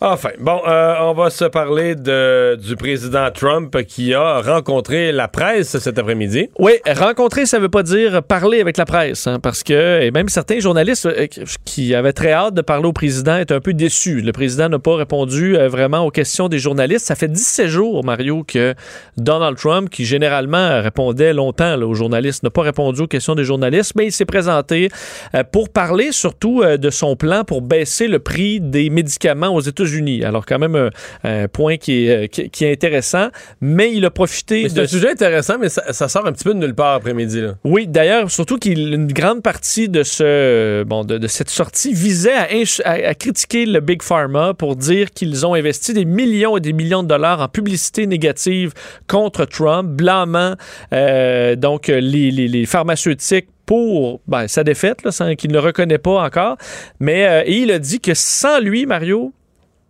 Enfin, 0.00 0.30
bon, 0.40 0.62
euh, 0.66 0.94
on 1.02 1.12
va 1.12 1.28
se 1.28 1.44
parler 1.44 1.94
de, 1.94 2.54
du 2.56 2.76
président 2.76 3.30
Trump 3.30 3.76
qui 3.86 4.14
a 4.14 4.40
rencontré 4.40 5.12
la 5.12 5.28
presse 5.28 5.76
cet 5.76 5.98
après-midi. 5.98 6.48
Oui, 6.58 6.72
rencontrer, 6.86 7.44
ça 7.44 7.58
veut 7.58 7.68
pas 7.68 7.82
dire 7.82 8.22
parler 8.22 8.62
avec 8.62 8.78
la 8.78 8.86
presse, 8.86 9.26
hein, 9.26 9.38
parce 9.38 9.62
que 9.62 10.00
et 10.00 10.10
même 10.12 10.30
certains 10.30 10.60
journalistes 10.60 11.04
euh, 11.04 11.26
qui 11.66 11.94
avaient 11.94 12.14
très 12.14 12.32
hâte 12.32 12.54
de 12.54 12.62
parler 12.62 12.86
au 12.86 12.94
président 12.94 13.36
étaient 13.36 13.52
un 13.52 13.60
peu 13.60 13.74
déçus. 13.74 14.22
Le 14.22 14.32
président 14.32 14.70
n'a 14.70 14.78
pas 14.78 14.96
répondu 14.96 15.58
euh, 15.58 15.68
vraiment 15.68 16.06
aux 16.06 16.10
questions 16.10 16.48
des 16.48 16.58
journalistes. 16.58 17.04
Ça 17.04 17.16
fait 17.16 17.28
17 17.28 17.66
jours, 17.66 18.02
Mario, 18.02 18.44
que 18.44 18.74
Donald 19.18 19.58
Trump, 19.58 19.90
qui 19.90 20.06
généralement 20.06 20.80
répondait 20.80 21.34
longtemps 21.34 21.76
là, 21.76 21.86
aux 21.86 21.94
journalistes, 21.94 22.44
n'a 22.44 22.50
pas 22.50 22.62
répondu 22.62 23.02
aux 23.02 23.06
questions 23.06 23.34
des 23.34 23.44
journalistes, 23.44 23.92
mais 23.94 24.06
il 24.06 24.12
s'est 24.12 24.24
présenté 24.24 24.85
euh, 25.34 25.42
pour 25.44 25.68
parler 25.70 26.12
surtout 26.12 26.62
euh, 26.62 26.76
de 26.76 26.90
son 26.90 27.16
plan 27.16 27.44
pour 27.44 27.62
baisser 27.62 28.08
le 28.08 28.18
prix 28.18 28.60
des 28.60 28.90
médicaments 28.90 29.54
aux 29.54 29.60
États-Unis. 29.60 30.24
Alors 30.24 30.44
quand 30.46 30.58
même 30.58 30.76
un, 30.76 30.90
un 31.24 31.48
point 31.48 31.76
qui 31.76 32.06
est, 32.06 32.24
euh, 32.24 32.26
qui, 32.26 32.50
qui 32.50 32.64
est 32.64 32.72
intéressant, 32.72 33.28
mais 33.60 33.92
il 33.92 34.04
a 34.04 34.10
profité 34.10 34.68
C'est 34.68 34.80
un 34.80 34.86
sujet 34.86 35.10
intéressant, 35.10 35.58
mais 35.60 35.68
ça, 35.68 35.92
ça 35.92 36.08
sort 36.08 36.26
un 36.26 36.32
petit 36.32 36.44
peu 36.44 36.54
de 36.54 36.58
nulle 36.58 36.74
part 36.74 36.94
après-midi. 36.94 37.42
oui, 37.64 37.86
d'ailleurs, 37.86 38.30
surtout 38.30 38.58
qu'une 38.58 39.06
grande 39.12 39.42
partie 39.42 39.88
de 39.88 40.02
ce 40.02 40.82
bon 40.84 41.04
de, 41.04 41.18
de 41.18 41.26
cette 41.26 41.50
sortie 41.50 41.92
visait 41.92 42.32
à, 42.34 42.48
ins- 42.52 42.80
à- 42.84 43.08
à 43.10 43.14
critiquer 43.14 43.66
le 43.66 43.80
Big 43.80 44.02
Pharma 44.02 44.54
pour 44.54 44.76
dire 44.76 45.10
qu'ils 45.10 45.46
ont 45.46 45.54
investi 45.54 45.92
des 45.92 46.04
millions 46.04 46.56
et 46.56 46.60
des 46.60 46.72
millions 46.72 47.02
de 47.02 47.08
dollars 47.08 47.40
en 47.40 47.48
publicité 47.48 48.06
négative 48.06 48.72
contre 49.08 49.44
Trump, 49.44 49.88
blâmant 49.90 50.54
euh, 50.92 51.56
donc 51.56 51.88
les, 51.88 52.30
les- 52.30 52.48
les 52.48 52.66
pharmaceutiques 52.66 53.48
pour 53.66 54.20
ben, 54.26 54.48
sa 54.48 54.64
défaite, 54.64 55.02
qu'il 55.36 55.52
ne 55.52 55.58
reconnaît 55.58 55.98
pas 55.98 56.24
encore. 56.24 56.56
Mais 57.00 57.26
euh, 57.26 57.44
il 57.46 57.70
a 57.72 57.78
dit 57.78 58.00
que 58.00 58.14
sans 58.14 58.60
lui, 58.60 58.86
Mario, 58.86 59.32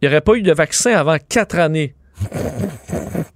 il 0.00 0.08
n'y 0.08 0.12
aurait 0.12 0.22
pas 0.22 0.34
eu 0.34 0.42
de 0.42 0.52
vaccin 0.52 0.92
avant 0.92 1.16
quatre 1.28 1.58
années. 1.58 1.94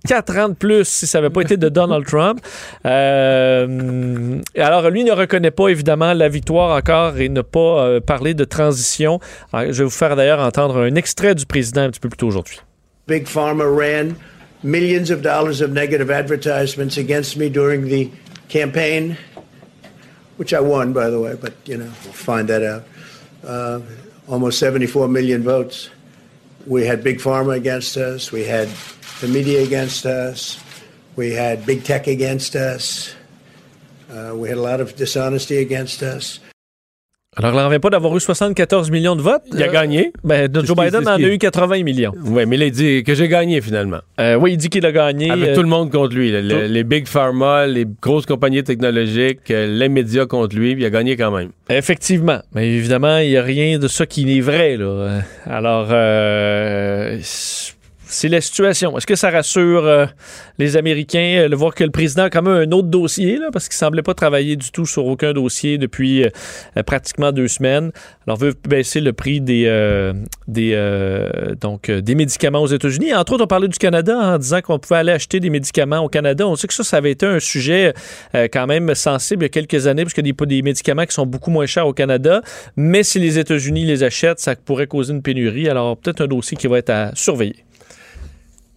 Quatre 0.08 0.36
ans 0.38 0.48
de 0.48 0.54
plus 0.54 0.88
si 0.88 1.06
ça 1.06 1.18
n'avait 1.18 1.30
pas 1.30 1.42
été 1.42 1.56
de 1.56 1.68
Donald 1.68 2.06
Trump. 2.06 2.40
Euh, 2.86 4.40
alors, 4.56 4.90
lui 4.90 5.04
ne 5.04 5.12
reconnaît 5.12 5.50
pas 5.50 5.68
évidemment 5.68 6.14
la 6.14 6.28
victoire 6.28 6.76
encore 6.76 7.18
et 7.18 7.28
ne 7.28 7.42
pas 7.42 7.84
euh, 7.84 8.00
parler 8.00 8.34
de 8.34 8.44
transition. 8.44 9.20
Alors, 9.52 9.72
je 9.72 9.78
vais 9.78 9.84
vous 9.84 9.90
faire 9.90 10.16
d'ailleurs 10.16 10.40
entendre 10.40 10.78
un 10.78 10.94
extrait 10.94 11.34
du 11.34 11.44
président 11.46 11.82
un 11.82 11.90
petit 11.90 12.00
peu 12.00 12.08
plus 12.08 12.16
tôt 12.16 12.26
aujourd'hui. 12.26 12.60
Big 13.06 13.28
Pharma 13.28 13.64
ran 13.64 14.14
millions 14.62 15.10
of 15.10 15.22
dollars 15.22 15.60
of 15.60 15.70
negative 15.70 16.10
advertisements 16.10 16.96
against 16.98 17.36
me 17.36 17.48
during 17.48 17.88
the 17.88 18.10
campaign, 18.48 19.16
which 20.40 20.54
I 20.54 20.60
won, 20.60 20.94
by 20.94 21.10
the 21.10 21.20
way, 21.20 21.36
but 21.38 21.52
you 21.66 21.76
know, 21.76 21.84
we'll 21.84 22.14
find 22.14 22.48
that 22.48 22.62
out. 22.62 22.84
Uh, 23.44 23.80
almost 24.26 24.58
74 24.58 25.06
million 25.06 25.42
votes. 25.42 25.90
We 26.66 26.86
had 26.86 27.04
Big 27.04 27.18
Pharma 27.18 27.58
against 27.58 27.98
us. 27.98 28.32
We 28.32 28.44
had 28.44 28.68
the 29.20 29.28
media 29.28 29.62
against 29.62 30.06
us. 30.06 30.58
We 31.14 31.32
had 31.32 31.66
big 31.66 31.84
tech 31.84 32.06
against 32.06 32.56
us. 32.56 33.14
Uh, 34.08 34.32
we 34.34 34.48
had 34.48 34.56
a 34.56 34.62
lot 34.62 34.80
of 34.80 34.96
dishonesty 34.96 35.58
against 35.58 36.02
us. 36.02 36.40
Alors, 37.42 37.52
il 37.54 37.56
n'en 37.56 37.66
revient 37.68 37.78
pas 37.80 37.90
d'avoir 37.90 38.16
eu 38.16 38.20
74 38.20 38.90
millions 38.90 39.16
de 39.16 39.22
votes. 39.22 39.42
Il 39.52 39.62
a 39.62 39.66
Euh, 39.66 39.72
gagné. 39.72 40.12
Ben, 40.22 40.48
Joe 40.52 40.76
Biden 40.76 41.08
en 41.08 41.12
a 41.14 41.18
eu 41.20 41.38
80 41.38 41.82
millions. 41.82 42.12
Oui, 42.24 42.44
mais 42.46 42.56
là, 42.56 42.66
il 42.66 42.70
dit 42.72 43.02
que 43.02 43.14
j'ai 43.14 43.28
gagné 43.28 43.60
finalement. 43.60 44.00
Euh, 44.20 44.34
oui, 44.36 44.52
il 44.52 44.56
dit 44.58 44.68
qu'il 44.68 44.84
a 44.84 44.92
gagné. 44.92 45.30
Avec 45.30 45.48
Euh, 45.50 45.54
tout 45.54 45.62
le 45.62 45.68
monde 45.68 45.90
contre 45.90 46.14
lui. 46.14 46.30
Le- 46.30 46.66
les 46.66 46.84
Big 46.84 47.06
Pharma, 47.08 47.66
les 47.66 47.86
grosses 48.02 48.26
compagnies 48.26 48.62
technologiques, 48.62 49.48
les 49.48 49.88
médias 49.88 50.26
contre 50.26 50.54
lui, 50.54 50.74
puis 50.74 50.82
il 50.82 50.86
a 50.86 50.90
gagné 50.90 51.16
quand 51.16 51.30
même. 51.30 51.50
Effectivement. 51.68 52.40
Mais 52.54 52.68
évidemment, 52.68 53.18
il 53.18 53.30
n'y 53.30 53.36
a 53.36 53.42
rien 53.42 53.78
de 53.78 53.88
ça 53.88 54.04
qui 54.06 54.24
n'est 54.26 54.40
vrai. 54.40 54.76
Là. 54.76 55.20
Alors, 55.46 55.88
euh, 55.90 57.18
c'est 58.10 58.28
la 58.28 58.40
situation. 58.40 58.96
Est-ce 58.98 59.06
que 59.06 59.14
ça 59.14 59.30
rassure 59.30 59.86
euh, 59.86 60.06
les 60.58 60.76
Américains 60.76 61.44
euh, 61.44 61.48
de 61.48 61.54
voir 61.54 61.74
que 61.74 61.84
le 61.84 61.90
président 61.90 62.24
a 62.24 62.30
quand 62.30 62.42
même 62.42 62.68
un 62.68 62.72
autre 62.72 62.88
dossier, 62.88 63.38
là, 63.38 63.48
parce 63.52 63.68
qu'il 63.68 63.76
semblait 63.76 64.02
pas 64.02 64.14
travailler 64.14 64.56
du 64.56 64.70
tout 64.70 64.84
sur 64.84 65.06
aucun 65.06 65.32
dossier 65.32 65.78
depuis 65.78 66.24
euh, 66.24 66.82
pratiquement 66.84 67.30
deux 67.30 67.48
semaines. 67.48 67.92
Alors, 68.26 68.36
veut 68.36 68.54
baisser 68.68 69.00
le 69.00 69.12
prix 69.12 69.40
des, 69.40 69.64
des, 70.46 71.56
donc, 71.60 71.90
des 71.90 72.14
médicaments 72.14 72.62
aux 72.62 72.66
États-Unis. 72.68 73.14
Entre 73.14 73.32
autres, 73.32 73.44
on 73.44 73.48
parlait 73.48 73.68
du 73.68 73.78
Canada 73.78 74.16
en 74.16 74.38
disant 74.38 74.60
qu'on 74.60 74.78
pouvait 74.78 75.00
aller 75.00 75.12
acheter 75.12 75.40
des 75.40 75.50
médicaments 75.50 75.98
au 75.98 76.08
Canada. 76.08 76.46
On 76.46 76.54
sait 76.54 76.68
que 76.68 76.74
ça, 76.74 76.84
ça 76.84 76.98
avait 76.98 77.10
été 77.10 77.26
un 77.26 77.40
sujet 77.40 77.92
quand 78.32 78.66
même 78.66 78.94
sensible 78.94 79.42
il 79.42 79.46
y 79.46 79.46
a 79.46 79.48
quelques 79.48 79.86
années, 79.88 80.04
parce 80.04 80.14
qu'il 80.14 80.24
y 80.24 80.30
a 80.30 80.32
des, 80.32 80.46
des 80.46 80.62
médicaments 80.62 81.06
qui 81.06 81.14
sont 81.14 81.26
beaucoup 81.26 81.50
moins 81.50 81.66
chers 81.66 81.86
au 81.86 81.92
Canada. 81.92 82.40
Mais 82.76 83.02
si 83.02 83.18
les 83.18 83.38
États-Unis 83.38 83.84
les 83.84 84.04
achètent, 84.04 84.38
ça 84.40 84.54
pourrait 84.54 84.86
causer 84.86 85.12
une 85.12 85.22
pénurie. 85.22 85.68
Alors, 85.68 85.96
peut-être 85.96 86.20
un 86.20 86.28
dossier 86.28 86.56
qui 86.56 86.68
va 86.68 86.78
être 86.78 86.90
à 86.90 87.10
surveiller. 87.14 87.64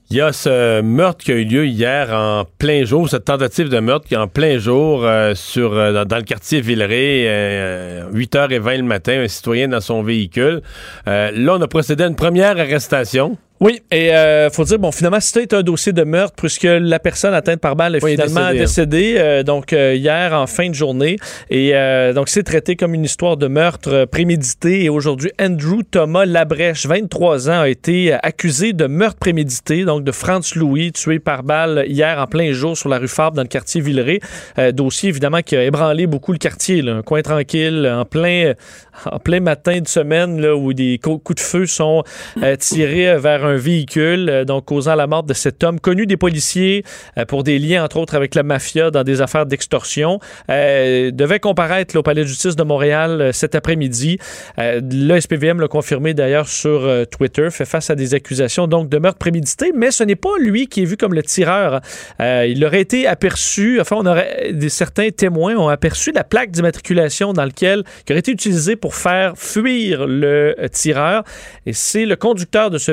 Il 0.10 0.18
y 0.18 0.22
a 0.22 0.32
ce 0.32 0.82
meurtre 0.82 1.24
qui 1.24 1.32
a 1.32 1.36
eu 1.36 1.46
lieu 1.46 1.66
hier 1.66 2.14
en 2.14 2.46
plein 2.60 2.84
jour, 2.84 3.10
cette 3.10 3.26
tentative 3.26 3.70
de 3.70 3.80
meurtre 3.80 4.08
qui 4.08 4.14
est 4.14 4.18
en 4.18 4.28
plein 4.28 4.60
jour 4.60 5.04
euh, 5.04 5.34
sur, 5.34 5.74
euh, 5.74 6.06
dans, 6.06 6.18
le 6.18 6.24
quartier 6.24 6.62
Villeray, 6.62 7.26
euh, 7.28 8.12
8h20 8.12 8.78
le 8.78 8.84
matin, 8.84 9.22
un 9.24 9.28
citoyen 9.28 9.70
dans 9.70 9.82
son 9.82 10.04
véhicule. 10.04 10.62
Euh, 11.08 11.32
là, 11.34 11.56
on 11.56 11.62
a 11.62 11.68
procédé 11.68 12.04
à 12.04 12.08
une 12.08 12.16
première 12.16 12.60
arrestation. 12.60 13.38
Oui, 13.60 13.82
et 13.92 14.14
euh, 14.14 14.50
faut 14.50 14.66
dire, 14.66 14.78
bon, 14.78 14.92
finalement, 14.92 15.22
c'était 15.22 15.56
un 15.56 15.62
dossier 15.62 15.94
de 15.94 16.04
meurtre 16.04 16.34
puisque 16.36 16.64
la 16.68 17.00
personne 17.00 17.34
atteinte 17.34 17.62
par 17.62 17.78
balle 17.78 17.96
est 17.96 18.04
Oui, 18.04 18.12
finalement 18.12 18.52
décédée, 18.52 19.14
décédée, 19.14 19.16
euh, 19.20 19.44
donc 19.44 19.72
euh, 19.72 19.94
hier 19.96 20.34
en 20.34 20.48
fin 20.48 20.68
de 20.68 20.74
journée. 20.74 21.16
Et 21.50 21.72
euh, 21.74 22.12
donc, 22.12 22.28
c'est 22.28 22.44
traité 22.44 22.76
comme 22.76 22.94
une 22.94 23.06
histoire 23.06 23.38
de 23.38 23.48
meurtre 23.48 24.04
prémédité. 24.06 24.84
Et 24.84 24.90
aujourd'hui, 24.90 25.32
Andrew 25.40 25.82
Thomas 25.90 26.26
Labrèche, 26.26 26.86
23 26.88 27.50
ans, 27.50 27.62
a 27.62 27.70
été 27.70 28.12
accusé 28.12 28.74
de 28.74 28.86
meurtre 28.86 29.20
prémédité, 29.20 29.86
donc 29.86 30.04
de 30.04 30.12
Franz 30.12 30.56
Louis, 30.60 30.92
tué 30.92 31.20
par 31.20 31.44
balle 31.44 31.86
hier 31.88 32.20
en 32.20 32.28
plein 32.28 32.52
jour 32.52 32.76
sur 32.76 32.90
la 32.90 32.98
rue 32.98 33.08
Fabre 33.08 33.38
dans 33.38 33.44
le 33.44 33.48
quartier 33.48 33.80
Villeray. 33.80 34.20
Dossier, 34.74 35.08
évidemment, 35.10 35.42
qui 35.42 35.56
a 35.56 35.64
ébranlé 35.64 36.06
beaucoup 36.06 36.34
le 36.34 36.38
quartier, 36.38 36.82
là, 36.82 36.96
un 36.96 37.02
coin 37.02 37.22
tranquille, 37.22 37.90
en 37.90 38.04
plein, 38.04 38.56
en 39.06 39.20
plein 39.20 39.40
matin 39.40 39.80
de 39.80 39.88
semaine, 39.88 40.42
là, 40.42 40.54
où 40.56 40.74
des 40.74 40.98
co- 41.02 41.18
coups 41.20 41.42
de 41.42 41.48
feu 41.48 41.66
sont 41.66 42.04
tirés 42.60 43.10
euh, 43.12 43.20
un 43.46 43.56
véhicule, 43.56 44.30
euh, 44.30 44.46
donc 44.46 44.66
causant 44.66 44.96
la 44.96 45.08
mort 45.08 45.24
de 45.24 45.34
cet 45.34 45.64
homme 45.64 45.80
connu 45.80 46.06
des 46.06 46.18
policiers 46.18 46.84
euh, 47.18 47.26
pour 47.26 47.44
des 47.44 47.60
liens, 47.60 47.84
entre 47.84 47.98
autres, 47.98 48.16
avec 48.16 48.36
la 48.36 48.44
mafia 48.44 48.92
dans 48.92 49.04
des 49.04 49.22
affaires 49.22 49.46
d'extorsion. 49.46 50.20
Euh, 50.50 51.12
devait 51.12 51.40
comparaître 51.40 51.98
au 51.98 52.04
Palais 52.04 52.22
de 52.22 52.28
justice 52.28 52.56
de 52.56 52.64
Montréal 52.64 53.32
cet 53.34 53.56
après-midi. 53.56 54.18
Euh, 54.60 54.82
le 54.84 55.20
SPVM 55.20 55.60
l'a 55.60 55.68
confirmé 55.68 56.14
d'ailleurs 56.14 56.48
sur 56.48 56.90
Twitter, 57.12 57.50
fait 57.52 57.66
face 57.66 57.90
à 57.90 57.96
des 57.96 58.14
accusations 58.14 58.68
donc 58.68 58.90
de 58.90 58.98
meurtre 58.98 59.20
prémédité, 59.20 59.72
mais 59.76 59.92
ce 59.92 60.04
n'est 60.04 60.16
pas 60.16 60.38
lui 60.40 60.68
qui 60.68 60.82
est 60.82 60.86
vu 60.86 60.98
comme 60.98 61.14
le 61.14 61.24
tireur. 61.24 61.82
Il 62.20 62.64
aurait 62.66 62.82
été 62.82 63.08
aperçu, 63.08 63.80
enfin, 63.80 63.98
on 64.00 64.06
aurait 64.06 64.54
certains 64.70 65.10
témoins 65.10 65.56
ont 65.56 65.70
aperçu 65.70 66.12
la 66.12 66.24
plaque 66.24 66.52
d'immatriculation 66.52 67.34
dans 67.34 67.46
lequel 67.46 67.84
qui 68.06 68.14
aurait 68.14 68.20
été 68.20 68.32
utilisée 68.32 68.76
pour 68.76 68.96
faire 68.96 69.34
fuir 69.38 70.06
le 70.08 70.56
tireur. 70.72 71.24
Et 71.66 71.74
c'est 71.74 72.06
le 72.06 72.16
conducteur 72.16 72.70
de 72.70 72.78
ce 72.78 72.92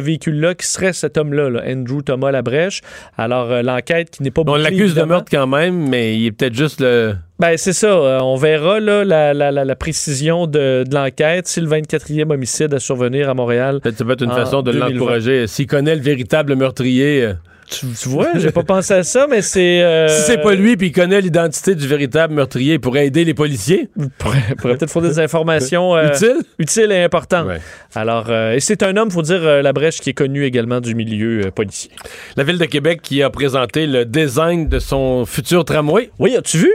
qui 0.55 0.67
serait 0.67 0.93
cet 0.93 1.17
homme-là, 1.17 1.49
là, 1.51 1.63
Andrew 1.67 2.03
Thomas 2.03 2.31
Labrèche. 2.31 2.81
Alors, 3.17 3.51
euh, 3.51 3.63
l'enquête 3.63 4.11
qui 4.11 4.23
n'est 4.23 4.31
pas 4.31 4.43
On 4.47 4.55
l'accuse 4.57 4.95
de 4.95 5.03
meurtre 5.03 5.29
quand 5.31 5.47
même, 5.47 5.89
mais 5.89 6.17
il 6.17 6.27
est 6.27 6.33
peut-être 6.33 6.55
juste 6.55 6.81
le. 6.81 7.15
Ben, 7.39 7.57
c'est 7.57 7.73
ça. 7.73 7.89
Euh, 7.89 8.19
on 8.21 8.37
verra 8.37 8.81
là, 8.81 9.05
la, 9.05 9.33
la- 9.33 9.51
la- 9.51 9.65
la 9.65 9.77
précision 9.77 10.47
de, 10.47 10.85
de 10.87 10.95
l'enquête 10.95 11.47
si 11.47 11.61
le 11.61 11.69
24e 11.69 12.31
homicide 12.33 12.75
à 12.75 12.79
survenir 12.79 13.29
à 13.31 13.35
Montréal. 13.35 13.81
Peut-être 13.83 13.97
ça 13.99 14.05
peut 14.05 14.13
être 14.13 14.23
une 14.25 14.31
façon 14.33 14.63
de 14.63 14.73
2020. 14.73 14.91
l'encourager. 14.95 15.47
S'il 15.47 15.67
connaît 15.67 15.95
le 15.97 16.03
véritable 16.03 16.55
meurtrier. 16.57 17.31
Tu, 17.71 17.87
tu 18.01 18.09
vois, 18.09 18.31
j'ai 18.37 18.51
pas 18.51 18.65
pensé 18.65 18.95
à 18.95 19.03
ça, 19.05 19.27
mais 19.31 19.43
c'est. 19.43 19.81
euh, 19.83 20.09
Si 20.09 20.23
c'est 20.23 20.39
pas 20.43 20.55
lui 20.55 20.77
puis 20.77 20.89
il 20.89 20.93
connaît 20.93 21.21
l'identité 21.21 21.75
du 21.75 21.87
véritable 21.87 22.35
meurtrier, 22.35 22.75
il 22.75 22.81
pourrait 22.81 23.07
aider 23.07 23.25
les 23.25 23.33
policiers. 23.35 23.89
pourrait, 24.19 24.43
pourrait 24.59 24.77
peut-être 24.77 24.91
fournir 24.91 25.11
des 25.13 25.21
informations 25.21 25.95
euh, 25.97 26.09
Utiles? 26.13 26.43
utiles 26.59 26.91
et 26.93 27.03
importantes. 27.05 27.47
Alors, 27.95 28.27
euh, 28.29 28.55
et 28.55 28.61
c'est 28.61 28.83
un 28.83 28.97
homme, 28.97 29.11
faut 29.11 29.23
dire, 29.23 29.41
la 29.63 29.73
brèche 29.73 30.01
qui 30.01 30.11
est 30.11 30.15
connu 30.15 30.45
également 30.45 30.81
du 30.81 30.95
milieu 30.95 31.51
policier. 31.55 31.91
La 32.37 32.45
ville 32.45 32.59
de 32.59 32.65
Québec 32.65 33.01
qui 33.03 33.23
a 33.23 33.31
présenté 33.31 33.87
le 33.87 34.05
design 34.05 34.69
de 34.69 34.79
son 34.79 35.25
futur 35.25 35.65
tramway. 35.65 36.11
Oui, 36.19 36.37
as-tu 36.37 36.59
vu? 36.59 36.75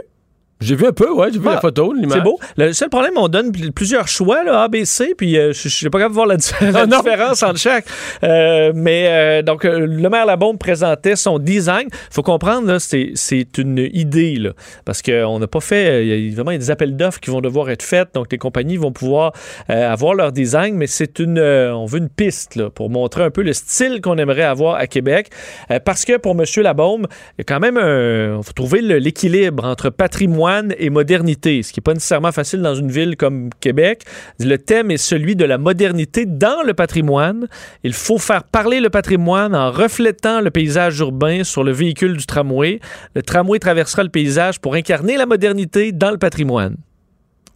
J'ai 0.65 0.75
vu 0.75 0.85
un 0.87 0.91
peu, 0.91 1.11
ouais, 1.13 1.27
j'ai 1.31 1.39
vu 1.39 1.45
Ah, 1.47 1.53
la 1.55 1.61
photo, 1.61 1.93
l'image. 1.93 2.17
C'est 2.17 2.23
beau. 2.23 2.39
Le 2.57 2.73
seul 2.73 2.89
problème, 2.89 3.13
on 3.17 3.27
donne 3.27 3.51
pl- 3.51 3.71
plusieurs 3.71 4.07
choix, 4.07 4.43
là, 4.43 4.63
A, 4.63 4.67
B, 4.67 4.83
C, 4.83 5.13
puis 5.17 5.37
euh, 5.37 5.53
je 5.53 5.69
suis 5.69 5.89
pas 5.89 5.99
capable 5.99 6.13
de 6.13 6.15
voir 6.15 6.27
la, 6.27 6.35
la 6.71 6.79
Ah, 6.81 6.85
différence 6.87 7.43
entre 7.43 7.59
chaque. 7.59 7.85
Euh, 8.23 8.71
mais 8.73 9.05
euh, 9.07 9.41
donc, 9.43 9.63
euh, 9.65 9.85
le 9.85 10.09
maire 10.09 10.25
Labombe 10.25 10.57
présentait 10.57 11.15
son 11.15 11.37
design. 11.37 11.87
faut 12.09 12.23
comprendre, 12.23 12.67
là, 12.67 12.77
c'est 12.79 13.57
une 13.59 13.87
idée, 13.93 14.35
là, 14.37 14.51
parce 14.85 15.01
qu'on 15.03 15.37
n'a 15.39 15.47
pas 15.47 15.59
fait, 15.59 16.05
il 16.05 16.33
y 16.33 16.39
a 16.39 16.41
a 16.49 16.57
des 16.57 16.71
appels 16.71 16.95
d'offres 16.95 17.19
qui 17.19 17.29
vont 17.29 17.41
devoir 17.41 17.69
être 17.69 17.83
faits, 17.83 18.09
donc 18.13 18.31
les 18.31 18.37
compagnies 18.37 18.77
vont 18.77 18.91
pouvoir 18.91 19.33
avoir 19.67 20.13
leur 20.15 20.31
design, 20.31 20.75
mais 20.75 20.87
c'est 20.87 21.19
une, 21.19 21.39
on 21.39 21.85
veut 21.85 21.99
une 21.99 22.09
piste, 22.09 22.55
là, 22.55 22.69
pour 22.69 22.89
montrer 22.89 23.23
un 23.23 23.29
peu 23.29 23.41
le 23.41 23.53
style 23.53 23.99
qu'on 24.01 24.17
aimerait 24.17 24.43
avoir 24.43 24.75
à 24.75 24.87
Québec, 24.87 25.29
parce 25.85 26.05
que 26.05 26.17
pour 26.17 26.31
M. 26.33 26.43
Labombe, 26.63 27.07
il 27.37 27.39
y 27.39 27.41
a 27.41 27.43
quand 27.43 27.59
même 27.59 27.77
un, 27.77 28.41
faut 28.41 28.53
trouver 28.53 28.81
l'équilibre 28.81 29.65
entre 29.65 29.89
patrimoine 29.89 30.54
et 30.77 30.89
modernité, 30.89 31.63
ce 31.63 31.71
qui 31.71 31.79
n'est 31.79 31.83
pas 31.83 31.93
nécessairement 31.93 32.31
facile 32.31 32.61
dans 32.61 32.75
une 32.75 32.91
ville 32.91 33.17
comme 33.17 33.49
Québec. 33.59 34.03
Le 34.39 34.57
thème 34.57 34.91
est 34.91 34.97
celui 34.97 35.35
de 35.35 35.45
la 35.45 35.57
modernité 35.57 36.25
dans 36.25 36.63
le 36.63 36.73
patrimoine. 36.73 37.47
Il 37.83 37.93
faut 37.93 38.17
faire 38.17 38.43
parler 38.43 38.79
le 38.79 38.89
patrimoine 38.89 39.55
en 39.55 39.71
reflétant 39.71 40.41
le 40.41 40.51
paysage 40.51 40.99
urbain 40.99 41.43
sur 41.43 41.63
le 41.63 41.71
véhicule 41.71 42.17
du 42.17 42.25
tramway. 42.25 42.79
Le 43.15 43.21
tramway 43.21 43.59
traversera 43.59 44.03
le 44.03 44.09
paysage 44.09 44.59
pour 44.59 44.75
incarner 44.75 45.17
la 45.17 45.25
modernité 45.25 45.91
dans 45.91 46.11
le 46.11 46.17
patrimoine. 46.17 46.77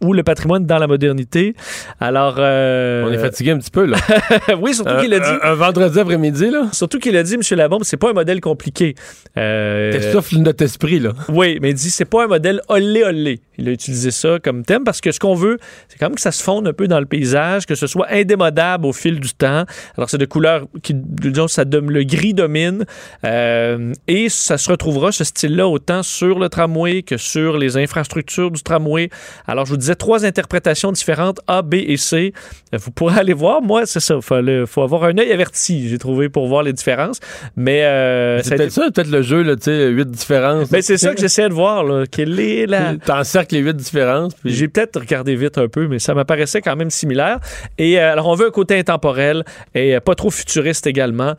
Ou 0.02 0.12
le 0.12 0.22
patrimoine 0.22 0.64
dans 0.66 0.78
la 0.78 0.86
modernité. 0.86 1.54
Alors. 2.00 2.36
euh, 2.38 3.04
On 3.06 3.12
est 3.12 3.18
fatigué 3.18 3.50
un 3.50 3.58
petit 3.58 3.70
peu, 3.70 3.84
là. 3.84 3.98
oui, 4.60 4.74
surtout 4.74 4.96
qu'il 5.00 5.12
a 5.14 5.20
dit. 5.20 5.28
Un, 5.42 5.50
un 5.50 5.54
vendredi 5.54 5.98
après-midi, 6.00 6.50
là? 6.50 6.68
Surtout 6.72 6.98
qu'il 6.98 7.16
a 7.16 7.22
dit, 7.22 7.34
M. 7.34 7.40
Labombe, 7.56 7.84
c'est 7.84 7.96
pas 7.98 8.10
un 8.10 8.14
modèle 8.14 8.40
compliqué. 8.40 8.94
Euh, 9.36 9.92
T'essouffles 9.92 10.38
notre 10.38 10.64
esprit, 10.64 11.00
là. 11.00 11.12
oui, 11.28 11.58
mais 11.60 11.70
il 11.70 11.74
dit 11.74 11.90
c'est 11.90 12.04
pas 12.04 12.24
un 12.24 12.28
modèle 12.28 12.60
olé 12.68 13.04
olé. 13.04 13.40
Il 13.58 13.68
a 13.68 13.72
utilisé 13.72 14.10
ça 14.10 14.38
comme 14.42 14.64
thème 14.64 14.84
parce 14.84 15.00
que 15.02 15.12
ce 15.12 15.20
qu'on 15.20 15.34
veut, 15.34 15.58
c'est 15.88 15.98
quand 15.98 16.06
même 16.06 16.14
que 16.14 16.20
ça 16.22 16.32
se 16.32 16.42
fonde 16.42 16.66
un 16.66 16.72
peu 16.72 16.88
dans 16.88 16.98
le 16.98 17.04
paysage, 17.04 17.66
que 17.66 17.74
ce 17.74 17.86
soit 17.86 18.06
indémodable 18.10 18.86
au 18.86 18.92
fil 18.94 19.20
du 19.20 19.34
temps. 19.34 19.64
Alors 19.98 20.08
c'est 20.08 20.16
de 20.18 20.24
couleurs 20.24 20.64
qui, 20.82 20.94
disons, 20.94 21.46
ça 21.46 21.64
le 21.70 22.02
gris 22.04 22.32
domine 22.32 22.84
euh, 23.24 23.92
et 24.08 24.28
ça 24.30 24.56
se 24.58 24.70
retrouvera 24.70 25.12
ce 25.12 25.24
style-là 25.24 25.68
autant 25.68 26.02
sur 26.02 26.38
le 26.38 26.48
tramway 26.48 27.02
que 27.02 27.16
sur 27.18 27.58
les 27.58 27.76
infrastructures 27.76 28.50
du 28.50 28.62
tramway. 28.62 29.10
Alors 29.46 29.66
je 29.66 29.72
vous 29.72 29.76
disais 29.76 29.89
trois 29.96 30.24
interprétations 30.24 30.92
différentes 30.92 31.40
A, 31.46 31.62
B 31.62 31.74
et 31.74 31.96
C. 31.96 32.32
Vous 32.72 32.90
pourrez 32.90 33.18
aller 33.20 33.32
voir. 33.32 33.62
Moi, 33.62 33.86
c'est 33.86 34.00
ça. 34.00 34.18
Il 34.42 34.64
faut 34.66 34.82
avoir 34.82 35.04
un 35.04 35.16
œil 35.18 35.32
averti, 35.32 35.88
j'ai 35.88 35.98
trouvé, 35.98 36.28
pour 36.28 36.46
voir 36.48 36.62
les 36.62 36.72
différences. 36.72 37.18
Mais 37.56 37.84
euh, 37.84 38.38
C'est 38.42 38.48
été- 38.48 38.56
peut-être 38.58 38.72
ça, 38.72 38.90
peut-être 38.92 39.10
le 39.10 39.22
jeu, 39.22 39.44
tu 39.56 39.62
sais, 39.62 39.88
huit 39.88 40.08
différences. 40.10 40.70
ben, 40.70 40.82
c'est 40.82 40.96
ça 40.98 41.14
que 41.14 41.20
j'essaie 41.20 41.48
de 41.48 41.54
voir, 41.54 41.84
là. 41.84 42.04
Quelle 42.10 42.38
est 42.40 42.66
la. 42.66 42.94
T'encercles 43.04 43.54
les 43.56 43.60
huit 43.60 43.76
différences. 43.76 44.34
puis- 44.34 44.52
J'ai 44.52 44.68
peut-être 44.68 45.00
regardé 45.00 45.34
vite 45.36 45.58
un 45.58 45.68
peu, 45.68 45.86
mais 45.88 45.98
ça 45.98 46.14
m'apparaissait 46.14 46.60
quand 46.60 46.76
même 46.76 46.90
similaire. 46.90 47.38
Et 47.78 47.98
euh, 48.00 48.12
alors, 48.12 48.28
on 48.28 48.34
veut 48.34 48.46
un 48.48 48.50
côté 48.50 48.78
intemporel 48.78 49.44
et 49.74 49.96
euh, 49.96 50.00
pas 50.00 50.14
trop 50.14 50.30
futuriste 50.30 50.86
également, 50.86 51.34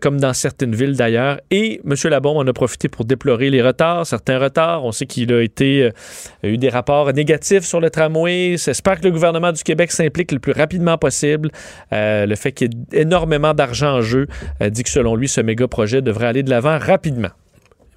comme 0.00 0.20
dans 0.20 0.32
certaines 0.32 0.74
villes 0.74 0.96
d'ailleurs. 0.96 1.38
Et 1.50 1.80
M. 1.84 1.94
Labombe 2.10 2.36
en 2.38 2.46
a 2.46 2.52
profité 2.52 2.88
pour 2.88 3.04
déplorer 3.04 3.50
les 3.50 3.62
retards, 3.62 4.06
certains 4.06 4.38
retards. 4.38 4.84
On 4.84 4.92
sait 4.92 5.06
qu'il 5.06 5.32
a 5.32 5.42
été 5.42 5.90
a 6.42 6.46
eu 6.48 6.56
des 6.58 6.68
rapports 6.68 7.12
négatifs 7.12 7.64
sur 7.64 7.80
le 7.80 7.87
tramway. 7.90 8.56
J'espère 8.56 9.00
que 9.00 9.04
le 9.04 9.12
gouvernement 9.12 9.52
du 9.52 9.62
Québec 9.62 9.92
s'implique 9.92 10.32
le 10.32 10.38
plus 10.38 10.52
rapidement 10.52 10.98
possible. 10.98 11.50
Euh, 11.92 12.26
le 12.26 12.36
fait 12.36 12.52
qu'il 12.52 12.70
y 12.72 12.96
ait 12.96 13.00
énormément 13.00 13.54
d'argent 13.54 13.96
en 13.96 14.00
jeu 14.02 14.26
euh, 14.62 14.70
dit 14.70 14.82
que 14.82 14.90
selon 14.90 15.16
lui, 15.16 15.28
ce 15.28 15.40
méga 15.40 15.66
projet 15.68 16.02
devrait 16.02 16.26
aller 16.26 16.42
de 16.42 16.50
l'avant 16.50 16.78
rapidement. 16.78 17.30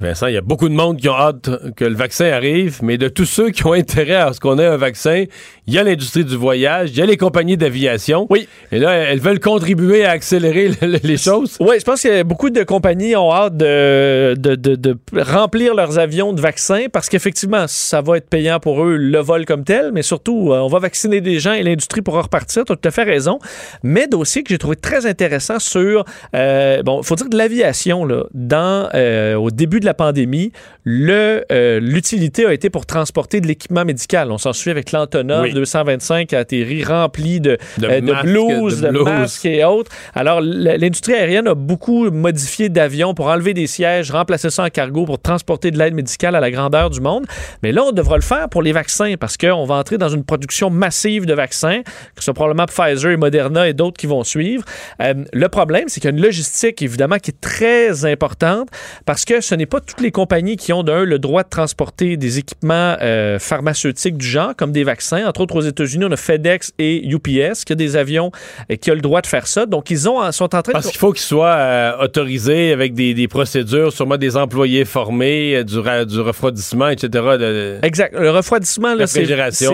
Vincent, 0.01 0.25
il 0.25 0.33
y 0.33 0.37
a 0.37 0.41
beaucoup 0.41 0.67
de 0.67 0.73
monde 0.73 0.97
qui 0.97 1.07
ont 1.09 1.15
hâte 1.15 1.49
que 1.75 1.85
le 1.85 1.93
vaccin 1.93 2.25
arrive, 2.25 2.79
mais 2.81 2.97
de 2.97 3.07
tous 3.07 3.25
ceux 3.25 3.51
qui 3.51 3.63
ont 3.67 3.73
intérêt 3.73 4.15
à 4.15 4.33
ce 4.33 4.39
qu'on 4.39 4.57
ait 4.57 4.65
un 4.65 4.75
vaccin, 4.77 5.25
il 5.67 5.73
y 5.75 5.77
a 5.77 5.83
l'industrie 5.83 6.25
du 6.25 6.35
voyage, 6.35 6.89
il 6.89 6.97
y 6.97 7.01
a 7.03 7.05
les 7.05 7.17
compagnies 7.17 7.55
d'aviation. 7.55 8.25
Oui. 8.31 8.47
Et 8.71 8.79
là, 8.79 8.93
elles 8.93 9.19
veulent 9.19 9.39
contribuer 9.39 10.03
à 10.03 10.09
accélérer 10.11 10.69
le- 10.69 10.87
le- 10.93 10.99
les 11.03 11.17
choses. 11.17 11.55
Oui, 11.59 11.75
je 11.79 11.83
pense 11.83 12.01
que 12.01 12.23
beaucoup 12.23 12.49
de 12.49 12.63
compagnies 12.63 13.15
ont 13.15 13.31
hâte 13.31 13.55
de, 13.57 14.33
de, 14.39 14.55
de- 14.55 14.73
de 14.75 14.97
remplir 15.15 15.75
leurs 15.75 15.99
avions 15.99 16.33
de 16.33 16.41
vaccins 16.41 16.85
parce 16.91 17.07
qu'effectivement, 17.07 17.65
ça 17.67 18.01
va 18.01 18.17
être 18.17 18.27
payant 18.27 18.59
pour 18.59 18.83
eux, 18.83 18.95
le 18.97 19.19
vol 19.19 19.45
comme 19.45 19.63
tel, 19.63 19.91
mais 19.93 20.01
surtout, 20.01 20.51
euh, 20.51 20.61
on 20.61 20.67
va 20.67 20.79
vacciner 20.79 21.21
des 21.21 21.37
gens 21.39 21.53
et 21.53 21.61
l'industrie 21.61 22.01
pourra 22.01 22.23
repartir. 22.23 22.65
Tu 22.65 22.71
as 22.71 22.75
tout 22.75 22.87
à 22.87 22.91
fait 22.91 23.03
raison. 23.03 23.37
Mais 23.83 24.07
dossier 24.07 24.41
que 24.41 24.49
j'ai 24.49 24.57
trouvé 24.57 24.77
très 24.77 25.05
intéressant 25.05 25.59
sur, 25.59 26.05
euh, 26.35 26.81
bon, 26.81 27.01
il 27.01 27.05
faut 27.05 27.13
dire 27.15 27.29
de 27.29 27.37
l'aviation, 27.37 28.03
là, 28.03 28.23
dans, 28.33 28.89
euh, 28.95 29.35
au 29.35 29.51
début 29.51 29.79
de 29.79 29.85
la 29.85 29.90
pandémie, 29.93 30.51
le, 30.83 31.43
euh, 31.51 31.79
l'utilité 31.79 32.45
a 32.45 32.53
été 32.53 32.69
pour 32.69 32.85
transporter 32.85 33.41
de 33.41 33.47
l'équipement 33.47 33.85
médical. 33.85 34.31
On 34.31 34.37
s'en 34.37 34.53
suit 34.53 34.71
avec 34.71 34.91
l'Antonov 34.91 35.43
Oui. 35.43 35.53
225 35.53 36.27
qui 36.27 36.35
a 36.35 36.39
atterri 36.39 36.83
rempli 36.83 37.39
de, 37.39 37.57
De 37.77 37.87
euh, 37.87 38.01
de 38.01 38.11
masques, 38.11 38.25
blouses, 38.25 38.81
de 38.81 38.87
de, 38.87 38.91
blouses. 38.91 39.05
masques 39.05 39.45
et 39.45 39.63
autres. 39.63 39.91
Alors, 40.15 40.41
l'industrie 40.41 41.13
aérienne 41.13 41.47
a 41.47 41.55
beaucoup 41.55 42.09
modifié 42.11 42.69
d'avions 42.69 43.13
pour 43.13 43.27
enlever 43.27 43.53
des 43.53 43.67
sièges, 43.67 44.11
remplacer 44.11 44.49
ça 44.49 44.63
en 44.63 44.69
cargo 44.69 45.05
pour 45.05 45.21
transporter 45.21 45.71
de 45.71 45.77
l'aide 45.77 45.93
médicale 45.93 46.35
à 46.35 46.39
la 46.39 46.51
grandeur 46.51 46.89
du 46.89 47.01
monde. 47.01 47.25
Mais 47.63 47.71
là, 47.71 47.83
on 47.83 47.91
devra 47.91 48.15
le 48.15 48.21
faire 48.23 48.49
pour 48.49 48.61
les 48.61 48.71
vaccins 48.71 49.15
parce 49.19 49.37
qu'on 49.37 49.65
va 49.65 49.75
entrer 49.75 49.97
dans 49.97 50.09
une 50.09 50.23
production 50.23 50.69
massive 50.69 51.25
de 51.25 51.33
vaccins, 51.33 51.81
que 51.83 51.89
ce 52.19 52.25
soit 52.25 52.33
probablement 52.33 52.65
Pfizer 52.65 53.11
et 53.11 53.17
Moderna 53.17 53.67
et 53.67 53.73
d'autres 53.73 53.97
qui 53.97 54.07
vont 54.07 54.23
suivre. 54.23 54.63
Euh, 55.01 55.13
le 55.33 55.49
problème, 55.49 55.85
c'est 55.87 55.99
qu'il 55.99 56.09
y 56.09 56.13
a 56.13 56.15
une 56.15 56.23
logistique, 56.23 56.81
évidemment, 56.81 57.17
qui 57.17 57.31
est 57.31 57.41
très 57.41 58.05
importante 58.05 58.69
parce 59.05 59.25
que 59.25 59.41
ce 59.41 59.55
n'est 59.55 59.65
pas 59.65 59.80
toutes 59.85 60.01
les 60.01 60.11
compagnies 60.11 60.57
qui 60.57 60.73
ont 60.73 60.83
d'un 60.83 61.03
le 61.03 61.19
droit 61.19 61.43
de 61.43 61.49
transporter 61.49 62.17
des 62.17 62.37
équipements 62.39 62.95
euh, 63.01 63.39
pharmaceutiques 63.39 64.17
du 64.17 64.25
genre, 64.27 64.55
comme 64.55 64.71
des 64.71 64.83
vaccins. 64.83 65.27
Entre 65.27 65.41
autres, 65.41 65.55
aux 65.55 65.61
États-Unis, 65.61 66.05
on 66.07 66.11
a 66.11 66.17
FedEx 66.17 66.71
et 66.79 67.07
UPS 67.07 67.65
qui 67.65 67.73
a 67.73 67.75
des 67.75 67.95
avions 67.95 68.31
euh, 68.71 68.75
qui 68.75 68.91
ont 68.91 68.95
le 68.95 69.01
droit 69.01 69.21
de 69.21 69.27
faire 69.27 69.47
ça. 69.47 69.65
Donc, 69.65 69.89
ils 69.89 70.07
ont, 70.09 70.31
sont 70.31 70.43
en 70.55 70.61
train 70.61 70.71
Parce 70.73 70.85
de... 70.85 70.91
qu'il 70.91 70.99
faut 70.99 71.11
qu'ils 71.11 71.21
soient 71.21 71.47
euh, 71.55 72.03
autorisés 72.03 72.71
avec 72.71 72.93
des, 72.93 73.13
des 73.13 73.27
procédures, 73.27 73.91
sûrement 73.91 74.17
des 74.17 74.37
employés 74.37 74.85
formés, 74.85 75.55
euh, 75.57 75.63
du, 75.63 75.75
du 76.07 76.19
refroidissement, 76.19 76.89
etc. 76.89 77.07
de- 77.39 77.77
Exact. 77.83 78.13
Le 78.17 78.29
refroidissement, 78.31 78.93
là, 78.95 79.07
c'est 79.07 79.21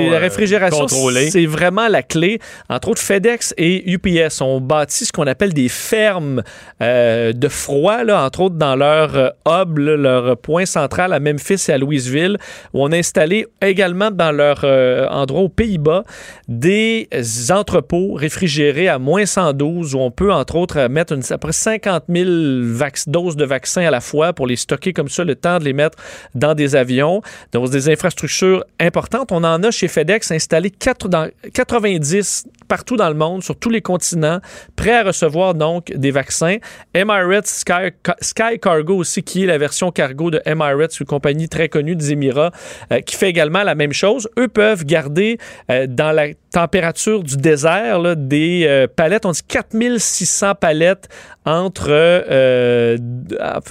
la 0.10 0.20
réfrigération, 0.20 0.88
c'est 1.32 1.46
vraiment 1.46 1.88
la 1.88 2.04
clé. 2.04 2.40
Entre 2.70 2.90
autres, 2.90 3.02
FedEx 3.02 3.54
et 3.58 3.90
UPS 3.92 4.42
ont 4.42 4.62
bâti 4.62 5.06
ce 5.06 5.12
qu'on 5.12 5.28
appelle 5.28 5.54
des 5.54 5.70
fermes 5.70 6.44
de 6.82 7.48
froid, 7.50 8.04
là, 8.04 8.24
entre 8.26 8.42
autres 8.42 8.56
dans 8.56 8.76
leur 8.76 9.34
hub, 9.48 9.78
là, 9.78 9.97
leur 9.98 10.38
point 10.38 10.66
central 10.66 11.12
à 11.14 11.20
Memphis 11.20 11.66
et 11.70 11.74
à 11.74 11.78
Louisville, 11.78 12.38
où 12.74 12.84
on 12.84 12.92
a 12.92 12.98
installé 12.98 13.48
également 13.62 14.12
dans 14.12 14.32
leur 14.32 14.62
euh, 14.64 15.08
endroit 15.10 15.42
aux 15.42 15.50
Pays-Bas 15.50 16.04
des 16.48 17.10
entrepôts 17.50 18.14
réfrigérés 18.14 18.88
à 18.88 19.00
moins 19.00 19.26
112 19.26 19.96
où 19.96 20.00
on 20.00 20.12
peut, 20.12 20.32
entre 20.32 20.56
autres, 20.56 20.88
mettre 20.88 21.14
une, 21.14 21.22
à 21.30 21.38
peu 21.38 21.48
près 21.48 21.52
50 21.52 22.04
000 22.10 22.30
vac- 22.74 23.08
doses 23.10 23.36
de 23.36 23.46
vaccins 23.46 23.86
à 23.86 23.92
la 23.92 24.02
fois 24.02 24.34
pour 24.34 24.48
les 24.48 24.56
stocker 24.56 24.94
comme 24.94 25.10
ça, 25.10 25.24
le 25.24 25.36
temps 25.36 25.60
de 25.60 25.66
les 25.66 25.74
mettre 25.74 25.98
dans 26.36 26.54
des 26.54 26.76
avions, 26.76 27.22
dans 27.52 27.66
des 27.66 27.90
infrastructures 27.90 28.64
importantes. 28.80 29.32
On 29.32 29.44
en 29.44 29.64
a 29.64 29.72
chez 29.72 29.88
FedEx 29.88 30.32
installé 30.32 30.70
quatre- 30.70 31.10
dans 31.10 31.30
90 31.54 32.46
partout 32.68 32.98
dans 32.98 33.10
le 33.10 33.16
monde, 33.16 33.44
sur 33.44 33.58
tous 33.58 33.70
les 33.70 33.82
continents, 33.82 34.40
prêts 34.76 34.98
à 34.98 35.04
recevoir 35.04 35.54
donc 35.54 35.92
des 35.94 36.12
vaccins. 36.12 36.58
Emirates 36.94 37.48
Sky, 37.48 38.60
Cargo 38.62 38.96
aussi, 38.96 39.24
qui 39.24 39.44
est 39.44 39.48
la 39.48 39.58
version 39.58 39.92
cargo 39.92 40.32
de 40.32 40.42
Emirates, 40.46 41.00
une 41.00 41.06
compagnie 41.06 41.50
très 41.50 41.70
connue 41.70 41.96
des 41.96 42.12
Émirats, 42.12 42.52
euh, 42.92 43.02
qui 43.02 43.16
fait 43.16 43.30
également 43.30 43.64
la 43.64 43.76
même 43.76 43.94
chose. 43.94 44.30
Eux 44.38 44.48
peuvent 44.48 44.86
garder 44.86 45.38
euh, 45.72 45.88
dans 45.88 46.12
la 46.12 46.28
température 46.52 47.24
du 47.24 47.38
désert 47.38 48.00
là, 48.00 48.16
des 48.16 48.66
euh, 48.68 48.88
palettes, 48.88 49.26
on 49.26 49.32
dit 49.32 49.42
4600 49.48 50.56
palettes 50.56 51.08
entre, 51.46 51.90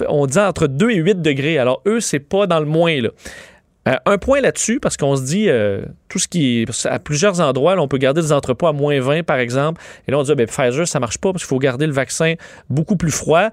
on 0.09 0.25
dit 0.25 0.39
entre 0.39 0.67
2 0.67 0.89
et 0.91 0.95
8 0.95 1.21
degrés. 1.21 1.57
Alors 1.57 1.81
eux, 1.85 1.99
c'est 1.99 2.19
pas 2.19 2.47
dans 2.47 2.59
le 2.59 2.65
moins. 2.65 2.97
Euh, 3.87 3.95
un 4.05 4.17
point 4.17 4.41
là-dessus, 4.41 4.79
parce 4.79 4.97
qu'on 4.97 5.15
se 5.15 5.23
dit, 5.23 5.49
euh, 5.49 5.81
tout 6.09 6.19
ce 6.19 6.27
qui 6.27 6.65
à 6.85 6.99
plusieurs 6.99 7.39
endroits, 7.39 7.75
on 7.79 7.87
peut 7.87 7.97
garder 7.97 8.21
des 8.21 8.33
entrepôts 8.33 8.67
à 8.67 8.73
moins 8.73 8.99
20, 8.99 9.23
par 9.23 9.37
exemple. 9.37 9.81
Et 10.07 10.11
là, 10.11 10.19
on 10.19 10.23
dit, 10.23 10.31
ah, 10.31 10.35
ben, 10.35 10.47
Pfizer, 10.47 10.87
ça 10.87 10.99
marche 10.99 11.17
pas 11.17 11.31
parce 11.31 11.43
qu'il 11.43 11.49
faut 11.49 11.59
garder 11.59 11.87
le 11.87 11.93
vaccin 11.93 12.33
beaucoup 12.69 12.97
plus 12.97 13.11
froid. 13.11 13.49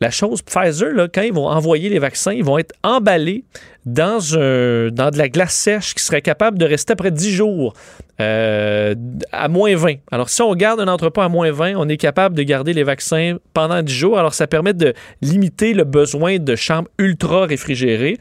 La 0.00 0.10
chose, 0.10 0.42
Pfizer, 0.42 0.92
là, 0.92 1.08
quand 1.12 1.22
ils 1.22 1.32
vont 1.32 1.46
envoyer 1.46 1.88
les 1.88 1.98
vaccins, 1.98 2.32
ils 2.32 2.44
vont 2.44 2.58
être 2.58 2.74
emballés 2.82 3.44
dans, 3.86 4.36
un, 4.38 4.90
dans 4.90 5.10
de 5.10 5.18
la 5.18 5.28
glace 5.28 5.54
sèche 5.54 5.94
qui 5.94 6.02
serait 6.02 6.22
capable 6.22 6.58
de 6.58 6.64
rester 6.64 6.92
après 6.92 7.10
10 7.10 7.30
jours 7.32 7.74
euh, 8.20 8.94
à 9.32 9.48
moins 9.48 9.74
20. 9.74 9.94
Alors, 10.12 10.28
si 10.28 10.40
on 10.40 10.54
garde 10.54 10.78
un 10.78 10.86
entrepôt 10.86 11.22
à 11.22 11.28
moins 11.28 11.50
20, 11.50 11.74
on 11.76 11.88
est 11.88 11.96
capable 11.96 12.36
de 12.36 12.44
garder 12.44 12.72
les 12.72 12.84
vaccins 12.84 13.38
pendant 13.54 13.82
10 13.82 13.92
jours. 13.92 14.18
Alors, 14.18 14.34
ça 14.34 14.46
permet 14.46 14.72
de 14.72 14.94
limiter 15.20 15.74
le 15.74 15.82
besoin 15.82 16.38
de 16.38 16.54
chambres 16.54 16.88
ultra 16.98 17.44
réfrigérées. 17.46 18.16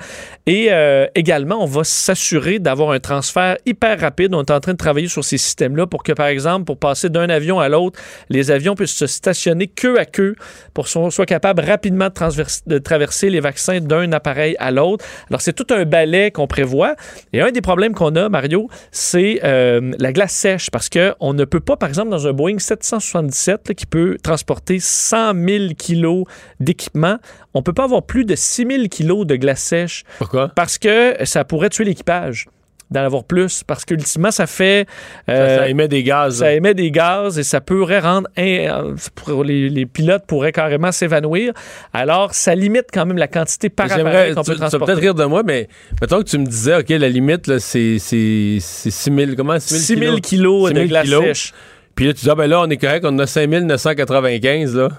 Et 0.48 0.70
euh, 0.72 1.06
également, 1.14 1.62
on 1.62 1.68
va 1.68 1.84
s'assurer 1.84 2.58
d'avoir 2.58 2.92
un 2.92 3.00
transfert 3.00 3.58
hyper 3.68 4.00
rapide. 4.00 4.34
On 4.34 4.42
est 4.42 4.52
en 4.52 4.60
train 4.60 4.72
de 4.72 4.78
travailler 4.78 5.08
sur 5.08 5.24
ces 5.24 5.38
systèmes-là 5.38 5.86
pour 5.86 6.02
que, 6.02 6.14
par 6.14 6.28
exemple, 6.28 6.66
pour 6.66 6.78
passer 6.78 7.10
d'un 7.10 7.30
avion 7.30 7.60
à 7.60 7.70
l'autre, 7.70 8.00
les 8.30 8.50
avions 8.50 8.74
puissent 8.74 8.96
se 8.96 9.08
stationner 9.08 9.68
queue 9.68 10.00
à 10.00 10.06
queue 10.06 10.36
pour 10.74 10.88
qu'on 10.92 11.12
soit 11.12 11.28
capable 11.28 11.62
rapidement 11.62 12.08
de, 12.08 12.44
de 12.66 12.78
traverser 12.80 13.30
les 13.30 13.40
vaccins 13.42 13.80
d'un 13.80 14.12
appareil 14.12 14.56
à 14.58 14.72
l'autre. 14.72 15.06
Alors, 15.30 15.42
c'est 15.42 15.53
tout 15.54 15.68
un 15.70 15.86
balai 15.86 16.32
qu'on 16.32 16.48
prévoit. 16.48 16.96
Et 17.32 17.42
un 17.42 17.52
des 17.52 17.62
problèmes 17.62 17.94
qu'on 17.94 18.16
a, 18.16 18.30
Mario, 18.30 18.70
c'est 18.92 19.40
euh, 19.44 19.92
la 20.00 20.12
glace 20.12 20.34
sèche 20.34 20.70
parce 20.70 20.90
qu'on 20.90 21.34
ne 21.34 21.46
peut 21.46 21.60
pas, 21.60 21.78
par 21.78 21.90
exemple, 21.90 22.10
dans 22.10 22.28
un 22.28 22.34
Boeing 22.34 22.60
777 22.60 23.70
là, 23.70 23.74
qui 23.74 23.86
peut 23.86 24.18
transporter 24.22 24.80
100 24.80 25.34
000 25.34 25.64
kilos 25.78 26.26
d'équipement, 26.60 27.18
on 27.54 27.62
peut 27.64 27.74
pas 27.74 27.86
avoir 27.86 28.04
plus 28.04 28.26
de 28.26 28.36
6 28.36 28.68
000 28.68 28.88
kilos 28.90 29.26
de 29.26 29.36
glace 29.36 29.62
sèche. 29.62 30.04
Pourquoi? 30.18 30.50
Parce 30.56 30.78
que 30.78 31.16
ça 31.24 31.46
pourrait 31.46 31.70
tuer 31.70 31.86
l'équipage 31.86 32.48
d'en 32.94 33.02
avoir 33.04 33.24
plus 33.26 33.64
parce 33.64 33.84
qu'ultimement 33.84 34.32
ça 34.32 34.48
fait 34.48 34.88
euh, 35.30 35.58
ça 35.58 35.68
émet 35.68 35.88
des 35.88 36.04
gaz. 36.04 36.38
ça 36.38 36.54
émet 36.54 36.74
des 36.74 36.92
gaz 36.92 37.38
et 37.38 37.44
ça 37.44 37.60
pourrait 37.60 38.00
rendre 38.00 38.28
in- 38.38 38.96
pour 39.16 39.44
les, 39.44 39.70
les 39.70 39.86
pilotes 39.86 40.24
pourraient 40.28 40.52
carrément 40.54 40.92
s'évanouir 40.92 41.52
alors 41.94 42.34
ça 42.34 42.56
limite 42.56 42.86
quand 42.94 43.06
même 43.06 43.18
la 43.18 43.28
quantité 43.28 43.70
par 43.70 43.88
appareil 43.92 44.34
qu'on 44.36 44.42
tu, 44.44 44.52
peut 44.52 44.56
tu 44.56 44.60
vas 44.62 44.68
transporter 44.70 44.86
peut-être 44.94 45.02
rire 45.02 45.16
de 45.16 45.26
moi, 45.26 45.42
mais 45.44 45.68
mettons 46.02 46.20
que 46.20 46.30
tu 46.30 46.38
me 46.38 46.46
disais, 46.46 46.78
OK, 46.78 46.90
la 46.90 47.10
limite, 47.10 47.48
là, 47.48 47.60
c'est, 47.60 47.98
c'est, 48.00 48.58
c'est 48.60 48.92
6 48.92 49.12
000, 49.16 49.32
comment? 49.36 49.60
6 49.60 49.98
000 49.98 50.18
kilos? 50.18 50.70
de 50.72 50.76
6 50.76 50.76
000 50.76 50.88
glace 50.88 51.06
kilos. 51.06 51.24
sèche. 51.26 51.54
Puis 51.96 52.06
là, 52.08 52.14
tu 52.14 52.22
dis, 52.22 52.30
ah 52.30 52.36
ben 52.36 52.48
là, 52.48 52.62
on 52.62 52.70
est 52.70 52.78
correct, 52.78 53.06
on 53.08 53.18
a 53.20 53.28
5 53.28 53.48
995, 53.50 54.76
là. 54.76 54.90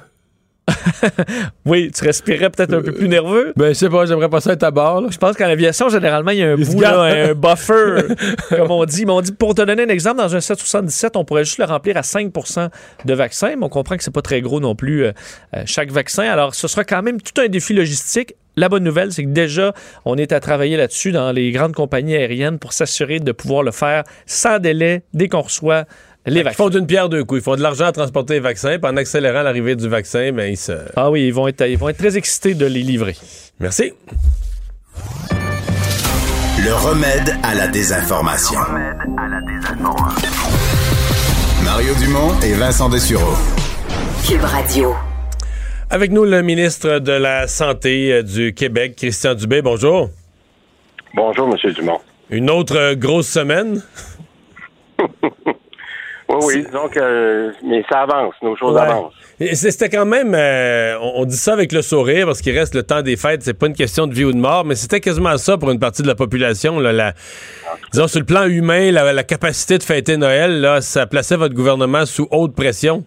oui, 1.67 1.91
tu 1.95 2.05
respirais 2.05 2.51
peut-être 2.51 2.73
un 2.73 2.81
peu 2.81 2.93
plus 2.93 3.09
nerveux. 3.09 3.53
Ben, 3.57 3.69
je 3.69 3.73
sais 3.75 3.89
pas, 3.89 4.07
j'aimerais 4.07 4.29
pas 4.29 4.41
ça 4.41 4.53
être 4.53 4.63
à 4.63 4.71
bord, 4.71 5.03
là. 5.03 5.09
Je 5.11 5.19
pense 5.19 5.37
qu'en 5.37 5.47
aviation, 5.47 5.89
généralement, 5.89 6.31
il 6.31 6.39
y 6.39 6.43
a 6.43 6.53
un 6.53 6.57
bout, 6.57 6.81
là, 6.81 7.01
un 7.03 7.35
buffer, 7.35 8.15
comme 8.49 8.71
on 8.71 8.85
dit. 8.85 9.05
Mais 9.05 9.13
on 9.13 9.21
dit, 9.21 9.33
pour 9.33 9.55
te 9.55 9.63
donner 9.63 9.83
un 9.83 9.89
exemple, 9.89 10.19
dans 10.19 10.35
un 10.35 10.41
777, 10.41 11.17
on 11.17 11.25
pourrait 11.25 11.45
juste 11.45 11.59
le 11.59 11.65
remplir 11.65 11.97
à 11.97 12.01
5% 12.01 12.71
de 13.05 13.15
vaccins, 13.15 13.55
mais 13.57 13.65
on 13.65 13.69
comprend 13.69 13.97
que 13.97 14.05
c'est 14.05 14.15
pas 14.15 14.23
très 14.23 14.41
gros 14.41 14.61
non 14.61 14.75
plus, 14.75 15.05
euh, 15.05 15.13
euh, 15.55 15.63
chaque 15.67 15.91
vaccin. 15.91 16.25
Alors, 16.25 16.55
ce 16.55 16.67
sera 16.69 16.85
quand 16.85 17.03
même 17.03 17.21
tout 17.21 17.41
un 17.41 17.49
défi 17.49 17.75
logistique. 17.75 18.35
La 18.57 18.69
bonne 18.69 18.85
nouvelle, 18.85 19.13
c'est 19.13 19.25
que 19.25 19.31
déjà, 19.31 19.75
on 20.05 20.17
est 20.17 20.33
à 20.33 20.39
travailler 20.39 20.77
là-dessus 20.77 21.11
dans 21.11 21.33
les 21.33 21.51
grandes 21.51 21.75
compagnies 21.75 22.15
aériennes 22.15 22.61
pour 22.61 22.73
s'assurer 22.73 23.19
de 23.19 23.33
pouvoir 23.33 23.65
le 23.65 23.73
faire 23.73 24.05
sans 24.27 24.61
délai 24.61 25.03
dès 25.13 25.29
qu'on 25.29 25.41
reçoit 25.41 25.87
les 26.27 26.41
Ils 26.41 26.45
vaccins. 26.45 26.65
font 26.65 26.71
d'une 26.71 26.87
pierre 26.87 27.09
deux 27.09 27.25
coups. 27.25 27.41
Ils 27.41 27.45
font 27.45 27.57
de 27.57 27.63
l'argent 27.63 27.87
à 27.87 27.93
transporter 27.93 28.35
les 28.35 28.41
vaccins, 28.41 28.79
puis 28.79 28.91
en 28.91 28.97
accélérant 28.97 29.43
l'arrivée 29.43 29.77
du 29.77 29.89
vaccin, 29.89 30.33
ben, 30.33 30.51
ils 30.51 30.57
se. 30.57 30.73
Ah 30.97 31.11
oui, 31.11 31.27
ils 31.27 31.35
vont 31.35 31.49
être, 31.49 31.67
ils 31.67 31.77
vont 31.79 31.89
être 31.89 31.99
très 31.99 32.17
excités 32.17 32.55
de 32.55 32.67
les 32.67 32.83
livrer. 32.83 33.17
Merci. 33.61 33.93
Le 36.65 36.73
remède 36.75 37.35
à 37.43 37.55
la 37.55 37.69
désinformation. 37.69 38.59
Mario 41.65 41.95
Dumont 41.97 42.39
et 42.41 42.55
Vincent 42.55 42.89
Dessureau. 42.89 43.35
Cube 44.27 44.43
Radio. 44.45 44.95
Avec 45.91 46.11
nous, 46.11 46.25
le 46.25 46.43
ministre 46.43 46.99
de 46.99 47.13
la 47.13 47.47
Santé 47.47 48.13
euh, 48.13 48.23
du 48.23 48.55
Québec, 48.55 48.95
Christian 48.97 49.35
Dubé. 49.35 49.61
Bonjour. 49.63 50.11
Bonjour, 51.15 51.49
M. 51.49 51.73
Dumont. 51.73 52.01
Une 52.31 52.51
autre 52.51 52.77
euh, 52.77 52.95
grosse 52.95 53.29
semaine? 53.29 53.83
Oui, 56.43 56.55
oui, 56.57 56.67
donc, 56.73 56.97
euh, 56.97 57.51
mais 57.63 57.85
ça 57.91 58.01
avance, 58.01 58.35
nos 58.43 58.57
choses 58.57 58.75
Ouais. 58.75 58.81
avancent. 58.83 59.13
C'était 59.53 59.89
quand 59.89 60.07
même, 60.07 60.35
euh, 60.35 60.97
on, 61.01 61.25
dit 61.25 61.37
ça 61.37 61.53
avec 61.53 61.73
le 61.73 61.83
sourire 61.83 62.27
parce 62.27 62.41
qu'il 62.41 62.57
reste 62.57 62.75
le 62.75 62.83
temps 62.83 63.03
des 63.03 63.17
fêtes, 63.17 63.43
c'est 63.43 63.59
pas 63.59 63.67
une 63.67 63.75
question 63.75 64.07
de 64.07 64.15
vie 64.15 64.25
ou 64.25 64.33
de 64.33 64.39
mort, 64.39 64.65
mais 64.65 64.75
c'était 64.75 65.01
quasiment 65.01 65.37
ça 65.37 65.59
pour 65.59 65.71
une 65.71 65.81
partie 65.81 66.03
de 66.03 66.09
la 66.09 66.15
population. 66.15 66.79
Là, 66.79 66.93
la, 66.93 67.13
disons, 67.93 68.07
sur 68.07 68.21
le 68.21 68.27
plan 68.27 68.45
humain, 68.47 68.91
la, 68.93 69.13
la 69.13 69.23
capacité 69.25 69.79
de 69.79 69.83
fêter 69.83 70.17
Noël, 70.17 70.61
là, 70.61 70.81
ça 70.81 71.07
plaçait 71.07 71.37
votre 71.37 71.55
gouvernement 71.55 72.07
sous 72.07 72.29
haute 72.31 72.55
pression? 72.55 73.05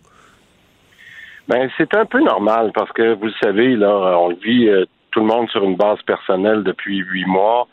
Ben, 1.47 1.69
c'est 1.77 1.93
un 1.95 2.05
peu 2.05 2.19
normal 2.21 2.71
parce 2.75 2.91
que 2.91 3.13
vous 3.13 3.25
le 3.27 3.33
savez, 3.41 3.75
là, 3.75 4.17
on 4.19 4.33
vit 4.33 4.67
euh, 4.67 4.85
tout 5.11 5.21
le 5.21 5.27
monde 5.27 5.49
sur 5.49 5.63
une 5.63 5.77
base 5.77 6.01
personnelle 6.05 6.63
depuis 6.63 6.97
huit 6.97 7.25
mois. 7.25 7.67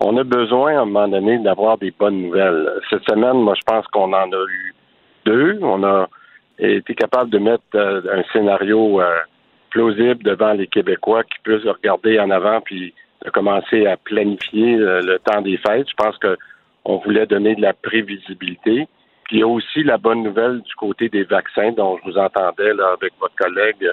On 0.00 0.16
a 0.16 0.24
besoin, 0.24 0.78
à 0.78 0.82
un 0.82 0.84
moment 0.86 1.08
donné, 1.08 1.38
d'avoir 1.38 1.76
des 1.76 1.90
bonnes 1.98 2.22
nouvelles. 2.22 2.70
Cette 2.88 3.02
semaine, 3.08 3.34
moi, 3.42 3.54
je 3.54 3.62
pense 3.66 3.84
qu'on 3.88 4.12
en 4.12 4.30
a 4.32 4.44
eu 4.48 4.67
On 5.28 5.84
a 5.84 6.08
été 6.58 6.94
capable 6.94 7.30
de 7.30 7.38
mettre 7.38 7.62
euh, 7.74 8.00
un 8.12 8.22
scénario 8.32 9.00
euh, 9.00 9.18
plausible 9.70 10.22
devant 10.22 10.52
les 10.52 10.66
Québécois 10.66 11.24
qui 11.24 11.38
puissent 11.42 11.66
regarder 11.66 12.18
en 12.18 12.30
avant 12.30 12.60
puis 12.60 12.94
de 13.24 13.30
commencer 13.30 13.86
à 13.86 13.96
planifier 13.96 14.76
euh, 14.76 15.00
le 15.02 15.18
temps 15.18 15.42
des 15.42 15.56
fêtes. 15.58 15.88
Je 15.88 15.94
pense 15.96 16.16
que 16.18 16.36
on 16.84 16.96
voulait 16.98 17.26
donner 17.26 17.54
de 17.54 17.62
la 17.62 17.74
prévisibilité. 17.74 18.88
Puis 19.24 19.36
il 19.36 19.40
y 19.40 19.42
a 19.42 19.46
aussi 19.46 19.82
la 19.84 19.98
bonne 19.98 20.22
nouvelle 20.22 20.62
du 20.62 20.74
côté 20.74 21.08
des 21.08 21.24
vaccins 21.24 21.72
dont 21.72 21.98
je 21.98 22.10
vous 22.10 22.18
entendais 22.18 22.70
avec 22.70 23.12
votre 23.20 23.34
collègue 23.36 23.86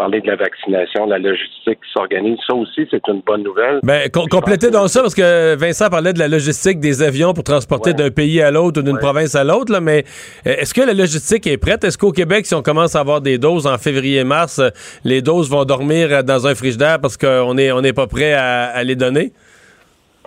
parler 0.00 0.20
de 0.22 0.28
la 0.34 0.36
vaccination, 0.36 1.00
de 1.06 1.10
la 1.10 1.18
logistique 1.18 1.78
qui 1.84 1.90
s'organise. 1.92 2.38
Ça 2.46 2.54
aussi, 2.54 2.82
c'est 2.90 3.06
une 3.08 3.20
bonne 3.20 3.42
nouvelle. 3.42 3.80
Ben, 3.82 4.08
com- 4.10 4.28
complétez 4.30 4.70
donc 4.70 4.88
ça 4.88 5.00
parce 5.02 5.14
que 5.14 5.56
Vincent 5.56 5.88
parlait 5.90 6.14
de 6.14 6.18
la 6.18 6.28
logistique 6.36 6.78
des 6.80 7.02
avions 7.02 7.32
pour 7.34 7.44
transporter 7.44 7.92
d'un 7.92 8.10
pays 8.10 8.40
à 8.40 8.50
l'autre 8.50 8.80
ou 8.80 8.84
d'une 8.88 8.98
province 8.98 9.34
à 9.34 9.44
l'autre, 9.44 9.78
mais 9.80 10.04
euh, 10.46 10.60
est-ce 10.60 10.72
que 10.72 10.80
la 10.80 10.94
logistique 10.94 11.46
est 11.46 11.58
prête? 11.58 11.84
Est-ce 11.84 11.98
qu'au 11.98 12.12
Québec, 12.12 12.46
si 12.46 12.54
on 12.54 12.62
commence 12.62 12.96
à 12.96 13.00
avoir 13.00 13.20
des 13.20 13.36
doses 13.36 13.66
en 13.66 13.76
février-mars, 13.76 14.58
euh, 14.58 14.70
les 15.04 15.20
doses 15.20 15.50
vont 15.50 15.64
dormir 15.64 16.08
euh, 16.10 16.22
dans 16.22 16.46
un 16.46 16.54
frigidaire 16.54 16.98
parce 17.00 17.16
qu'on 17.18 17.52
n'est 17.54 17.70
on 17.70 17.82
pas 17.92 18.06
prêt 18.06 18.32
à, 18.32 18.70
à 18.78 18.82
les 18.84 18.96
donner? 18.96 19.32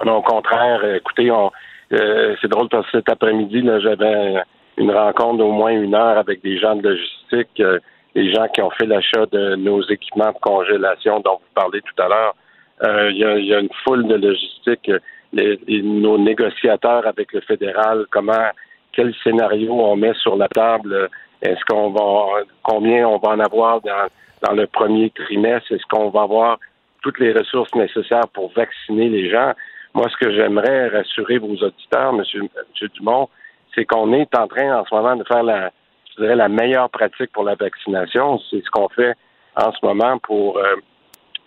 Non, 0.05 0.17
au 0.17 0.21
contraire, 0.21 0.81
écoutez, 0.95 1.31
on, 1.31 1.49
euh, 1.93 2.35
c'est 2.41 2.49
drôle 2.49 2.69
parce 2.69 2.85
que 2.91 2.97
cet 2.99 3.09
après-midi, 3.09 3.63
j'avais 3.81 4.35
une 4.77 4.91
rencontre 4.91 5.37
d'au 5.37 5.51
moins 5.51 5.71
une 5.71 5.95
heure 5.95 6.17
avec 6.17 6.43
des 6.43 6.59
gens 6.59 6.75
de 6.75 6.89
logistique, 6.89 7.59
euh, 7.59 7.79
les 8.15 8.31
gens 8.33 8.47
qui 8.53 8.61
ont 8.61 8.69
fait 8.71 8.85
l'achat 8.85 9.25
de 9.31 9.55
nos 9.55 9.81
équipements 9.83 10.31
de 10.31 10.39
congélation 10.39 11.19
dont 11.19 11.35
vous 11.35 11.53
parlez 11.55 11.81
tout 11.81 12.01
à 12.01 12.07
l'heure. 12.07 12.35
Euh, 12.83 13.11
Il 13.11 13.17
y, 13.17 13.45
y 13.47 13.53
a 13.53 13.59
une 13.59 13.69
foule 13.83 14.07
de 14.07 14.15
logistique. 14.15 14.91
Les- 15.31 15.59
les- 15.67 15.81
nos 15.81 16.17
négociateurs 16.17 17.07
avec 17.07 17.33
le 17.33 17.41
fédéral, 17.41 18.05
comment, 18.11 18.49
quel 18.91 19.13
scénario 19.23 19.71
on 19.73 19.95
met 19.95 20.13
sur 20.15 20.35
la 20.35 20.47
table? 20.47 21.09
Est-ce 21.41 21.63
qu'on 21.67 21.89
va, 21.89 22.43
combien 22.61 23.07
on 23.07 23.17
va 23.17 23.29
en 23.29 23.39
avoir 23.39 23.81
dans, 23.81 24.07
dans 24.43 24.53
le 24.53 24.67
premier 24.67 25.09
trimestre? 25.09 25.71
Est-ce 25.71 25.85
qu'on 25.89 26.09
va 26.09 26.21
avoir 26.23 26.59
toutes 27.01 27.19
les 27.19 27.33
ressources 27.33 27.73
nécessaires 27.73 28.27
pour 28.33 28.51
vacciner 28.53 29.09
les 29.09 29.29
gens? 29.29 29.53
Moi, 29.95 30.07
ce 30.09 30.17
que 30.23 30.31
j'aimerais 30.33 30.87
rassurer 30.89 31.37
vos 31.39 31.55
auditeurs, 31.55 32.13
Monsieur, 32.13 32.41
Monsieur 32.69 32.89
Dumont, 32.89 33.27
c'est 33.73 33.85
qu'on 33.85 34.13
est 34.13 34.33
en 34.37 34.47
train 34.47 34.79
en 34.79 34.85
ce 34.85 34.93
moment 34.93 35.15
de 35.15 35.23
faire 35.23 35.43
la, 35.43 35.71
je 36.15 36.21
dirais, 36.23 36.35
la 36.35 36.49
meilleure 36.49 36.89
pratique 36.89 37.31
pour 37.31 37.43
la 37.43 37.55
vaccination. 37.55 38.39
C'est 38.49 38.63
ce 38.63 38.69
qu'on 38.69 38.89
fait 38.89 39.13
en 39.55 39.71
ce 39.71 39.85
moment 39.85 40.17
pour, 40.19 40.57
euh, 40.57 40.75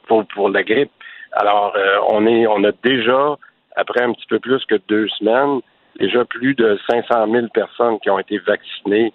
pour, 0.06 0.24
pour 0.26 0.48
la 0.50 0.62
grippe. 0.62 0.90
Alors, 1.32 1.72
euh, 1.76 1.98
on 2.10 2.26
est, 2.26 2.46
on 2.46 2.62
a 2.64 2.72
déjà, 2.82 3.36
après 3.76 4.02
un 4.02 4.12
petit 4.12 4.26
peu 4.26 4.38
plus 4.38 4.64
que 4.66 4.76
deux 4.88 5.08
semaines, 5.18 5.60
déjà 5.98 6.24
plus 6.24 6.54
de 6.54 6.78
500 6.88 7.30
000 7.30 7.46
personnes 7.52 7.98
qui 8.00 8.10
ont 8.10 8.18
été 8.18 8.38
vaccinées. 8.38 9.12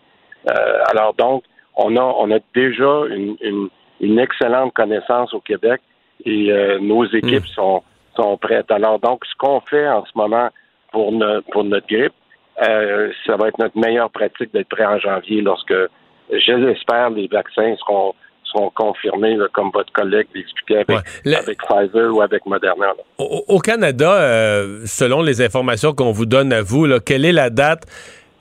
Euh, 0.50 0.84
alors 0.90 1.14
donc, 1.14 1.44
on 1.76 1.96
a, 1.96 2.02
on 2.02 2.32
a 2.32 2.40
déjà 2.54 3.04
une, 3.10 3.36
une, 3.42 3.70
une 4.02 4.20
excellente 4.20 4.74
connaissance 4.74 5.34
au 5.34 5.40
Québec 5.40 5.82
et 6.26 6.52
nos 6.82 7.06
équipes 7.06 7.48
sont, 7.48 7.82
sont 8.16 8.38
prêtes. 8.38 8.70
Alors 8.70 9.00
donc, 9.00 9.26
ce 9.26 9.34
qu'on 9.38 9.60
fait 9.62 9.88
en 9.88 10.06
ce 10.06 10.12
moment 10.16 10.50
pour, 10.92 11.12
no- 11.12 11.42
pour 11.52 11.64
notre 11.64 11.88
grippe, 11.88 12.14
euh, 12.62 13.12
ça 13.26 13.36
va 13.38 13.48
être 13.48 13.58
notre 13.58 13.78
meilleure 13.78 14.10
pratique 14.10 14.54
d'être 14.54 14.70
prêt 14.70 14.86
en 14.86 15.00
janvier 15.00 15.42
lorsque, 15.42 15.74
j'espère, 16.32 17.10
les 17.10 17.28
vaccins 17.28 17.76
seront, 17.80 18.14
seront 18.44 18.72
confirmés, 18.76 19.36
là, 19.36 19.48
comme 19.52 19.72
votre 19.74 19.92
collègue 19.94 20.28
l'expliquait 20.34 20.86
avec, 20.88 21.06
avec 21.26 21.58
Pfizer 21.58 22.16
ou 22.16 22.22
avec 22.22 22.46
Moderna. 22.46 22.94
Au, 23.18 23.44
au 23.48 23.60
Canada, 23.60 24.14
euh, 24.14 24.82
selon 24.86 25.22
les 25.22 25.42
informations 25.42 25.94
qu'on 25.94 26.12
vous 26.12 26.26
donne 26.26 26.54
à 26.54 26.62
vous, 26.62 26.86
là, 26.86 27.00
quelle 27.00 27.26
est 27.26 27.32
la 27.32 27.50
date 27.50 27.86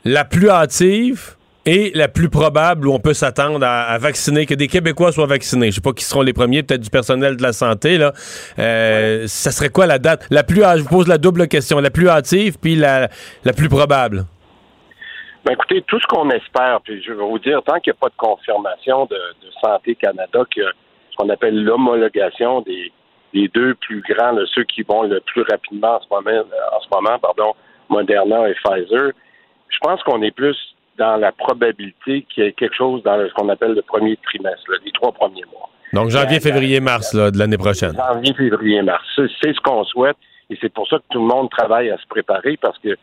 la 0.04 0.24
plus 0.24 0.50
hâtive 0.50 1.36
et 1.70 1.92
la 1.94 2.08
plus 2.08 2.28
probable 2.28 2.88
où 2.88 2.92
on 2.92 2.98
peut 2.98 3.14
s'attendre 3.14 3.64
à, 3.64 3.82
à 3.82 3.98
vacciner, 3.98 4.44
que 4.44 4.54
des 4.54 4.66
Québécois 4.66 5.12
soient 5.12 5.26
vaccinés? 5.26 5.70
Je 5.70 5.76
sais 5.76 5.80
pas 5.80 5.92
qui 5.92 6.04
seront 6.04 6.22
les 6.22 6.32
premiers, 6.32 6.62
peut-être 6.64 6.80
du 6.80 6.90
personnel 6.90 7.36
de 7.36 7.42
la 7.42 7.52
santé. 7.52 7.96
Là. 7.96 8.12
Euh, 8.58 9.26
Ça 9.26 9.50
serait 9.52 9.68
quoi 9.68 9.86
la 9.86 9.98
date? 9.98 10.26
La 10.30 10.42
plus 10.42 10.62
Je 10.62 10.82
vous 10.82 10.88
pose 10.88 11.08
la 11.08 11.18
double 11.18 11.46
question. 11.46 11.78
La 11.78 11.90
plus 11.90 12.08
hâtive 12.08 12.58
puis 12.58 12.74
la, 12.74 13.08
la 13.44 13.52
plus 13.52 13.68
probable? 13.68 14.24
Ben, 15.44 15.52
écoutez, 15.52 15.82
tout 15.86 16.00
ce 16.00 16.06
qu'on 16.06 16.28
espère, 16.30 16.80
puis 16.84 17.02
je 17.02 17.12
vais 17.12 17.24
vous 17.24 17.38
dire, 17.38 17.62
tant 17.64 17.78
qu'il 17.80 17.92
n'y 17.92 17.96
a 17.98 18.00
pas 18.00 18.08
de 18.08 18.18
confirmation 18.18 19.06
de, 19.06 19.16
de 19.16 19.50
Santé 19.62 19.94
Canada, 19.94 20.40
que 20.54 20.62
ce 21.10 21.16
qu'on 21.16 21.30
appelle 21.30 21.62
l'homologation 21.64 22.60
des, 22.62 22.92
des 23.32 23.48
deux 23.48 23.74
plus 23.76 24.02
grands, 24.08 24.32
là, 24.32 24.42
ceux 24.54 24.64
qui 24.64 24.82
vont 24.82 25.04
le 25.04 25.20
plus 25.20 25.42
rapidement 25.50 25.96
en 25.96 26.00
ce 26.00 26.06
moment, 26.10 26.42
en 26.76 26.80
ce 26.80 26.88
moment 26.92 27.18
pardon, 27.18 27.54
Moderna 27.88 28.48
et 28.50 28.54
Pfizer, 28.62 29.12
je 29.68 29.78
pense 29.80 30.02
qu'on 30.02 30.20
est 30.20 30.34
plus 30.42 30.56
dans 31.00 31.16
la 31.16 31.32
probabilité 31.32 32.26
qu'il 32.28 32.44
y 32.44 32.46
ait 32.46 32.52
quelque 32.52 32.76
chose 32.76 33.02
dans 33.02 33.16
ce 33.26 33.32
qu'on 33.32 33.48
appelle 33.48 33.72
le 33.72 33.82
premier 33.82 34.16
trimestre, 34.18 34.70
là, 34.70 34.76
les 34.84 34.92
trois 34.92 35.12
premiers 35.12 35.44
mois. 35.50 35.68
Donc 35.94 36.10
janvier, 36.10 36.38
février, 36.38 36.78
mars 36.78 37.14
là, 37.14 37.30
de 37.30 37.38
l'année 37.38 37.56
prochaine. 37.56 37.96
Janvier, 37.96 38.34
février, 38.34 38.82
mars. 38.82 39.04
C'est 39.16 39.54
ce 39.54 39.60
qu'on 39.60 39.82
souhaite 39.84 40.18
et 40.50 40.58
c'est 40.60 40.72
pour 40.72 40.86
ça 40.86 40.98
que 40.98 41.04
tout 41.10 41.20
le 41.20 41.26
monde 41.26 41.48
travaille 41.50 41.90
à 41.90 41.96
se 41.96 42.06
préparer 42.06 42.58
parce 42.58 42.78
que 42.78 42.96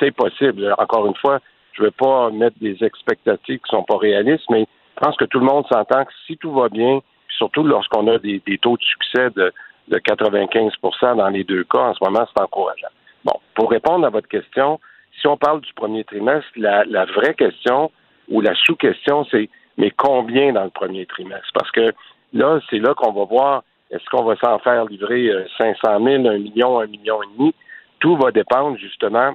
c'est 0.00 0.12
possible. 0.12 0.74
Encore 0.78 1.06
une 1.06 1.14
fois, 1.16 1.40
je 1.74 1.82
ne 1.82 1.86
veux 1.86 1.92
pas 1.92 2.30
mettre 2.30 2.56
des 2.60 2.82
expectatives 2.82 3.60
qui 3.60 3.70
sont 3.70 3.84
pas 3.84 3.98
réalistes, 3.98 4.48
mais 4.50 4.66
je 4.96 5.00
pense 5.00 5.16
que 5.16 5.26
tout 5.26 5.38
le 5.38 5.46
monde 5.46 5.66
s'entend 5.70 6.04
que 6.04 6.12
si 6.26 6.38
tout 6.38 6.52
va 6.52 6.70
bien, 6.70 7.00
surtout 7.36 7.64
lorsqu'on 7.64 8.08
a 8.08 8.18
des, 8.18 8.42
des 8.46 8.58
taux 8.58 8.76
de 8.78 8.82
succès 8.82 9.28
de, 9.36 9.52
de 9.88 9.98
95% 9.98 11.16
dans 11.16 11.28
les 11.28 11.44
deux 11.44 11.64
cas, 11.64 11.90
en 11.90 11.94
ce 11.94 12.02
moment, 12.02 12.26
c'est 12.26 12.42
encourageant. 12.42 12.88
Bon, 13.24 13.34
pour 13.54 13.70
répondre 13.70 14.06
à 14.06 14.10
votre 14.10 14.28
question, 14.28 14.80
si 15.20 15.26
on 15.26 15.36
parle 15.36 15.60
du 15.60 15.72
premier 15.74 16.04
trimestre, 16.04 16.48
la, 16.56 16.84
la 16.84 17.04
vraie 17.04 17.34
question 17.34 17.90
ou 18.28 18.40
la 18.40 18.54
sous-question, 18.54 19.24
c'est 19.30 19.48
mais 19.78 19.90
combien 19.90 20.52
dans 20.52 20.64
le 20.64 20.70
premier 20.70 21.06
trimestre? 21.06 21.48
Parce 21.54 21.70
que 21.70 21.92
là, 22.32 22.60
c'est 22.68 22.78
là 22.78 22.94
qu'on 22.94 23.12
va 23.12 23.24
voir 23.24 23.62
est-ce 23.92 24.04
qu'on 24.10 24.24
va 24.24 24.36
s'en 24.36 24.58
faire 24.58 24.86
livrer 24.86 25.28
euh, 25.28 25.44
500 25.58 26.02
000, 26.02 26.26
1 26.26 26.38
million, 26.38 26.80
1 26.80 26.86
million 26.86 27.22
et 27.22 27.26
demi? 27.36 27.54
Tout 28.00 28.16
va 28.16 28.30
dépendre 28.30 28.78
justement 28.78 29.34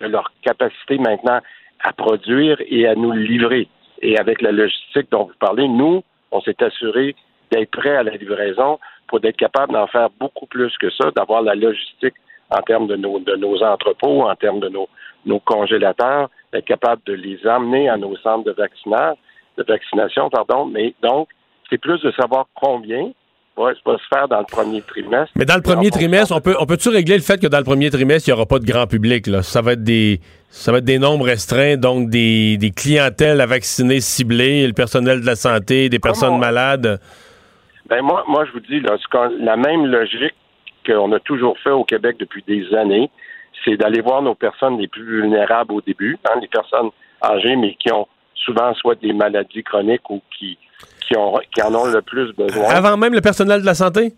de 0.00 0.06
leur 0.08 0.32
capacité 0.42 0.98
maintenant 0.98 1.40
à 1.80 1.92
produire 1.92 2.60
et 2.66 2.86
à 2.86 2.96
nous 2.96 3.12
livrer. 3.12 3.68
Et 4.02 4.18
avec 4.18 4.42
la 4.42 4.50
logistique 4.50 5.10
dont 5.10 5.24
vous 5.24 5.38
parlez, 5.38 5.68
nous, 5.68 6.02
on 6.32 6.40
s'est 6.40 6.62
assuré 6.62 7.14
d'être 7.52 7.70
prêts 7.70 7.96
à 7.96 8.02
la 8.02 8.16
livraison 8.16 8.78
pour 9.06 9.20
être 9.24 9.36
capable 9.36 9.72
d'en 9.72 9.86
faire 9.86 10.10
beaucoup 10.18 10.46
plus 10.46 10.76
que 10.78 10.90
ça, 10.90 11.12
d'avoir 11.12 11.42
la 11.42 11.54
logistique 11.54 12.14
en 12.50 12.62
termes 12.62 12.86
de 12.86 12.96
nos, 12.96 13.18
de 13.18 13.36
nos 13.36 13.62
entrepôts, 13.62 14.22
en 14.22 14.34
termes 14.36 14.60
de 14.60 14.68
nos, 14.68 14.88
nos 15.24 15.40
congélateurs, 15.40 16.30
d'être 16.52 16.64
capable 16.66 17.02
de 17.06 17.12
les 17.14 17.44
amener 17.46 17.88
à 17.88 17.96
nos 17.96 18.16
centres 18.18 18.44
de 18.44 18.52
vaccinage, 18.52 19.16
de 19.58 19.64
vaccination, 19.66 20.30
pardon. 20.30 20.66
Mais 20.66 20.94
donc, 21.02 21.28
c'est 21.68 21.78
plus 21.78 22.00
de 22.02 22.12
savoir 22.12 22.46
combien 22.54 23.10
va, 23.56 23.72
va 23.84 23.96
se 23.98 24.02
faire 24.14 24.28
dans 24.28 24.38
le 24.38 24.44
premier 24.44 24.82
trimestre. 24.82 25.32
Mais 25.34 25.44
dans 25.46 25.56
le 25.56 25.62
premier 25.62 25.90
trimestre, 25.90 26.34
on 26.36 26.40
peut 26.40 26.54
on 26.60 26.66
peut-tu 26.66 26.90
régler 26.90 27.16
le 27.16 27.22
fait 27.22 27.40
que 27.40 27.46
dans 27.48 27.58
le 27.58 27.64
premier 27.64 27.90
trimestre, 27.90 28.28
il 28.28 28.32
n'y 28.32 28.36
aura 28.36 28.46
pas 28.46 28.58
de 28.58 28.66
grand 28.66 28.86
public 28.86 29.26
là? 29.26 29.42
Ça 29.42 29.62
va 29.62 29.72
être 29.72 29.82
des 29.82 30.20
ça 30.50 30.70
va 30.72 30.78
être 30.78 30.84
des 30.84 30.98
nombres 30.98 31.24
restreints, 31.24 31.76
donc 31.76 32.08
des, 32.08 32.56
des 32.58 32.70
clientèles 32.70 33.40
à 33.40 33.46
vacciner 33.46 34.00
ciblées, 34.00 34.66
le 34.66 34.72
personnel 34.72 35.20
de 35.22 35.26
la 35.26 35.36
santé, 35.36 35.88
des 35.88 35.98
personnes 35.98 36.34
on- 36.34 36.38
malades. 36.38 37.00
Ben 37.88 38.02
moi, 38.02 38.24
moi, 38.28 38.44
je 38.46 38.52
vous 38.52 38.60
dis, 38.60 38.80
là, 38.80 38.96
la 39.40 39.56
même 39.56 39.86
logique 39.86 40.34
qu'on 40.86 41.12
a 41.12 41.20
toujours 41.20 41.58
fait 41.58 41.70
au 41.70 41.84
Québec 41.84 42.16
depuis 42.18 42.44
des 42.46 42.74
années, 42.74 43.10
c'est 43.64 43.76
d'aller 43.76 44.00
voir 44.00 44.22
nos 44.22 44.34
personnes 44.34 44.78
les 44.78 44.88
plus 44.88 45.04
vulnérables 45.04 45.72
au 45.72 45.80
début, 45.80 46.18
hein, 46.28 46.38
les 46.40 46.48
personnes 46.48 46.90
âgées, 47.22 47.56
mais 47.56 47.74
qui 47.74 47.92
ont 47.92 48.06
souvent 48.34 48.72
soit 48.74 48.94
des 49.00 49.12
maladies 49.12 49.62
chroniques 49.62 50.08
ou 50.10 50.20
qui, 50.38 50.58
qui, 51.06 51.16
ont, 51.16 51.34
qui 51.54 51.62
en 51.62 51.74
ont 51.74 51.86
le 51.86 52.02
plus 52.02 52.32
besoin. 52.32 52.68
Avant 52.68 52.96
même 52.96 53.14
le 53.14 53.20
personnel 53.20 53.60
de 53.60 53.66
la 53.66 53.74
santé? 53.74 54.12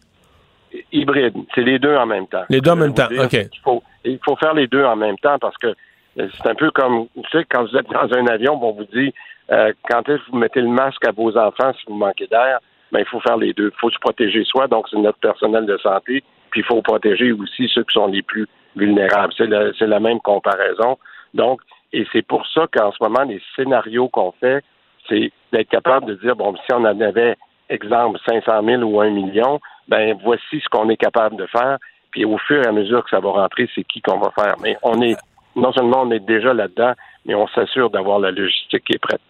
Hybride. 0.93 1.35
C'est 1.55 1.63
les 1.63 1.79
deux 1.79 1.97
en 1.97 2.07
même 2.07 2.27
temps. 2.27 2.45
Les 2.51 2.61
deux 2.61 2.73
en 2.73 2.77
même 2.77 2.91
vous 2.91 2.97
temps, 2.97 3.09
dire, 3.09 3.23
OK. 3.23 3.33
Il 3.33 3.61
faut, 3.63 3.83
il 4.05 4.19
faut 4.25 4.37
faire 4.37 4.55
les 4.55 4.67
deux 4.67 4.85
en 4.85 4.97
même 4.97 5.17
temps 5.19 5.39
parce 5.39 5.57
que 5.57 5.69
euh, 5.69 6.29
c'est 6.37 6.49
un 6.49 6.55
peu 6.55 6.71
comme, 6.71 7.07
tu 7.15 7.31
sais, 7.31 7.45
quand 7.51 7.65
vous 7.65 7.77
êtes 7.77 7.89
dans 7.89 8.13
un 8.13 8.27
avion, 8.27 8.59
on 8.63 8.73
vous 8.73 8.85
dit, 8.93 9.15
euh, 9.51 9.73
quand 9.89 10.07
est-ce 10.09 10.25
que 10.27 10.31
vous 10.31 10.39
mettez 10.39 10.61
le 10.61 10.69
masque 10.69 11.07
à 11.07 11.13
vos 11.13 11.37
enfants 11.39 11.73
si 11.75 11.85
vous 11.87 11.95
manquez 11.97 12.27
d'air, 12.27 12.59
ben, 12.93 13.01
il 13.01 13.07
faut 13.07 13.21
faire 13.21 13.37
les 13.37 13.53
deux. 13.53 13.71
Il 13.75 13.81
faut 13.81 13.91
se 13.91 13.99
protéger 13.99 14.45
soi, 14.45 14.67
donc 14.67 14.87
c'est 14.91 14.99
notre 14.99 15.19
personnel 15.19 15.67
de 15.67 15.77
santé, 15.79 16.23
puis 16.51 16.61
il 16.61 16.65
faut 16.65 16.83
protéger 16.83 17.33
aussi 17.33 17.69
ceux 17.73 17.85
qui 17.85 17.95
sont 17.95 18.07
les 18.07 18.23
plus 18.23 18.47
vulnérables. 18.77 19.33
C'est 19.37 19.47
la, 19.87 20.01
même 20.01 20.21
comparaison. 20.21 20.99
Donc, 21.35 21.61
et 21.93 22.07
c'est 22.13 22.27
pour 22.27 22.47
ça 22.49 22.67
qu'en 22.73 22.93
ce 22.93 23.03
moment, 23.03 23.23
les 23.23 23.41
scénarios 23.57 24.09
qu'on 24.09 24.33
fait, 24.33 24.63
c'est 25.09 25.33
d'être 25.53 25.69
capable 25.69 26.07
de 26.07 26.15
dire, 26.17 26.37
bon, 26.37 26.55
si 26.57 26.73
on 26.73 26.85
en 26.85 27.01
avait, 27.01 27.37
exemple, 27.69 28.19
500 28.29 28.65
000 28.65 28.83
ou 28.83 29.01
1 29.01 29.11
million, 29.11 29.61
ben 29.89 30.17
voici 30.23 30.61
ce 30.63 30.69
qu'on 30.71 30.89
est 30.91 30.97
capable 30.97 31.37
de 31.37 31.47
faire. 31.47 31.79
Puis 32.11 32.25
au 32.25 32.39
fur 32.39 32.63
et 32.63 32.67
à 32.67 32.73
mesure 32.73 33.05
que 33.05 33.11
ça 33.11 33.21
va 33.21 33.31
rentrer, 33.31 33.69
c'est 33.75 33.85
qui 33.85 34.01
qu'on 34.01 34.19
va 34.19 34.31
faire. 34.39 34.55
Mais 34.63 34.77
on 34.83 35.01
est, 35.03 35.17
non 35.57 35.73
seulement 35.73 36.03
on 36.03 36.11
est 36.11 36.25
déjà 36.25 36.53
là-dedans, 36.55 36.93
mais 37.27 37.35
on 37.35 37.47
s'assure 37.49 37.91
d'avoir 37.91 38.19
la 38.19 38.31
logistique 38.31 38.85
qui 38.85 38.95
est 38.95 38.99
prête. 38.99 39.21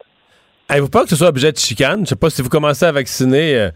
Avez-vous 0.68 0.90
peur 0.90 1.04
que 1.04 1.08
ce 1.08 1.16
soit 1.16 1.28
objet 1.28 1.50
de 1.50 1.56
chicane? 1.56 2.00
Je 2.00 2.10
sais 2.10 2.16
pas 2.16 2.28
si 2.28 2.42
vous 2.42 2.50
commencez 2.50 2.84
à 2.84 2.92
vacciner, 2.92 3.56
euh, 3.56 3.70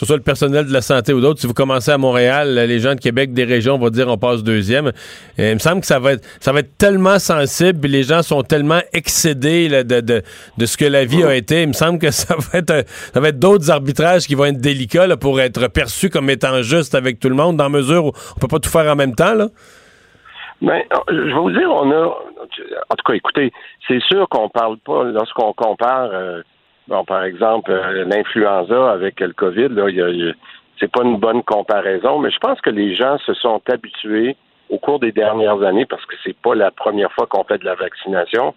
que 0.00 0.06
ce 0.06 0.12
soit 0.14 0.16
le 0.16 0.22
personnel 0.22 0.66
de 0.66 0.72
la 0.72 0.80
santé 0.80 1.12
ou 1.12 1.20
d'autres, 1.20 1.40
si 1.40 1.46
vous 1.46 1.52
commencez 1.52 1.90
à 1.90 1.98
Montréal, 1.98 2.54
les 2.54 2.78
gens 2.78 2.94
de 2.94 3.00
Québec, 3.00 3.34
des 3.34 3.44
régions 3.44 3.76
vont 3.76 3.90
dire 3.90 4.08
on 4.08 4.16
passe 4.16 4.42
deuxième. 4.42 4.86
Euh, 4.86 5.50
il 5.50 5.54
me 5.54 5.58
semble 5.58 5.82
que 5.82 5.86
ça 5.86 5.98
va 5.98 6.12
être 6.12 6.24
ça 6.40 6.52
va 6.52 6.60
être 6.60 6.76
tellement 6.78 7.18
sensible, 7.18 7.86
les 7.86 8.02
gens 8.02 8.22
sont 8.22 8.42
tellement 8.42 8.80
excédés 8.94 9.68
de, 9.68 10.00
de, 10.00 10.22
de 10.56 10.66
ce 10.66 10.76
que 10.78 10.86
la 10.86 11.04
vie 11.04 11.22
a 11.22 11.34
été. 11.34 11.62
Il 11.62 11.68
me 11.68 11.72
semble 11.74 11.98
que 11.98 12.10
ça 12.10 12.34
va 12.34 12.60
être 12.60 12.84
ça 12.88 13.20
va 13.20 13.28
être 13.28 13.38
d'autres 13.38 13.70
arbitrages 13.70 14.26
qui 14.26 14.34
vont 14.34 14.46
être 14.46 14.60
délicats 14.60 15.16
pour 15.18 15.38
être 15.40 15.68
perçus 15.68 16.08
comme 16.08 16.30
étant 16.30 16.62
justes 16.62 16.94
avec 16.94 17.20
tout 17.20 17.28
le 17.28 17.34
monde, 17.34 17.58
dans 17.58 17.68
mesure 17.68 18.06
où 18.06 18.12
on 18.36 18.40
peut 18.40 18.48
pas 18.48 18.58
tout 18.58 18.70
faire 18.70 18.90
en 18.90 18.96
même 18.96 19.14
temps. 19.14 19.34
Là. 19.34 19.48
Mais 20.62 20.86
euh, 20.92 20.98
je 21.08 21.34
vais 21.34 21.40
vous 21.40 21.50
dire, 21.52 21.70
on 21.70 21.90
a, 21.90 22.06
en 22.06 22.96
tout 22.96 23.04
cas, 23.06 23.14
écoutez, 23.14 23.52
c'est 23.88 24.00
sûr 24.02 24.28
qu'on 24.28 24.48
parle 24.48 24.78
pas 24.78 25.04
lorsqu'on 25.04 25.52
compare, 25.52 26.10
euh, 26.12 26.42
bon, 26.90 27.04
par 27.04 27.24
exemple, 27.24 27.70
euh, 27.70 28.04
l'influenza 28.04 28.90
avec 28.92 29.20
le 29.20 29.32
COVID. 29.32 29.68
Là, 29.68 29.88
il 29.88 29.96
y 29.96 30.02
a- 30.02 30.32
c'est 30.78 30.90
pas 30.90 31.02
une 31.02 31.18
bonne 31.18 31.42
comparaison, 31.42 32.18
mais 32.18 32.30
je 32.30 32.38
pense 32.38 32.60
que 32.60 32.70
les 32.70 32.94
gens 32.94 33.16
se 33.18 33.32
sont 33.34 33.62
habitués 33.70 34.36
au 34.68 34.78
cours 34.78 34.98
des 35.00 35.12
dernières 35.12 35.62
années, 35.62 35.86
parce 35.86 36.04
que 36.06 36.16
c'est 36.22 36.36
pas 36.36 36.54
la 36.54 36.70
première 36.70 37.12
fois 37.12 37.26
qu'on 37.26 37.44
fait 37.44 37.58
de 37.58 37.64
la 37.64 37.74
vaccination, 37.74 38.54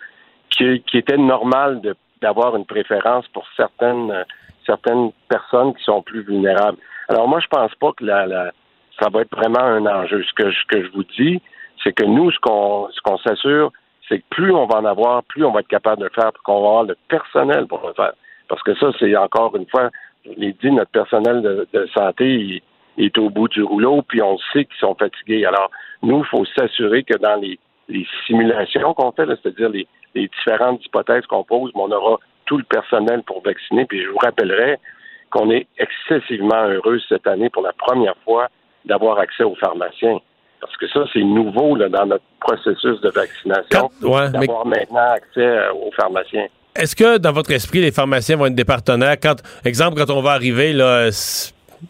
qui, 0.49 0.83
était 0.93 1.17
normal 1.17 1.81
d'avoir 2.21 2.55
une 2.55 2.65
préférence 2.65 3.27
pour 3.29 3.45
certaines 3.57 4.11
euh, 4.11 4.23
certaines 4.65 5.11
personnes 5.27 5.73
qui 5.75 5.83
sont 5.83 6.01
plus 6.01 6.21
vulnérables. 6.21 6.77
Alors 7.09 7.27
moi, 7.27 7.39
je 7.41 7.47
pense 7.47 7.73
pas 7.75 7.91
que 7.97 8.05
la, 8.05 8.25
la- 8.25 8.51
ça 9.01 9.09
va 9.09 9.21
être 9.21 9.35
vraiment 9.35 9.59
un 9.59 9.85
enjeu. 9.85 10.23
Ce 10.23 10.33
que 10.33 10.49
je, 10.51 10.65
que 10.69 10.83
je 10.85 10.89
vous 10.91 11.03
dis, 11.03 11.41
c'est 11.83 11.91
que 11.91 12.05
nous, 12.05 12.31
ce 12.31 12.39
qu'on 12.39 12.87
ce 12.91 13.01
qu'on 13.01 13.17
s'assure, 13.17 13.71
c'est 14.07 14.19
que 14.19 14.23
plus 14.29 14.51
on 14.53 14.65
va 14.67 14.79
en 14.79 14.85
avoir, 14.85 15.23
plus 15.23 15.43
on 15.43 15.51
va 15.51 15.61
être 15.61 15.67
capable 15.67 15.99
de 15.99 16.05
le 16.05 16.11
faire, 16.11 16.31
puis 16.31 16.41
qu'on 16.45 16.61
va 16.61 16.67
avoir 16.67 16.83
le 16.83 16.95
personnel 17.09 17.65
pour 17.67 17.85
le 17.85 17.93
faire. 17.93 18.13
Parce 18.47 18.61
que 18.63 18.75
ça, 18.75 18.91
c'est 18.99 19.15
encore 19.15 19.55
une 19.55 19.67
fois, 19.67 19.89
je 20.25 20.31
l'ai 20.37 20.53
dit, 20.53 20.71
notre 20.71 20.91
personnel 20.91 21.41
de, 21.41 21.67
de 21.73 21.87
santé, 21.95 22.61
il, 22.97 23.05
est 23.05 23.17
au 23.17 23.29
bout 23.29 23.47
du 23.47 23.63
rouleau, 23.63 24.01
puis 24.03 24.21
on 24.21 24.37
sait 24.51 24.65
qu'ils 24.65 24.77
sont 24.79 24.95
fatigués. 24.95 25.45
Alors, 25.45 25.71
nous, 26.03 26.19
il 26.19 26.25
faut 26.25 26.45
s'assurer 26.45 27.03
que 27.03 27.17
dans 27.17 27.39
les, 27.41 27.57
les 27.89 28.05
simulations 28.27 28.93
qu'on 28.93 29.11
fait, 29.11 29.25
c'est-à-dire 29.25 29.69
les, 29.69 29.87
les 30.13 30.27
différentes 30.27 30.85
hypothèses 30.85 31.25
qu'on 31.25 31.43
pose, 31.43 31.71
on 31.75 31.91
aura 31.91 32.19
tout 32.45 32.57
le 32.57 32.63
personnel 32.63 33.23
pour 33.23 33.41
vacciner. 33.41 33.85
Puis 33.85 34.03
je 34.03 34.09
vous 34.09 34.17
rappellerai 34.17 34.77
qu'on 35.31 35.49
est 35.49 35.67
excessivement 35.79 36.67
heureux 36.67 36.99
cette 37.09 37.25
année 37.25 37.49
pour 37.49 37.63
la 37.63 37.73
première 37.73 38.15
fois 38.23 38.49
d'avoir 38.85 39.17
accès 39.19 39.43
aux 39.43 39.55
pharmaciens. 39.55 40.19
Parce 40.61 40.77
que 40.77 40.87
ça, 40.87 41.05
c'est 41.11 41.23
nouveau 41.23 41.75
là, 41.75 41.89
dans 41.89 42.05
notre 42.05 42.23
processus 42.39 43.01
de 43.01 43.09
vaccination, 43.09 43.89
ouais, 44.01 44.29
mais- 44.31 44.39
d'avoir 44.39 44.65
maintenant 44.65 45.11
accès 45.13 45.41
euh, 45.41 45.73
aux 45.73 45.91
pharmaciens. 45.91 46.47
Est-ce 46.75 46.95
que 46.95 47.17
dans 47.17 47.31
votre 47.31 47.51
esprit, 47.51 47.81
les 47.81 47.91
pharmaciens 47.91 48.35
vont 48.35 48.47
être 48.47 48.55
des 48.55 48.65
partenaires? 48.65 49.17
Quand, 49.21 49.35
exemple, 49.63 49.97
quand 49.97 50.11
on 50.11 50.21
va 50.21 50.31
arriver, 50.31 50.73
là, 50.73 51.09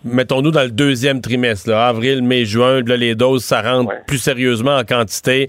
mettons-nous 0.03 0.51
dans 0.51 0.63
le 0.63 0.71
deuxième 0.71 1.21
trimestre, 1.21 1.69
là, 1.69 1.87
avril, 1.87 2.21
mai, 2.21 2.43
juin, 2.43 2.81
là, 2.85 2.97
les 2.97 3.15
doses, 3.15 3.45
ça 3.45 3.61
rentre 3.61 3.93
plus 4.07 4.17
sérieusement 4.17 4.75
en 4.75 4.83
quantité. 4.83 5.47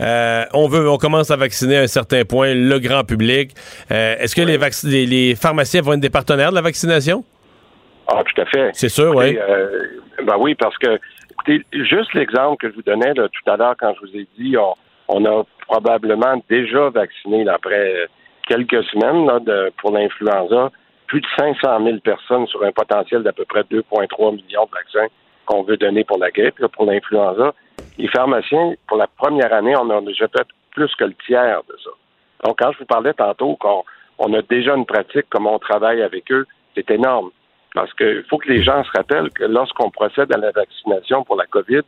Euh, 0.00 0.44
on 0.52 0.66
veut, 0.66 0.88
on 0.90 0.96
commence 0.98 1.30
à 1.30 1.36
vacciner 1.36 1.76
à 1.76 1.80
un 1.82 1.86
certain 1.86 2.24
point 2.24 2.54
le 2.54 2.78
grand 2.80 3.04
public. 3.04 3.52
Euh, 3.92 4.16
Est-ce 4.18 4.34
que 4.34 4.42
les, 4.42 4.58
vac- 4.58 4.82
les, 4.84 5.06
les 5.06 5.34
pharmaciens 5.36 5.80
vont 5.82 5.92
être 5.92 6.00
des 6.00 6.10
partenaires 6.10 6.50
de 6.50 6.56
la 6.56 6.62
vaccination? 6.62 7.24
Ah, 8.08 8.22
tout 8.24 8.40
à 8.40 8.46
fait. 8.46 8.70
C'est 8.72 8.88
sûr, 8.88 9.14
oui. 9.14 9.38
Euh, 9.38 9.68
ben 10.24 10.34
oui, 10.40 10.56
parce 10.56 10.76
que, 10.78 10.98
écoutez, 11.30 11.64
juste 11.88 12.12
l'exemple 12.14 12.56
que 12.60 12.68
je 12.70 12.74
vous 12.74 12.82
donnais 12.82 13.14
là, 13.14 13.28
tout 13.28 13.50
à 13.50 13.56
l'heure 13.56 13.74
quand 13.78 13.94
je 13.94 14.06
vous 14.10 14.16
ai 14.16 14.26
dit, 14.38 14.56
on, 14.56 14.74
on 15.08 15.24
a 15.24 15.44
probablement 15.68 16.42
déjà 16.50 16.90
vacciné 16.90 17.44
là, 17.44 17.54
après 17.54 18.08
quelques 18.52 18.84
semaines 18.84 19.28
pour 19.78 19.92
l'influenza 19.92 20.70
plus 21.06 21.20
de 21.20 21.26
500 21.38 21.84
000 21.84 21.98
personnes 21.98 22.46
sur 22.46 22.62
un 22.64 22.72
potentiel 22.72 23.22
d'à 23.22 23.32
peu 23.32 23.44
près 23.46 23.62
2,3 23.62 24.34
millions 24.34 24.66
de 24.66 24.70
vaccins 24.70 25.06
qu'on 25.46 25.62
veut 25.62 25.76
donner 25.76 26.04
pour 26.04 26.18
la 26.18 26.30
grippe, 26.30 26.64
pour 26.68 26.84
l'influenza. 26.84 27.54
Les 27.98 28.08
pharmaciens, 28.08 28.74
pour 28.86 28.98
la 28.98 29.06
première 29.06 29.52
année, 29.52 29.74
on 29.76 29.88
a 29.90 30.00
déjà 30.02 30.28
fait 30.28 30.46
plus 30.70 30.94
que 30.96 31.04
le 31.04 31.14
tiers 31.26 31.62
de 31.68 31.76
ça. 31.82 31.90
Donc, 32.44 32.58
quand 32.58 32.72
je 32.72 32.78
vous 32.78 32.84
parlais 32.84 33.14
tantôt 33.14 33.56
qu'on 33.56 33.84
on 34.18 34.32
a 34.34 34.42
déjà 34.42 34.74
une 34.74 34.86
pratique, 34.86 35.26
comment 35.30 35.54
on 35.54 35.58
travaille 35.58 36.02
avec 36.02 36.30
eux, 36.30 36.46
c'est 36.74 36.90
énorme. 36.90 37.30
Parce 37.74 37.92
qu'il 37.94 38.24
faut 38.28 38.38
que 38.38 38.48
les 38.48 38.62
gens 38.62 38.84
se 38.84 38.90
rappellent 38.94 39.30
que 39.30 39.44
lorsqu'on 39.44 39.90
procède 39.90 40.32
à 40.34 40.38
la 40.38 40.50
vaccination 40.50 41.24
pour 41.24 41.36
la 41.36 41.46
COVID, 41.46 41.82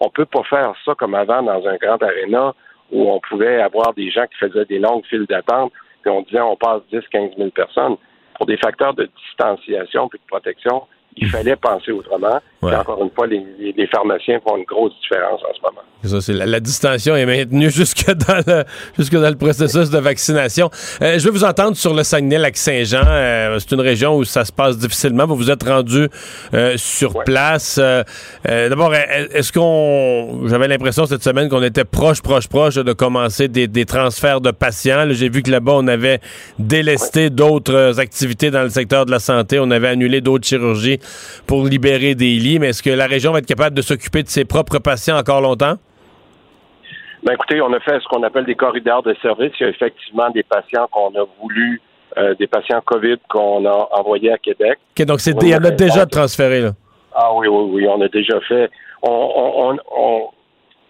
on 0.00 0.08
peut 0.08 0.26
pas 0.26 0.42
faire 0.44 0.72
ça 0.84 0.94
comme 0.94 1.14
avant 1.14 1.42
dans 1.42 1.66
un 1.66 1.76
grand 1.76 2.02
aréna 2.02 2.54
où 2.90 3.10
on 3.10 3.20
pouvait 3.20 3.60
avoir 3.60 3.92
des 3.94 4.10
gens 4.10 4.26
qui 4.26 4.38
faisaient 4.38 4.64
des 4.64 4.78
longues 4.78 5.04
files 5.06 5.26
d'attente, 5.26 5.72
puis 6.06 6.14
on 6.14 6.22
disait 6.22 6.40
on 6.40 6.54
passe 6.54 6.82
10, 6.92 7.00
15 7.10 7.30
000 7.36 7.50
personnes. 7.50 7.96
Pour 8.36 8.46
des 8.46 8.56
facteurs 8.58 8.94
de 8.94 9.10
distanciation 9.26 10.08
puis 10.08 10.20
de 10.20 10.26
protection, 10.28 10.84
il 11.16 11.26
fallait 11.30 11.56
penser 11.56 11.90
autrement. 11.90 12.40
Encore 12.62 13.02
une 13.02 13.10
fois, 13.10 13.26
les, 13.26 13.42
les- 13.58 13.72
les 13.76 13.86
pharmaciens 13.88 14.38
font 14.42 14.56
une 14.56 14.64
grosse 14.64 14.92
différence 15.02 15.40
en 15.42 15.54
ce 15.54 15.60
moment. 15.62 15.82
Ça, 16.04 16.20
c'est 16.20 16.32
la, 16.32 16.46
la 16.46 16.60
distanciation 16.60 17.16
est 17.16 17.26
maintenue 17.26 17.70
jusque 17.80 18.06
dans 18.10 18.42
le, 18.46 18.64
jusque 18.98 19.12
dans 19.14 19.28
le 19.28 19.36
processus 19.36 19.90
de 19.90 19.98
vaccination. 19.98 20.70
Euh, 21.02 21.18
je 21.18 21.24
veux 21.26 21.30
vous 21.32 21.44
entendre 21.44 21.76
sur 21.76 21.92
le 21.94 22.02
Saguenay-Lac-Saint-Jean. 22.02 23.02
Euh, 23.06 23.58
c'est 23.58 23.72
une 23.74 23.80
région 23.80 24.16
où 24.16 24.24
ça 24.24 24.44
se 24.44 24.52
passe 24.52 24.78
difficilement. 24.78 25.26
Vous 25.26 25.36
vous 25.36 25.50
êtes 25.50 25.62
rendu 25.64 26.08
euh, 26.54 26.74
sur 26.76 27.22
place. 27.24 27.80
D'abord, 28.44 28.94
est- 28.94 29.28
est-ce 29.34 29.52
qu'on... 29.52 30.46
J'avais 30.48 30.68
l'impression 30.68 31.06
cette 31.06 31.22
semaine 31.24 31.48
qu'on 31.48 31.62
était 31.62 31.84
proche, 31.84 32.22
proche, 32.22 32.48
proche 32.48 32.76
de 32.76 32.92
commencer 32.92 33.48
des, 33.48 33.66
des 33.68 33.84
transferts 33.84 34.40
de 34.40 34.50
patients. 34.50 35.04
Là, 35.04 35.12
J'ai 35.12 35.28
vu 35.28 35.42
que 35.42 35.50
là-bas, 35.50 35.72
on 35.74 35.86
avait 35.88 36.20
délesté 36.58 37.30
d'autres 37.30 37.98
activités 38.00 38.50
dans 38.50 38.62
le 38.62 38.70
secteur 38.70 39.06
de 39.06 39.10
la 39.10 39.18
santé. 39.18 39.58
On 39.58 39.70
avait 39.70 39.88
annulé 39.88 40.20
d'autres 40.20 40.46
chirurgies 40.46 40.98
pour 41.46 41.64
libérer 41.66 42.14
des 42.14 42.34
lits. 42.34 42.45
Mais 42.58 42.68
est-ce 42.68 42.82
que 42.82 42.90
la 42.90 43.06
région 43.06 43.32
va 43.32 43.38
être 43.38 43.46
capable 43.46 43.76
de 43.76 43.82
s'occuper 43.82 44.22
de 44.22 44.28
ses 44.28 44.44
propres 44.44 44.78
patients 44.78 45.16
encore 45.18 45.40
longtemps? 45.40 45.74
Ben 47.22 47.32
écoutez, 47.34 47.60
on 47.60 47.72
a 47.72 47.80
fait 47.80 47.98
ce 48.00 48.06
qu'on 48.08 48.22
appelle 48.22 48.44
des 48.44 48.54
corridors 48.54 49.02
de 49.02 49.14
service. 49.20 49.52
Il 49.58 49.64
y 49.64 49.66
a 49.66 49.70
effectivement 49.70 50.30
des 50.30 50.42
patients 50.44 50.86
qu'on 50.92 51.08
a 51.14 51.24
voulu, 51.40 51.80
euh, 52.18 52.34
des 52.36 52.46
patients 52.46 52.80
COVID 52.84 53.16
qu'on 53.28 53.64
a 53.66 53.88
envoyés 53.92 54.32
à 54.32 54.38
Québec. 54.38 54.78
OK, 54.98 55.04
donc 55.06 55.20
c'est 55.20 55.32
il 55.42 55.48
y 55.48 55.54
en 55.54 55.64
a 55.64 55.70
déjà 55.70 56.06
transférés, 56.06 56.60
là. 56.60 56.70
Ah 57.14 57.34
oui, 57.34 57.48
oui, 57.48 57.70
oui, 57.72 57.88
on 57.88 58.00
a 58.00 58.08
déjà 58.08 58.38
fait. 58.42 58.70
On, 59.02 59.10
on, 59.10 59.70
on- 59.72 59.78
on- 59.96 60.28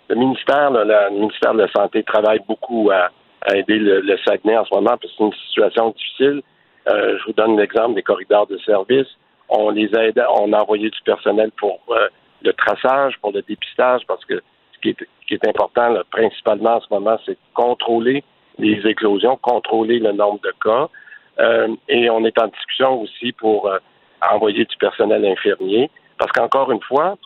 le 0.09 0.15
ministère, 0.16 0.70
là, 0.70 0.85
la- 0.85 1.09
le 1.09 1.16
ministère 1.16 1.55
de 1.55 1.61
la 1.62 1.69
Santé 1.73 2.03
travaille 2.03 2.41
beaucoup 2.47 2.91
à, 2.93 3.09
à 3.49 3.57
aider 3.57 3.78
le, 3.78 4.01
le 4.01 4.16
Saguenay 4.24 4.57
en 4.59 4.65
ce 4.65 4.74
moment 4.74 4.91
parce 4.91 5.03
que 5.03 5.09
c'est 5.19 5.24
une 5.24 5.33
situation 5.49 5.91
difficile. 5.91 6.43
Euh, 6.89 7.16
je 7.19 7.24
vous 7.27 7.33
donne 7.33 7.57
l'exemple 7.57 7.95
des 7.95 8.03
corridors 8.03 8.47
de 8.47 8.59
service. 8.59 9.07
On 9.48 9.70
les 9.70 9.94
aide, 9.97 10.23
on 10.40 10.52
a 10.52 10.60
envoyé 10.60 10.90
du 10.90 11.01
personnel 11.05 11.51
pour 11.59 11.81
euh, 11.90 12.09
le 12.43 12.52
traçage, 12.52 13.14
pour 13.20 13.32
le 13.32 13.43
dépistage, 13.43 14.02
parce 14.06 14.24
que 14.24 14.43
ce 14.73 14.81
qui 14.81 14.89
est, 14.90 15.09
qui 15.27 15.35
est 15.35 15.48
important 15.48 15.89
là, 15.89 16.02
principalement 16.10 16.77
en 16.77 16.81
ce 16.81 16.86
moment, 16.90 17.18
c'est 17.24 17.39
contrôler 17.55 18.24
les 18.59 18.86
éclosions, 18.86 19.36
contrôler 19.36 19.98
le 19.98 20.12
nombre 20.12 20.40
de 20.40 20.52
cas. 20.62 20.89
Euh, 21.39 21.74
et 21.89 22.09
on 22.10 22.24
est 22.24 22.39
en 22.40 22.48
discussion 22.48 23.02
aussi 23.02 23.32
pour 23.32 23.68
euh, 23.68 23.78
envoyer 24.32 24.64
du 24.64 24.77
personnel 24.78 25.24
infirmier. 25.27 25.90
Parce 26.18 26.32
qu'encore 26.32 26.70
une 26.73 26.82
fois, 26.82 27.16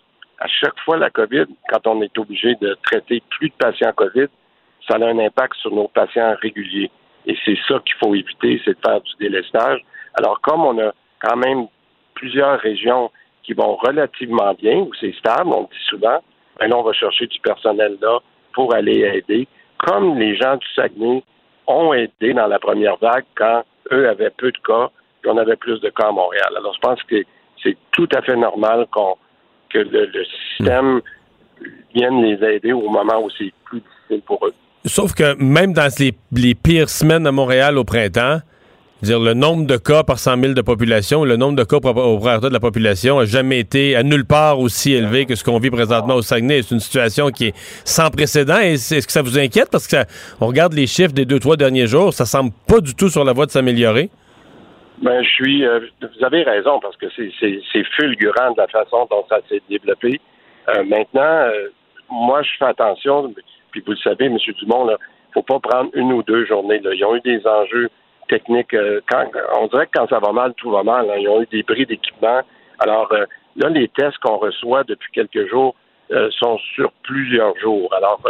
à 0.41 0.49
chaque 0.49 0.79
fois 0.81 0.97
la 0.97 1.11
COVID, 1.11 1.47
quand 1.69 1.87
on 1.87 2.03
est 2.03 2.19
obligé 2.19 2.57
de 2.57 2.77
traiter 2.83 3.23
plus 3.31 3.51
de 3.51 3.55
patients 3.55 3.93
COVID, 3.93 4.27
ça 4.89 4.97
a 4.97 5.05
un 5.05 5.19
impact 5.19 5.55
sur 5.57 5.73
nos 5.73 5.89
patients 5.89 6.35
réguliers. 6.41 6.91
Et 7.27 7.37
c'est 7.45 7.59
ça 7.69 7.79
qu'il 7.85 7.95
faut 8.03 8.15
éviter, 8.15 8.61
c'est 8.65 8.73
de 8.73 8.81
faire 8.85 9.01
du 9.03 9.13
délestage. 9.21 9.81
Alors, 10.15 10.41
comme 10.41 10.65
on 10.65 10.79
a 10.81 10.93
quand 11.21 11.37
même 11.37 11.67
plusieurs 12.21 12.61
régions 12.61 13.11
qui 13.43 13.55
vont 13.55 13.77
relativement 13.77 14.53
bien, 14.55 14.77
où 14.81 14.91
c'est 15.01 15.15
stable, 15.15 15.51
on 15.55 15.63
le 15.63 15.67
dit 15.67 15.85
souvent, 15.89 16.19
là, 16.61 16.77
on 16.77 16.83
va 16.83 16.93
chercher 16.93 17.27
du 17.27 17.41
personnel 17.41 17.97
là 18.03 18.19
pour 18.53 18.75
aller 18.75 18.99
aider. 19.15 19.49
Comme 19.79 20.19
les 20.19 20.37
gens 20.37 20.57
du 20.57 20.67
Saguenay 20.77 21.25
ont 21.67 21.95
aidé 21.95 22.35
dans 22.35 22.47
la 22.47 22.59
première 22.59 22.97
vague 22.99 23.25
quand 23.35 23.63
eux 23.91 24.07
avaient 24.07 24.31
peu 24.37 24.53
de 24.53 24.59
cas, 24.59 24.91
puis 25.23 25.31
on 25.33 25.39
avait 25.39 25.57
plus 25.57 25.81
de 25.81 25.89
cas 25.89 26.09
à 26.09 26.13
Montréal. 26.13 26.51
Alors, 26.59 26.75
je 26.75 26.81
pense 26.81 27.03
que 27.05 27.17
c'est 27.63 27.77
tout 27.93 28.09
à 28.15 28.21
fait 28.21 28.37
normal 28.37 28.87
qu'on 28.91 29.17
que 29.71 29.79
le, 29.79 30.25
système 30.59 31.01
vienne 31.95 32.23
les 32.23 32.45
aider 32.45 32.73
au 32.73 32.89
moment 32.89 33.23
où 33.23 33.31
c'est 33.39 33.53
plus 33.65 33.81
difficile 33.81 34.23
pour 34.27 34.45
eux. 34.47 34.53
Sauf 34.85 35.15
que 35.15 35.37
même 35.41 35.73
dans 35.73 35.89
les, 35.99 36.13
les 36.33 36.55
pires 36.55 36.89
semaines 36.89 37.27
à 37.27 37.33
Montréal 37.33 37.79
au 37.79 37.85
printemps, 37.85 38.41
dire, 39.07 39.19
le 39.21 39.35
nombre 39.35 39.67
de 39.67 39.77
cas 39.77 40.03
par 40.03 40.19
100 40.19 40.41
000 40.41 40.53
de 40.55 40.61
population, 40.63 41.25
le 41.25 41.37
nombre 41.37 41.57
de 41.57 41.65
cas 41.65 41.77
au 41.77 41.81
de 41.83 42.53
la 42.53 42.61
population 42.61 43.19
a 43.19 43.25
jamais 43.25 43.59
été 43.59 43.97
à 43.97 44.03
nulle 44.03 44.25
part 44.27 44.59
aussi 44.59 44.93
élevé 44.93 45.27
que 45.27 45.35
ce 45.35 45.45
qu'on 45.45 45.59
vit 45.59 45.71
présentement 45.71 46.15
au 46.15 46.23
Saguenay. 46.23 46.63
C'est 46.63 46.75
une 46.75 46.81
situation 46.81 47.31
qui 47.31 47.47
est 47.49 47.55
sans 47.85 48.11
précédent. 48.11 48.59
Est-ce 48.59 49.07
que 49.07 49.13
ça 49.13 49.23
vous 49.23 49.39
inquiète? 49.39 49.69
Parce 49.71 49.87
que 49.87 49.97
on 50.41 50.47
regarde 50.47 50.73
les 50.75 50.87
chiffres 50.87 51.13
des 51.13 51.25
deux, 51.25 51.39
trois 51.39 51.57
derniers 51.57 51.87
jours, 51.87 52.13
ça 52.13 52.27
semble 52.27 52.51
pas 52.69 52.81
du 52.81 52.95
tout 52.95 53.09
sur 53.09 53.25
la 53.25 53.33
voie 53.33 53.47
de 53.47 53.51
s'améliorer. 53.51 54.11
Ben, 55.03 55.23
je 55.23 55.29
suis. 55.31 55.65
euh, 55.67 55.81
vous 56.03 56.25
avez 56.25 56.43
raison 56.43 56.79
parce 56.81 56.97
que 56.97 57.07
c'est- 57.17 57.85
fulgurant 57.97 58.53
de 58.53 58.59
la 58.59 58.69
façon 58.69 59.07
dont 59.11 59.25
ça 59.29 59.39
s'est 59.49 59.63
développé. 59.71 60.21
Euh, 60.69 60.85
maintenant, 60.85 61.23
euh, 61.23 61.69
moi, 62.11 62.43
je 62.43 62.51
fais 62.59 62.67
attention. 62.67 63.33
Puis 63.73 63.83
vous 63.87 63.93
le 63.93 63.99
savez, 63.99 64.27
M. 64.27 64.37
Dumont, 64.61 64.87
il 64.91 64.97
faut 65.33 65.43
pas 65.43 65.59
prendre 65.59 65.91
une 65.95 66.13
ou 66.13 66.23
deux 66.23 66.45
journées. 66.45 66.81
Là. 66.81 66.91
Ils 66.93 67.05
ont 67.05 67.17
eu 67.17 67.21
des 67.23 67.41
enjeux 67.47 67.89
techniques. 68.31 68.75
euh, 68.75 69.01
on 69.61 69.67
dirait 69.67 69.87
que 69.87 69.99
quand 69.99 70.09
ça 70.09 70.21
va 70.21 70.33
mal, 70.33 70.55
tout 70.55 70.71
va 70.71 70.83
mal. 70.83 71.05
hein. 71.11 71.19
Ils 71.19 71.29
ont 71.29 71.43
eu 71.43 71.49
des 71.57 71.63
bris 71.63 71.85
d'équipement. 71.85 72.41
Alors 72.79 73.09
euh, 73.13 73.27
là, 73.57 73.69
les 73.69 73.89
tests 73.89 74.19
qu'on 74.19 74.39
reçoit 74.39 74.85
depuis 74.85 75.11
quelques 75.13 75.49
jours 75.49 75.75
euh, 76.13 76.31
sont 76.41 76.57
sur 76.75 76.91
plusieurs 77.03 77.57
jours. 77.59 77.93
Alors, 77.95 78.21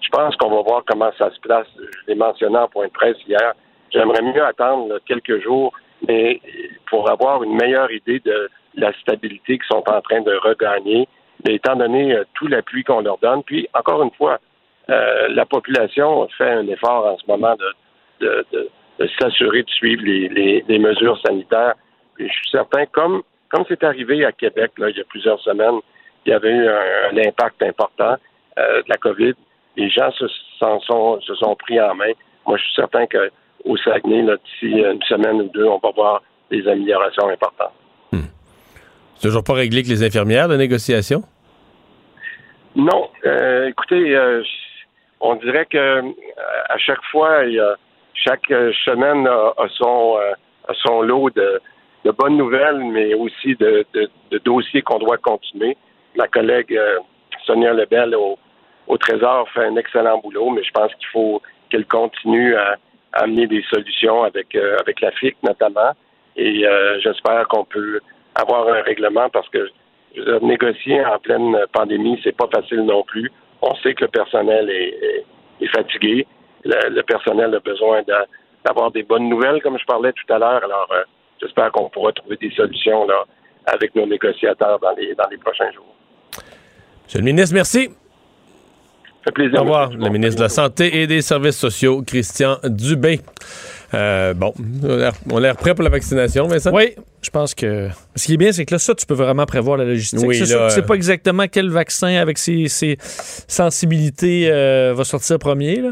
je 0.00 0.08
pense 0.10 0.36
qu'on 0.36 0.50
va 0.50 0.62
voir 0.62 0.82
comment 0.86 1.10
ça 1.18 1.30
se 1.30 1.40
place. 1.40 1.66
Je 1.78 2.06
l'ai 2.08 2.14
mentionné 2.14 2.58
en 2.58 2.68
point 2.68 2.86
de 2.86 2.92
presse 2.92 3.16
hier. 3.26 3.52
J'aimerais 3.92 4.22
mieux 4.22 4.44
attendre 4.44 4.98
quelques 5.06 5.38
jours, 5.42 5.72
mais 6.06 6.40
pour 6.90 7.10
avoir 7.10 7.42
une 7.42 7.56
meilleure 7.56 7.90
idée 7.90 8.20
de 8.20 8.48
la 8.74 8.92
stabilité 9.00 9.58
qu'ils 9.58 9.72
sont 9.74 9.84
en 9.88 10.00
train 10.02 10.20
de 10.20 10.34
regagner, 10.50 11.08
mais 11.44 11.54
étant 11.54 11.76
donné 11.76 12.02
tout 12.34 12.46
l'appui 12.46 12.84
qu'on 12.84 13.00
leur 13.00 13.18
donne. 13.18 13.42
Puis, 13.42 13.68
encore 13.74 14.02
une 14.02 14.14
fois, 14.18 14.38
la 14.88 15.46
population 15.46 16.28
fait 16.38 16.50
un 16.50 16.66
effort 16.68 17.02
en 17.06 17.16
ce 17.18 17.26
moment 17.26 17.56
de 18.20 18.70
s'assurer 19.20 19.62
de 19.62 19.70
suivre 19.70 20.02
les, 20.04 20.28
les- 20.28 20.64
les 20.68 20.78
mesures 20.78 21.18
sanitaires. 21.26 21.74
Et 22.18 22.26
je 22.28 22.32
suis 22.32 22.50
certain, 22.50 22.86
comme 22.86 23.22
comme 23.48 23.64
c'est 23.68 23.84
arrivé 23.84 24.24
à 24.24 24.32
Québec 24.32 24.72
là, 24.78 24.90
il 24.90 24.96
y 24.96 25.00
a 25.00 25.04
plusieurs 25.04 25.40
semaines, 25.40 25.78
il 26.24 26.30
y 26.30 26.32
avait 26.32 26.50
eu 26.50 26.66
un, 26.68 26.82
un 27.12 27.16
impact 27.28 27.62
important 27.62 28.16
euh, 28.58 28.82
de 28.82 28.88
la 28.88 28.96
COVID. 28.96 29.34
Les 29.76 29.88
gens 29.88 30.10
se, 30.12 30.26
sont, 30.58 31.20
se 31.20 31.34
sont 31.36 31.54
pris 31.54 31.80
en 31.80 31.94
main. 31.94 32.10
Moi, 32.46 32.56
je 32.56 32.62
suis 32.64 32.74
certain 32.74 33.06
qu'au 33.06 33.76
Saguenay, 33.76 34.22
d'ici 34.22 34.72
une 34.80 35.02
semaine 35.02 35.42
ou 35.42 35.48
deux, 35.54 35.64
on 35.64 35.78
va 35.78 35.90
voir 35.94 36.22
des 36.50 36.66
améliorations 36.66 37.28
importantes. 37.28 37.72
C'est 39.18 39.28
toujours 39.28 39.44
pas 39.44 39.54
réglé 39.54 39.82
que 39.82 39.88
les 39.88 40.02
infirmières, 40.04 40.46
la 40.48 40.56
négociation? 40.58 41.22
Non, 42.74 43.08
euh, 43.24 43.68
écoutez, 43.68 44.14
euh, 44.14 44.42
on 45.20 45.36
dirait 45.36 45.64
que 45.66 46.00
à 46.68 46.76
chaque 46.78 47.02
fois, 47.10 47.44
il 47.44 47.54
y 47.54 47.60
a- 47.60 47.76
chaque 48.24 48.50
euh, 48.50 48.72
semaine 48.84 49.26
a, 49.26 49.52
son, 49.76 50.16
euh, 50.18 50.32
son 50.84 51.02
lot 51.02 51.30
de, 51.34 51.60
de 52.04 52.10
bonnes 52.10 52.36
nouvelles, 52.36 52.82
mais 52.84 53.14
aussi 53.14 53.54
de, 53.56 53.84
de, 53.94 54.08
de 54.30 54.38
dossiers 54.38 54.82
qu'on 54.82 54.98
doit 54.98 55.18
continuer. 55.18 55.76
Ma 56.16 56.26
collègue 56.28 56.74
euh, 56.76 56.98
Sonia 57.44 57.72
Lebel 57.72 58.14
au, 58.14 58.38
au 58.88 58.96
Trésor 58.98 59.48
fait 59.50 59.64
un 59.64 59.76
excellent 59.76 60.18
boulot, 60.18 60.50
mais 60.50 60.62
je 60.62 60.70
pense 60.72 60.92
qu'il 60.94 61.08
faut 61.08 61.42
qu'elle 61.70 61.86
continue 61.86 62.54
à, 62.56 62.76
à 63.12 63.22
amener 63.24 63.46
des 63.46 63.62
solutions 63.72 64.22
avec, 64.24 64.54
euh, 64.54 64.76
avec 64.80 65.00
la 65.00 65.10
FIC 65.12 65.36
notamment. 65.42 65.92
Et 66.36 66.66
euh, 66.66 66.98
j'espère 67.00 67.46
qu'on 67.48 67.64
peut 67.64 68.00
avoir 68.34 68.68
un 68.68 68.82
règlement 68.82 69.28
parce 69.30 69.48
que 69.48 69.68
négocier 70.42 71.04
en 71.04 71.18
pleine 71.18 71.56
pandémie, 71.72 72.18
c'est 72.24 72.36
pas 72.36 72.48
facile 72.54 72.80
non 72.82 73.02
plus. 73.02 73.30
On 73.62 73.74
sait 73.76 73.94
que 73.94 74.04
le 74.04 74.10
personnel 74.10 74.70
est- 74.70 75.24
est 75.60 75.66
fatigué. 75.76 76.26
Le, 76.70 76.78
le 76.98 77.02
personnel 77.02 77.54
a 77.54 77.60
besoin 77.60 78.02
d'avoir 78.64 78.90
des 78.90 79.02
bonnes 79.04 79.28
nouvelles, 79.28 79.60
comme 79.62 79.78
je 79.78 79.84
parlais 79.86 80.12
tout 80.12 80.32
à 80.32 80.38
l'heure. 80.38 80.62
Alors, 80.64 80.88
euh, 80.92 81.02
j'espère 81.40 81.70
qu'on 81.72 81.88
pourra 81.90 82.12
trouver 82.12 82.36
des 82.36 82.50
solutions 82.50 83.06
là 83.06 83.20
avec 83.66 83.94
nos 83.94 84.06
négociateurs 84.06 84.78
dans 84.80 84.94
les 84.98 85.14
dans 85.14 85.28
les 85.30 85.38
prochains 85.38 85.70
jours. 85.72 85.94
Monsieur 87.04 87.20
le 87.20 87.24
ministre, 87.24 87.54
merci. 87.54 87.88
Ça 87.88 89.32
fait 89.32 89.32
plaisir. 89.32 89.58
Au 89.60 89.62
revoir, 89.62 89.90
le 89.90 90.08
ministre 90.08 90.38
de 90.38 90.42
la 90.44 90.48
Santé 90.48 91.00
et 91.02 91.06
des 91.06 91.20
Services 91.22 91.58
sociaux, 91.58 92.02
Christian 92.06 92.58
Dubé. 92.64 93.20
Euh, 93.94 94.34
bon, 94.34 94.52
on 95.30 95.36
a 95.36 95.40
l'air- 95.40 95.56
prêt 95.56 95.74
pour 95.74 95.84
la 95.84 95.90
vaccination, 95.90 96.46
Vincent? 96.48 96.72
Oui, 96.72 96.94
je 97.22 97.30
pense 97.30 97.54
que. 97.54 97.88
Ce 98.16 98.26
qui 98.26 98.34
est 98.34 98.36
bien, 98.36 98.50
c'est 98.52 98.64
que 98.66 98.74
là, 98.74 98.78
ça, 98.80 98.94
tu 98.94 99.06
peux 99.06 99.14
vraiment 99.14 99.46
prévoir 99.46 99.76
la 99.78 99.84
logistique. 99.84 100.26
Oui, 100.26 100.36
c'est 100.36 100.46
sûr 100.46 100.60
là, 100.60 100.68
tu 100.68 100.74
sais 100.74 100.80
euh, 100.80 100.86
pas 100.86 100.94
exactement 100.94 101.46
quel 101.50 101.70
vaccin 101.70 102.16
avec 102.16 102.38
ses, 102.38 102.66
ses 102.68 102.96
sensibilités 103.00 104.48
euh, 104.50 104.92
va 104.94 105.04
sortir 105.04 105.38
premier. 105.38 105.76
Là. 105.76 105.90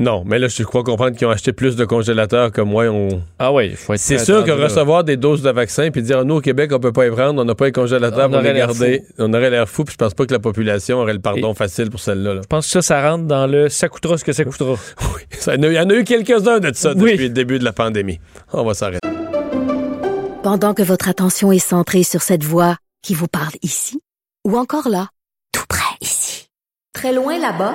Non, 0.00 0.24
mais 0.26 0.38
là, 0.38 0.48
je 0.48 0.62
crois 0.64 0.82
comprendre 0.82 1.16
qu'ils 1.16 1.26
ont 1.26 1.30
acheté 1.30 1.52
plus 1.52 1.76
de 1.76 1.84
congélateurs 1.84 2.50
que 2.50 2.60
moi. 2.60 2.86
On... 2.88 3.08
Ah 3.38 3.52
oui, 3.52 3.68
il 3.70 3.76
faut 3.76 3.92
être 3.94 4.00
C'est 4.00 4.18
sûr 4.18 4.44
que 4.44 4.50
là. 4.50 4.64
recevoir 4.64 5.04
des 5.04 5.16
doses 5.16 5.42
de 5.42 5.50
vaccin 5.50 5.90
puis 5.90 6.02
dire 6.02 6.24
nous 6.24 6.36
au 6.36 6.40
Québec 6.40 6.70
on 6.74 6.80
peut 6.80 6.92
pas 6.92 7.06
y 7.06 7.10
prendre, 7.10 7.40
on 7.40 7.44
n'a 7.44 7.54
pas 7.54 7.66
les 7.66 7.72
congélateurs 7.72 8.26
On 8.26 8.30
pour 8.30 8.38
aurait 8.38 8.48
les 8.48 8.54
l'air 8.54 8.66
garder, 8.68 9.04
fou. 9.06 9.12
on 9.18 9.32
aurait 9.34 9.50
l'air 9.50 9.68
fou 9.68 9.84
puis 9.84 9.92
je 9.92 9.98
pense 9.98 10.14
pas 10.14 10.26
que 10.26 10.32
la 10.32 10.38
population 10.40 10.98
aurait 10.98 11.12
le 11.14 11.20
pardon 11.20 11.54
facile 11.54 11.90
pour 11.90 12.00
celle-là. 12.00 12.34
là. 12.34 12.40
Je 12.42 12.46
pense 12.48 12.66
que 12.66 12.72
ça, 12.72 12.82
ça 12.82 13.10
rentre 13.10 13.24
dans 13.24 13.46
le 13.46 13.68
ça 13.68 13.88
coûtera 13.88 14.16
ce 14.18 14.24
que 14.24 14.32
ça 14.32 14.44
coûtera. 14.44 14.74
Ça, 15.38 15.54
Il 15.56 15.64
y 15.64 15.66
en 15.66 15.68
a- 15.68 15.72
il 15.72 15.74
y 15.74 15.78
en 15.80 15.90
a 15.90 15.94
eu 15.94 16.04
quelques-uns 16.04 16.60
de 16.60 16.72
ça 16.74 16.94
depuis 16.94 17.16
le 17.16 17.28
début 17.30 17.58
de 17.58 17.64
la 17.64 17.72
pandémie. 17.72 18.20
On 18.52 18.64
va 18.64 18.74
s'arrêter. 18.74 19.00
Pendant 20.42 20.74
que 20.74 20.82
votre 20.82 21.08
attention 21.08 21.52
est 21.52 21.58
centrée 21.58 22.02
sur 22.02 22.22
cette 22.22 22.44
voix 22.44 22.76
qui 23.02 23.14
vous 23.14 23.28
parle 23.28 23.52
ici, 23.62 24.00
ou 24.46 24.56
encore 24.56 24.88
là, 24.88 25.08
tout 25.52 25.64
près 25.68 25.96
ici, 26.00 26.48
très 26.92 27.12
loin 27.12 27.38
là-bas, 27.38 27.74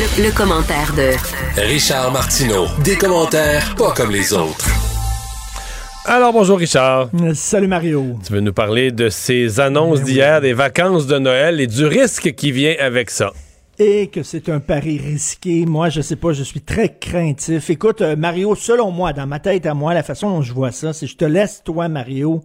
Le, 0.00 0.24
le 0.24 0.34
commentaire 0.34 0.94
de 0.94 1.10
Richard 1.60 2.10
Martineau. 2.10 2.64
Des 2.82 2.96
commentaires 2.96 3.74
pas 3.76 3.92
comme 3.92 4.10
les 4.10 4.32
autres. 4.32 4.66
Alors 6.06 6.32
bonjour 6.32 6.56
Richard. 6.56 7.10
Salut 7.34 7.66
Mario. 7.66 8.18
Tu 8.26 8.32
veux 8.32 8.40
nous 8.40 8.54
parler 8.54 8.92
de 8.92 9.10
ces 9.10 9.60
annonces 9.60 10.02
d'hier 10.02 10.40
des 10.40 10.54
vacances 10.54 11.06
de 11.06 11.18
Noël 11.18 11.60
et 11.60 11.66
du 11.66 11.84
risque 11.84 12.32
qui 12.34 12.50
vient 12.50 12.76
avec 12.80 13.10
ça. 13.10 13.34
Et 13.78 14.06
que 14.06 14.22
c'est 14.22 14.48
un 14.48 14.60
pari 14.60 14.96
risqué. 14.96 15.66
Moi, 15.66 15.90
je 15.90 16.00
sais 16.00 16.16
pas, 16.16 16.32
je 16.32 16.44
suis 16.44 16.62
très 16.62 16.96
craintif. 16.98 17.68
Écoute, 17.68 18.00
euh, 18.00 18.16
Mario, 18.16 18.54
selon 18.54 18.90
moi, 18.90 19.12
dans 19.12 19.26
ma 19.26 19.38
tête 19.38 19.66
à 19.66 19.74
moi, 19.74 19.92
la 19.92 20.02
façon 20.02 20.30
dont 20.30 20.42
je 20.42 20.54
vois 20.54 20.72
ça, 20.72 20.94
c'est 20.94 21.06
je 21.06 21.16
te 21.16 21.26
laisse, 21.26 21.60
toi, 21.62 21.88
Mario, 21.88 22.42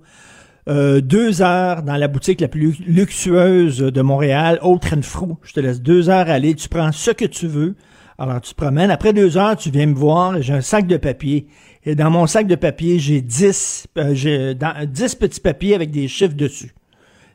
euh, 0.68 1.00
deux 1.00 1.42
heures 1.42 1.84
dans 1.84 1.96
la 1.96 2.08
boutique 2.08 2.42
la 2.42 2.48
plus 2.48 2.80
luxueuse 2.88 3.78
de 3.78 4.02
Montréal, 4.02 4.60
au 4.64 4.80
Renfrew. 4.80 5.38
Je 5.44 5.54
te 5.54 5.60
laisse 5.60 5.82
deux 5.82 6.10
heures 6.10 6.30
aller, 6.30 6.56
tu 6.56 6.70
prends 6.70 6.92
ce 6.92 7.12
que 7.12 7.26
tu 7.26 7.48
veux. 7.48 7.76
Alors, 8.18 8.42
tu 8.42 8.52
te 8.52 8.56
promènes. 8.56 8.92
Après 8.92 9.14
deux 9.14 9.38
heures, 9.38 9.58
tu 9.58 9.70
viens 9.70 9.86
me 9.86 9.94
voir, 9.94 10.42
j'ai 10.42 10.54
un 10.54 10.62
sac 10.62 10.88
de 10.88 10.98
papier. 10.98 11.48
Et 11.84 11.96
dans 11.96 12.10
mon 12.10 12.28
sac 12.28 12.48
de 12.48 12.56
papier, 12.56 12.98
j'ai 12.98 13.22
dix, 13.22 13.88
euh, 13.98 14.16
j'ai 14.16 14.56
dix 14.88 15.16
petits 15.16 15.42
papiers 15.42 15.76
avec 15.76 15.92
des 15.92 16.08
chiffres 16.08 16.34
dessus. 16.36 16.74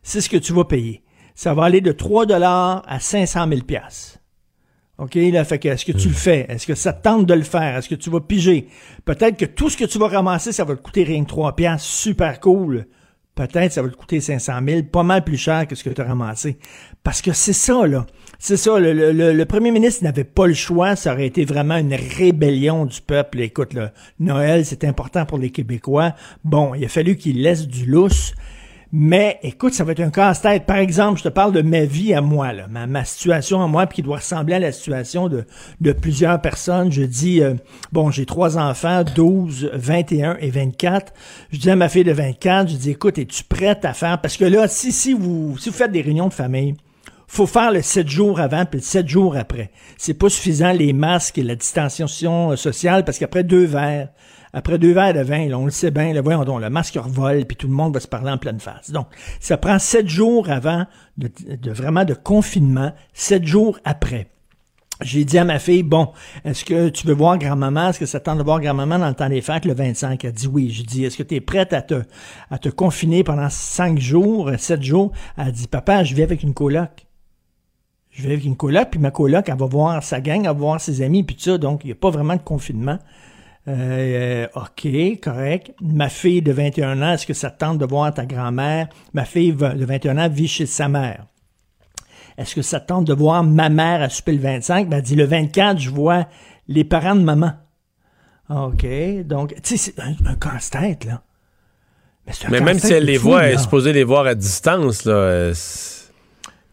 C'est 0.02 0.20
ce 0.20 0.28
que 0.28 0.38
tu 0.38 0.52
vas 0.52 0.64
payer. 0.64 1.02
Ça 1.34 1.54
va 1.54 1.64
aller 1.64 1.80
de 1.80 1.92
3 1.92 2.26
dollars 2.26 2.82
à 2.86 2.98
500 2.98 3.46
000 3.48 3.60
piastres. 3.62 4.18
OK, 4.98 5.14
là, 5.14 5.44
fait 5.44 5.58
que, 5.58 5.68
est-ce 5.68 5.84
que 5.84 5.92
tu 5.92 6.08
le 6.08 6.14
fais? 6.14 6.46
Est-ce 6.48 6.66
que 6.66 6.74
ça 6.74 6.92
te 6.92 7.02
tente 7.02 7.24
de 7.26 7.32
le 7.32 7.42
faire? 7.42 7.76
Est-ce 7.76 7.88
que 7.88 7.94
tu 7.94 8.10
vas 8.10 8.20
piger? 8.20 8.68
Peut-être 9.04 9.36
que 9.38 9.46
tout 9.46 9.70
ce 9.70 9.76
que 9.76 9.86
tu 9.86 9.98
vas 9.98 10.08
ramasser, 10.08 10.52
ça 10.52 10.64
va 10.64 10.76
te 10.76 10.82
coûter 10.82 11.04
rien 11.04 11.22
que 11.24 11.28
3 11.28 11.56
piastres. 11.56 11.88
Super 11.88 12.40
cool. 12.40 12.86
Peut-être 13.34 13.72
ça 13.72 13.82
va 13.82 13.88
te 13.88 13.96
coûter 13.96 14.20
500 14.20 14.52
000, 14.66 14.82
pas 14.84 15.02
mal 15.02 15.24
plus 15.24 15.36
cher 15.38 15.66
que 15.66 15.74
ce 15.74 15.82
que 15.84 15.90
tu 15.90 16.00
as 16.00 16.04
ramassé. 16.04 16.58
Parce 17.02 17.22
que 17.22 17.32
c'est 17.32 17.52
ça, 17.54 17.86
là. 17.86 18.06
C'est 18.38 18.56
ça, 18.56 18.78
le, 18.78 18.92
le- 18.92 19.32
le- 19.32 19.44
premier 19.46 19.70
ministre 19.70 20.04
n'avait 20.04 20.24
pas 20.24 20.46
le 20.46 20.54
choix. 20.54 20.96
Ça 20.96 21.12
aurait 21.12 21.26
été 21.26 21.44
vraiment 21.44 21.76
une 21.76 21.94
rébellion 21.94 22.84
du 22.86 23.00
peuple. 23.00 23.40
Écoute, 23.40 23.72
là, 23.72 23.92
Noël, 24.18 24.64
c'est 24.66 24.84
important 24.84 25.24
pour 25.26 25.38
les 25.38 25.50
Québécois. 25.50 26.14
Bon, 26.44 26.74
il 26.74 26.84
a 26.84 26.88
fallu 26.88 27.16
qu'il 27.16 27.40
laisse 27.42 27.66
du 27.66 27.86
lousse. 27.86 28.34
Mais 28.92 29.38
écoute, 29.44 29.72
ça 29.72 29.84
va 29.84 29.92
être 29.92 30.00
un 30.00 30.10
casse-tête. 30.10 30.66
Par 30.66 30.78
exemple, 30.78 31.18
je 31.18 31.24
te 31.24 31.28
parle 31.28 31.52
de 31.52 31.62
ma 31.62 31.84
vie 31.84 32.12
à 32.12 32.20
moi, 32.20 32.52
là, 32.52 32.66
ma, 32.68 33.04
situation 33.04 33.62
à 33.62 33.68
moi, 33.68 33.86
puis 33.86 33.96
qui 33.96 34.02
doit 34.02 34.16
ressembler 34.16 34.54
à 34.54 34.58
la 34.58 34.72
situation 34.72 35.28
de, 35.28 35.44
de 35.80 35.92
plusieurs 35.92 36.40
personnes. 36.40 36.90
Je 36.90 37.02
dis, 37.02 37.40
euh, 37.40 37.54
bon, 37.92 38.10
j'ai 38.10 38.26
trois 38.26 38.58
enfants, 38.58 39.04
12, 39.04 39.70
21 39.74 40.38
et 40.40 40.50
24. 40.50 41.12
Je 41.52 41.58
dis 41.58 41.70
à 41.70 41.76
ma 41.76 41.88
fille 41.88 42.02
de 42.02 42.12
24, 42.12 42.68
je 42.68 42.76
dis, 42.76 42.90
écoute, 42.90 43.18
es-tu 43.18 43.44
prête 43.44 43.84
à 43.84 43.92
faire? 43.92 44.20
Parce 44.20 44.36
que 44.36 44.44
là, 44.44 44.66
si, 44.66 44.90
si, 44.90 45.12
vous, 45.12 45.56
si 45.58 45.70
faites 45.70 45.92
des 45.92 46.02
réunions 46.02 46.28
de 46.28 46.34
famille, 46.34 46.74
faut 47.28 47.46
faire 47.46 47.70
le 47.70 47.80
7 47.80 48.08
jours 48.08 48.40
avant 48.40 48.64
puis 48.64 48.80
le 48.80 48.84
7 48.84 49.06
jours 49.06 49.36
après. 49.36 49.70
C'est 49.98 50.14
pas 50.14 50.28
suffisant 50.28 50.72
les 50.72 50.92
masques 50.92 51.38
et 51.38 51.44
la 51.44 51.54
distanciation 51.54 52.50
euh, 52.50 52.56
sociale 52.56 53.04
parce 53.04 53.20
qu'après 53.20 53.44
deux 53.44 53.66
verres, 53.66 54.08
après 54.52 54.78
deux 54.78 54.92
verres 54.92 55.14
de 55.14 55.20
vin, 55.20 55.48
là, 55.48 55.58
on 55.58 55.64
le 55.64 55.70
sait 55.70 55.90
bien, 55.90 56.12
là, 56.12 56.22
voyons 56.22 56.44
donc, 56.44 56.60
le 56.60 56.70
masque 56.70 56.96
revole 56.96 57.44
puis 57.44 57.56
tout 57.56 57.68
le 57.68 57.72
monde 57.72 57.94
va 57.94 58.00
se 58.00 58.08
parler 58.08 58.30
en 58.30 58.38
pleine 58.38 58.60
face. 58.60 58.90
Donc, 58.90 59.06
ça 59.38 59.56
prend 59.56 59.78
sept 59.78 60.08
jours 60.08 60.50
avant 60.50 60.86
de, 61.18 61.30
vraiment 61.70 62.04
de 62.04 62.14
confinement, 62.14 62.92
sept 63.12 63.46
jours 63.46 63.78
après. 63.84 64.28
J'ai 65.02 65.24
dit 65.24 65.38
à 65.38 65.44
ma 65.44 65.58
fille, 65.58 65.82
bon, 65.82 66.10
est-ce 66.44 66.62
que 66.62 66.90
tu 66.90 67.06
veux 67.06 67.14
voir 67.14 67.38
grand-maman? 67.38 67.88
Est-ce 67.88 68.00
que 68.00 68.06
ça 68.06 68.20
tente 68.20 68.36
de 68.36 68.42
voir 68.42 68.60
grand-maman 68.60 68.98
dans 68.98 69.08
le 69.08 69.14
temps 69.14 69.30
des 69.30 69.40
fêtes, 69.40 69.64
le 69.64 69.72
25? 69.72 70.22
Elle 70.24 70.32
dit 70.32 70.46
oui. 70.46 70.68
J'ai 70.68 70.82
dit, 70.82 71.04
est-ce 71.06 71.16
que 71.16 71.22
tu 71.22 71.36
es 71.36 71.40
prête 71.40 71.72
à 71.72 71.80
te, 71.80 72.02
à 72.50 72.58
te 72.58 72.68
confiner 72.68 73.24
pendant 73.24 73.48
cinq 73.48 73.98
jours, 73.98 74.50
sept 74.58 74.82
jours? 74.82 75.12
Elle 75.38 75.52
dit, 75.52 75.68
papa, 75.68 76.04
je 76.04 76.14
vis 76.14 76.22
avec 76.22 76.42
une 76.42 76.52
coloc. 76.52 77.06
Je 78.10 78.22
vais 78.22 78.34
avec 78.34 78.44
une 78.44 78.56
coloc, 78.56 78.90
puis 78.90 79.00
ma 79.00 79.10
coloc, 79.10 79.48
elle 79.48 79.56
va 79.56 79.66
voir 79.66 80.02
sa 80.02 80.20
gang, 80.20 80.40
elle 80.40 80.46
va 80.48 80.52
voir 80.52 80.80
ses 80.80 81.00
amis, 81.00 81.22
puis 81.22 81.36
ça, 81.38 81.56
donc 81.56 81.84
il 81.84 81.86
n'y 81.86 81.92
a 81.92 81.96
pas 81.96 82.10
vraiment 82.10 82.36
de 82.36 82.42
confinement. 82.42 82.98
Euh, 83.68 84.46
OK, 84.54 84.88
correct. 85.22 85.72
Ma 85.80 86.08
fille 86.08 86.42
de 86.42 86.52
21 86.52 87.02
ans, 87.02 87.12
est-ce 87.12 87.26
que 87.26 87.34
ça 87.34 87.50
te 87.50 87.58
tente 87.58 87.78
de 87.78 87.84
voir 87.84 88.12
ta 88.12 88.24
grand-mère? 88.24 88.88
Ma 89.12 89.24
fille 89.24 89.52
de 89.52 89.84
21 89.84 90.18
ans 90.18 90.28
vit 90.28 90.48
chez 90.48 90.66
sa 90.66 90.88
mère. 90.88 91.26
Est-ce 92.38 92.54
que 92.54 92.62
ça 92.62 92.80
te 92.80 92.86
tente 92.86 93.06
de 93.06 93.12
voir 93.12 93.44
ma 93.44 93.68
mère 93.68 94.02
à 94.02 94.08
souper 94.08 94.32
le 94.32 94.40
25? 94.40 94.88
Ben, 94.88 94.96
elle 94.96 95.02
dit 95.02 95.16
le 95.16 95.24
24, 95.24 95.78
je 95.78 95.90
vois 95.90 96.26
les 96.68 96.84
parents 96.84 97.14
de 97.14 97.22
maman. 97.22 97.52
OK, 98.48 98.86
donc, 99.26 99.54
tu 99.62 99.76
sais, 99.76 99.76
c'est 99.76 100.00
un, 100.00 100.14
un 100.26 100.34
casse-tête, 100.34 101.04
là. 101.04 101.22
Mais, 102.50 102.60
même 102.60 102.78
si 102.78 102.92
elle 102.92 103.04
les 103.04 103.18
fou, 103.18 103.28
voit, 103.28 103.44
elle 103.44 103.54
est 103.54 103.58
supposée 103.58 103.92
les 103.92 104.04
voir 104.04 104.26
à 104.26 104.34
distance. 104.34 105.04
Là, 105.04 105.12
euh, 105.12 105.54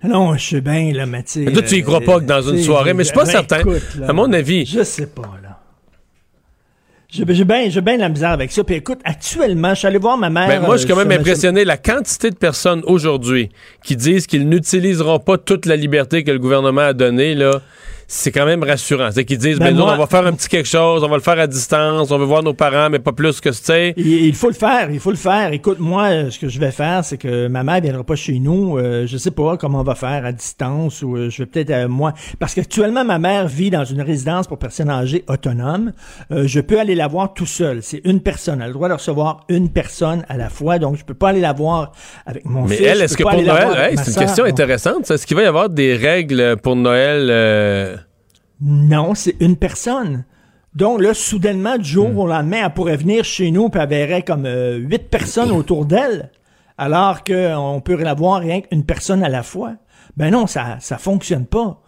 Non, 0.03 0.35
je 0.35 0.49
sais 0.49 0.61
bien, 0.61 0.91
là, 0.93 1.05
mais 1.05 1.23
tu 1.23 1.31
sais. 1.31 1.39
Mais 1.41 1.51
toi, 1.51 1.61
tu 1.61 1.75
y 1.75 1.83
crois 1.83 2.01
pas 2.01 2.19
que 2.19 2.25
dans 2.25 2.47
euh, 2.47 2.53
une 2.53 2.61
soirée, 2.61 2.93
mais 2.93 3.03
je 3.03 3.09
suis 3.09 3.15
pas 3.15 3.25
ben, 3.25 3.31
certain. 3.31 3.59
écoute, 3.59 3.95
là, 3.99 4.09
À 4.09 4.13
mon 4.13 4.31
avis. 4.33 4.65
Je 4.65 4.83
sais 4.83 5.07
pas, 5.07 5.39
là. 5.41 5.46
J'ai 7.09 7.23
bien 7.23 7.69
j'ai 7.69 7.81
bien 7.81 7.95
de 7.95 8.01
la 8.01 8.09
misère 8.09 8.31
avec 8.31 8.51
ça. 8.51 8.63
Puis 8.65 8.75
écoute, 8.75 8.99
actuellement, 9.05 9.69
je 9.69 9.79
suis 9.79 9.87
allé 9.87 9.97
voir 9.97 10.17
ma 10.17 10.29
mère. 10.29 10.47
Ben, 10.47 10.59
moi, 10.61 10.75
je 10.75 10.81
suis 10.81 10.89
quand 10.89 10.99
euh, 10.99 11.05
même 11.05 11.19
impressionné 11.19 11.63
la 11.63 11.77
quantité 11.77 12.29
de 12.29 12.35
personnes 12.35 12.83
aujourd'hui 12.85 13.49
qui 13.83 13.95
disent 13.95 14.27
qu'ils 14.27 14.47
n'utiliseront 14.49 15.19
pas 15.19 15.37
toute 15.37 15.65
la 15.65 15.77
liberté 15.77 16.25
que 16.25 16.31
le 16.31 16.39
gouvernement 16.39 16.81
a 16.81 16.93
donnée. 16.93 17.33
Là, 17.33 17.61
c'est 18.09 18.31
quand 18.31 18.45
même 18.45 18.63
rassurant. 18.63 19.09
C'est 19.11 19.25
qu'ils 19.25 19.37
disent, 19.37 19.59
Ben 19.59 19.65
ben, 19.65 19.75
nous, 19.75 19.83
moi- 19.83 19.93
on 19.95 19.97
va 19.97 20.07
faire 20.07 20.25
un 20.25 20.31
petit 20.33 20.47
quelque 20.47 20.67
chose, 20.67 21.03
on 21.03 21.09
va 21.09 21.15
le 21.17 21.21
faire 21.21 21.37
à 21.39 21.45
distance, 21.47 22.09
on 22.09 22.17
veut 22.17 22.25
voir 22.25 22.41
nos 22.41 22.53
parents, 22.53 22.89
mais 22.89 22.99
pas 22.99 23.11
plus 23.11 23.41
que, 23.41 23.49
tu 23.49 23.55
sais. 23.55 23.93
Il, 23.97 24.33
faut 24.33 24.47
le 24.47 24.53
faire, 24.53 24.89
il 24.91 24.99
faut 24.99 25.09
le 25.11 25.17
faire. 25.17 25.51
Écoute, 25.51 25.79
moi, 25.79 26.03
euh, 26.05 26.29
ce 26.31 26.39
que 26.39 26.47
je 26.47 26.57
vais 26.59 26.71
faire, 26.71 27.03
c'est 27.03 27.17
que 27.17 27.47
ma 27.47 27.63
mère 27.63 27.81
viendra 27.81 28.03
pas 28.05 28.15
chez 28.15 28.39
nous. 28.39 28.77
Euh, 28.77 29.05
je 29.05 29.17
sais 29.17 29.31
pas 29.31 29.57
comment 29.57 29.81
on 29.81 29.83
va 29.83 29.95
faire 29.95 30.25
à 30.25 30.31
distance 30.31 31.01
ou 31.03 31.17
euh, 31.17 31.29
je 31.29 31.39
vais 31.43 31.45
peut-être 31.47 31.69
euh, 31.71 31.87
moi, 31.89 32.13
parce 32.39 32.53
qu'actuellement 32.53 33.03
ma 33.03 33.19
mère 33.19 33.47
vit 33.47 33.69
dans 33.69 33.83
une 33.83 34.01
résidence 34.01 34.47
pour 34.47 34.57
personnes 34.57 34.89
âgées 34.89 35.25
autonomes. 35.27 35.91
Euh, 36.31 36.43
je 36.47 36.59
peux 36.61 36.79
aller 36.79 36.95
la 36.95 37.07
voir 37.07 37.33
tout 37.33 37.45
seul. 37.45 37.79
C'est 37.83 38.01
une 38.05 38.21
personne. 38.21 38.59
Elle 38.59 38.63
a 38.63 38.67
le 38.67 38.73
droit 38.73 38.87
de 38.87 38.93
recevoir 38.93 39.41
une 39.49 39.69
personne 39.69 40.23
à 40.29 40.37
la 40.37 40.49
fois, 40.49 40.79
donc 40.79 40.95
je 40.97 41.03
peux 41.03 41.13
pas 41.13 41.29
aller 41.29 41.41
la 41.41 41.51
voir 41.53 41.91
avec 42.25 42.45
mon 42.45 42.63
Mais 42.65 42.77
fils. 42.77 42.85
elle, 42.87 42.97
je 42.99 43.03
est-ce 43.03 43.17
que 43.17 43.23
pour 43.23 43.33
Noël, 43.33 43.89
hey, 43.91 43.97
c'est 43.97 44.11
une 44.11 44.17
question 44.17 44.43
donc- 44.45 44.53
intéressante. 44.53 45.11
Est-ce 45.11 45.27
qu'il 45.27 45.35
va 45.35 45.43
y 45.43 45.45
avoir 45.45 45.69
des 45.69 45.93
règles 45.95 46.55
pour 46.63 46.75
Noël? 46.77 47.96
Non, 48.61 49.13
c'est 49.15 49.35
une 49.39 49.55
personne. 49.55 50.25
Donc 50.75 51.01
là, 51.01 51.13
soudainement, 51.13 51.77
du 51.77 51.89
jour 51.89 52.17
au 52.17 52.27
lendemain, 52.27 52.61
elle 52.65 52.73
pourrait 52.73 52.97
venir 52.97 53.23
chez 53.23 53.51
nous 53.51 53.69
puis 53.69 53.81
elle 53.81 53.89
verrait 53.89 54.21
comme 54.21 54.45
euh, 54.45 54.77
huit 54.77 55.09
personnes 55.09 55.51
autour 55.51 55.85
d'elle, 55.85 56.31
alors 56.77 57.23
qu'on 57.23 57.81
peut 57.83 57.95
l'avoir 57.95 58.41
rien 58.41 58.61
qu'une 58.61 58.83
personne 58.83 59.23
à 59.23 59.29
la 59.29 59.43
fois. 59.43 59.73
Ben 60.17 60.31
non, 60.31 60.47
ça 60.47 60.77
ça 60.79 60.97
fonctionne 60.97 61.45
pas. 61.45 61.81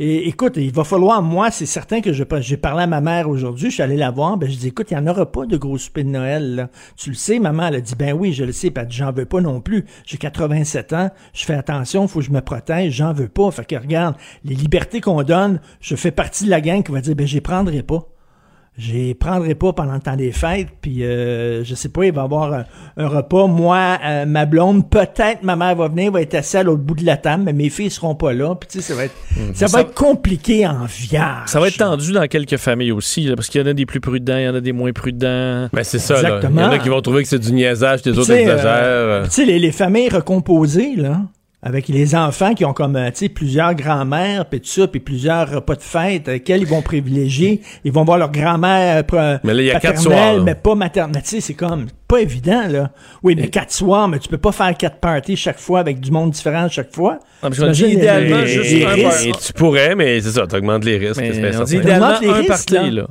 Et 0.00 0.28
écoute, 0.28 0.52
il 0.56 0.70
va 0.70 0.84
falloir, 0.84 1.22
moi, 1.22 1.50
c'est 1.50 1.66
certain 1.66 2.00
que 2.00 2.12
je 2.12 2.22
j'ai 2.38 2.56
parlé 2.56 2.84
à 2.84 2.86
ma 2.86 3.00
mère 3.00 3.28
aujourd'hui, 3.28 3.68
je 3.68 3.74
suis 3.74 3.82
allé 3.82 3.96
la 3.96 4.12
voir, 4.12 4.36
ben 4.36 4.48
je 4.48 4.56
dis, 4.56 4.68
écoute, 4.68 4.92
il 4.92 4.96
n'y 4.96 5.00
en 5.00 5.08
aura 5.08 5.26
pas 5.32 5.44
de 5.44 5.56
gros 5.56 5.76
souper 5.76 6.04
de 6.04 6.08
Noël. 6.08 6.68
Tu 6.96 7.10
le 7.10 7.16
sais, 7.16 7.40
maman, 7.40 7.66
elle 7.66 7.74
a 7.76 7.80
dit, 7.80 7.96
ben 7.96 8.12
oui, 8.12 8.32
je 8.32 8.44
le 8.44 8.52
sais, 8.52 8.70
puis 8.70 8.80
elle 8.80 8.88
dit, 8.88 8.96
j'en 8.98 9.10
veux 9.10 9.24
pas 9.24 9.40
non 9.40 9.60
plus. 9.60 9.86
J'ai 10.06 10.16
87 10.16 10.92
ans, 10.92 11.10
je 11.32 11.44
fais 11.44 11.54
attention, 11.54 12.06
faut 12.06 12.20
que 12.20 12.26
je 12.26 12.30
me 12.30 12.40
protège, 12.40 12.92
j'en 12.92 13.12
veux 13.12 13.26
pas. 13.26 13.50
Fait 13.50 13.64
que 13.64 13.74
regarde, 13.74 14.14
les 14.44 14.54
libertés 14.54 15.00
qu'on 15.00 15.24
donne, 15.24 15.60
je 15.80 15.96
fais 15.96 16.12
partie 16.12 16.44
de 16.44 16.50
la 16.50 16.60
gang 16.60 16.84
qui 16.84 16.92
va 16.92 17.00
dire, 17.00 17.16
ben 17.16 17.26
j'y 17.26 17.40
prendrai 17.40 17.82
pas. 17.82 18.06
J'y 18.80 19.14
prendrai 19.14 19.56
pas 19.56 19.72
pendant 19.72 19.94
le 19.94 20.00
temps 20.00 20.14
des 20.14 20.30
fêtes, 20.30 20.68
puis 20.80 21.02
euh, 21.02 21.64
je 21.64 21.74
sais 21.74 21.88
pas, 21.88 22.04
il 22.04 22.12
va 22.12 22.22
y 22.22 22.24
avoir 22.24 22.52
un, 22.52 22.64
un 22.96 23.08
repas. 23.08 23.48
Moi, 23.48 23.98
euh, 24.04 24.24
ma 24.24 24.46
blonde, 24.46 24.88
peut-être 24.88 25.42
ma 25.42 25.56
mère 25.56 25.74
va 25.74 25.88
venir, 25.88 26.12
va 26.12 26.22
être 26.22 26.34
assise 26.36 26.54
à 26.54 26.62
l'autre 26.62 26.82
bout 26.82 26.94
de 26.94 27.04
la 27.04 27.16
table, 27.16 27.42
mais 27.44 27.52
mes 27.52 27.70
filles 27.70 27.90
seront 27.90 28.14
pas 28.14 28.32
là. 28.32 28.54
Puis 28.54 28.68
tu 28.70 28.80
sais, 28.80 28.92
ça 28.92 28.94
va 28.96 29.06
être, 29.06 29.16
ça 29.54 29.66
va 29.66 29.68
Ça- 29.68 29.80
être 29.80 29.94
compliqué 29.94 30.64
en 30.64 30.84
viage. 30.86 31.46
Ça 31.48 31.58
va 31.58 31.66
être 31.66 31.78
tendu 31.78 32.12
dans 32.12 32.26
quelques 32.28 32.56
familles 32.56 32.92
aussi, 32.92 33.22
là, 33.24 33.34
parce 33.34 33.48
qu'il 33.48 33.60
y 33.60 33.64
en 33.64 33.66
a 33.66 33.72
des 33.74 33.84
plus 33.84 33.98
prudents, 34.00 34.36
il 34.38 34.44
y 34.44 34.48
en 34.48 34.54
a 34.54 34.60
des 34.60 34.72
moins 34.72 34.92
prudents. 34.92 35.68
Ben, 35.72 35.82
c'est 35.82 35.98
ça, 35.98 36.14
là. 36.14 36.20
Il 36.20 36.22
y 36.22 36.26
Exactement. 36.36 36.62
en 36.62 36.70
a 36.70 36.78
qui 36.78 36.88
vont 36.88 37.00
trouver 37.02 37.22
que 37.24 37.28
c'est 37.28 37.40
du 37.40 37.52
niaisage, 37.52 38.04
les 38.04 38.12
Puis, 38.12 38.20
autres 38.20 38.30
euh, 38.30 38.36
exagèrent. 38.36 39.24
tu 39.24 39.30
sais, 39.32 39.44
les, 39.44 39.58
les 39.58 39.72
familles 39.72 40.08
recomposées, 40.10 40.94
là, 40.96 41.22
avec 41.60 41.88
les 41.88 42.14
enfants 42.14 42.54
qui 42.54 42.64
ont 42.64 42.72
comme, 42.72 42.94
euh, 42.94 43.08
tu 43.10 43.16
sais, 43.16 43.28
plusieurs 43.28 43.74
grands-mères, 43.74 44.46
puis 44.46 44.60
tout 44.60 44.68
ça, 44.68 44.86
puis 44.86 45.00
plusieurs 45.00 45.50
repas 45.50 45.74
de 45.74 45.82
fête, 45.82 46.28
euh, 46.28 46.38
quels 46.44 46.60
ils 46.60 46.66
vont 46.68 46.82
privilégier. 46.82 47.62
Ils 47.84 47.90
vont 47.90 48.04
voir 48.04 48.16
leur 48.18 48.30
grand-mère 48.30 49.02
euh, 49.12 49.38
Mais 49.42 49.54
là, 49.54 49.62
il 49.62 49.66
y 49.66 49.70
a 49.70 49.80
quatre 49.80 49.96
paternelle, 49.96 50.02
soirs, 50.02 50.36
là. 50.36 50.42
mais 50.44 50.54
pas 50.54 50.74
maternelle. 50.76 51.22
Tu 51.22 51.28
sais, 51.30 51.40
c'est 51.40 51.54
comme 51.54 51.86
pas 52.06 52.20
évident, 52.20 52.68
là. 52.68 52.90
Oui, 53.24 53.34
mais 53.36 53.48
quatre 53.48 53.72
soirs, 53.72 54.06
mais 54.06 54.20
tu 54.20 54.28
peux 54.28 54.38
pas 54.38 54.52
faire 54.52 54.76
quatre 54.76 54.98
parties 54.98 55.34
chaque 55.36 55.58
fois 55.58 55.80
avec 55.80 55.98
du 55.98 56.12
monde 56.12 56.30
différent 56.30 56.68
chaque 56.68 56.94
fois. 56.94 57.18
Ah, 57.42 57.48
mais 57.50 57.56
je 57.56 57.66
dis, 57.72 57.84
idéalement, 57.86 58.38
les- 58.38 58.46
juste 58.46 58.70
les 58.70 58.84
un 58.84 58.88
risques? 58.90 59.26
Et 59.26 59.32
tu 59.46 59.52
pourrais, 59.52 59.94
mais 59.96 60.20
c'est 60.20 60.30
ça, 60.30 60.46
t'augmentes 60.46 60.84
les 60.84 60.96
risques. 60.96 61.20
Mais 61.20 61.56
on 61.56 61.64
dit 61.64 61.76
idéalement 61.76 62.20
les 62.20 62.28
un 62.28 62.32
risques, 62.34 62.48
party, 62.48 62.74
là. 62.74 62.82
là. 62.92 63.06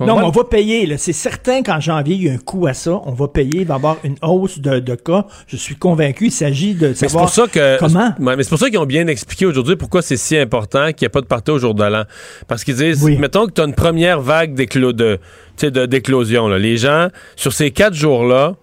Non, 0.00 0.16
mais 0.16 0.22
on 0.24 0.30
va 0.30 0.44
payer. 0.44 0.96
C'est 0.98 1.12
certain 1.12 1.62
qu'en 1.62 1.78
janvier, 1.80 2.14
il 2.16 2.22
y 2.24 2.28
a 2.28 2.32
un 2.32 2.38
coût 2.38 2.66
à 2.66 2.74
ça. 2.74 3.00
On 3.04 3.12
va 3.12 3.28
payer. 3.28 3.60
Il 3.60 3.66
va 3.66 3.74
y 3.74 3.76
avoir 3.76 3.96
une 4.04 4.16
hausse 4.22 4.58
de, 4.58 4.78
de 4.80 4.94
cas. 4.94 5.26
Je 5.46 5.56
suis 5.56 5.76
convaincu. 5.76 6.26
Il 6.26 6.30
s'agit 6.32 6.74
de 6.74 6.88
Mais 6.88 6.94
savoir 6.94 7.24
pour 7.26 7.34
ça 7.34 7.46
que. 7.46 7.78
comment. 7.78 8.12
Ouais, 8.18 8.36
mais 8.36 8.42
c'est 8.42 8.48
pour 8.50 8.58
ça 8.58 8.70
qu'ils 8.70 8.78
ont 8.78 8.86
bien 8.86 9.06
expliqué 9.06 9.46
aujourd'hui 9.46 9.76
pourquoi 9.76 10.02
c'est 10.02 10.16
si 10.16 10.36
important 10.36 10.86
qu'il 10.92 11.04
n'y 11.04 11.06
ait 11.06 11.08
pas 11.10 11.20
de 11.20 11.26
party 11.26 11.50
au 11.50 11.58
jour 11.58 11.74
de 11.74 11.84
l'an. 11.84 12.04
Parce 12.48 12.64
qu'ils 12.64 12.76
disent, 12.76 13.02
mettons 13.18 13.46
que 13.46 13.52
tu 13.52 13.60
as 13.60 13.64
une 13.64 13.74
première 13.74 14.20
vague 14.20 14.54
d'éclosion. 14.54 16.48
Les 16.58 16.76
gens, 16.76 17.08
sur 17.36 17.52
ces 17.52 17.70
quatre 17.70 17.94
jours-là, 17.94 18.54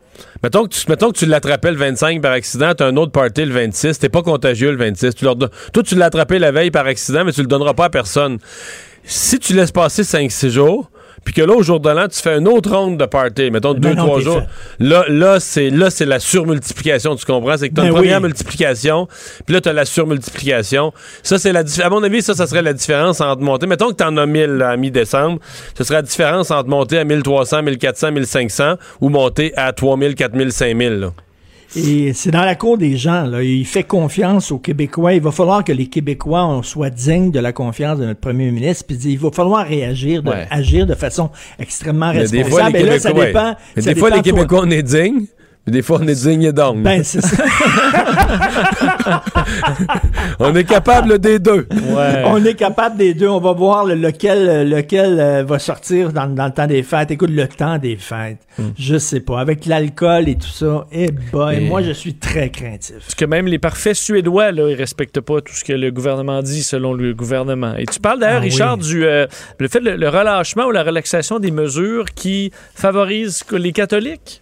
mettons 0.43 0.63
que 0.63 0.69
tu, 0.69 0.81
mettons 0.89 1.11
que 1.11 1.17
tu 1.17 1.25
l'attrapais 1.25 1.71
le 1.71 1.77
25 1.77 2.21
par 2.21 2.31
accident, 2.31 2.73
tu 2.75 2.83
as 2.83 2.87
un 2.87 2.95
autre 2.97 3.11
party 3.11 3.45
le 3.45 3.53
26, 3.53 3.99
t'es 3.99 4.09
pas 4.09 4.21
contagieux 4.23 4.71
le 4.71 4.77
26. 4.77 5.15
Tu 5.15 5.25
leur 5.25 5.35
don- 5.35 5.49
Toi, 5.73 5.83
tu 5.83 5.95
l'as 5.95 6.05
attrapé 6.07 6.39
la 6.39 6.51
veille 6.51 6.71
par 6.71 6.85
accident, 6.85 7.23
mais 7.25 7.31
tu 7.31 7.41
le 7.41 7.47
donneras 7.47 7.73
pas 7.73 7.85
à 7.85 7.89
personne. 7.89 8.39
Si 9.03 9.39
tu 9.39 9.53
laisses 9.53 9.71
passer 9.71 10.01
5-6 10.03 10.49
jours, 10.49 10.89
puis 11.23 11.33
que 11.33 11.41
là, 11.41 11.53
au 11.53 11.63
jour 11.63 11.79
de 11.79 11.89
l'an, 11.89 12.07
tu 12.07 12.19
fais 12.19 12.37
une 12.37 12.47
autre 12.47 12.71
ronde 12.71 12.97
de 12.97 13.05
party, 13.05 13.51
mettons 13.51 13.73
Ben 13.73 13.93
2-3 13.93 13.95
non, 13.95 14.15
t'es 14.15 14.21
jours, 14.21 14.41
fait. 14.41 14.83
là, 14.83 15.05
là 15.09 15.39
c'est 15.39 15.69
là 15.69 15.89
c'est 15.89 16.05
la 16.05 16.19
surmultiplication, 16.19 17.15
tu 17.15 17.25
comprends? 17.25 17.57
C'est 17.57 17.69
que 17.69 17.75
tu 17.75 17.81
as 17.81 17.83
Ben 17.83 17.89
une 17.89 17.95
première 17.95 18.17
oui. 18.17 18.27
multiplication, 18.27 19.07
puis 19.45 19.53
là, 19.53 19.61
tu 19.61 19.69
as 19.69 19.73
la 19.73 19.85
surmultiplication. 19.85 20.93
Ça, 21.23 21.37
c'est 21.37 21.51
la 21.51 21.63
À 21.83 21.89
mon 21.89 22.03
avis, 22.03 22.21
ça, 22.21 22.33
ça 22.33 22.47
serait 22.47 22.61
la 22.61 22.73
différence 22.73 23.21
entre 23.21 23.41
monter. 23.41 23.67
Mettons 23.67 23.89
que 23.89 23.95
tu 23.95 24.03
en 24.03 24.15
as 24.17 24.25
1000 24.25 24.45
là, 24.57 24.69
à 24.71 24.77
mi-décembre, 24.77 25.39
ce 25.77 25.83
serait 25.83 25.95
la 25.97 26.01
différence 26.01 26.51
entre 26.51 26.69
monter 26.69 26.99
à 26.99 27.03
1300, 27.03 27.63
1400, 27.63 28.11
1500 28.11 28.75
ou 29.01 29.09
monter 29.09 29.53
à 29.55 29.73
3000, 29.73 30.15
4000, 30.15 30.51
5000. 30.51 30.93
là. 30.99 31.11
Et 31.77 32.13
c'est 32.13 32.31
dans 32.31 32.43
la 32.43 32.55
cour 32.55 32.77
des 32.77 32.97
gens. 32.97 33.23
Là. 33.25 33.43
Il 33.43 33.65
fait 33.65 33.83
confiance 33.83 34.51
aux 34.51 34.59
Québécois. 34.59 35.13
Il 35.13 35.21
va 35.21 35.31
falloir 35.31 35.63
que 35.63 35.71
les 35.71 35.87
Québécois 35.87 36.45
on 36.45 36.63
soient 36.63 36.89
dignes 36.89 37.31
de 37.31 37.39
la 37.39 37.53
confiance 37.53 37.99
de 37.99 38.05
notre 38.05 38.19
premier 38.19 38.51
ministre. 38.51 38.85
Puis 38.87 38.97
il 39.05 39.19
va 39.19 39.31
falloir 39.31 39.65
réagir, 39.67 40.23
de, 40.23 40.29
Ouais. 40.29 40.47
agir 40.49 40.85
de 40.85 40.95
façon 40.95 41.29
extrêmement 41.59 42.11
Mais 42.13 42.19
responsable. 42.19 42.43
des 42.43 42.49
fois, 42.49 42.69
les 42.69 42.79
Et 42.79 42.83
là, 42.83 42.99
ça 42.99 43.09
Québécois, 43.09 43.25
dépend. 43.27 43.55
Mais 43.75 43.81
ça 43.81 43.93
des 43.93 43.99
fois, 43.99 44.09
dépend, 44.09 44.21
les. 44.23 44.31
Québécois, 44.31 44.61
on 44.65 44.69
est 44.71 44.83
dignes, 44.83 45.25
mais 45.67 45.73
des 45.73 45.81
fois, 45.81 45.99
on 46.01 46.07
est 46.07 46.15
dignes 46.27 46.51
et. 46.51 46.81
Ben, 46.81 47.03
c'est 47.03 47.21
ça. 47.21 47.43
on 50.39 50.55
est 50.55 50.63
capable 50.63 51.19
des 51.19 51.39
deux. 51.39 51.67
On 52.25 52.43
est 52.43 52.55
capable 52.55 52.97
des 52.97 53.13
deux. 53.13 53.27
On 53.27 53.39
va 53.39 53.51
voir 53.53 53.85
le- 53.85 53.95
lequel, 53.95 54.69
lequel 54.69 55.19
euh, 55.19 55.43
va 55.43 55.59
sortir 55.59 56.11
dans, 56.13 56.27
dans 56.33 56.45
le 56.45 56.51
temps 56.53 56.67
des 56.67 56.83
fêtes. 56.83 57.11
Écoute, 57.11 57.29
le 57.31 57.47
temps 57.47 57.77
des 57.77 57.97
fêtes, 57.97 58.39
je 58.77 58.97
sais 58.97 59.19
pas. 59.19 59.39
Avec 59.39 59.65
l'alcool 59.65 60.29
et 60.29 60.35
tout 60.35 60.47
ça, 60.47 60.85
eh 60.91 61.07
ben, 61.33 61.49
Et- 61.51 61.59
moi, 61.61 61.81
je 61.81 61.91
suis 61.91 62.15
très 62.15 62.49
craintif. 62.49 62.95
Parce 62.99 63.15
que 63.15 63.25
même 63.25 63.47
les 63.47 63.59
parfaits 63.59 63.95
suédois, 63.95 64.51
là, 64.51 64.69
ils 64.69 64.75
respectent 64.75 65.21
pas 65.21 65.41
tout 65.41 65.53
ce 65.53 65.63
que 65.63 65.73
le 65.73 65.91
gouvernement 65.91 66.41
dit 66.41 66.63
selon 66.63 66.93
le 66.93 67.13
gouvernement. 67.13 67.75
Et 67.77 67.85
tu 67.85 67.99
parles 67.99 68.19
d'ailleurs, 68.19 68.37
Ah 68.41 68.43
oui. 68.45 68.49
Richard, 68.49 68.77
du 68.77 69.05
euh, 69.05 69.27
le 69.59 69.67
fait 69.67 69.79
le, 69.79 69.95
le 69.95 70.09
relâchement 70.09 70.65
ou 70.65 70.71
la 70.71 70.83
relaxation 70.83 71.39
des 71.39 71.51
mesures 71.51 72.05
qui 72.15 72.51
favorisent 72.75 73.43
les 73.51 73.71
catholiques. 73.71 74.41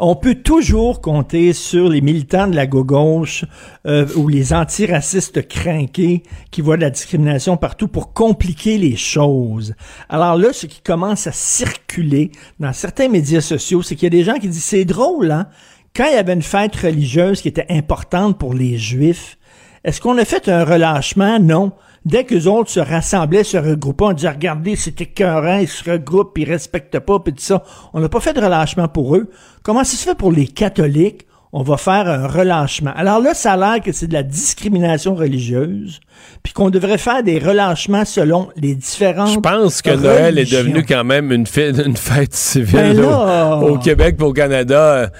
On 0.00 0.14
peut 0.14 0.36
toujours 0.36 1.00
compter 1.00 1.52
sur 1.52 1.88
les 1.88 2.00
militants 2.00 2.46
de 2.46 2.54
la 2.54 2.68
gauche 2.68 3.44
euh, 3.84 4.06
ou 4.14 4.28
les 4.28 4.52
antiracistes 4.52 5.48
crinqués 5.48 6.22
qui 6.52 6.60
voient 6.60 6.76
de 6.76 6.82
la 6.82 6.90
discrimination 6.90 7.56
partout 7.56 7.88
pour 7.88 8.12
compliquer 8.12 8.78
les 8.78 8.94
choses. 8.94 9.74
Alors 10.08 10.36
là, 10.36 10.52
ce 10.52 10.66
qui 10.66 10.82
commence 10.82 11.26
à 11.26 11.32
circuler 11.32 12.30
dans 12.60 12.72
certains 12.72 13.08
médias 13.08 13.40
sociaux, 13.40 13.82
c'est 13.82 13.96
qu'il 13.96 14.04
y 14.04 14.06
a 14.06 14.10
des 14.10 14.22
gens 14.22 14.38
qui 14.38 14.48
disent 14.48 14.62
c'est 14.62 14.84
drôle, 14.84 15.32
hein? 15.32 15.48
Quand 15.96 16.06
il 16.06 16.14
y 16.14 16.18
avait 16.18 16.34
une 16.34 16.42
fête 16.42 16.76
religieuse 16.76 17.42
qui 17.42 17.48
était 17.48 17.66
importante 17.68 18.38
pour 18.38 18.54
les 18.54 18.78
Juifs, 18.78 19.36
est-ce 19.82 20.00
qu'on 20.00 20.16
a 20.18 20.24
fait 20.24 20.48
un 20.48 20.64
relâchement? 20.64 21.40
Non. 21.40 21.72
Dès 22.04 22.24
que 22.24 22.34
les 22.34 22.46
autres 22.46 22.70
se 22.70 22.80
rassemblaient, 22.80 23.44
se 23.44 23.56
regroupaient, 23.56 24.04
on 24.04 24.12
disait, 24.12 24.30
regardez, 24.30 24.76
c'est 24.76 25.00
écœurant, 25.00 25.58
ils 25.58 25.68
se 25.68 25.90
regroupent, 25.90 26.38
ils 26.38 26.48
respectent 26.48 27.00
pas, 27.00 27.18
puis 27.18 27.32
tout 27.34 27.42
ça. 27.42 27.62
On 27.92 28.00
n'a 28.00 28.08
pas 28.08 28.20
fait 28.20 28.32
de 28.32 28.40
relâchement 28.40 28.88
pour 28.88 29.16
eux. 29.16 29.28
Comment 29.62 29.84
ça 29.84 29.96
se 29.96 30.04
fait 30.08 30.14
pour 30.16 30.32
les 30.32 30.46
catholiques? 30.46 31.26
On 31.50 31.62
va 31.62 31.78
faire 31.78 32.06
un 32.06 32.26
relâchement. 32.26 32.92
Alors 32.94 33.20
là, 33.20 33.32
ça 33.32 33.52
a 33.54 33.56
l'air 33.56 33.80
que 33.82 33.90
c'est 33.92 34.06
de 34.06 34.12
la 34.12 34.22
discrimination 34.22 35.14
religieuse, 35.14 35.98
puis 36.42 36.52
qu'on 36.52 36.68
devrait 36.68 36.98
faire 36.98 37.22
des 37.22 37.38
relâchements 37.38 38.04
selon 38.04 38.48
les 38.56 38.74
différentes 38.74 39.32
Je 39.32 39.40
pense 39.40 39.80
que 39.80 39.90
Noël 39.90 40.38
est 40.38 40.50
devenu 40.52 40.84
quand 40.84 41.04
même 41.04 41.32
une, 41.32 41.46
fête- 41.46 41.78
une 41.86 41.96
fête 41.96 42.34
civile 42.34 42.74
Ben 42.74 43.00
là, 43.00 43.56
au, 43.62 43.68
au 43.70 43.78
Québec 43.78 44.16
et 44.20 44.22
au 44.22 44.32
Canada. 44.34 45.10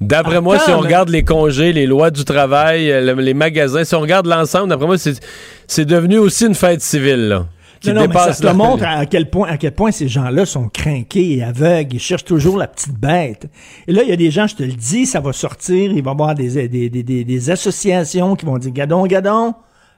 D'après 0.00 0.40
moi, 0.42 0.58
si 0.58 0.70
on 0.70 0.80
regarde 0.80 1.08
les 1.08 1.24
congés, 1.24 1.72
les 1.72 1.86
lois 1.86 2.10
du 2.10 2.24
travail, 2.24 2.90
euh, 2.90 3.14
le- 3.14 3.22
les 3.22 3.32
magasins, 3.34 3.82
si 3.84 3.94
on 3.94 4.00
regarde 4.00 4.26
l'ensemble, 4.26 4.68
d'après 4.68 4.86
moi, 4.86 4.96
c'est 4.98 5.84
devenu 5.86 6.18
aussi 6.18 6.46
une 6.46 6.54
fête 6.54 6.82
civile. 6.82 7.28
Là, 7.28 7.46
qui 7.80 7.88
Non, 7.88 7.94
non, 7.94 8.00
mais 8.08 8.14
ça 8.14 8.20
dépasse 8.20 8.40
te 8.40 8.46
la- 8.46 8.54
montre 8.54 8.84
à 8.86 9.06
quel 9.06 9.30
point, 9.30 9.48
à 9.48 9.56
quel 9.56 9.72
point 9.72 9.90
ces 9.92 10.08
gens-là 10.08 10.44
sont 10.44 10.68
craqués 10.68 11.38
et 11.38 11.42
aveugles. 11.42 11.94
Ils 11.96 12.00
cherchent 12.00 12.24
toujours 12.24 12.56
la 12.58 12.66
petite 12.66 12.98
bête. 12.98 13.48
Et 13.86 13.92
là, 13.92 14.02
il 14.02 14.08
y 14.08 14.12
a 14.12 14.16
des 14.16 14.30
gens, 14.30 14.46
je 14.46 14.56
te 14.56 14.62
le 14.62 14.72
dis, 14.72 15.06
ça 15.06 15.20
va 15.20 15.32
sortir. 15.32 15.90
Il 15.92 16.02
va 16.02 16.10
y 16.10 16.14
avoir 16.14 16.34
des, 16.34 16.68
des, 16.68 16.88
des, 16.90 17.02
des, 17.02 17.24
des 17.24 17.50
associations 17.50 18.36
qui 18.36 18.44
vont 18.46 18.58
dire, 18.58 18.72
gadon, 18.72 19.06
gadon. 19.06 19.54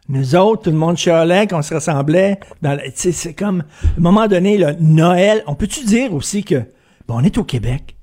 Nous 0.09 0.35
autres, 0.37 0.63
tout 0.63 0.71
le 0.71 0.77
monde 0.77 0.97
chialait, 0.97 1.47
qu'on 1.47 1.61
se 1.63 1.75
ressemblait. 1.75 2.39
Dans 2.63 2.79
c'est 2.95 3.35
comme, 3.35 3.61
à 3.61 3.87
un 3.99 4.01
moment 4.01 4.27
donné, 4.27 4.59
le 4.59 4.75
Noël. 4.81 5.43
On 5.47 5.55
peut-tu 5.55 5.85
dire 5.85 6.15
aussi 6.15 6.43
que, 6.45 6.57
bon, 7.07 7.17
on 7.19 7.23
est 7.25 7.37
au 7.37 7.45
Québec. 7.45 7.95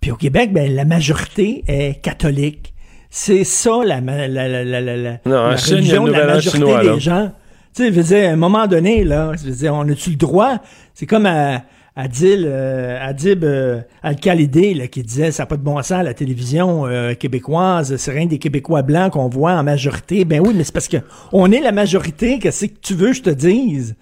Puis 0.00 0.10
au 0.10 0.16
Québec, 0.16 0.52
ben, 0.52 0.74
la 0.74 0.84
majorité 0.84 1.64
est 1.66 2.00
catholique. 2.00 2.74
C'est 3.10 3.44
ça, 3.44 3.80
la, 3.84 4.00
la, 4.00 4.28
la, 4.28 4.64
la, 4.64 4.80
la, 4.80 5.20
Non, 5.24 5.50
religion 5.50 6.04
de 6.04 6.12
la 6.12 6.26
majorité 6.26 6.66
chinois, 6.66 6.82
des 6.82 7.00
gens. 7.00 7.32
Tu 7.74 7.82
sais, 7.82 7.88
je 7.88 7.94
veux 7.94 8.02
dire, 8.02 8.28
à 8.28 8.32
un 8.32 8.36
moment 8.36 8.66
donné, 8.66 9.04
là, 9.04 9.32
je 9.38 9.48
veux 9.48 9.56
dire, 9.56 9.74
on 9.74 9.88
a-tu 9.88 10.10
le 10.10 10.16
droit? 10.16 10.58
C'est 10.94 11.06
comme 11.06 11.26
à, 11.26 11.62
Adil, 11.98 12.44
euh, 12.46 12.96
Adib 13.04 13.42
euh, 13.42 13.80
Al-Khalidé, 14.04 14.72
là, 14.72 14.86
qui 14.86 15.02
disait 15.02 15.32
ça 15.32 15.42
n'a 15.42 15.46
pas 15.48 15.56
de 15.56 15.62
bon 15.62 15.82
sens 15.82 16.04
la 16.04 16.14
télévision 16.14 16.86
euh, 16.86 17.14
québécoise, 17.14 17.96
c'est 17.96 18.12
rien 18.12 18.26
des 18.26 18.38
Québécois 18.38 18.82
blancs 18.82 19.14
qu'on 19.14 19.28
voit 19.28 19.54
en 19.54 19.64
majorité. 19.64 20.24
Ben 20.24 20.40
oui, 20.40 20.54
mais 20.54 20.62
c'est 20.62 20.72
parce 20.72 20.86
que 20.86 20.98
on 21.32 21.50
est 21.50 21.58
la 21.58 21.72
majorité, 21.72 22.38
qu'est-ce 22.38 22.66
que 22.66 22.78
tu 22.80 22.94
veux 22.94 23.12
je 23.12 23.22
te 23.22 23.30
dise? 23.30 23.96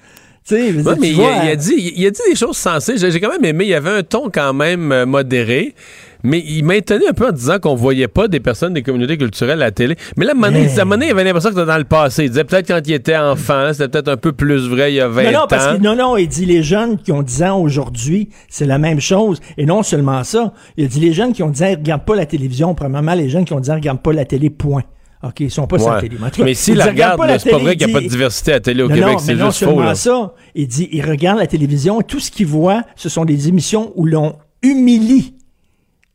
Ouais, 0.51 0.73
mais 0.73 0.95
tu 1.01 1.07
il, 1.09 1.15
vois, 1.17 1.33
a, 1.33 1.45
il 1.45 1.51
a 1.51 1.57
dit, 1.57 1.93
il 1.97 2.07
a 2.07 2.11
dit 2.11 2.21
des 2.31 2.37
choses 2.37 2.57
sensées. 2.57 2.97
J'ai 2.99 3.21
quand 3.21 3.31
même 3.31 3.45
aimé. 3.45 3.65
Il 3.65 3.71
y 3.71 3.75
avait 3.75 3.91
un 3.91 4.03
ton 4.03 4.31
quand 4.31 4.53
même 4.55 4.93
euh, 4.93 5.07
modéré. 5.07 5.75
Mais 6.23 6.43
il 6.45 6.65
maintenait 6.65 7.09
un 7.09 7.13
peu 7.13 7.29
en 7.29 7.33
disant 7.33 7.59
qu'on 7.61 7.77
voyait 7.77 8.09
pas 8.09 8.27
des 8.27 8.41
personnes 8.41 8.73
des 8.75 8.83
communautés 8.83 9.17
culturelles 9.17 9.63
à 9.63 9.67
la 9.67 9.71
télé. 9.71 9.95
Mais 10.17 10.25
là, 10.25 10.33
à 10.33 10.35
un 10.35 10.37
moment 10.41 10.51
donné, 10.97 11.07
il 11.07 11.11
avait 11.11 11.23
l'impression 11.23 11.51
que 11.51 11.55
c'était 11.57 11.67
dans 11.71 11.79
le 11.79 11.85
passé. 11.85 12.25
Il 12.25 12.31
disait 12.31 12.43
peut-être 12.43 12.67
quand 12.67 12.81
il 12.85 12.95
était 12.95 13.17
enfant, 13.17 13.69
c'était 13.73 13.89
peut-être 13.89 14.09
un 14.09 14.17
peu 14.17 14.33
plus 14.33 14.67
vrai 14.69 14.93
il 14.93 14.97
y 14.97 15.01
a 15.01 15.07
20 15.09 15.23
Non, 15.25 15.31
non, 15.31 15.39
ans. 15.41 15.47
parce 15.49 15.77
que, 15.77 15.81
non, 15.83 15.95
non, 15.95 16.17
il 16.17 16.27
dit 16.27 16.45
les 16.47 16.65
jeunes 16.65 16.97
qui 16.99 17.13
ont 17.13 17.23
10 17.23 17.43
ans 17.45 17.61
aujourd'hui, 17.61 18.31
c'est 18.49 18.67
la 18.67 18.79
même 18.79 19.01
chose. 19.01 19.41
Et 19.57 19.67
non 19.67 19.85
seulement 19.85 20.25
ça, 20.25 20.53
il 20.77 20.87
a 20.87 20.89
dit 20.89 20.99
les 21.01 21.13
jeunes 21.13 21.33
qui 21.33 21.43
ont 21.45 21.51
10 21.51 21.63
ans, 21.63 21.69
ils 21.69 21.77
regardent 21.77 22.05
pas 22.05 22.17
la 22.17 22.27
télévision. 22.27 22.75
Premièrement, 22.75 23.15
les 23.15 23.29
jeunes 23.29 23.45
qui 23.45 23.53
ont 23.53 23.61
10 23.61 23.71
ans, 23.71 23.75
ils 23.75 23.81
regardent 23.81 24.03
pas 24.03 24.13
la 24.13 24.25
télé, 24.25 24.51
point. 24.51 24.83
OK, 25.23 25.41
ils 25.41 25.51
sont 25.51 25.67
pas 25.67 25.79
sur 25.79 25.91
la 25.91 26.01
télé. 26.01 26.17
Mais 26.39 26.55
s'il 26.55 26.75
il 26.75 26.77
dit, 26.77 26.85
la 26.85 26.87
regarde 26.87 27.21
regarde, 27.21 27.41
c'est 27.41 27.51
pas 27.51 27.59
vrai 27.59 27.77
qu'il 27.77 27.87
n'y 27.87 27.93
a 27.93 27.97
pas 27.97 28.03
de 28.03 28.09
diversité 28.09 28.53
à 28.53 28.55
la 28.55 28.61
télé 28.61 28.83
au 28.83 28.89
non, 28.89 28.95
Québec. 28.95 29.17
C'est 29.21 29.35
mais 29.35 29.41
non 29.41 29.47
juste 29.47 29.59
faux. 29.61 29.67
seulement 29.67 29.83
Là. 29.83 29.95
ça, 29.95 30.35
il 30.55 30.69
dit, 30.69 30.89
il 30.93 31.05
regarde 31.05 31.39
la 31.39 31.47
télévision 31.47 32.01
et 32.01 32.05
tout 32.05 32.21
ce 32.21 32.31
qu'il 32.31 32.47
voit, 32.47 32.85
ce 32.97 33.09
sont 33.09 33.25
des 33.25 33.49
émissions 33.49 33.93
où 33.97 34.05
l'on 34.05 34.37
humilie 34.63 35.35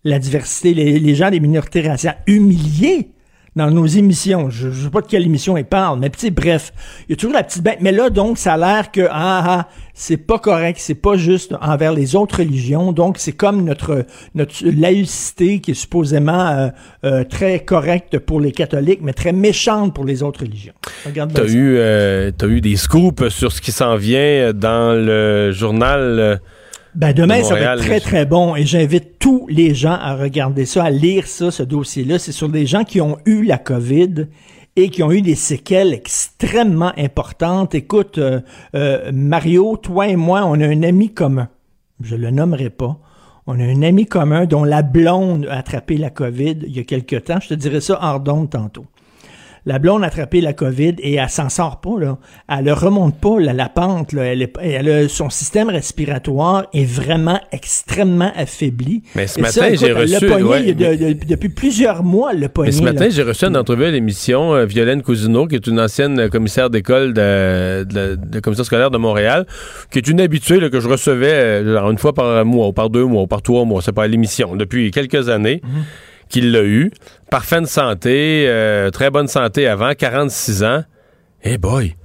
la 0.03 0.19
diversité, 0.19 0.73
les, 0.73 0.99
les 0.99 1.15
gens 1.15 1.29
des 1.29 1.39
minorités 1.39 1.81
raciales 1.81 2.17
humiliés 2.27 3.10
dans 3.55 3.69
nos 3.69 3.85
émissions. 3.85 4.49
Je 4.49 4.69
ne 4.69 4.73
sais 4.73 4.89
pas 4.89 5.01
de 5.01 5.07
quelle 5.07 5.25
émission 5.25 5.57
il 5.57 5.65
parle, 5.65 5.99
mais 5.99 6.09
sais, 6.15 6.31
bref, 6.31 6.71
il 7.07 7.11
y 7.11 7.13
a 7.13 7.15
toujours 7.17 7.33
la 7.33 7.43
petite 7.43 7.63
bête. 7.63 7.79
Mais 7.81 7.91
là, 7.91 8.09
donc, 8.09 8.37
ça 8.37 8.53
a 8.53 8.57
l'air 8.57 8.91
que, 8.91 9.07
ah, 9.09 9.43
ah, 9.45 9.67
c'est 9.93 10.17
pas 10.17 10.39
correct, 10.39 10.77
c'est 10.79 10.95
pas 10.95 11.17
juste 11.17 11.53
envers 11.61 11.93
les 11.93 12.15
autres 12.15 12.37
religions. 12.39 12.93
Donc, 12.93 13.17
c'est 13.17 13.33
comme 13.33 13.65
notre, 13.65 14.05
notre 14.35 14.53
laïcité 14.65 15.59
qui 15.59 15.71
est 15.71 15.75
supposément 15.75 16.47
euh, 16.47 16.67
euh, 17.03 17.23
très 17.25 17.59
correcte 17.59 18.19
pour 18.19 18.39
les 18.39 18.53
catholiques, 18.53 19.01
mais 19.01 19.13
très 19.13 19.33
méchante 19.33 19.93
pour 19.93 20.05
les 20.05 20.23
autres 20.23 20.41
religions. 20.41 20.73
Regarde 21.05 21.33
T'as 21.33 21.47
eu, 21.47 21.75
euh, 21.77 22.31
t'as 22.35 22.47
eu 22.47 22.61
des 22.61 22.77
scoops 22.77 23.27
sur 23.29 23.51
ce 23.51 23.59
qui 23.59 23.71
s'en 23.71 23.97
vient 23.97 24.53
dans 24.53 24.93
le 24.93 25.51
journal. 25.51 26.39
Ben 26.93 27.13
demain, 27.13 27.39
de 27.39 27.43
ça 27.43 27.55
va 27.55 27.75
être 27.75 27.81
très, 27.81 27.99
très 27.99 28.25
bon 28.25 28.55
et 28.55 28.65
j'invite 28.65 29.17
tous 29.17 29.47
les 29.47 29.73
gens 29.73 29.93
à 29.93 30.15
regarder 30.15 30.65
ça, 30.65 30.83
à 30.83 30.89
lire 30.89 31.25
ça, 31.27 31.49
ce 31.49 31.63
dossier-là. 31.63 32.19
C'est 32.19 32.33
sur 32.33 32.49
des 32.49 32.65
gens 32.65 32.83
qui 32.83 32.99
ont 32.99 33.17
eu 33.25 33.43
la 33.43 33.57
COVID 33.57 34.27
et 34.75 34.89
qui 34.89 35.01
ont 35.03 35.11
eu 35.11 35.21
des 35.21 35.35
séquelles 35.35 35.93
extrêmement 35.93 36.91
importantes. 36.97 37.75
Écoute, 37.75 38.17
euh, 38.17 38.41
euh, 38.75 39.11
Mario, 39.13 39.77
toi 39.77 40.07
et 40.07 40.15
moi, 40.15 40.43
on 40.45 40.59
a 40.59 40.67
un 40.67 40.83
ami 40.83 41.13
commun. 41.13 41.49
Je 42.01 42.15
le 42.15 42.29
nommerai 42.29 42.69
pas. 42.69 42.99
On 43.47 43.59
a 43.59 43.63
un 43.63 43.81
ami 43.83 44.05
commun 44.05 44.45
dont 44.45 44.63
la 44.63 44.81
blonde 44.81 45.47
a 45.49 45.57
attrapé 45.57 45.97
la 45.97 46.09
COVID 46.09 46.59
il 46.63 46.75
y 46.75 46.79
a 46.79 46.83
quelque 46.83 47.15
temps. 47.15 47.39
Je 47.41 47.49
te 47.49 47.53
dirai 47.53 47.81
ça 47.81 47.99
hors 48.01 48.19
d'onde 48.19 48.49
tantôt. 48.49 48.85
La 49.67 49.77
blonde 49.77 50.03
a 50.03 50.07
attrapé 50.07 50.41
la 50.41 50.53
COVID 50.53 50.95
et 50.99 51.15
elle 51.15 51.29
s'en 51.29 51.49
sort 51.49 51.81
pas, 51.81 51.99
là. 51.99 52.17
Elle 52.49 52.65
ne 52.65 52.71
remonte 52.71 53.15
pas, 53.19 53.39
là, 53.39 53.53
la 53.53 53.69
pente, 53.69 54.11
là. 54.11 54.23
Elle 54.23 54.41
est- 54.41 54.53
elle 54.59 54.89
a- 54.89 55.07
son 55.07 55.29
système 55.29 55.69
respiratoire 55.69 56.65
est 56.73 56.85
vraiment 56.85 57.39
extrêmement 57.51 58.31
affaibli. 58.35 59.03
Mais 59.15 59.27
ce 59.27 59.37
Et 59.37 59.41
matin, 59.43 59.67
j'ai 59.73 59.93
reçu- 59.93 60.27
pogné 60.27 60.43
ouais, 60.43 60.73
de- 60.73 61.13
de- 61.13 61.25
depuis 61.25 61.49
plusieurs 61.49 62.03
mois, 62.03 62.33
l'a 62.33 62.49
pogné. 62.49 62.69
Mais 62.69 62.75
ce 62.75 62.81
matin, 62.81 63.07
j'ai 63.11 63.21
reçu 63.21 63.45
une 63.45 63.55
entrevue 63.55 63.85
à 63.85 63.91
l'émission 63.91 64.53
euh, 64.55 64.65
Violaine 64.65 65.03
Cousineau, 65.03 65.45
qui 65.47 65.55
est 65.55 65.67
une 65.67 65.79
ancienne 65.79 66.19
euh, 66.19 66.29
commissaire 66.29 66.71
d'école 66.71 67.13
de, 67.13 67.85
la- 68.33 68.41
commission 68.41 68.63
scolaire 68.63 68.89
de 68.89 68.97
Montréal, 68.97 69.45
qui 69.91 69.99
est 69.99 70.07
une 70.07 70.21
habituée 70.21 70.69
que 70.71 70.79
je 70.79 70.87
recevais 70.87 71.27
euh, 71.33 71.73
genre 71.77 71.91
une 71.91 71.97
fois 71.99 72.13
par 72.13 72.43
mois, 72.45 72.67
ou 72.69 72.73
par 72.73 72.89
deux 72.89 73.05
mois, 73.05 73.21
ou 73.23 73.27
par 73.27 73.41
trois 73.43 73.63
mois, 73.65 73.81
c'est 73.83 73.91
pas 73.91 74.03
à 74.03 74.07
l'émission, 74.07 74.55
depuis 74.55 74.89
quelques 74.91 75.29
années, 75.29 75.61
qu'il 76.31 76.51
l'a 76.51 76.63
eu. 76.63 76.91
Parfaite 77.29 77.67
santé, 77.67 78.45
euh, 78.47 78.89
très 78.89 79.11
bonne 79.11 79.27
santé 79.27 79.67
avant, 79.67 79.93
46 79.93 80.63
ans. 80.63 80.83
Eh 81.43 81.57
boy! 81.57 81.95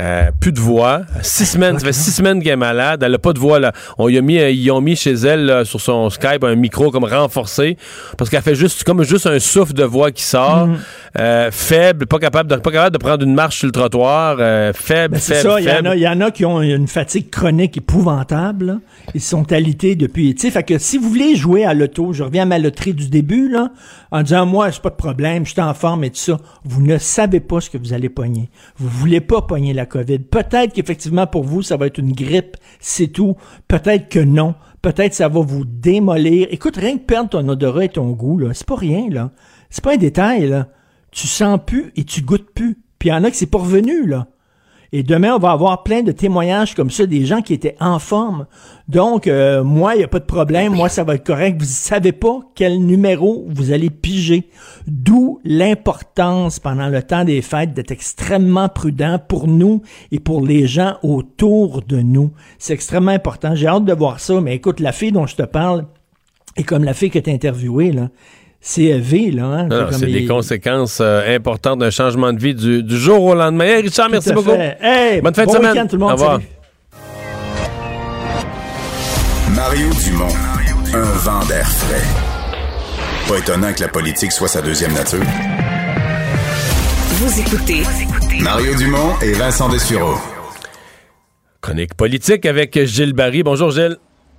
Euh, 0.00 0.30
plus 0.40 0.52
de 0.52 0.60
voix. 0.60 1.00
Six 1.22 1.46
semaines, 1.46 1.76
ça 1.78 1.86
fait 1.86 1.92
six 1.92 2.12
semaines 2.12 2.40
qu'elle 2.40 2.52
est 2.52 2.56
malade. 2.56 3.02
Elle 3.02 3.14
a 3.14 3.18
pas 3.18 3.32
de 3.32 3.38
voix 3.40 3.58
là. 3.58 3.72
On 3.96 4.08
y 4.08 4.16
a 4.16 4.22
mis, 4.22 4.38
euh, 4.38 4.48
ils 4.50 4.70
ont 4.70 4.80
mis 4.80 4.94
chez 4.94 5.12
elle 5.14 5.46
là, 5.46 5.64
sur 5.64 5.80
son 5.80 6.08
Skype 6.08 6.44
un 6.44 6.54
micro 6.54 6.92
comme 6.92 7.02
renforcé 7.02 7.76
parce 8.16 8.30
qu'elle 8.30 8.42
fait 8.42 8.54
juste 8.54 8.84
comme 8.84 9.02
juste 9.02 9.26
un 9.26 9.40
souffle 9.40 9.72
de 9.72 9.82
voix 9.84 10.12
qui 10.12 10.22
sort, 10.22 10.68
Euh, 11.18 11.50
faible, 11.50 12.06
pas 12.06 12.18
capable 12.20 12.48
de 12.50 12.56
pas 12.56 12.70
capable 12.70 12.92
de 12.96 13.02
prendre 13.02 13.24
une 13.24 13.34
marche 13.34 13.58
sur 13.58 13.66
le 13.66 13.72
trottoir, 13.72 14.36
euh, 14.38 14.72
faible, 14.72 15.14
Ben, 15.14 15.20
c'est 15.20 15.34
faible, 15.36 15.50
ça, 15.54 15.60
il 15.60 15.66
y, 15.66 15.72
en 15.72 15.84
a, 15.90 15.96
il 15.96 16.02
y 16.02 16.06
en 16.08 16.20
a 16.20 16.30
qui 16.30 16.44
ont 16.44 16.60
une 16.62 16.86
fatigue 16.86 17.28
chronique 17.30 17.76
épouvantable. 17.78 18.66
là. 18.66 18.78
Ils 19.14 19.20
sont 19.20 19.50
alités 19.52 19.96
depuis. 19.96 20.34
Tu 20.36 20.50
fait 20.52 20.62
que 20.62 20.78
si 20.78 20.98
vous 20.98 21.08
voulez 21.08 21.34
jouer 21.34 21.64
à 21.64 21.74
l'auto, 21.74 22.12
je 22.12 22.22
reviens 22.22 22.42
à 22.42 22.46
ma 22.46 22.58
loterie 22.58 22.94
du 22.94 23.08
début, 23.08 23.48
là, 23.48 23.70
en 24.12 24.22
disant, 24.22 24.46
moi, 24.46 24.70
c'est 24.70 24.82
pas 24.82 24.90
de 24.90 24.94
problème, 24.96 25.44
je 25.44 25.52
suis 25.52 25.60
en 25.60 25.74
forme 25.74 26.04
et 26.04 26.10
tout 26.10 26.18
ça. 26.18 26.36
Vous 26.64 26.82
ne 26.82 26.98
savez 26.98 27.40
pas 27.40 27.60
ce 27.60 27.68
que 27.70 27.78
vous 27.78 27.92
allez 27.94 28.10
pogner. 28.10 28.48
Vous 28.76 28.88
voulez 28.88 29.20
pas 29.20 29.42
pogner 29.42 29.72
COVID. 29.86 30.20
Peut-être 30.20 30.72
qu'effectivement, 30.72 31.26
pour 31.26 31.44
vous, 31.44 31.62
ça 31.62 31.76
va 31.76 31.86
être 31.86 31.98
une 31.98 32.12
grippe, 32.12 32.56
c'est 32.80 33.08
tout. 33.08 33.36
Peut-être 33.66 34.08
que 34.08 34.18
non. 34.18 34.54
Peut-être 34.82 35.14
ça 35.14 35.28
va 35.28 35.40
vous 35.40 35.64
démolir. 35.64 36.48
Écoute, 36.50 36.76
rien 36.76 36.98
que 36.98 37.04
perdre 37.04 37.30
ton 37.30 37.48
odorat 37.48 37.84
et 37.84 37.88
ton 37.88 38.10
goût, 38.10 38.38
là, 38.38 38.54
c'est 38.54 38.66
pas 38.66 38.76
rien, 38.76 39.08
là. 39.10 39.32
C'est 39.70 39.82
pas 39.82 39.94
un 39.94 39.98
détail, 39.98 40.48
là. 40.48 40.68
Tu 41.10 41.26
sens 41.26 41.58
plus 41.64 41.92
et 41.96 42.04
tu 42.04 42.22
goûtes 42.22 42.50
plus. 42.54 42.78
Puis 42.98 43.08
il 43.08 43.12
y 43.12 43.14
en 43.14 43.24
a 43.24 43.30
qui 43.30 43.36
c'est 43.36 43.46
pas 43.46 43.58
revenu, 43.58 44.06
là. 44.06 44.28
Et 44.92 45.02
demain, 45.02 45.34
on 45.34 45.38
va 45.38 45.50
avoir 45.50 45.82
plein 45.82 46.02
de 46.02 46.12
témoignages 46.12 46.74
comme 46.74 46.90
ça, 46.90 47.04
des 47.04 47.26
gens 47.26 47.42
qui 47.42 47.52
étaient 47.52 47.76
en 47.78 47.98
forme. 47.98 48.46
Donc, 48.88 49.26
euh, 49.26 49.62
moi, 49.62 49.94
il 49.94 49.98
n'y 49.98 50.04
a 50.04 50.08
pas 50.08 50.18
de 50.18 50.24
problème. 50.24 50.74
Moi, 50.74 50.88
ça 50.88 51.04
va 51.04 51.16
être 51.16 51.26
correct. 51.26 51.56
Vous 51.58 51.66
ne 51.66 51.70
savez 51.70 52.12
pas 52.12 52.40
quel 52.54 52.84
numéro 52.84 53.44
vous 53.48 53.72
allez 53.72 53.90
piger. 53.90 54.48
D'où 54.86 55.40
l'importance, 55.44 56.58
pendant 56.58 56.88
le 56.88 57.02
temps 57.02 57.24
des 57.24 57.42
fêtes, 57.42 57.74
d'être 57.74 57.90
extrêmement 57.90 58.70
prudent 58.70 59.18
pour 59.18 59.46
nous 59.46 59.82
et 60.10 60.20
pour 60.20 60.40
les 60.44 60.66
gens 60.66 60.96
autour 61.02 61.82
de 61.82 62.00
nous. 62.00 62.30
C'est 62.58 62.72
extrêmement 62.72 63.10
important. 63.10 63.54
J'ai 63.54 63.66
hâte 63.66 63.84
de 63.84 63.92
voir 63.92 64.20
ça. 64.20 64.40
Mais 64.40 64.54
écoute, 64.54 64.80
la 64.80 64.92
fille 64.92 65.12
dont 65.12 65.26
je 65.26 65.36
te 65.36 65.42
parle 65.42 65.84
est 66.56 66.64
comme 66.64 66.84
la 66.84 66.94
fille 66.94 67.10
que 67.10 67.18
tu 67.18 67.30
interviewée, 67.30 67.92
là. 67.92 68.08
C'est 68.70 68.98
V, 68.98 69.30
là. 69.30 69.44
Hein? 69.46 69.66
Non, 69.68 69.84
comme 69.86 69.92
c'est 69.98 70.04
des 70.04 70.20
il- 70.20 70.28
conséquences 70.28 70.98
euh, 71.00 71.34
importantes 71.34 71.78
d'un 71.78 71.88
changement 71.88 72.34
de 72.34 72.38
vie 72.38 72.54
du, 72.54 72.82
du 72.82 72.98
jour 72.98 73.22
au 73.24 73.34
lendemain. 73.34 73.64
Hey, 73.64 73.80
Richard, 73.80 74.08
Tout 74.08 74.12
merci 74.12 74.30
beaucoup. 74.30 74.50
Hey, 74.52 75.22
Bonne 75.22 75.34
fin 75.34 75.46
bon 75.46 75.52
de 75.52 75.56
semaine. 75.56 75.88
tout 75.88 75.96
le 75.96 76.00
monde. 76.00 76.10
Au 76.10 76.14
revoir. 76.16 76.40
Mario 79.56 79.88
Dumont, 80.04 80.28
un 80.92 81.00
vent 81.02 81.42
d'air 81.46 81.66
frais. 81.66 82.04
Pas 83.26 83.38
étonnant 83.38 83.72
que 83.72 83.80
la 83.80 83.88
politique 83.88 84.32
soit 84.32 84.48
sa 84.48 84.60
deuxième 84.60 84.92
nature. 84.92 85.24
Vous 87.12 87.40
écoutez 87.40 87.82
Mario 88.42 88.74
Dumont 88.74 89.14
et 89.22 89.32
Vincent 89.32 89.70
Dessureau. 89.70 90.16
Chronique 91.62 91.94
politique 91.94 92.44
avec 92.44 92.78
Gilles 92.84 93.14
Barry. 93.14 93.42
Bonjour, 93.42 93.70
Gilles. 93.70 93.96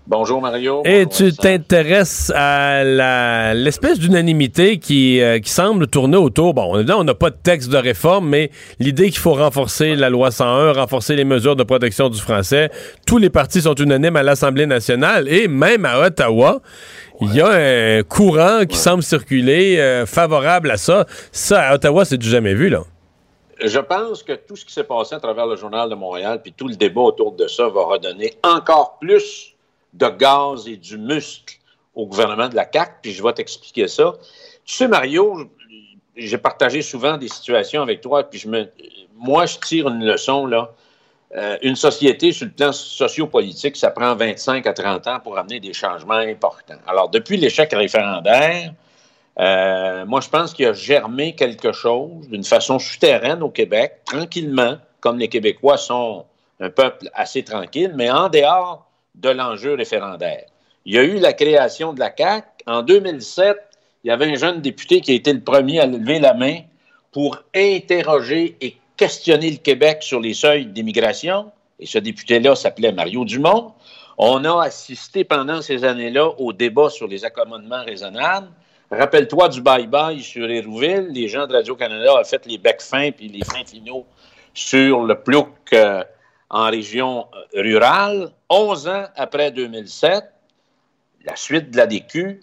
Bonjour 0.09 0.41
Mario. 0.41 0.81
Et 0.85 1.05
Bonjour, 1.05 1.29
tu 1.29 1.33
t'intéresses 1.35 2.31
à 2.35 2.83
la- 2.83 3.53
l'espèce 3.53 3.99
d'unanimité 3.99 4.79
qui, 4.79 5.21
euh, 5.21 5.37
qui 5.37 5.51
semble 5.51 5.85
tourner 5.85 6.17
autour. 6.17 6.55
Bon, 6.55 6.73
là, 6.77 6.97
on 6.97 7.03
n'a 7.03 7.13
pas 7.13 7.29
de 7.29 7.35
texte 7.35 7.69
de 7.69 7.77
réforme, 7.77 8.27
mais 8.27 8.49
l'idée 8.79 9.11
qu'il 9.11 9.19
faut 9.19 9.35
renforcer 9.35 9.95
la 9.95 10.09
loi 10.09 10.31
101, 10.31 10.73
renforcer 10.73 11.15
les 11.15 11.25
mesures 11.25 11.55
de 11.55 11.61
protection 11.61 12.09
du 12.09 12.19
français. 12.19 12.71
Tous 13.05 13.19
les 13.19 13.29
partis 13.29 13.61
sont 13.61 13.75
unanimes 13.75 14.15
à 14.15 14.23
l'Assemblée 14.23 14.65
nationale 14.65 15.27
et 15.27 15.47
même 15.47 15.85
à 15.85 15.99
Ottawa. 15.99 16.59
Il 17.21 17.35
y 17.35 17.41
a 17.41 17.49
un 17.99 18.01
courant 18.01 18.65
qui 18.67 18.77
semble 18.77 19.03
circuler 19.03 19.77
euh, 19.77 20.07
favorable 20.07 20.71
à 20.71 20.77
ça. 20.77 21.05
Ça, 21.31 21.61
à 21.69 21.75
Ottawa, 21.75 22.03
c'est 22.03 22.17
du 22.17 22.27
jamais 22.27 22.55
vu, 22.55 22.69
là. 22.69 22.81
Je 23.63 23.77
pense 23.77 24.23
que 24.23 24.33
tout 24.33 24.55
ce 24.55 24.65
qui 24.65 24.73
s'est 24.73 24.85
passé 24.85 25.13
à 25.13 25.19
travers 25.19 25.45
le 25.45 25.55
Journal 25.55 25.87
de 25.87 25.93
Montréal, 25.93 26.39
puis 26.41 26.51
tout 26.57 26.67
le 26.67 26.75
débat 26.75 27.01
autour 27.01 27.33
de 27.33 27.45
ça, 27.45 27.67
va 27.69 27.83
redonner 27.83 28.33
encore 28.41 28.97
plus 28.99 29.53
de 29.93 30.07
gaz 30.07 30.67
et 30.67 30.77
du 30.77 30.97
muscle 30.97 31.57
au 31.95 32.05
gouvernement 32.05 32.47
de 32.47 32.55
la 32.55 32.67
CAQ, 32.71 32.91
puis 33.01 33.11
je 33.11 33.23
vais 33.23 33.33
t'expliquer 33.33 33.87
ça. 33.87 34.13
Tu 34.65 34.75
sais, 34.75 34.87
Mario, 34.87 35.49
j'ai 36.15 36.37
partagé 36.37 36.81
souvent 36.81 37.17
des 37.17 37.27
situations 37.27 37.81
avec 37.81 38.01
toi, 38.01 38.23
puis 38.23 38.39
je 38.39 38.47
me, 38.47 38.69
moi, 39.15 39.45
je 39.45 39.57
tire 39.57 39.87
une 39.87 40.05
leçon, 40.05 40.45
là. 40.45 40.71
Euh, 41.35 41.57
une 41.61 41.75
société, 41.75 42.31
sur 42.31 42.47
le 42.47 42.51
plan 42.51 42.71
sociopolitique, 42.71 43.77
ça 43.77 43.91
prend 43.91 44.15
25 44.15 44.65
à 44.65 44.73
30 44.73 45.07
ans 45.07 45.19
pour 45.19 45.37
amener 45.37 45.59
des 45.59 45.73
changements 45.73 46.15
importants. 46.15 46.79
Alors, 46.87 47.09
depuis 47.09 47.37
l'échec 47.37 47.71
référendaire, 47.71 48.73
euh, 49.39 50.05
moi, 50.05 50.21
je 50.21 50.29
pense 50.29 50.53
qu'il 50.53 50.65
a 50.65 50.73
germé 50.73 51.35
quelque 51.35 51.71
chose 51.71 52.27
d'une 52.29 52.43
façon 52.43 52.79
souterraine 52.79 53.43
au 53.43 53.49
Québec, 53.49 53.99
tranquillement, 54.05 54.77
comme 55.01 55.19
les 55.19 55.27
Québécois 55.27 55.77
sont 55.77 56.25
un 56.59 56.69
peuple 56.69 57.09
assez 57.13 57.43
tranquille, 57.43 57.93
mais 57.95 58.09
en 58.09 58.27
dehors 58.27 58.88
de 59.15 59.29
l'enjeu 59.29 59.73
référendaire. 59.73 60.45
Il 60.85 60.93
y 60.93 60.97
a 60.97 61.03
eu 61.03 61.19
la 61.19 61.33
création 61.33 61.93
de 61.93 61.99
la 61.99 62.13
CAQ. 62.15 62.47
En 62.65 62.81
2007, 62.81 63.57
il 64.03 64.07
y 64.07 64.11
avait 64.11 64.25
un 64.25 64.35
jeune 64.35 64.61
député 64.61 65.01
qui 65.01 65.11
a 65.11 65.15
été 65.15 65.33
le 65.33 65.41
premier 65.41 65.79
à 65.79 65.85
lever 65.85 66.19
la 66.19 66.33
main 66.33 66.59
pour 67.11 67.39
interroger 67.55 68.55
et 68.61 68.77
questionner 68.95 69.51
le 69.51 69.57
Québec 69.57 69.99
sur 70.01 70.19
les 70.19 70.33
seuils 70.33 70.65
d'immigration. 70.65 71.51
Et 71.79 71.85
ce 71.85 71.97
député-là 71.97 72.55
s'appelait 72.55 72.91
Mario 72.91 73.25
Dumont. 73.25 73.73
On 74.17 74.43
a 74.43 74.63
assisté 74.63 75.23
pendant 75.23 75.61
ces 75.61 75.85
années-là 75.85 76.27
au 76.39 76.51
débat 76.51 76.89
sur 76.89 77.07
les 77.07 77.23
accommodements 77.23 77.83
raisonnables. 77.85 78.49
Rappelle-toi 78.91 79.49
du 79.49 79.61
bye-bye 79.61 80.19
sur 80.19 80.49
Hérouville. 80.49 81.09
Les 81.11 81.27
gens 81.27 81.47
de 81.47 81.53
Radio-Canada 81.53 82.19
ont 82.19 82.23
fait 82.23 82.45
les 82.45 82.57
becs 82.57 82.81
fins 82.81 83.11
puis 83.11 83.29
les 83.29 83.45
fins 83.45 83.63
finaux 83.65 84.05
sur 84.53 85.03
le 85.03 85.15
plouc 85.15 85.47
euh, 85.73 86.03
en 86.49 86.69
région 86.69 87.27
euh, 87.33 87.61
rurale. 87.61 88.31
11 88.49 88.87
ans 88.87 89.05
après 89.15 89.51
2007, 89.51 90.23
la 91.25 91.35
suite 91.35 91.71
de 91.71 91.77
la 91.77 91.87
DQ, 91.87 92.41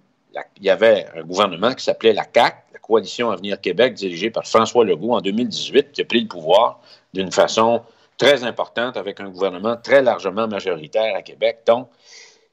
il 0.59 0.65
y 0.65 0.70
avait 0.70 1.07
un 1.16 1.23
gouvernement 1.23 1.73
qui 1.73 1.85
s'appelait 1.85 2.12
la 2.12 2.24
CAC, 2.24 2.66
la 2.73 2.78
Coalition 2.78 3.31
Avenir 3.31 3.61
Québec, 3.61 3.95
dirigée 3.95 4.31
par 4.31 4.47
François 4.47 4.85
Legault 4.85 5.15
en 5.15 5.20
2018, 5.20 5.93
qui 5.93 6.03
a 6.03 6.05
pris 6.05 6.20
le 6.20 6.28
pouvoir 6.28 6.81
d'une 7.15 7.33
façon 7.33 7.83
très 8.19 8.45
importante 8.45 8.97
avec 8.97 9.20
un 9.20 9.28
gouvernement 9.28 9.77
très 9.77 10.03
largement 10.03 10.47
majoritaire 10.47 11.16
à 11.16 11.23
Québec, 11.23 11.61
donc 11.66 11.89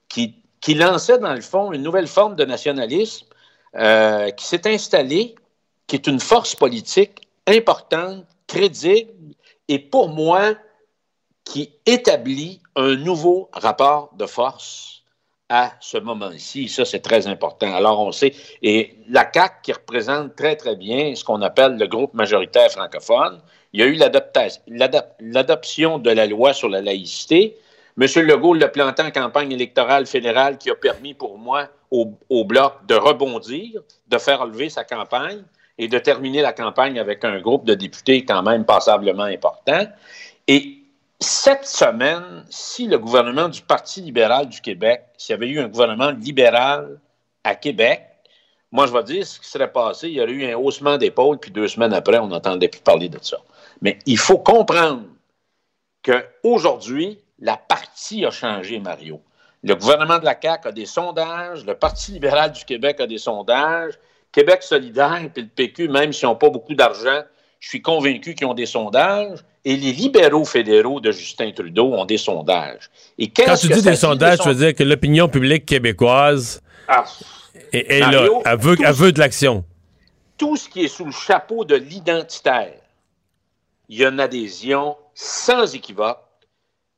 qui, 0.10 0.36
qui 0.62 0.76
lançait 0.76 1.20
dans 1.20 1.34
le 1.34 1.42
fond 1.42 1.72
une 1.72 1.84
nouvelle 1.84 2.08
forme 2.08 2.36
de 2.36 2.46
nationalisme 2.46 3.28
euh, 3.76 4.30
qui 4.32 4.46
s'est 4.46 4.68
installée, 4.68 5.36
qui 5.88 5.96
est 5.96 6.08
une 6.08 6.20
force 6.20 6.56
politique 6.56 7.28
importante, 7.48 8.26
crédible 8.48 9.12
et 9.68 9.80
pour 9.80 10.10
moi 10.10 10.54
qui 11.44 11.74
établit 11.86 12.62
un 12.76 12.96
nouveau 12.96 13.50
rapport 13.54 14.12
de 14.18 14.26
force 14.26 15.04
à 15.50 15.74
ce 15.80 15.98
moment-ci. 15.98 16.68
Ça, 16.68 16.86
c'est 16.86 17.02
très 17.02 17.28
important. 17.28 17.74
Alors, 17.74 18.00
on 18.00 18.12
sait, 18.12 18.34
et 18.62 18.96
la 19.10 19.30
CAQ 19.32 19.56
qui 19.62 19.74
représente 19.74 20.36
très, 20.36 20.56
très 20.56 20.76
bien 20.76 21.14
ce 21.16 21.24
qu'on 21.24 21.42
appelle 21.42 21.78
le 21.78 21.88
groupe 21.88 22.14
majoritaire 22.14 22.72
francophone, 22.72 23.42
il 23.74 23.80
y 23.80 23.84
a 23.84 23.88
eu 23.88 24.00
l'adoption 25.20 26.00
de 26.00 26.10
la 26.12 26.26
loi 26.28 26.54
sur 26.54 26.70
la 26.70 26.82
laïcité. 26.82 27.58
M. 28.00 28.08
Legault 28.26 28.54
l'a 28.54 28.68
planté 28.68 29.04
en 29.04 29.12
campagne 29.12 29.52
électorale 29.52 30.06
fédérale 30.06 30.58
qui 30.58 30.70
a 30.70 30.76
permis 30.76 31.14
pour 31.14 31.38
moi 31.38 31.68
au, 31.92 32.14
au 32.30 32.46
Bloc 32.46 32.86
de 32.88 32.96
rebondir, 32.96 33.82
de 34.08 34.18
faire 34.18 34.40
relever 34.40 34.70
sa 34.70 34.84
campagne 34.84 35.44
et 35.78 35.88
de 35.88 36.00
terminer 36.00 36.42
la 36.42 36.54
campagne 36.54 37.00
avec 37.00 37.24
un 37.26 37.40
groupe 37.40 37.66
de 37.66 37.74
députés 37.74 38.26
quand 38.26 38.42
même 38.44 38.66
passablement 38.66 39.24
important. 39.24 39.86
Et 40.48 40.83
cette 41.24 41.66
semaine, 41.66 42.46
si 42.50 42.88
le 42.88 43.00
gouvernement 43.00 43.50
du 43.50 43.62
Parti 43.62 44.02
libéral 44.02 44.48
du 44.48 44.62
Québec, 44.62 45.04
s'il 45.18 45.34
y 45.34 45.36
avait 45.36 45.50
eu 45.50 45.60
un 45.60 45.68
gouvernement 45.68 46.12
libéral 46.12 47.00
à 47.44 47.56
Québec, 47.56 48.04
moi, 48.72 48.88
je 48.88 48.94
vais 48.94 49.04
dire 49.04 49.26
ce 49.26 49.40
qui 49.40 49.48
serait 49.48 49.72
passé. 49.72 50.08
Il 50.08 50.14
y 50.14 50.22
aurait 50.22 50.32
eu 50.32 50.52
un 50.52 50.58
haussement 50.58 50.98
d'épaule, 50.98 51.40
puis 51.40 51.52
deux 51.52 51.68
semaines 51.68 51.94
après, 51.94 52.18
on 52.18 52.28
n'entendait 52.28 52.68
plus 52.68 52.82
parler 52.82 53.08
de 53.08 53.20
ça. 53.22 53.38
Mais 53.82 54.00
il 54.06 54.18
faut 54.18 54.40
comprendre 54.40 55.04
qu'aujourd'hui, 56.04 57.20
la 57.40 57.56
partie 57.56 58.26
a 58.26 58.32
changé, 58.32 58.80
Mario. 58.80 59.22
Le 59.64 59.76
gouvernement 59.76 60.20
de 60.20 60.26
la 60.26 60.36
CAQ 60.40 60.68
a 60.68 60.72
des 60.72 60.86
sondages, 60.86 61.66
le 61.66 61.76
Parti 61.76 62.14
libéral 62.14 62.52
du 62.52 62.66
Québec 62.66 63.00
a 63.00 63.08
des 63.08 63.18
sondages, 63.18 63.94
Québec 64.32 64.64
solidaire 64.64 65.30
puis 65.34 65.44
le 65.44 65.50
PQ, 65.50 65.88
même 65.88 66.12
s'ils 66.12 66.28
n'ont 66.28 66.36
pas 66.36 66.50
beaucoup 66.50 66.74
d'argent, 66.74 67.22
je 67.60 67.70
suis 67.70 67.82
convaincu 67.82 68.36
qu'ils 68.36 68.48
ont 68.48 68.54
des 68.54 68.66
sondages. 68.66 69.40
Et 69.66 69.78
les 69.78 69.94
libéraux 69.94 70.44
fédéraux 70.46 71.00
de 71.00 71.12
Justin 71.12 71.52
Trudeau 71.52 71.94
ont 71.94 72.06
des 72.06 72.18
sondages. 72.18 72.90
Et 73.18 73.30
Quand 73.30 73.56
tu 73.56 73.68
dis 73.70 73.82
des 73.82 73.96
sondages, 73.96 74.40
tu 74.40 74.50
veux 74.50 74.56
dire 74.56 74.76
que 74.76 74.84
l'opinion 74.84 75.30
publique 75.30 75.66
québécoise 75.66 76.62
Ah, 76.88 77.06
est, 77.72 77.90
est 77.90 78.00
là, 78.00 78.28
veut, 78.58 78.76
elle 78.84 78.94
veut 78.94 79.12
de 79.14 79.20
l'action. 79.20 79.64
tout 80.38 80.58
ce 80.58 80.68
qui 80.68 80.84
est 80.84 80.88
sous 80.90 81.06
le 81.06 81.12
chapeau 81.12 81.64
de 81.64 81.76
l'identitaire, 81.76 82.74
il 83.88 84.00
y 84.00 84.06
a 84.06 84.10
une 84.10 84.20
adhésion 84.20 84.98
sans 85.16 85.74
équivoque 85.76 86.20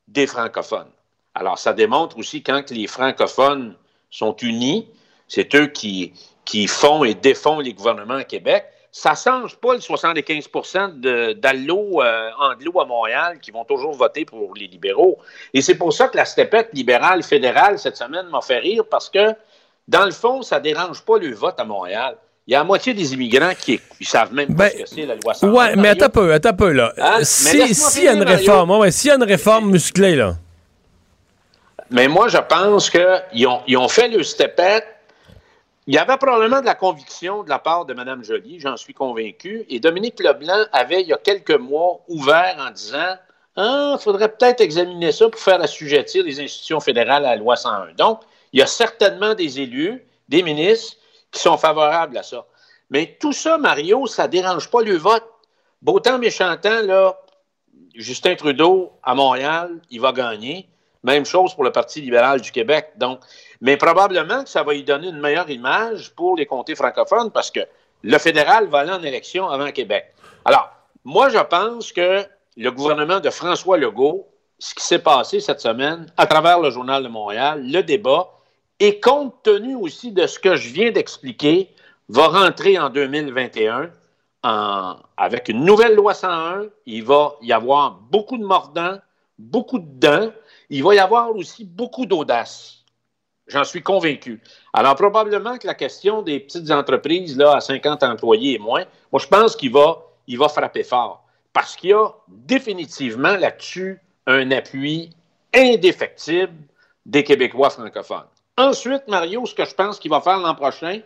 des 0.07 0.25
francophones. 0.25 0.89
Alors, 1.35 1.59
ça 1.59 1.73
démontre 1.73 2.17
aussi 2.17 2.41
quand 2.41 2.71
les 2.71 2.87
francophones 2.87 3.75
sont 4.09 4.35
unis, 4.37 4.87
c'est 5.27 5.53
eux 5.55 5.67
qui, 5.67 6.13
qui 6.45 6.65
font 6.67 7.03
et 7.03 7.13
défont 7.13 7.59
les 7.59 7.73
gouvernements 7.73 8.15
à 8.15 8.23
Québec. 8.23 8.65
Ça 8.97 9.11
ne 9.11 9.15
change 9.17 9.57
pas 9.57 9.73
le 9.73 9.81
75 9.81 10.47
de- 10.95 11.33
d'allo 11.33 12.01
euh, 12.01 12.29
anglo 12.39 12.79
à 12.79 12.85
Montréal 12.85 13.39
qui 13.41 13.51
vont 13.51 13.65
toujours 13.65 13.91
voter 13.93 14.23
pour 14.23 14.53
les 14.55 14.67
libéraux. 14.67 15.17
Et 15.53 15.61
c'est 15.61 15.75
pour 15.75 15.91
ça 15.91 16.07
que 16.07 16.15
la 16.15 16.23
stepette 16.23 16.69
libérale 16.71 17.21
fédérale 17.21 17.77
cette 17.77 17.97
semaine 17.97 18.27
m'a 18.31 18.39
fait 18.39 18.59
rire 18.59 18.85
parce 18.89 19.09
que, 19.09 19.33
dans 19.89 20.05
le 20.05 20.11
fond, 20.11 20.41
ça 20.43 20.59
ne 20.59 20.63
dérange 20.63 21.01
pas 21.01 21.17
le 21.17 21.33
vote 21.35 21.59
à 21.59 21.65
Montréal. 21.65 22.15
Il 22.47 22.53
y 22.53 22.55
a 22.55 22.59
la 22.59 22.63
moitié 22.63 22.93
des 22.93 23.13
immigrants 23.13 23.51
qui 23.59 23.81
ne 23.99 24.05
savent 24.05 24.33
même 24.33 24.55
pas 24.55 24.69
ce 24.69 24.77
que 24.77 24.85
c'est 24.85 25.05
la 25.05 25.15
loi 25.15 25.33
101. 25.33 25.51
Ouais, 25.51 25.75
mais 25.75 25.89
attends 25.89 26.05
un 26.05 26.09
peu, 26.09 26.31
attends 26.33 26.49
un 26.49 26.53
peu, 26.53 26.71
là. 26.71 26.93
Hein? 26.97 27.17
Si- 27.23 27.75
S'il 27.75 28.03
y 28.05 28.07
a 28.07 28.13
une 28.13 28.23
réforme, 28.23 28.71
ouais, 28.71 28.91
s'il 28.91 29.09
y 29.09 29.11
a 29.11 29.15
une 29.17 29.23
réforme 29.23 29.71
musclée, 29.71 30.15
là. 30.15 30.35
Mais 31.91 32.07
moi, 32.07 32.29
je 32.29 32.37
pense 32.37 32.89
qu'ils 32.89 33.45
ont, 33.47 33.59
ils 33.67 33.75
ont 33.77 33.89
fait 33.89 34.07
le 34.07 34.23
stepette. 34.23 34.85
Il 35.87 35.93
y 35.93 35.99
avait 35.99 36.17
probablement 36.17 36.61
de 36.61 36.65
la 36.65 36.73
conviction 36.73 37.43
de 37.43 37.49
la 37.49 37.59
part 37.59 37.85
de 37.85 37.93
Mme 37.93 38.23
Joly, 38.23 38.59
j'en 38.59 38.75
suis 38.75 38.93
convaincu. 38.93 39.65
Et 39.69 39.79
Dominique 39.79 40.19
Leblanc 40.19 40.65
avait, 40.71 41.01
il 41.01 41.07
y 41.07 41.13
a 41.13 41.17
quelques 41.17 41.51
mois, 41.51 42.01
ouvert 42.07 42.55
en 42.59 42.71
disant 42.71 43.17
Ah, 43.55 43.95
il 43.99 44.01
faudrait 44.01 44.29
peut-être 44.29 44.61
examiner 44.61 45.11
ça 45.11 45.29
pour 45.29 45.39
faire 45.39 45.61
assujettir 45.61 46.23
les 46.23 46.39
institutions 46.39 46.79
fédérales 46.79 47.25
à 47.25 47.31
la 47.31 47.35
loi 47.35 47.55
101. 47.55 47.93
Donc, 47.93 48.21
il 48.51 48.59
y 48.59 48.63
a 48.63 48.67
certainement 48.67 49.35
des 49.35 49.59
élus, 49.59 50.03
des 50.27 50.41
ministres 50.41 50.97
qui 51.31 51.39
sont 51.39 51.57
favorables 51.57 52.17
à 52.17 52.23
ça. 52.23 52.47
Mais 52.89 53.17
tout 53.19 53.33
ça, 53.33 53.57
Mario, 53.59 54.07
ça 54.07 54.23
ne 54.23 54.31
dérange 54.31 54.69
pas 54.71 54.81
le 54.81 54.95
vote. 54.95 55.23
Beau 55.83 55.99
temps, 55.99 56.17
méchant 56.17 56.55
temps, 56.57 56.81
là, 56.81 57.15
Justin 57.93 58.35
Trudeau, 58.35 58.93
à 59.03 59.13
Montréal, 59.13 59.79
il 59.91 60.01
va 60.01 60.11
gagner. 60.11 60.67
Même 61.03 61.25
chose 61.25 61.53
pour 61.53 61.63
le 61.63 61.71
Parti 61.71 62.01
libéral 62.01 62.41
du 62.41 62.51
Québec. 62.51 62.93
Donc, 62.97 63.19
mais 63.61 63.77
probablement 63.77 64.43
que 64.43 64.49
ça 64.49 64.63
va 64.63 64.73
lui 64.73 64.83
donner 64.83 65.07
une 65.09 65.19
meilleure 65.19 65.49
image 65.49 66.13
pour 66.15 66.35
les 66.35 66.45
comtés 66.45 66.75
francophones 66.75 67.31
parce 67.31 67.51
que 67.51 67.61
le 68.03 68.17
fédéral 68.17 68.67
va 68.67 68.79
aller 68.79 68.91
en 68.91 69.03
élection 69.03 69.47
avant 69.49 69.71
Québec. 69.71 70.13
Alors, 70.43 70.69
moi, 71.03 71.29
je 71.29 71.39
pense 71.39 71.91
que 71.91 72.23
le 72.57 72.71
gouvernement 72.71 73.19
de 73.19 73.29
François 73.29 73.77
Legault, 73.77 74.27
ce 74.59 74.73
qui 74.75 74.83
s'est 74.83 74.99
passé 74.99 75.39
cette 75.39 75.59
semaine 75.61 76.11
à 76.17 76.25
travers 76.27 76.59
le 76.59 76.69
Journal 76.69 77.03
de 77.03 77.07
Montréal, 77.09 77.63
le 77.65 77.81
débat, 77.81 78.29
et 78.79 78.99
compte 78.99 79.33
tenu 79.43 79.75
aussi 79.75 80.11
de 80.11 80.27
ce 80.27 80.37
que 80.39 80.55
je 80.55 80.69
viens 80.69 80.91
d'expliquer, 80.91 81.69
va 82.09 82.27
rentrer 82.27 82.77
en 82.77 82.89
2021 82.89 83.89
en- 84.43 84.95
avec 85.17 85.49
une 85.49 85.63
nouvelle 85.65 85.95
loi 85.95 86.13
101. 86.13 86.65
Il 86.85 87.03
va 87.03 87.35
y 87.41 87.51
avoir 87.53 87.91
beaucoup 88.11 88.37
de 88.37 88.43
mordants, 88.43 88.97
beaucoup 89.39 89.79
de 89.79 89.87
dents. 89.99 90.31
Il 90.69 90.83
va 90.83 90.93
y 90.95 90.99
avoir 90.99 91.35
aussi 91.35 91.65
beaucoup 91.65 92.05
d'audace. 92.05 92.74
J'en 93.47 93.63
suis 93.63 93.83
convaincu. 93.83 94.41
Alors, 94.73 94.95
probablement 94.95 95.57
que 95.57 95.67
la 95.67 95.75
question 95.75 96.21
des 96.21 96.39
petites 96.39 96.71
entreprises 96.71 97.37
là, 97.37 97.55
à 97.57 97.61
50 97.61 98.03
employés 98.03 98.55
et 98.55 98.59
moins, 98.59 98.85
moi, 99.11 99.21
je 99.21 99.27
pense 99.27 99.55
qu'il 99.55 99.71
va, 99.71 100.01
il 100.27 100.39
va 100.39 100.49
frapper 100.49 100.83
fort. 100.83 101.23
Parce 101.53 101.75
qu'il 101.75 101.91
y 101.91 101.93
a 101.93 102.09
définitivement 102.27 103.37
là-dessus 103.37 104.01
un 104.25 104.49
appui 104.51 105.11
indéfectible 105.53 106.53
des 107.05 107.23
Québécois 107.23 107.69
francophones. 107.69 108.25
Ensuite, 108.57 109.07
Mario, 109.07 109.45
ce 109.45 109.53
que 109.53 109.65
je 109.65 109.75
pense 109.75 109.99
qu'il 109.99 110.11
va 110.11 110.21
faire 110.21 110.39
l'an 110.39 110.55
prochain, 110.55 111.01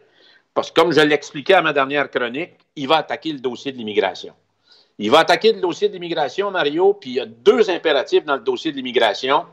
parce 0.54 0.72
que 0.72 0.80
comme 0.80 0.92
je 0.92 1.02
l'expliquais 1.02 1.56
à 1.56 1.62
ma 1.62 1.74
dernière 1.74 2.10
chronique, 2.10 2.52
il 2.76 2.88
va 2.88 2.98
attaquer 2.98 3.34
le 3.34 3.40
dossier 3.40 3.72
de 3.72 3.78
l'immigration. 3.78 4.34
Il 4.98 5.12
va 5.12 5.20
attaquer 5.20 5.54
le 5.54 5.62
dossier 5.62 5.90
de 5.90 5.94
l'immigration, 5.94 6.52
Mario, 6.52 6.94
puis 6.94 7.12
il 7.12 7.16
y 7.16 7.20
a 7.20 7.26
deux 7.26 7.70
impératifs 7.70 8.26
dans 8.26 8.36
le 8.36 8.42
dossier 8.42 8.72
de 8.72 8.78
l'immigration. 8.78 9.46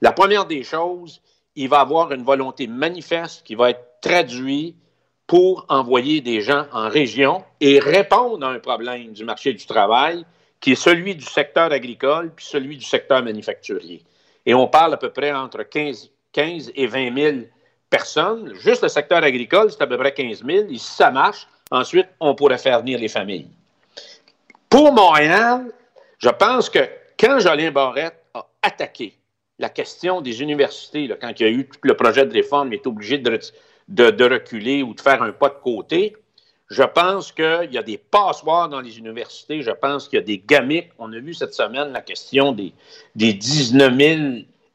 La 0.00 0.12
première 0.12 0.46
des 0.46 0.62
choses, 0.62 1.20
il 1.56 1.68
va 1.68 1.80
avoir 1.80 2.12
une 2.12 2.22
volonté 2.22 2.66
manifeste 2.66 3.42
qui 3.44 3.54
va 3.54 3.70
être 3.70 4.00
traduite 4.00 4.76
pour 5.26 5.64
envoyer 5.68 6.20
des 6.20 6.40
gens 6.40 6.66
en 6.72 6.88
région 6.88 7.44
et 7.60 7.78
répondre 7.78 8.46
à 8.46 8.50
un 8.50 8.58
problème 8.58 9.12
du 9.12 9.24
marché 9.24 9.52
du 9.52 9.64
travail 9.64 10.24
qui 10.60 10.72
est 10.72 10.76
celui 10.76 11.14
du 11.14 11.24
secteur 11.24 11.72
agricole 11.72 12.32
puis 12.34 12.44
celui 12.44 12.76
du 12.76 12.84
secteur 12.84 13.22
manufacturier. 13.22 14.02
Et 14.44 14.54
on 14.54 14.66
parle 14.66 14.94
à 14.94 14.96
peu 14.96 15.10
près 15.10 15.32
entre 15.32 15.62
15, 15.62 16.10
15 16.32 16.72
et 16.74 16.86
20 16.86 17.16
000 17.16 17.36
personnes. 17.88 18.54
Juste 18.60 18.82
le 18.82 18.88
secteur 18.88 19.22
agricole, 19.22 19.70
c'est 19.70 19.82
à 19.82 19.86
peu 19.86 19.98
près 19.98 20.12
15 20.12 20.44
000. 20.44 20.66
Et 20.70 20.78
si 20.78 20.92
ça 20.92 21.10
marche, 21.10 21.46
ensuite, 21.70 22.08
on 22.20 22.34
pourrait 22.34 22.58
faire 22.58 22.80
venir 22.80 22.98
les 22.98 23.08
familles. 23.08 23.48
Pour 24.68 24.92
Montréal, 24.92 25.72
je 26.18 26.30
pense 26.30 26.70
que 26.70 26.80
quand 27.18 27.38
Jolien 27.38 27.70
Barrette 27.70 28.22
a 28.34 28.46
attaqué 28.62 29.16
la 29.62 29.68
question 29.70 30.20
des 30.20 30.42
universités, 30.42 31.06
là, 31.06 31.14
quand 31.20 31.32
il 31.38 31.42
y 31.42 31.46
a 31.46 31.50
eu 31.50 31.66
tout 31.66 31.78
le 31.84 31.94
projet 31.94 32.26
de 32.26 32.32
réforme, 32.32 32.68
il 32.72 32.74
est 32.74 32.86
obligé 32.86 33.16
de, 33.18 33.38
de- 33.88 34.10
de 34.10 34.24
reculer 34.24 34.82
ou 34.82 34.92
de 34.92 35.00
faire 35.00 35.22
un 35.22 35.32
pas 35.32 35.48
de 35.48 35.60
côté. 35.62 36.16
Je 36.68 36.82
pense 36.82 37.32
qu'il 37.32 37.68
y 37.70 37.78
a 37.78 37.82
des 37.82 37.98
passoires 37.98 38.68
dans 38.68 38.80
les 38.80 38.98
universités. 38.98 39.62
Je 39.62 39.70
pense 39.70 40.08
qu'il 40.08 40.18
y 40.18 40.22
a 40.22 40.24
des 40.24 40.42
gamiques. 40.44 40.90
On 40.98 41.12
a 41.12 41.18
vu 41.18 41.32
cette 41.34 41.54
semaine 41.54 41.92
la 41.92 42.00
question 42.00 42.52
des, 42.52 42.72
des 43.14 43.34
19 43.34 43.94
000 43.96 44.20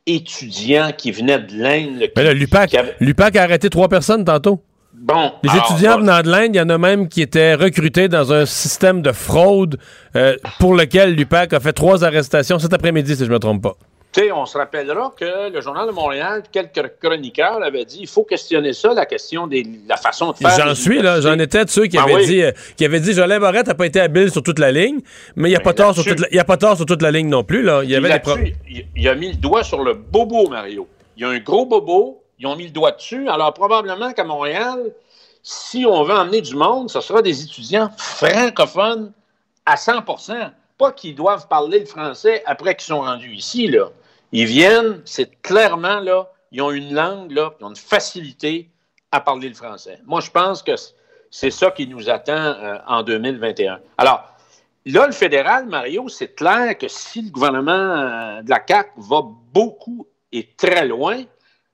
étudiants 0.05 0.91
qui 0.97 1.11
venaient 1.11 1.39
de 1.39 1.55
l'Inde. 1.55 2.09
l'UPAC, 2.35 2.77
l'UPAC 2.99 3.35
a 3.35 3.43
arrêté 3.43 3.69
trois 3.69 3.89
personnes 3.89 4.23
tantôt. 4.23 4.61
Bon. 4.93 5.31
Les 5.43 5.49
alors, 5.49 5.69
étudiants 5.71 5.99
venant 5.99 6.21
de 6.21 6.29
l'Inde, 6.29 6.55
il 6.55 6.57
y 6.57 6.61
en 6.61 6.69
a 6.69 6.77
même 6.77 7.07
qui 7.09 7.21
étaient 7.21 7.55
recrutés 7.55 8.07
dans 8.07 8.31
un 8.31 8.45
système 8.45 9.01
de 9.01 9.11
fraude 9.11 9.77
euh, 10.15 10.35
pour 10.59 10.73
lequel 10.75 11.13
l'UPAC 11.13 11.53
a 11.53 11.59
fait 11.59 11.73
trois 11.73 12.03
arrestations 12.03 12.57
cet 12.57 12.73
après-midi, 12.73 13.15
si 13.15 13.23
je 13.23 13.29
ne 13.29 13.33
me 13.33 13.39
trompe 13.39 13.61
pas. 13.63 13.75
Tu 14.13 14.21
sais, 14.21 14.31
on 14.31 14.45
se 14.45 14.57
rappellera 14.57 15.13
que 15.15 15.51
le 15.51 15.61
Journal 15.61 15.85
de 15.85 15.91
Montréal, 15.91 16.41
quelques 16.51 16.93
chroniqueurs 16.99 17.61
avaient 17.61 17.85
dit 17.85 17.99
il 18.01 18.07
faut 18.07 18.23
questionner 18.23 18.73
ça, 18.73 18.93
la 18.93 19.05
question 19.05 19.45
de 19.47 19.61
la 19.87 19.97
façon 19.97 20.31
de 20.31 20.37
faire. 20.37 20.49
J'en 20.57 20.73
suis, 20.73 21.01
là. 21.01 21.21
J'en 21.21 21.37
étais 21.37 21.65
de 21.65 21.69
ceux 21.69 21.85
qui 21.87 21.97
Ah 21.97 22.03
avaient 22.03 22.15
oui. 22.15 22.25
dit, 22.25 22.41
euh, 22.41 22.51
qui 22.77 22.85
avaient 22.85 22.99
dit, 23.01 23.13
Jolin 23.13 23.39
Barrette 23.39 23.67
n'a 23.67 23.75
pas 23.75 23.85
été 23.85 23.99
habile 23.99 24.31
sur 24.31 24.41
toute 24.41 24.59
la 24.59 24.71
ligne, 24.71 25.01
mais 25.35 25.49
il 25.49 25.51
n'y 25.51 25.57
a, 25.57 25.59
pas 25.59 25.73
tort 25.73 25.93
sur 25.93 26.03
Ben, 26.03 26.15
toute 26.15 26.21
la- 26.21 26.35
y 26.35 26.39
a 26.39 26.45
pas 26.45 26.57
tort 26.57 26.77
sur 26.77 26.85
toute 26.85 27.01
la 27.01 27.11
ligne 27.11 27.27
non 27.29 27.43
plus, 27.43 27.61
là. 27.61 27.81
Il 27.83 27.89
y 27.91 27.95
avait 27.95 28.09
des 28.19 28.55
il 28.95 29.07
a 29.07 29.13
mis 29.15 29.29
le 29.33 29.37
doigt 29.37 29.63
sur 29.63 29.83
le 29.83 29.93
bobo, 29.93 30.47
Mario. 30.47 30.87
Il 31.17 31.21
y 31.21 31.25
a 31.25 31.29
un 31.29 31.39
gros 31.39 31.65
bobo, 31.65 32.23
ils 32.39 32.47
ont 32.47 32.55
mis 32.55 32.65
le 32.65 32.71
doigt 32.71 32.91
dessus. 32.91 33.27
Alors, 33.27 33.53
probablement 33.53 34.13
qu'à 34.13 34.23
Montréal, 34.23 34.79
si 35.43 35.85
on 35.85 36.03
veut 36.03 36.13
emmener 36.15 36.41
du 36.41 36.55
monde, 36.55 36.89
ce 36.89 37.01
sera 37.01 37.21
des 37.21 37.43
étudiants 37.43 37.89
francophones 37.97 39.11
à 39.65 39.77
100 39.77 40.01
Pas 40.77 40.91
qu'ils 40.91 41.15
doivent 41.15 41.47
parler 41.47 41.79
le 41.79 41.85
français 41.85 42.43
après 42.45 42.75
qu'ils 42.75 42.85
sont 42.85 43.01
rendus 43.01 43.33
ici, 43.33 43.67
là. 43.67 43.89
Ils 44.31 44.45
viennent, 44.45 45.01
c'est 45.05 45.41
clairement, 45.41 45.99
là, 45.99 46.29
ils 46.51 46.61
ont 46.61 46.71
une 46.71 46.93
langue, 46.93 47.31
là, 47.31 47.53
ils 47.59 47.65
ont 47.65 47.69
une 47.69 47.75
facilité 47.75 48.69
à 49.11 49.21
parler 49.21 49.47
le 49.47 49.55
français. 49.55 49.99
Moi, 50.05 50.19
je 50.19 50.29
pense 50.29 50.61
que 50.61 50.73
c'est 51.31 51.51
ça 51.51 51.71
qui 51.71 51.87
nous 51.87 52.09
attend 52.09 52.33
euh, 52.33 52.77
en 52.87 53.03
2021. 53.03 53.79
Alors, 53.97 54.37
Là, 54.89 55.05
le 55.05 55.11
fédéral, 55.11 55.65
Mario, 55.65 56.07
c'est 56.07 56.33
clair 56.33 56.77
que 56.77 56.87
si 56.87 57.21
le 57.21 57.29
gouvernement 57.29 57.73
euh, 57.73 58.41
de 58.41 58.49
la 58.49 58.63
CAQ 58.65 58.91
va 58.95 59.21
beaucoup 59.51 60.07
et 60.31 60.47
très 60.55 60.87
loin, 60.87 61.23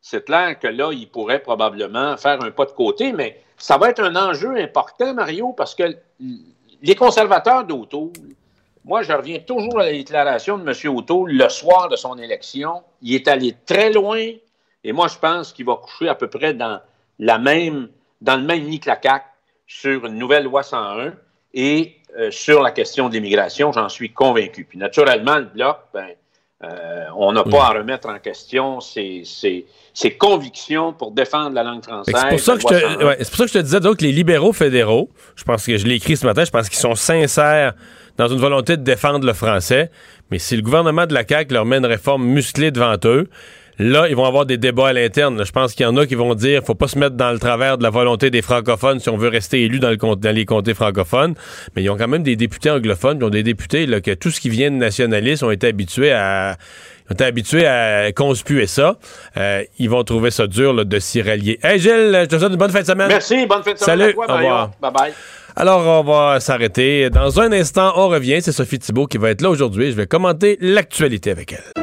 c'est 0.02 0.26
clair 0.26 0.58
que 0.58 0.66
là, 0.66 0.90
il 0.92 1.08
pourrait 1.08 1.44
probablement 1.44 2.18
faire 2.18 2.44
un 2.44 2.50
pas 2.50 2.66
de 2.66 2.72
côté, 2.72 3.14
mais 3.14 3.40
ça 3.56 3.78
va 3.78 3.92
être 3.92 4.02
un 4.02 4.16
enjeu 4.16 4.58
important, 4.58 5.14
Mario, 5.14 5.54
parce 5.54 5.76
que 5.76 5.96
les 6.82 6.96
conservateurs 6.96 7.66
d'Auto, 7.66 8.12
moi, 8.86 9.02
je 9.02 9.14
reviens 9.14 9.40
toujours 9.40 9.80
à 9.80 9.86
la 9.86 9.92
déclaration 9.92 10.58
de 10.58 10.70
M. 10.70 10.96
Auto 10.96 11.26
le 11.26 11.48
soir 11.50 11.90
de 11.90 11.96
son 11.96 12.18
élection. 12.18 12.84
Il 13.02 13.16
est 13.16 13.28
allé 13.28 13.56
très 13.66 13.92
loin, 13.92 14.22
et 14.84 14.92
moi, 14.92 15.08
je 15.08 15.18
pense 15.18 15.54
qu'il 15.54 15.66
va 15.66 15.76
coucher 15.76 16.10
à 16.10 16.16
peu 16.16 16.28
près 16.28 16.54
dans, 16.54 16.82
la 17.20 17.38
même, 17.38 17.90
dans 18.22 18.36
le 18.36 18.44
même 18.44 18.64
nid 18.64 18.82
CAQ 18.84 19.26
sur 19.68 20.06
une 20.06 20.18
nouvelle 20.18 20.44
loi 20.44 20.64
101 20.64 21.14
et 21.54 21.96
euh, 22.18 22.32
sur 22.32 22.62
la 22.62 22.72
question 22.72 23.10
de 23.10 23.14
l'immigration, 23.14 23.72
j'en 23.72 23.90
suis 23.90 24.12
convaincu. 24.12 24.66
Puis 24.66 24.78
naturellement, 24.78 25.38
le 25.38 25.46
Bloc, 25.46 25.78
ben, 25.94 26.10
euh, 26.64 27.06
on 27.18 27.32
n'a 27.34 27.44
pas 27.44 27.66
à 27.66 27.70
remettre 27.74 28.08
en 28.10 28.18
question 28.20 28.80
ses, 28.80 29.24
ses- 29.26 29.66
ses 29.94 30.12
convictions 30.16 30.94
pour 30.94 31.12
défendre 31.12 31.54
la 31.54 31.64
langue 31.64 31.84
française. 31.84 32.16
Fait 32.16 32.36
que 32.36 32.42
C'est 32.42 32.58
pour, 32.60 32.70
ça 32.70 32.70
que 32.70 32.74
la 32.74 32.80
je 32.80 32.86
loi 32.86 32.94
te- 32.96 33.00
101. 33.02 33.08
ouais, 33.08 33.16
c'est 33.20 33.28
pour 33.30 33.38
ça 33.38 33.44
que 33.44 33.50
je 33.50 33.54
te 33.60 33.64
disais 33.64 33.80
donc 33.80 34.02
les 34.02 34.12
libéraux 34.12 34.54
fédéraux, 34.54 35.10
je 35.36 35.44
pense 35.44 35.66
que 35.66 35.78
je 35.78 35.86
l'ai 35.86 35.96
écrit 35.96 36.18
ce 36.18 36.26
matin, 36.26 36.44
je 36.46 36.52
pense 36.52 36.70
qu'ils 36.70 36.80
sont 36.80 36.96
sincères 36.96 37.74
dans 38.18 38.28
une 38.28 38.40
volonté 38.40 38.78
de 38.78 38.84
défendre 38.84 39.26
le 39.26 39.34
français, 39.34 39.92
mais 40.32 40.40
si 40.40 40.56
le 40.56 40.62
gouvernement 40.62 41.06
de 41.06 41.14
la 41.14 41.24
CAQ 41.28 41.54
leur 41.54 41.66
met 41.66 41.78
une 41.78 41.86
réforme 41.86 42.24
musclée 42.26 42.72
devant 42.72 42.96
eux, 43.06 43.28
là, 43.80 44.08
ils 44.10 44.16
vont 44.16 44.26
avoir 44.26 44.46
des 44.46 44.58
débats 44.58 44.90
à 44.90 44.94
l'interne. 44.94 45.44
Je 45.46 45.52
pense 45.52 45.74
qu'il 45.74 45.84
y 45.84 45.88
en 45.88 45.98
a 45.98 46.06
qui 46.06 46.16
vont 46.16 46.36
dire 46.36 46.62
faut 46.66 46.76
pas 46.76 46.88
se 46.88 46.98
mettre 46.98 47.16
dans 47.16 47.32
le 47.32 47.40
travers 47.40 47.78
de 47.78 47.84
la 47.84 47.90
volonté 47.90 48.30
des 48.30 48.42
francophones 48.42 49.00
si 49.00 49.10
on 49.10 49.18
veut 49.18 49.30
rester 49.30 49.64
élu 49.64 49.80
dans, 49.80 49.90
le, 49.90 49.98
com- 49.98 50.16
dans 50.16 50.36
les 50.36 50.46
comtés 50.46 50.74
francophones, 50.74 51.36
mais 51.76 51.84
ils 51.84 51.90
ont 51.90 51.98
quand 51.98 52.08
même 52.08 52.24
des 52.24 52.36
députés 52.36 52.70
anglophones, 52.70 53.18
ils 53.20 53.24
ont 53.26 53.30
des 53.30 53.44
députés 53.44 53.86
là, 53.86 54.02
que 54.02 54.12
tout 54.12 54.30
ce 54.32 54.40
qui 54.40 54.50
vient 54.50 54.72
de 54.72 54.76
nationalistes 54.78 55.44
ont 55.44 55.52
été 55.52 55.68
habitués 55.68 56.12
à 56.12 56.58
ont 57.10 57.14
été 57.14 57.26
habitués 57.26 57.66
à 57.66 58.12
conspuer 58.14 58.66
ça. 58.66 58.98
Euh, 59.36 59.64
ils 59.78 59.90
vont 59.90 60.04
trouver 60.06 60.32
ça 60.32 60.48
dur 60.48 60.74
là, 60.74 60.86
de 60.86 61.00
s'y 61.00 61.22
rallier. 61.22 61.60
Hey 61.62 61.78
Gilles, 61.80 62.18
je 62.22 62.26
te 62.28 62.38
souhaite 62.38 62.52
une 62.52 62.58
bonne 62.58 62.72
fin 62.72 62.82
de 62.82 62.86
semaine. 62.86 63.10
Merci, 63.10 63.46
bonne 63.46 63.62
fin 63.62 63.74
de 63.74 63.78
semaine 63.78 64.00
Salut, 64.00 64.10
à 64.12 64.14
toi, 64.14 64.26
au 64.30 64.36
revoir. 64.38 64.72
Bye-bye. 64.82 65.12
Alors, 65.56 65.86
on 65.86 66.04
va 66.04 66.40
s'arrêter. 66.40 67.10
Dans 67.10 67.40
un 67.42 67.52
instant, 67.52 67.92
on 67.98 68.08
revient. 68.08 68.42
C'est 68.42 68.54
Sophie 68.54 68.80
Thibault 68.80 69.08
qui 69.08 69.18
va 69.18 69.32
être 69.32 69.42
là 69.42 69.50
aujourd'hui. 69.50 69.92
Je 69.92 69.98
vais 69.98 70.08
commenter 70.08 70.58
l'actualité 70.62 71.30
avec 71.30 71.54
elle. 71.54 71.83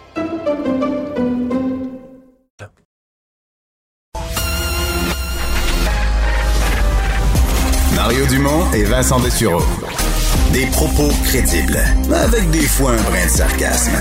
Mario 8.11 8.25
Dumont 8.25 8.69
et 8.73 8.83
Vincent 8.83 9.21
Dessureau. 9.21 9.63
Des 10.51 10.65
propos 10.65 11.07
crédibles, 11.23 11.79
avec 12.13 12.49
des 12.49 12.67
fois 12.67 12.91
un 12.91 13.01
brin 13.03 13.23
de 13.23 13.29
sarcasme. 13.29 13.93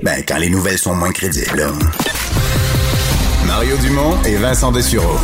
Ben, 0.00 0.22
quand 0.28 0.38
les 0.38 0.48
nouvelles 0.48 0.78
sont 0.78 0.94
moins 0.94 1.10
crédibles. 1.10 1.72
Mario 3.48 3.76
Dumont 3.78 4.16
et 4.24 4.36
Vincent 4.36 4.70
Dessureau. 4.70 5.18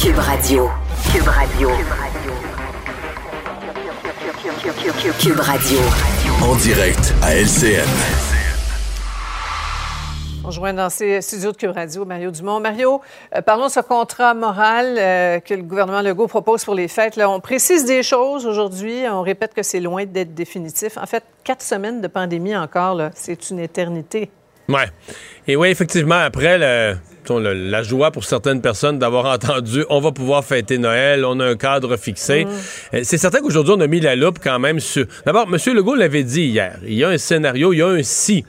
Cube 0.00 0.16
Radio. 0.16 0.70
Cube 1.12 1.26
Radio. 1.26 1.70
Cube 5.18 5.40
Radio. 5.40 5.78
En 6.40 6.54
direct 6.54 7.12
à 7.20 7.34
LCN. 7.34 8.31
On 10.44 10.50
joint 10.50 10.72
dans 10.74 10.90
ces 10.90 11.20
studios 11.22 11.52
de 11.52 11.56
Cube 11.56 11.70
Radio 11.70 12.04
Mario 12.04 12.30
Dumont. 12.32 12.58
Mario, 12.58 13.00
euh, 13.36 13.42
parlons 13.42 13.66
de 13.68 13.70
ce 13.70 13.78
contrat 13.80 14.34
moral 14.34 14.96
euh, 14.98 15.38
que 15.38 15.54
le 15.54 15.62
gouvernement 15.62 16.02
Legault 16.02 16.26
propose 16.26 16.64
pour 16.64 16.74
les 16.74 16.88
fêtes. 16.88 17.14
Là, 17.14 17.30
on 17.30 17.38
précise 17.38 17.84
des 17.84 18.02
choses 18.02 18.44
aujourd'hui. 18.44 19.02
On 19.08 19.22
répète 19.22 19.54
que 19.54 19.62
c'est 19.62 19.78
loin 19.78 20.04
d'être 20.04 20.34
définitif. 20.34 20.98
En 20.98 21.06
fait, 21.06 21.22
quatre 21.44 21.62
semaines 21.62 22.00
de 22.00 22.08
pandémie 22.08 22.56
encore, 22.56 23.00
c'est 23.14 23.50
une 23.50 23.60
éternité. 23.60 24.30
Ouais. 24.68 24.86
Et 25.46 25.54
oui, 25.54 25.68
effectivement, 25.68 26.16
après, 26.18 26.58
le- 26.58 26.96
disons, 27.22 27.38
le- 27.38 27.52
la 27.54 27.84
joie 27.84 28.10
pour 28.10 28.24
certaines 28.24 28.60
personnes 28.60 28.98
d'avoir 28.98 29.26
entendu 29.34 29.84
on 29.90 30.00
va 30.00 30.10
pouvoir 30.10 30.44
fêter 30.44 30.76
Noël, 30.78 31.24
on 31.24 31.38
a 31.38 31.44
un 31.46 31.56
cadre 31.56 31.96
fixé. 31.96 32.46
Euh, 32.94 33.00
C'est 33.04 33.18
certain 33.18 33.40
qu'aujourd'hui, 33.40 33.74
on 33.76 33.80
a 33.80 33.86
mis 33.86 34.00
la 34.00 34.16
loupe 34.16 34.38
quand 34.42 34.58
même 34.58 34.80
sur. 34.80 35.06
D'abord, 35.24 35.46
M. 35.52 35.56
Legault 35.72 35.94
l'avait 35.94 36.24
dit 36.24 36.46
hier. 36.46 36.78
Il 36.84 36.94
y 36.94 37.04
a 37.04 37.10
un 37.10 37.18
scénario, 37.18 37.72
il 37.72 37.78
y 37.78 37.82
a 37.82 37.86
un 37.86 38.02
si. 38.02 38.44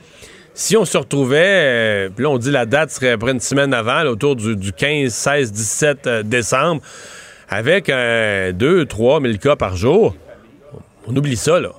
Si 0.56 0.76
on 0.76 0.84
se 0.84 0.96
retrouvait, 0.96 2.06
euh, 2.06 2.08
là, 2.16 2.30
on 2.30 2.38
dit 2.38 2.52
la 2.52 2.64
date 2.64 2.90
serait 2.90 3.10
après 3.10 3.32
une 3.32 3.40
semaine 3.40 3.74
avant, 3.74 4.04
là, 4.04 4.10
autour 4.12 4.36
du, 4.36 4.54
du 4.54 4.72
15, 4.72 5.12
16, 5.12 5.52
17 5.52 6.06
euh, 6.06 6.22
décembre, 6.22 6.80
avec 7.48 7.90
un 7.90 8.52
2, 8.52 8.86
3 8.86 9.20
000 9.20 9.34
cas 9.38 9.56
par 9.56 9.76
jour, 9.76 10.14
on 11.08 11.16
oublie 11.16 11.36
ça, 11.36 11.58
là. 11.58 11.70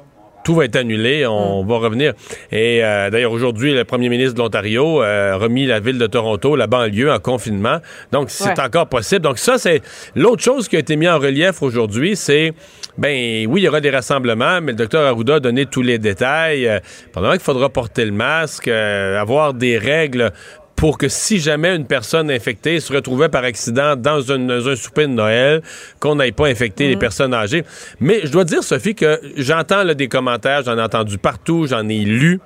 Tout 0.46 0.54
va 0.54 0.66
être 0.66 0.76
annulé, 0.76 1.26
on 1.26 1.66
va 1.66 1.78
revenir. 1.80 2.14
Et 2.52 2.84
euh, 2.84 3.10
d'ailleurs, 3.10 3.32
aujourd'hui, 3.32 3.74
le 3.74 3.84
premier 3.84 4.10
ministre 4.10 4.36
de 4.36 4.40
l'Ontario 4.40 5.02
euh, 5.02 5.34
a 5.34 5.38
remis 5.38 5.66
la 5.66 5.80
ville 5.80 5.98
de 5.98 6.06
Toronto, 6.06 6.56
la 6.56 6.68
banlieue, 6.68 7.12
en 7.12 7.18
confinement. 7.20 7.80
Donc, 8.12 8.30
c'est 8.30 8.50
Ouais. 8.50 8.62
encore 8.62 8.88
possible. 8.88 9.22
Donc, 9.22 9.40
ça, 9.40 9.58
c'est 9.58 9.82
l'autre 10.16 10.44
chose 10.44 10.68
qui 10.70 10.76
a 10.76 10.80
été 10.80 10.98
mise 10.98 11.10
en 11.10 11.18
relief 11.18 11.64
aujourd'hui, 11.64 12.16
c'est, 12.16 12.54
ben 12.96 13.48
oui, 13.48 13.62
il 13.62 13.64
y 13.64 13.68
aura 13.68 13.82
des 13.82 13.90
rassemblements, 13.90 14.62
mais 14.62 14.74
le 14.74 14.78
docteur 14.78 15.04
Arruda 15.08 15.36
a 15.36 15.40
donné 15.40 15.66
tous 15.66 15.82
les 15.82 15.98
détails. 15.98 16.68
Euh, 16.68 16.80
probablement 17.12 17.38
qu'il 17.38 17.44
faudra 17.44 17.70
porter 17.70 18.06
le 18.06 18.12
masque, 18.12 18.68
avoir 18.68 19.56
des 19.56 19.80
règles 19.80 20.32
pour 20.76 20.98
que 20.98 21.08
si 21.08 21.40
jamais 21.40 21.76
une 21.76 21.86
personne 21.86 22.30
infectée 22.30 22.80
se 22.80 22.92
retrouvait 22.92 23.30
par 23.30 23.44
accident 23.44 23.96
dans 23.96 24.32
un, 24.32 24.40
dans 24.40 24.68
un 24.68 24.76
souper 24.76 25.08
de 25.08 25.14
Noël, 25.14 25.62
qu'on 26.00 26.16
n'aille 26.16 26.32
pas 26.32 26.48
infecter 26.48 26.88
les 26.88 26.98
personnes 26.98 27.34
âgées. 27.34 27.64
Mais 28.00 28.22
je 28.24 28.32
dois 28.32 28.44
dire, 28.44 28.64
Sophie, 28.64 28.96
que 28.96 29.20
j'entends 29.38 29.86
des 29.94 30.08
commentaires, 30.08 30.64
j'en 30.64 30.78
ai 30.78 30.82
entendu 30.82 31.18
partout, 31.18 31.68
j'en 31.68 31.88
ai 31.88 32.00
lu. 32.00 32.40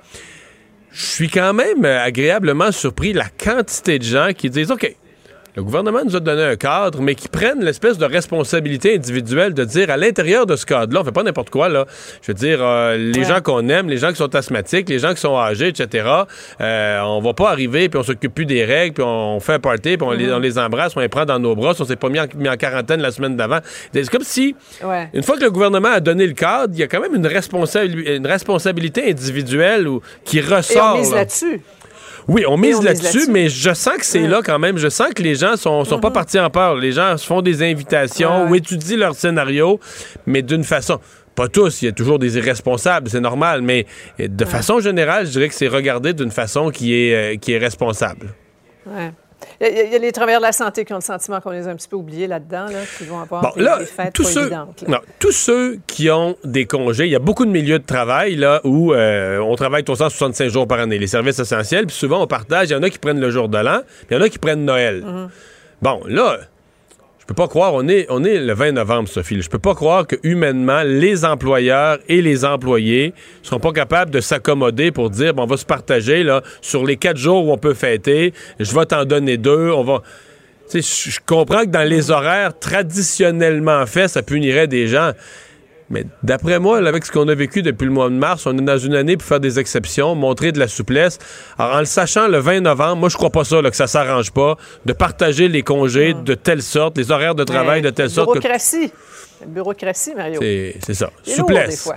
Je 0.92 1.06
suis 1.06 1.28
quand 1.28 1.54
même 1.54 1.84
agréablement 1.84 2.72
surpris 2.72 3.12
la 3.12 3.26
quantité 3.28 3.98
de 3.98 4.04
gens 4.04 4.30
qui 4.36 4.50
disent, 4.50 4.70
OK, 4.70 4.96
le 5.60 5.64
gouvernement 5.64 6.00
nous 6.04 6.16
a 6.16 6.20
donné 6.20 6.42
un 6.42 6.56
cadre, 6.56 7.02
mais 7.02 7.14
qui 7.14 7.28
prennent 7.28 7.62
l'espèce 7.62 7.98
de 7.98 8.06
responsabilité 8.06 8.94
individuelle 8.94 9.52
de 9.52 9.64
dire 9.64 9.90
à 9.90 9.98
l'intérieur 9.98 10.46
de 10.46 10.56
ce 10.56 10.64
cadre-là, 10.64 11.02
on 11.02 11.04
fait 11.04 11.12
pas 11.12 11.22
n'importe 11.22 11.50
quoi, 11.50 11.68
là. 11.68 11.84
Je 12.22 12.28
veux 12.28 12.34
dire, 12.34 12.60
euh, 12.62 12.96
les 12.96 13.24
gens 13.24 13.42
qu'on 13.42 13.68
aime, 13.68 13.88
les 13.90 13.98
gens 13.98 14.08
qui 14.08 14.16
sont 14.16 14.34
asthmatiques, 14.34 14.88
les 14.88 14.98
gens 14.98 15.12
qui 15.12 15.20
sont 15.20 15.36
âgés, 15.38 15.68
etc., 15.68 16.08
euh, 16.62 17.00
on 17.02 17.20
va 17.20 17.34
pas 17.34 17.50
arriver, 17.50 17.90
puis 17.90 18.00
on 18.00 18.02
s'occupe 18.02 18.34
plus 18.34 18.46
des 18.46 18.64
règles, 18.64 18.94
puis 18.94 19.04
on 19.06 19.38
fait 19.40 19.52
un 19.54 19.58
party, 19.58 19.98
puis 19.98 20.06
on, 20.08 20.12
les, 20.12 20.28
Mhm. 20.28 20.32
on 20.34 20.38
les 20.38 20.58
embrasse, 20.58 20.96
on 20.96 21.00
les 21.00 21.08
prend 21.10 21.26
dans 21.26 21.38
nos 21.38 21.54
bras, 21.54 21.74
si 21.74 21.82
on 21.82 21.84
s'est 21.84 21.96
pas 21.96 22.08
mis 22.08 22.18
en, 22.20 22.26
mis 22.36 22.48
en 22.48 22.56
quarantaine 22.56 23.02
la 23.02 23.10
semaine 23.10 23.36
d'avant. 23.36 23.58
C'est 23.92 24.08
comme 24.08 24.22
si, 24.24 24.56
Ouais. 24.82 25.10
une 25.12 25.22
fois 25.22 25.36
que 25.36 25.42
le 25.44 25.50
gouvernement 25.50 25.88
a 25.92 26.00
donné 26.00 26.26
le 26.26 26.32
cadre, 26.32 26.72
il 26.72 26.80
y 26.80 26.82
a 26.82 26.86
quand 26.86 27.00
même 27.00 27.14
une, 27.14 27.26
responsabil- 27.26 28.16
une 28.16 28.26
responsabilité 28.26 29.10
individuelle 29.10 29.86
ou, 29.86 30.00
qui 30.24 30.38
Et 30.38 30.40
ressort. 30.40 30.94
on 30.94 30.98
mise 31.00 31.12
là. 31.12 31.20
Oui, 32.28 32.44
on 32.46 32.56
mise 32.56 32.82
là-dessus, 32.82 33.26
mais 33.30 33.48
je 33.48 33.72
sens 33.74 33.96
que 33.98 34.04
c'est 34.04 34.22
Ouais. 34.22 34.28
là 34.28 34.40
quand 34.44 34.58
même. 34.58 34.76
Je 34.78 34.88
sens 34.88 35.08
que 35.14 35.22
les 35.22 35.34
gens 35.34 35.56
sont, 35.56 35.84
sont 35.84 35.98
pas 36.00 36.10
partis 36.10 36.38
en 36.38 36.50
peur. 36.50 36.76
Les 36.76 36.92
gens 36.92 37.16
se 37.16 37.26
font 37.26 37.42
des 37.42 37.62
invitations 37.62 38.44
Ouais, 38.44 38.50
ou 38.50 38.54
étudient 38.56 38.96
leur 38.98 39.14
scénario, 39.14 39.80
mais 40.26 40.42
d'une 40.42 40.64
façon. 40.64 40.98
Pas 41.34 41.48
tous, 41.48 41.80
il 41.82 41.86
y 41.86 41.88
a 41.88 41.92
toujours 41.92 42.18
des 42.18 42.36
irresponsables, 42.36 43.08
c'est 43.08 43.20
normal, 43.20 43.62
mais 43.62 43.86
euh, 44.18 44.26
de 44.28 44.44
façon 44.44 44.80
générale, 44.80 45.26
je 45.26 45.30
dirais 45.32 45.48
que 45.48 45.54
c'est 45.54 45.68
regardé 45.68 46.12
d'une 46.12 46.30
façon 46.32 46.70
qui 46.70 46.94
est, 46.94 47.14
euh, 47.14 47.36
qui 47.38 47.52
est 47.52 47.58
responsable. 47.58 48.34
Ouais. 48.86 49.12
Il 49.60 49.66
y, 49.66 49.80
a, 49.80 49.84
il 49.84 49.92
y 49.92 49.94
a 49.94 49.98
les 49.98 50.10
travailleurs 50.12 50.40
de 50.40 50.46
la 50.46 50.52
santé 50.52 50.84
qui 50.86 50.92
ont 50.94 50.96
le 50.96 51.02
sentiment 51.02 51.40
qu'on 51.40 51.50
les 51.50 51.68
a 51.68 51.70
un 51.70 51.76
petit 51.76 51.88
peu 51.88 51.96
oubliés 51.96 52.26
là-dedans, 52.26 52.64
là, 52.66 52.80
qui 52.96 53.04
vont 53.04 53.20
avoir 53.20 53.42
Bon, 53.42 53.50
des, 53.56 53.62
là, 53.62 53.78
des 53.78 53.84
fêtes 53.84 54.12
tous 54.14 54.22
pas 54.22 54.28
ceux, 54.30 54.40
évidentes. 54.42 54.82
là. 54.82 54.88
non, 54.88 54.98
tous 55.18 55.32
ceux 55.32 55.78
qui 55.86 56.08
ont 56.10 56.36
des 56.44 56.64
congés, 56.66 57.04
il 57.04 57.10
y 57.12 57.16
a 57.16 57.18
beaucoup 57.18 57.44
de 57.44 57.50
milieux 57.50 57.78
de 57.78 57.84
travail 57.84 58.36
là 58.36 58.60
où 58.64 58.94
euh, 58.94 59.38
on 59.40 59.54
travaille 59.56 59.84
365 59.84 60.48
jours 60.48 60.66
par 60.66 60.78
année, 60.80 60.98
les 60.98 61.06
services 61.06 61.38
essentiels, 61.38 61.86
puis 61.86 61.94
souvent 61.96 62.22
on 62.22 62.26
partage, 62.26 62.68
il 62.70 62.72
y 62.72 62.76
en 62.76 62.82
a 62.82 62.88
qui 62.88 62.98
prennent 62.98 63.20
le 63.20 63.30
jour 63.30 63.48
de 63.50 63.58
l'an, 63.58 63.80
puis 64.06 64.06
il 64.10 64.14
y 64.16 64.20
en 64.20 64.22
a 64.22 64.28
qui 64.30 64.38
prennent 64.38 64.64
Noël. 64.64 65.04
Bon, 65.82 66.00
là, 66.06 66.38
peux 67.30 67.42
pas 67.42 67.46
croire, 67.46 67.74
on 67.74 67.86
est, 67.86 68.06
on 68.08 68.24
est 68.24 68.40
le 68.40 68.52
20 68.54 68.72
novembre, 68.72 69.08
Sophie, 69.08 69.40
je 69.40 69.48
peux 69.48 69.60
pas 69.60 69.76
croire 69.76 70.04
que 70.04 70.16
humainement, 70.24 70.82
les 70.82 71.24
employeurs 71.24 71.98
et 72.08 72.22
les 72.22 72.44
employés 72.44 73.14
seront 73.44 73.60
pas 73.60 73.70
capables 73.70 74.10
de 74.10 74.20
s'accommoder 74.20 74.90
pour 74.90 75.10
dire, 75.10 75.32
bon, 75.32 75.44
on 75.44 75.46
va 75.46 75.56
se 75.56 75.64
partager 75.64 76.26
sur 76.60 76.84
les 76.84 76.96
quatre 76.96 77.18
jours 77.18 77.46
où 77.46 77.52
on 77.52 77.56
peut 77.56 77.74
fêter, 77.74 78.34
je 78.58 78.74
vais 78.74 78.84
t'en 78.84 79.04
donner 79.04 79.36
deux, 79.36 79.70
on 79.70 79.84
va... 79.84 80.02
Je 80.74 80.80
je 80.80 81.20
comprends 81.24 81.60
que 81.60 81.70
dans 81.70 81.88
les 81.88 82.10
horaires 82.10 82.58
traditionnellement 82.58 83.86
faits, 83.86 84.10
ça 84.10 84.22
punirait 84.22 84.66
des 84.66 84.88
gens. 84.88 85.12
Mais 85.90 86.06
d'après 86.22 86.60
moi, 86.60 86.78
avec 86.78 87.04
ce 87.04 87.10
qu'on 87.10 87.26
a 87.28 87.34
vécu 87.34 87.62
depuis 87.62 87.84
le 87.84 87.90
mois 87.90 88.08
de 88.08 88.14
mars, 88.14 88.46
on 88.46 88.56
est 88.56 88.62
dans 88.62 88.78
une 88.78 88.94
année 88.94 89.16
pour 89.16 89.26
faire 89.26 89.40
des 89.40 89.58
exceptions, 89.58 90.14
montrer 90.14 90.52
de 90.52 90.58
la 90.60 90.68
souplesse. 90.68 91.18
Alors, 91.58 91.76
en 91.76 91.78
le 91.80 91.84
sachant 91.84 92.28
le 92.28 92.38
20 92.38 92.60
novembre, 92.60 92.96
moi, 92.96 93.08
je 93.08 93.16
crois 93.16 93.30
pas 93.30 93.44
ça, 93.44 93.60
là, 93.60 93.70
que 93.70 93.76
ça 93.76 93.88
s'arrange 93.88 94.30
pas, 94.30 94.56
de 94.86 94.92
partager 94.92 95.48
les 95.48 95.62
congés 95.62 96.14
de 96.14 96.34
telle 96.34 96.62
sorte, 96.62 96.96
les 96.96 97.10
horaires 97.10 97.34
de 97.34 97.44
travail 97.44 97.82
Mais 97.82 97.90
de 97.90 97.94
telle 97.94 98.08
sorte 98.10 98.28
que. 98.34 98.38
Bureaucratie. 98.38 98.92
La 99.40 99.46
bureaucratie, 99.46 100.14
Mario. 100.14 100.40
C'est 100.40 100.94
ça. 100.94 101.10
C'est 101.24 101.38
lourd, 101.38 101.48
des 101.48 101.54
Souplesse. 101.56 101.82
fois. 101.82 101.94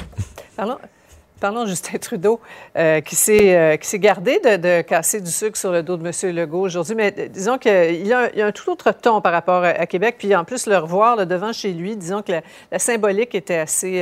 Parlons 1.43 1.65
Justin 1.65 1.97
Trudeau, 1.97 2.39
euh, 2.77 3.01
qui 3.01 3.17
s'est 3.17 3.53
euh, 3.53 3.75
qui 3.75 3.85
s'est 3.85 3.99
gardé 3.99 4.39
de, 4.39 4.81
casser 4.81 5.19
du 5.19 5.29
sucre 5.29 5.57
sur 5.57 5.73
le 5.73 5.83
dos 5.83 5.97
de 5.97 6.07
M. 6.07 6.33
Legault 6.33 6.61
aujourd'hui. 6.61 6.95
Mais 6.95 7.13
euh, 7.17 7.27
disons 7.27 7.57
qu'il 7.57 7.71
a 8.13 8.29
il 8.33 8.41
a 8.41 8.45
un 8.45 8.51
tout 8.53 8.71
autre 8.71 8.93
ton 8.93 9.19
par 9.19 9.33
rapport 9.33 9.61
à, 9.61 9.85
Québec. 9.85 10.15
Puis 10.17 10.33
en 10.33 10.45
plus, 10.45 10.67
le 10.67 10.77
revoir 10.77 11.27
devant 11.27 11.51
chez 11.51 11.73
lui, 11.73 11.97
disons 11.97 12.21
que 12.21 12.31
la, 12.71 12.79
symbolique 12.79 13.35
était 13.35 13.57
assez 13.57 14.01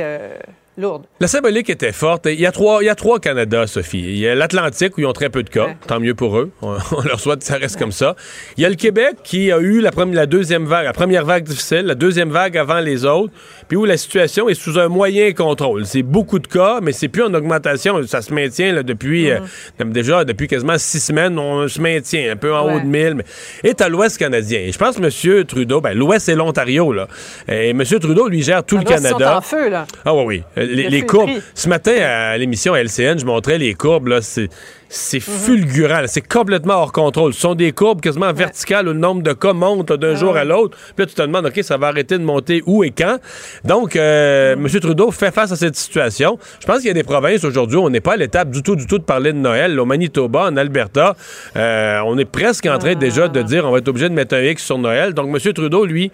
lourde. 0.78 1.04
La 1.20 1.26
symbolique 1.26 1.68
était 1.70 1.92
forte. 1.92 2.26
Il 2.26 2.40
y 2.40 2.46
a 2.46 2.52
trois, 2.52 2.82
il 2.82 2.86
y 2.86 2.88
a 2.88 2.94
trois 2.94 3.20
Canada, 3.20 3.66
Sophie. 3.66 4.00
Il 4.00 4.18
y 4.18 4.26
a 4.26 4.34
l'Atlantique 4.34 4.96
où 4.96 5.00
ils 5.00 5.06
ont 5.06 5.12
très 5.12 5.28
peu 5.28 5.42
de 5.42 5.50
cas. 5.50 5.74
Tant 5.86 6.00
mieux 6.00 6.14
pour 6.14 6.38
eux. 6.38 6.50
On, 6.62 6.76
on 6.96 7.02
leur 7.02 7.20
souhaite 7.20 7.40
que 7.40 7.44
ça 7.44 7.56
reste 7.56 7.78
comme 7.78 7.92
ça. 7.92 8.16
Il 8.56 8.62
y 8.62 8.66
a 8.66 8.68
le 8.68 8.74
Québec 8.76 9.16
qui 9.22 9.52
a 9.52 9.58
eu 9.58 9.80
la, 9.80 9.90
première, 9.90 10.14
la 10.16 10.26
deuxième 10.26 10.64
vague, 10.66 10.84
la 10.86 10.92
première 10.92 11.24
vague 11.24 11.44
difficile, 11.44 11.82
la 11.82 11.94
deuxième 11.94 12.30
vague 12.30 12.56
avant 12.56 12.80
les 12.80 13.04
autres, 13.04 13.32
puis 13.68 13.76
où 13.76 13.84
la 13.84 13.96
situation 13.96 14.48
est 14.48 14.54
sous 14.54 14.78
un 14.78 14.88
moyen 14.88 15.32
contrôle. 15.32 15.84
C'est 15.86 16.02
beaucoup 16.02 16.38
de 16.38 16.46
cas, 16.46 16.80
mais 16.82 16.92
c'est 16.92 17.08
plus 17.08 17.22
en 17.22 17.34
augmentation. 17.34 18.00
Ça 18.06 18.22
se 18.22 18.32
maintient 18.32 18.72
là, 18.72 18.82
depuis 18.82 19.30
euh, 19.30 19.40
comme 19.78 19.92
déjà 19.92 20.24
depuis 20.24 20.48
quasiment 20.48 20.78
six 20.78 21.00
semaines. 21.00 21.38
On 21.38 21.68
se 21.68 21.80
maintient 21.80 22.32
un 22.32 22.36
peu 22.36 22.54
en 22.54 22.62
Ouais. 22.66 22.74
haut 22.76 22.80
de 22.80 22.86
1000. 22.86 23.14
Mais... 23.16 23.24
Et 23.64 23.74
à 23.82 23.88
l'Ouest 23.88 24.16
canadien. 24.18 24.60
Et 24.60 24.72
je 24.72 24.78
pense 24.78 24.96
que 24.96 25.02
M. 25.02 25.44
Trudeau, 25.44 25.80
ben, 25.80 25.92
l'Ouest 25.96 26.26
c'est 26.26 26.34
l'Ontario 26.34 26.92
là. 26.92 27.08
Et 27.48 27.70
M. 27.70 27.82
Trudeau 27.84 28.28
lui 28.28 28.42
gère 28.42 28.62
tout 28.64 28.76
Ah, 28.78 28.84
le 28.84 28.90
ils 28.90 28.96
sont 28.98 29.02
Canada. 29.18 29.38
en 29.38 29.40
feu, 29.40 29.68
là. 29.68 29.86
Ah 30.04 30.14
oui, 30.14 30.24
oui. 30.56 30.71
Les, 30.74 31.02
courbes. 31.06 31.30
Ce 31.54 31.68
matin, 31.68 31.92
à 32.00 32.36
l'émission 32.38 32.74
LCN, 32.74 33.18
je 33.18 33.24
montrais 33.26 33.58
les 33.58 33.74
courbes. 33.74 34.08
là, 34.08 34.20
C'est 34.22 34.48
c'est 34.94 35.26
Mhm. 35.26 35.34
fulgurant. 35.34 36.02
C'est 36.06 36.20
complètement 36.26 36.74
hors 36.74 36.92
contrôle. 36.92 37.32
Ce 37.32 37.40
sont 37.40 37.54
des 37.54 37.72
courbes 37.72 38.02
quasiment 38.02 38.30
verticales 38.34 38.86
où 38.88 38.92
le 38.92 38.98
nombre 38.98 39.22
de 39.22 39.32
cas 39.32 39.54
monte 39.54 39.88
là, 39.88 39.94
Ah 39.94 39.96
d'un 39.96 40.14
jour 40.16 40.36
à 40.36 40.44
l'autre. 40.44 40.76
Puis 40.94 40.94
là, 40.98 41.06
tu 41.06 41.14
te 41.14 41.22
demandes, 41.22 41.46
OK, 41.46 41.58
ça 41.62 41.78
va 41.78 41.86
arrêter 41.86 42.18
de 42.18 42.22
monter 42.24 42.62
où 42.66 42.84
et 42.84 42.90
quand? 42.90 43.16
Donc, 43.64 43.96
euh. 43.96 44.52
M. 44.52 44.68
Trudeau 44.68 45.10
fait 45.10 45.32
face 45.32 45.50
à 45.50 45.56
cette 45.56 45.76
situation. 45.76 46.38
Je 46.60 46.66
pense 46.66 46.78
qu'il 46.80 46.88
y 46.88 46.90
a 46.90 46.94
des 46.94 47.04
provinces 47.04 47.42
aujourd'hui 47.44 47.78
où 47.78 47.84
on 47.84 47.88
n'est 47.88 48.02
pas 48.02 48.12
à 48.12 48.16
l'étape 48.18 48.50
du 48.50 48.62
tout, 48.62 48.76
du 48.76 48.86
tout 48.86 48.98
de 48.98 49.04
parler 49.04 49.32
de 49.32 49.38
Noël. 49.38 49.80
Au 49.80 49.86
Manitoba, 49.86 50.44
en 50.50 50.56
Alberta, 50.58 51.16
euh, 51.56 52.00
on 52.04 52.18
est 52.18 52.26
presque 52.26 52.66
en 52.66 52.76
train 52.76 52.94
déjà 52.94 53.24
Ah. 53.24 53.28
de 53.28 53.40
dire 53.40 53.64
on 53.66 53.70
va 53.70 53.78
être 53.78 53.88
obligé 53.88 54.10
de 54.10 54.14
mettre 54.14 54.34
un 54.34 54.42
X 54.42 54.62
sur 54.62 54.76
Noël. 54.76 55.14
Donc, 55.14 55.28
M. 55.34 55.52
Trudeau, 55.54 55.86
lui, 55.86 56.12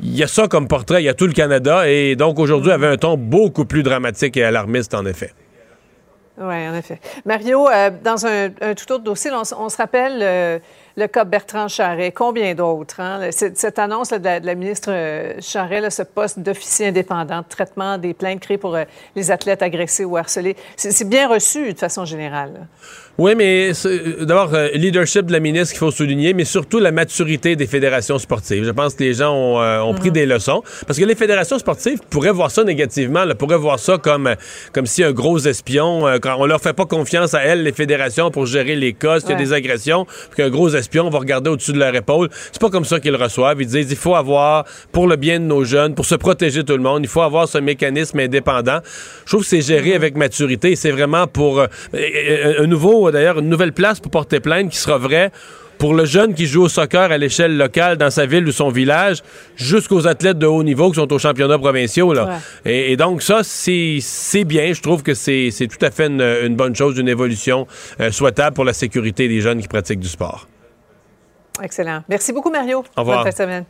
il 0.00 0.16
y 0.16 0.22
a 0.22 0.26
ça 0.26 0.48
comme 0.48 0.68
portrait, 0.68 1.02
il 1.02 1.06
y 1.06 1.08
a 1.08 1.14
tout 1.14 1.26
le 1.26 1.32
Canada, 1.32 1.88
et 1.88 2.16
donc 2.16 2.38
aujourd'hui 2.38 2.72
avait 2.72 2.88
un 2.88 2.96
ton 2.96 3.16
beaucoup 3.16 3.64
plus 3.64 3.82
dramatique 3.82 4.36
et 4.36 4.44
alarmiste, 4.44 4.94
en 4.94 5.06
effet. 5.06 5.32
Oui, 6.36 6.68
en 6.68 6.74
effet. 6.74 6.98
Mario, 7.24 7.68
euh, 7.68 7.90
dans 8.02 8.26
un, 8.26 8.50
tout 8.50 8.90
autre 8.92 9.04
dossier, 9.04 9.30
on, 9.32 9.68
se 9.68 9.76
rappelle 9.76 10.18
euh, 10.20 10.58
le 10.96 11.06
cas 11.06 11.22
Bertrand 11.22 11.68
Charret, 11.68 12.10
combien 12.10 12.56
d'autres? 12.56 12.98
hein? 12.98 13.28
Cette, 13.30 13.78
annonce 13.78 14.10
de, 14.10 14.44
la, 14.44 14.54
ministre 14.56 14.90
euh, 14.90 15.34
Charret, 15.40 15.88
ce 15.90 16.02
poste 16.02 16.40
d'officier 16.40 16.88
indépendant 16.88 17.42
de 17.42 17.46
traitement 17.48 17.98
des 17.98 18.14
plaintes 18.14 18.40
créées 18.40 18.58
pour 18.58 18.76
les 19.14 19.30
athlètes 19.30 19.62
agressés 19.62 20.04
ou 20.04 20.16
harcelés, 20.16 20.56
c'est 20.76 21.08
bien 21.08 21.28
reçu 21.28 21.72
de 21.72 21.78
façon 21.78 22.04
générale. 22.04 22.66
Oui, 23.16 23.34
mais 23.36 23.70
d'abord, 24.22 24.52
euh, 24.54 24.68
leadership 24.74 25.26
de 25.26 25.32
la 25.32 25.38
ministre 25.38 25.72
qu'il 25.72 25.78
faut 25.78 25.92
souligner, 25.92 26.34
mais 26.34 26.44
surtout 26.44 26.80
la 26.80 26.90
maturité 26.90 27.54
des 27.54 27.66
fédérations 27.68 28.18
sportives. 28.18 28.64
Je 28.64 28.70
pense 28.72 28.94
que 28.94 29.04
les 29.04 29.14
gens 29.14 29.32
ont, 29.32 29.60
euh, 29.60 29.80
ont 29.80 29.94
pris 29.94 30.10
des 30.10 30.26
leçons. 30.26 30.62
Parce 30.86 30.98
que 30.98 31.04
les 31.04 31.14
fédérations 31.14 31.58
sportives 31.58 32.00
pourraient 32.10 32.32
voir 32.32 32.50
ça 32.50 32.64
négativement, 32.64 33.24
là, 33.24 33.36
pourraient 33.36 33.56
voir 33.56 33.78
ça 33.78 33.98
comme, 33.98 34.26
euh, 34.26 34.34
comme 34.72 34.86
si 34.86 35.04
un 35.04 35.12
gros 35.12 35.38
espion, 35.38 36.06
euh, 36.08 36.18
quand 36.20 36.34
on 36.38 36.46
leur 36.46 36.60
fait 36.60 36.72
pas 36.72 36.86
confiance 36.86 37.34
à 37.34 37.42
elles, 37.44 37.62
les 37.62 37.72
fédérations, 37.72 38.32
pour 38.32 38.46
gérer 38.46 38.74
les 38.74 38.94
cas, 38.94 39.20
s'il 39.20 39.28
y 39.30 39.32
a 39.32 39.36
Ouais. 39.36 39.44
des 39.44 39.52
agressions, 39.52 40.06
qu'un 40.36 40.50
gros 40.50 40.70
espion 40.70 41.08
va 41.08 41.18
regarder 41.20 41.50
au-dessus 41.50 41.72
de 41.72 41.78
leur 41.78 41.94
épaule. 41.94 42.28
C'est 42.50 42.60
pas 42.60 42.70
comme 42.70 42.84
ça 42.84 42.98
qu'ils 42.98 43.12
le 43.12 43.18
reçoivent. 43.18 43.60
Ils 43.62 43.68
disent, 43.68 43.90
il 43.92 43.96
faut 43.96 44.16
avoir, 44.16 44.64
pour 44.90 45.06
le 45.06 45.14
bien 45.14 45.38
de 45.38 45.44
nos 45.44 45.62
jeunes, 45.64 45.94
pour 45.94 46.04
se 46.06 46.16
protéger 46.16 46.64
tout 46.64 46.76
le 46.76 46.82
monde, 46.82 47.02
il 47.04 47.08
faut 47.08 47.22
avoir 47.22 47.46
ce 47.46 47.58
mécanisme 47.58 48.18
indépendant. 48.18 48.80
Je 49.24 49.30
trouve 49.30 49.42
que 49.42 49.48
c'est 49.48 49.60
géré 49.60 49.94
avec 49.94 50.16
maturité 50.16 50.74
c'est 50.74 50.90
vraiment 50.90 51.26
pour 51.26 51.60
euh, 51.60 51.66
euh, 51.94 52.66
d'ailleurs, 53.12 53.38
une 53.38 53.48
nouvelle 53.48 53.72
place 53.72 54.00
pour 54.00 54.10
porter 54.10 54.40
plainte 54.40 54.70
qui 54.70 54.78
sera 54.78 54.98
vraie 54.98 55.30
pour 55.78 55.94
le 55.94 56.04
jeune 56.04 56.34
qui 56.34 56.46
joue 56.46 56.62
au 56.62 56.68
soccer 56.68 57.10
à 57.10 57.18
l'échelle 57.18 57.56
locale 57.56 57.96
dans 57.96 58.10
sa 58.10 58.26
ville 58.26 58.46
ou 58.46 58.52
son 58.52 58.68
village, 58.68 59.22
jusqu'aux 59.56 60.06
athlètes 60.06 60.38
de 60.38 60.46
haut 60.46 60.62
niveau 60.62 60.90
qui 60.90 61.00
sont 61.00 61.12
aux 61.12 61.18
championnats 61.18 61.58
provinciaux. 61.58 62.12
Là. 62.12 62.38
Et, 62.64 62.92
et 62.92 62.96
donc 62.96 63.22
ça, 63.22 63.40
c'est 63.42 64.44
bien. 64.44 64.72
Je 64.72 64.80
trouve 64.80 65.02
que 65.02 65.14
c'est 65.14 65.50
c'est 65.50 65.66
tout 65.66 65.84
à 65.84 65.90
fait 65.90 66.06
une, 66.06 66.22
une 66.22 66.56
bonne 66.56 66.74
chose, 66.74 66.96
une 66.98 67.08
évolution 67.08 67.66
euh, 68.00 68.10
souhaitable 68.12 68.54
pour 68.54 68.64
la 68.64 68.72
sécurité 68.72 69.28
des 69.28 69.40
jeunes 69.40 69.60
qui 69.60 69.68
pratiquent 69.68 70.00
du 70.00 70.08
sport. 70.08 70.48
Excellent. 71.62 72.02
Merci 72.08 72.32
beaucoup, 72.32 72.50
Mario. 72.50 72.84
Au 72.96 73.00
revoir. 73.00 73.24
Bonne 73.24 73.32
fin 73.32 73.44
de 73.44 73.48
semaine. 73.50 73.64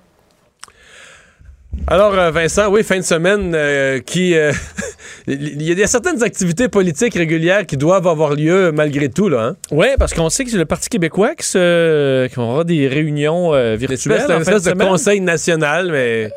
Alors, 1.86 2.14
euh, 2.14 2.30
Vincent, 2.30 2.70
oui, 2.70 2.82
fin 2.82 2.96
de 2.96 3.02
semaine 3.02 3.52
euh, 3.54 4.00
qui... 4.00 4.34
euh, 4.34 4.52
Il 5.26 5.62
y 5.62 5.82
a- 5.82 5.86
certaines 5.86 6.22
activités 6.22 6.68
politiques 6.68 7.14
régulières 7.14 7.64
qui 7.66 7.76
doivent 7.78 8.06
avoir 8.06 8.34
lieu 8.34 8.72
malgré 8.72 9.08
tout, 9.08 9.28
là. 9.28 9.42
Hein? 9.42 9.56
Oui, 9.70 9.86
parce 9.98 10.12
qu'on 10.12 10.28
sait 10.28 10.44
que 10.44 10.50
c'est 10.50 10.58
le 10.58 10.64
Parti 10.66 10.88
québécois 10.90 11.34
qui, 11.34 11.46
se, 11.46 12.26
qui 12.26 12.38
aura 12.38 12.64
des 12.64 12.88
réunions 12.88 13.54
euh, 13.54 13.74
virtuelles. 13.76 14.22
C'est 14.26 14.32
un 14.32 14.36
de 14.36 14.42
espèce 14.42 14.62
de 14.64 14.70
semaine. 14.70 14.88
conseil 14.88 15.20
national, 15.20 15.90
mais... 15.90 16.30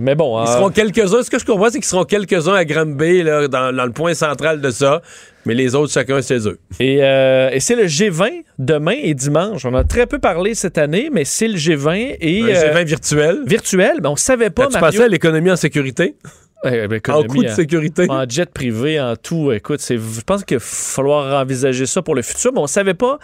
Mais 0.00 0.14
bon... 0.14 0.42
Ils 0.42 0.48
seront 0.48 0.70
quelques-uns. 0.70 1.22
Ce 1.22 1.30
que 1.30 1.38
je 1.38 1.44
comprends, 1.46 1.66
c'est 1.70 1.78
qu'ils 1.78 1.84
seront 1.84 2.04
quelques-uns 2.04 2.54
à 2.54 2.64
Granby, 2.64 3.22
là, 3.22 3.48
dans, 3.48 3.74
dans 3.74 3.84
le 3.86 3.92
point 3.92 4.14
central 4.14 4.60
de 4.60 4.70
ça. 4.70 5.00
Mais 5.46 5.54
les 5.54 5.74
autres, 5.74 5.92
chacun 5.92 6.22
chez 6.22 6.48
eux. 6.48 6.58
Et, 6.80 6.98
euh, 7.02 7.50
et 7.52 7.60
c'est 7.60 7.76
le 7.76 7.84
G20 7.84 8.44
demain 8.58 8.96
et 9.02 9.14
dimanche. 9.14 9.64
On 9.64 9.74
a 9.74 9.84
très 9.84 10.06
peu 10.06 10.18
parlé 10.18 10.54
cette 10.54 10.78
année, 10.78 11.10
mais 11.12 11.24
c'est 11.24 11.48
le 11.48 11.56
G20 11.56 12.16
et 12.20 12.42
euh, 12.42 12.72
G20 12.74 12.84
virtuel. 12.84 13.38
virtuel. 13.46 14.00
Ben, 14.00 14.10
on 14.10 14.16
savait 14.16 14.50
pas. 14.50 14.66
tu 14.66 14.72
Mario- 14.72 14.86
pensais 14.90 15.04
à 15.04 15.08
l'économie 15.08 15.50
en 15.50 15.56
sécurité? 15.56 16.14
Eh, 16.66 16.88
ben, 16.88 16.98
En 17.10 17.24
coût 17.24 17.42
de 17.42 17.48
hein. 17.48 17.54
sécurité? 17.54 18.06
En 18.08 18.24
jet 18.26 18.50
privé, 18.50 18.98
en 18.98 19.16
tout. 19.16 19.52
Écoute, 19.52 19.84
je 19.86 20.20
pense 20.22 20.44
qu'il 20.44 20.56
va 20.56 20.64
falloir 20.64 21.38
envisager 21.42 21.84
ça 21.84 22.00
pour 22.00 22.14
le 22.14 22.22
futur, 22.22 22.52
mais 22.54 22.60
on 22.60 22.66
savait 22.66 22.94
pas 22.94 23.18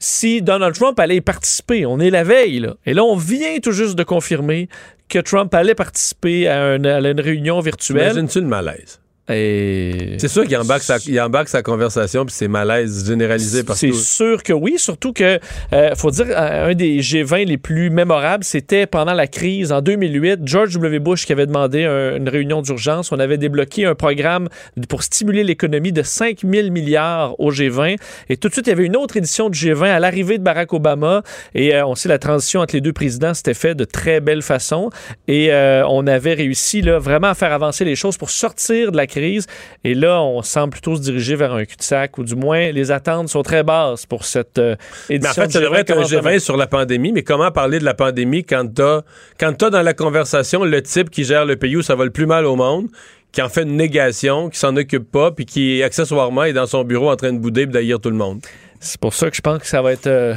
si 0.00 0.42
Donald 0.42 0.74
Trump 0.74 0.98
allait 0.98 1.16
y 1.16 1.20
participer. 1.20 1.86
On 1.86 2.00
est 2.00 2.10
la 2.10 2.24
veille, 2.24 2.58
là. 2.58 2.74
Et 2.84 2.92
là, 2.92 3.04
on 3.04 3.14
vient 3.14 3.58
tout 3.62 3.70
juste 3.70 3.94
de 3.96 4.02
confirmer 4.02 4.68
que 5.08 5.20
Trump 5.20 5.54
allait 5.54 5.76
participer 5.76 6.48
à, 6.48 6.64
un- 6.64 6.84
à 6.84 6.98
une 6.98 7.20
réunion 7.20 7.60
virtuelle. 7.60 8.02
Imagines-tu 8.10 8.40
le 8.40 8.46
malaise? 8.48 9.00
Et... 9.30 10.16
C'est 10.18 10.28
sûr 10.28 10.44
qu'il 10.44 10.56
embarque, 10.58 10.82
sa, 10.82 10.98
il 11.06 11.18
embarque 11.20 11.48
sa 11.48 11.62
conversation, 11.62 12.26
puis 12.26 12.34
c'est 12.36 12.48
malaise 12.48 13.06
généralisé 13.06 13.62
partout. 13.64 13.80
C'est 13.80 13.92
sûr 13.92 14.42
que 14.42 14.52
oui, 14.52 14.74
surtout 14.76 15.12
que, 15.14 15.38
euh, 15.72 15.94
faut 15.96 16.10
dire, 16.10 16.26
un 16.36 16.74
des 16.74 17.00
G20 17.00 17.46
les 17.46 17.56
plus 17.56 17.88
mémorables, 17.88 18.44
c'était 18.44 18.86
pendant 18.86 19.14
la 19.14 19.26
crise 19.26 19.72
en 19.72 19.80
2008. 19.80 20.40
George 20.44 20.74
W. 20.74 20.98
Bush 20.98 21.24
qui 21.24 21.32
avait 21.32 21.46
demandé 21.46 21.84
un- 21.84 22.16
une 22.16 22.28
réunion 22.28 22.60
d'urgence. 22.60 23.12
On 23.12 23.18
avait 23.18 23.38
débloqué 23.38 23.86
un 23.86 23.94
programme 23.94 24.48
pour 24.90 25.02
stimuler 25.02 25.42
l'économie 25.42 25.92
de 25.92 26.02
5 26.02 26.40
000 26.44 26.70
milliards 26.70 27.38
au 27.40 27.50
G20. 27.50 27.96
Et 28.28 28.36
tout 28.36 28.48
de 28.48 28.52
suite, 28.52 28.66
il 28.66 28.70
y 28.70 28.72
avait 28.74 28.84
une 28.84 28.96
autre 28.96 29.16
édition 29.16 29.48
du 29.48 29.58
G20 29.58 29.86
à 29.90 30.00
l'arrivée 30.00 30.36
de 30.36 30.42
Barack 30.42 30.72
Obama. 30.74 31.22
Et 31.54 31.74
euh, 31.74 31.86
on 31.86 31.94
sait, 31.94 32.08
la 32.10 32.18
transition 32.18 32.60
entre 32.60 32.74
les 32.74 32.82
deux 32.82 32.92
présidents 32.92 33.32
s'était 33.32 33.54
fait 33.54 33.74
de 33.74 33.84
très 33.84 34.20
belle 34.20 34.42
façon. 34.42 34.90
Et 35.28 35.50
euh, 35.50 35.82
on 35.88 36.06
avait 36.06 36.34
réussi 36.34 36.82
là, 36.82 36.98
vraiment 36.98 37.28
à 37.28 37.34
faire 37.34 37.52
avancer 37.52 37.84
les 37.86 37.96
choses 37.96 38.18
pour 38.18 38.28
sortir 38.30 38.92
de 38.92 38.96
la 38.98 39.06
crise. 39.06 39.13
Et 39.16 39.94
là, 39.94 40.20
on 40.22 40.42
semble 40.42 40.70
plutôt 40.72 40.96
se 40.96 41.00
diriger 41.02 41.36
vers 41.36 41.52
un 41.54 41.64
cul-de-sac, 41.64 42.18
ou 42.18 42.24
du 42.24 42.34
moins, 42.34 42.70
les 42.72 42.90
attentes 42.90 43.28
sont 43.28 43.42
très 43.42 43.62
basses 43.62 44.06
pour 44.06 44.24
cette 44.24 44.58
euh, 44.58 44.76
Mais 45.08 45.16
édition. 45.16 45.42
en 45.42 45.46
fait, 45.46 45.52
ça 45.52 45.60
devrait 45.60 45.80
être 45.80 45.90
un 45.90 45.94
Comment 45.94 46.06
ça 46.06 46.20
va? 46.20 46.30
G20 46.32 46.38
sur 46.40 46.56
la 46.56 46.66
pandémie, 46.66 47.12
mais 47.12 47.22
comment 47.22 47.50
parler 47.50 47.78
de 47.78 47.84
la 47.84 47.94
pandémie 47.94 48.44
quand 48.44 48.66
t'as, 48.74 49.02
quand 49.38 49.52
t'as 49.56 49.70
dans 49.70 49.82
la 49.82 49.94
conversation 49.94 50.64
le 50.64 50.82
type 50.82 51.10
qui 51.10 51.24
gère 51.24 51.44
le 51.44 51.56
pays 51.56 51.76
où 51.76 51.82
ça 51.82 51.94
va 51.94 52.04
le 52.04 52.10
plus 52.10 52.26
mal 52.26 52.44
au 52.46 52.56
monde, 52.56 52.88
qui 53.32 53.42
en 53.42 53.48
fait 53.48 53.62
une 53.62 53.76
négation, 53.76 54.48
qui 54.50 54.58
s'en 54.58 54.76
occupe 54.76 55.10
pas, 55.10 55.30
puis 55.32 55.44
qui, 55.46 55.82
accessoirement, 55.82 56.44
est 56.44 56.52
dans 56.52 56.66
son 56.66 56.84
bureau 56.84 57.10
en 57.10 57.16
train 57.16 57.32
de 57.32 57.38
bouder 57.38 57.62
et 57.62 57.66
d'haïr 57.66 57.98
tout 58.00 58.10
le 58.10 58.16
monde? 58.16 58.40
C'est 58.80 59.00
pour 59.00 59.14
ça 59.14 59.30
que 59.30 59.36
je 59.36 59.40
pense 59.40 59.58
que 59.58 59.66
ça 59.66 59.80
va 59.82 59.92
être. 59.92 60.06
euh, 60.06 60.34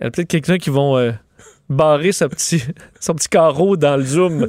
Il 0.00 0.04
y 0.04 0.06
a 0.06 0.10
peut-être 0.10 0.28
quelqu'un 0.28 0.58
qui 0.58 0.70
vont 0.70 0.96
euh, 0.98 1.12
barrer 1.72 2.12
son 2.12 2.28
petit, 2.28 2.62
son 3.00 3.14
petit 3.14 3.28
carreau 3.28 3.76
dans 3.76 3.96
le 3.96 4.04
Zoom. 4.04 4.46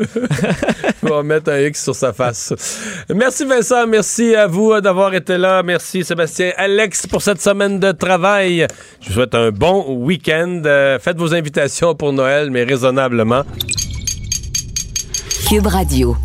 On 1.04 1.10
va 1.10 1.24
mettre 1.24 1.52
un 1.52 1.60
X 1.60 1.84
sur 1.84 1.96
sa 1.96 2.14
face. 2.14 2.54
Merci 3.14 3.46
Vincent, 3.46 3.88
merci 3.88 4.36
à 4.36 4.48
vous 4.48 4.72
euh, 4.72 4.82
d'avoir 4.82 5.14
été 5.14 5.38
là. 5.38 5.64
Merci 5.64 6.04
Sébastien, 6.04 6.52
Alex 6.58 7.08
pour 7.08 7.22
cette 7.22 7.42
semaine 7.42 7.80
de 7.80 7.92
travail. 7.92 8.68
Je 9.02 9.08
vous 9.08 9.14
souhaite 9.14 9.36
un 9.36 9.52
bon 9.52 9.96
week-end. 9.98 10.62
Euh, 10.66 11.00
faites 11.00 11.18
vos 11.18 11.34
invitations 11.34 11.96
pour 11.96 12.14
Noël, 12.14 12.52
mais 12.52 12.64
raisonnablement. 12.64 13.44
Cube 15.50 15.68
Radio. 15.68 16.16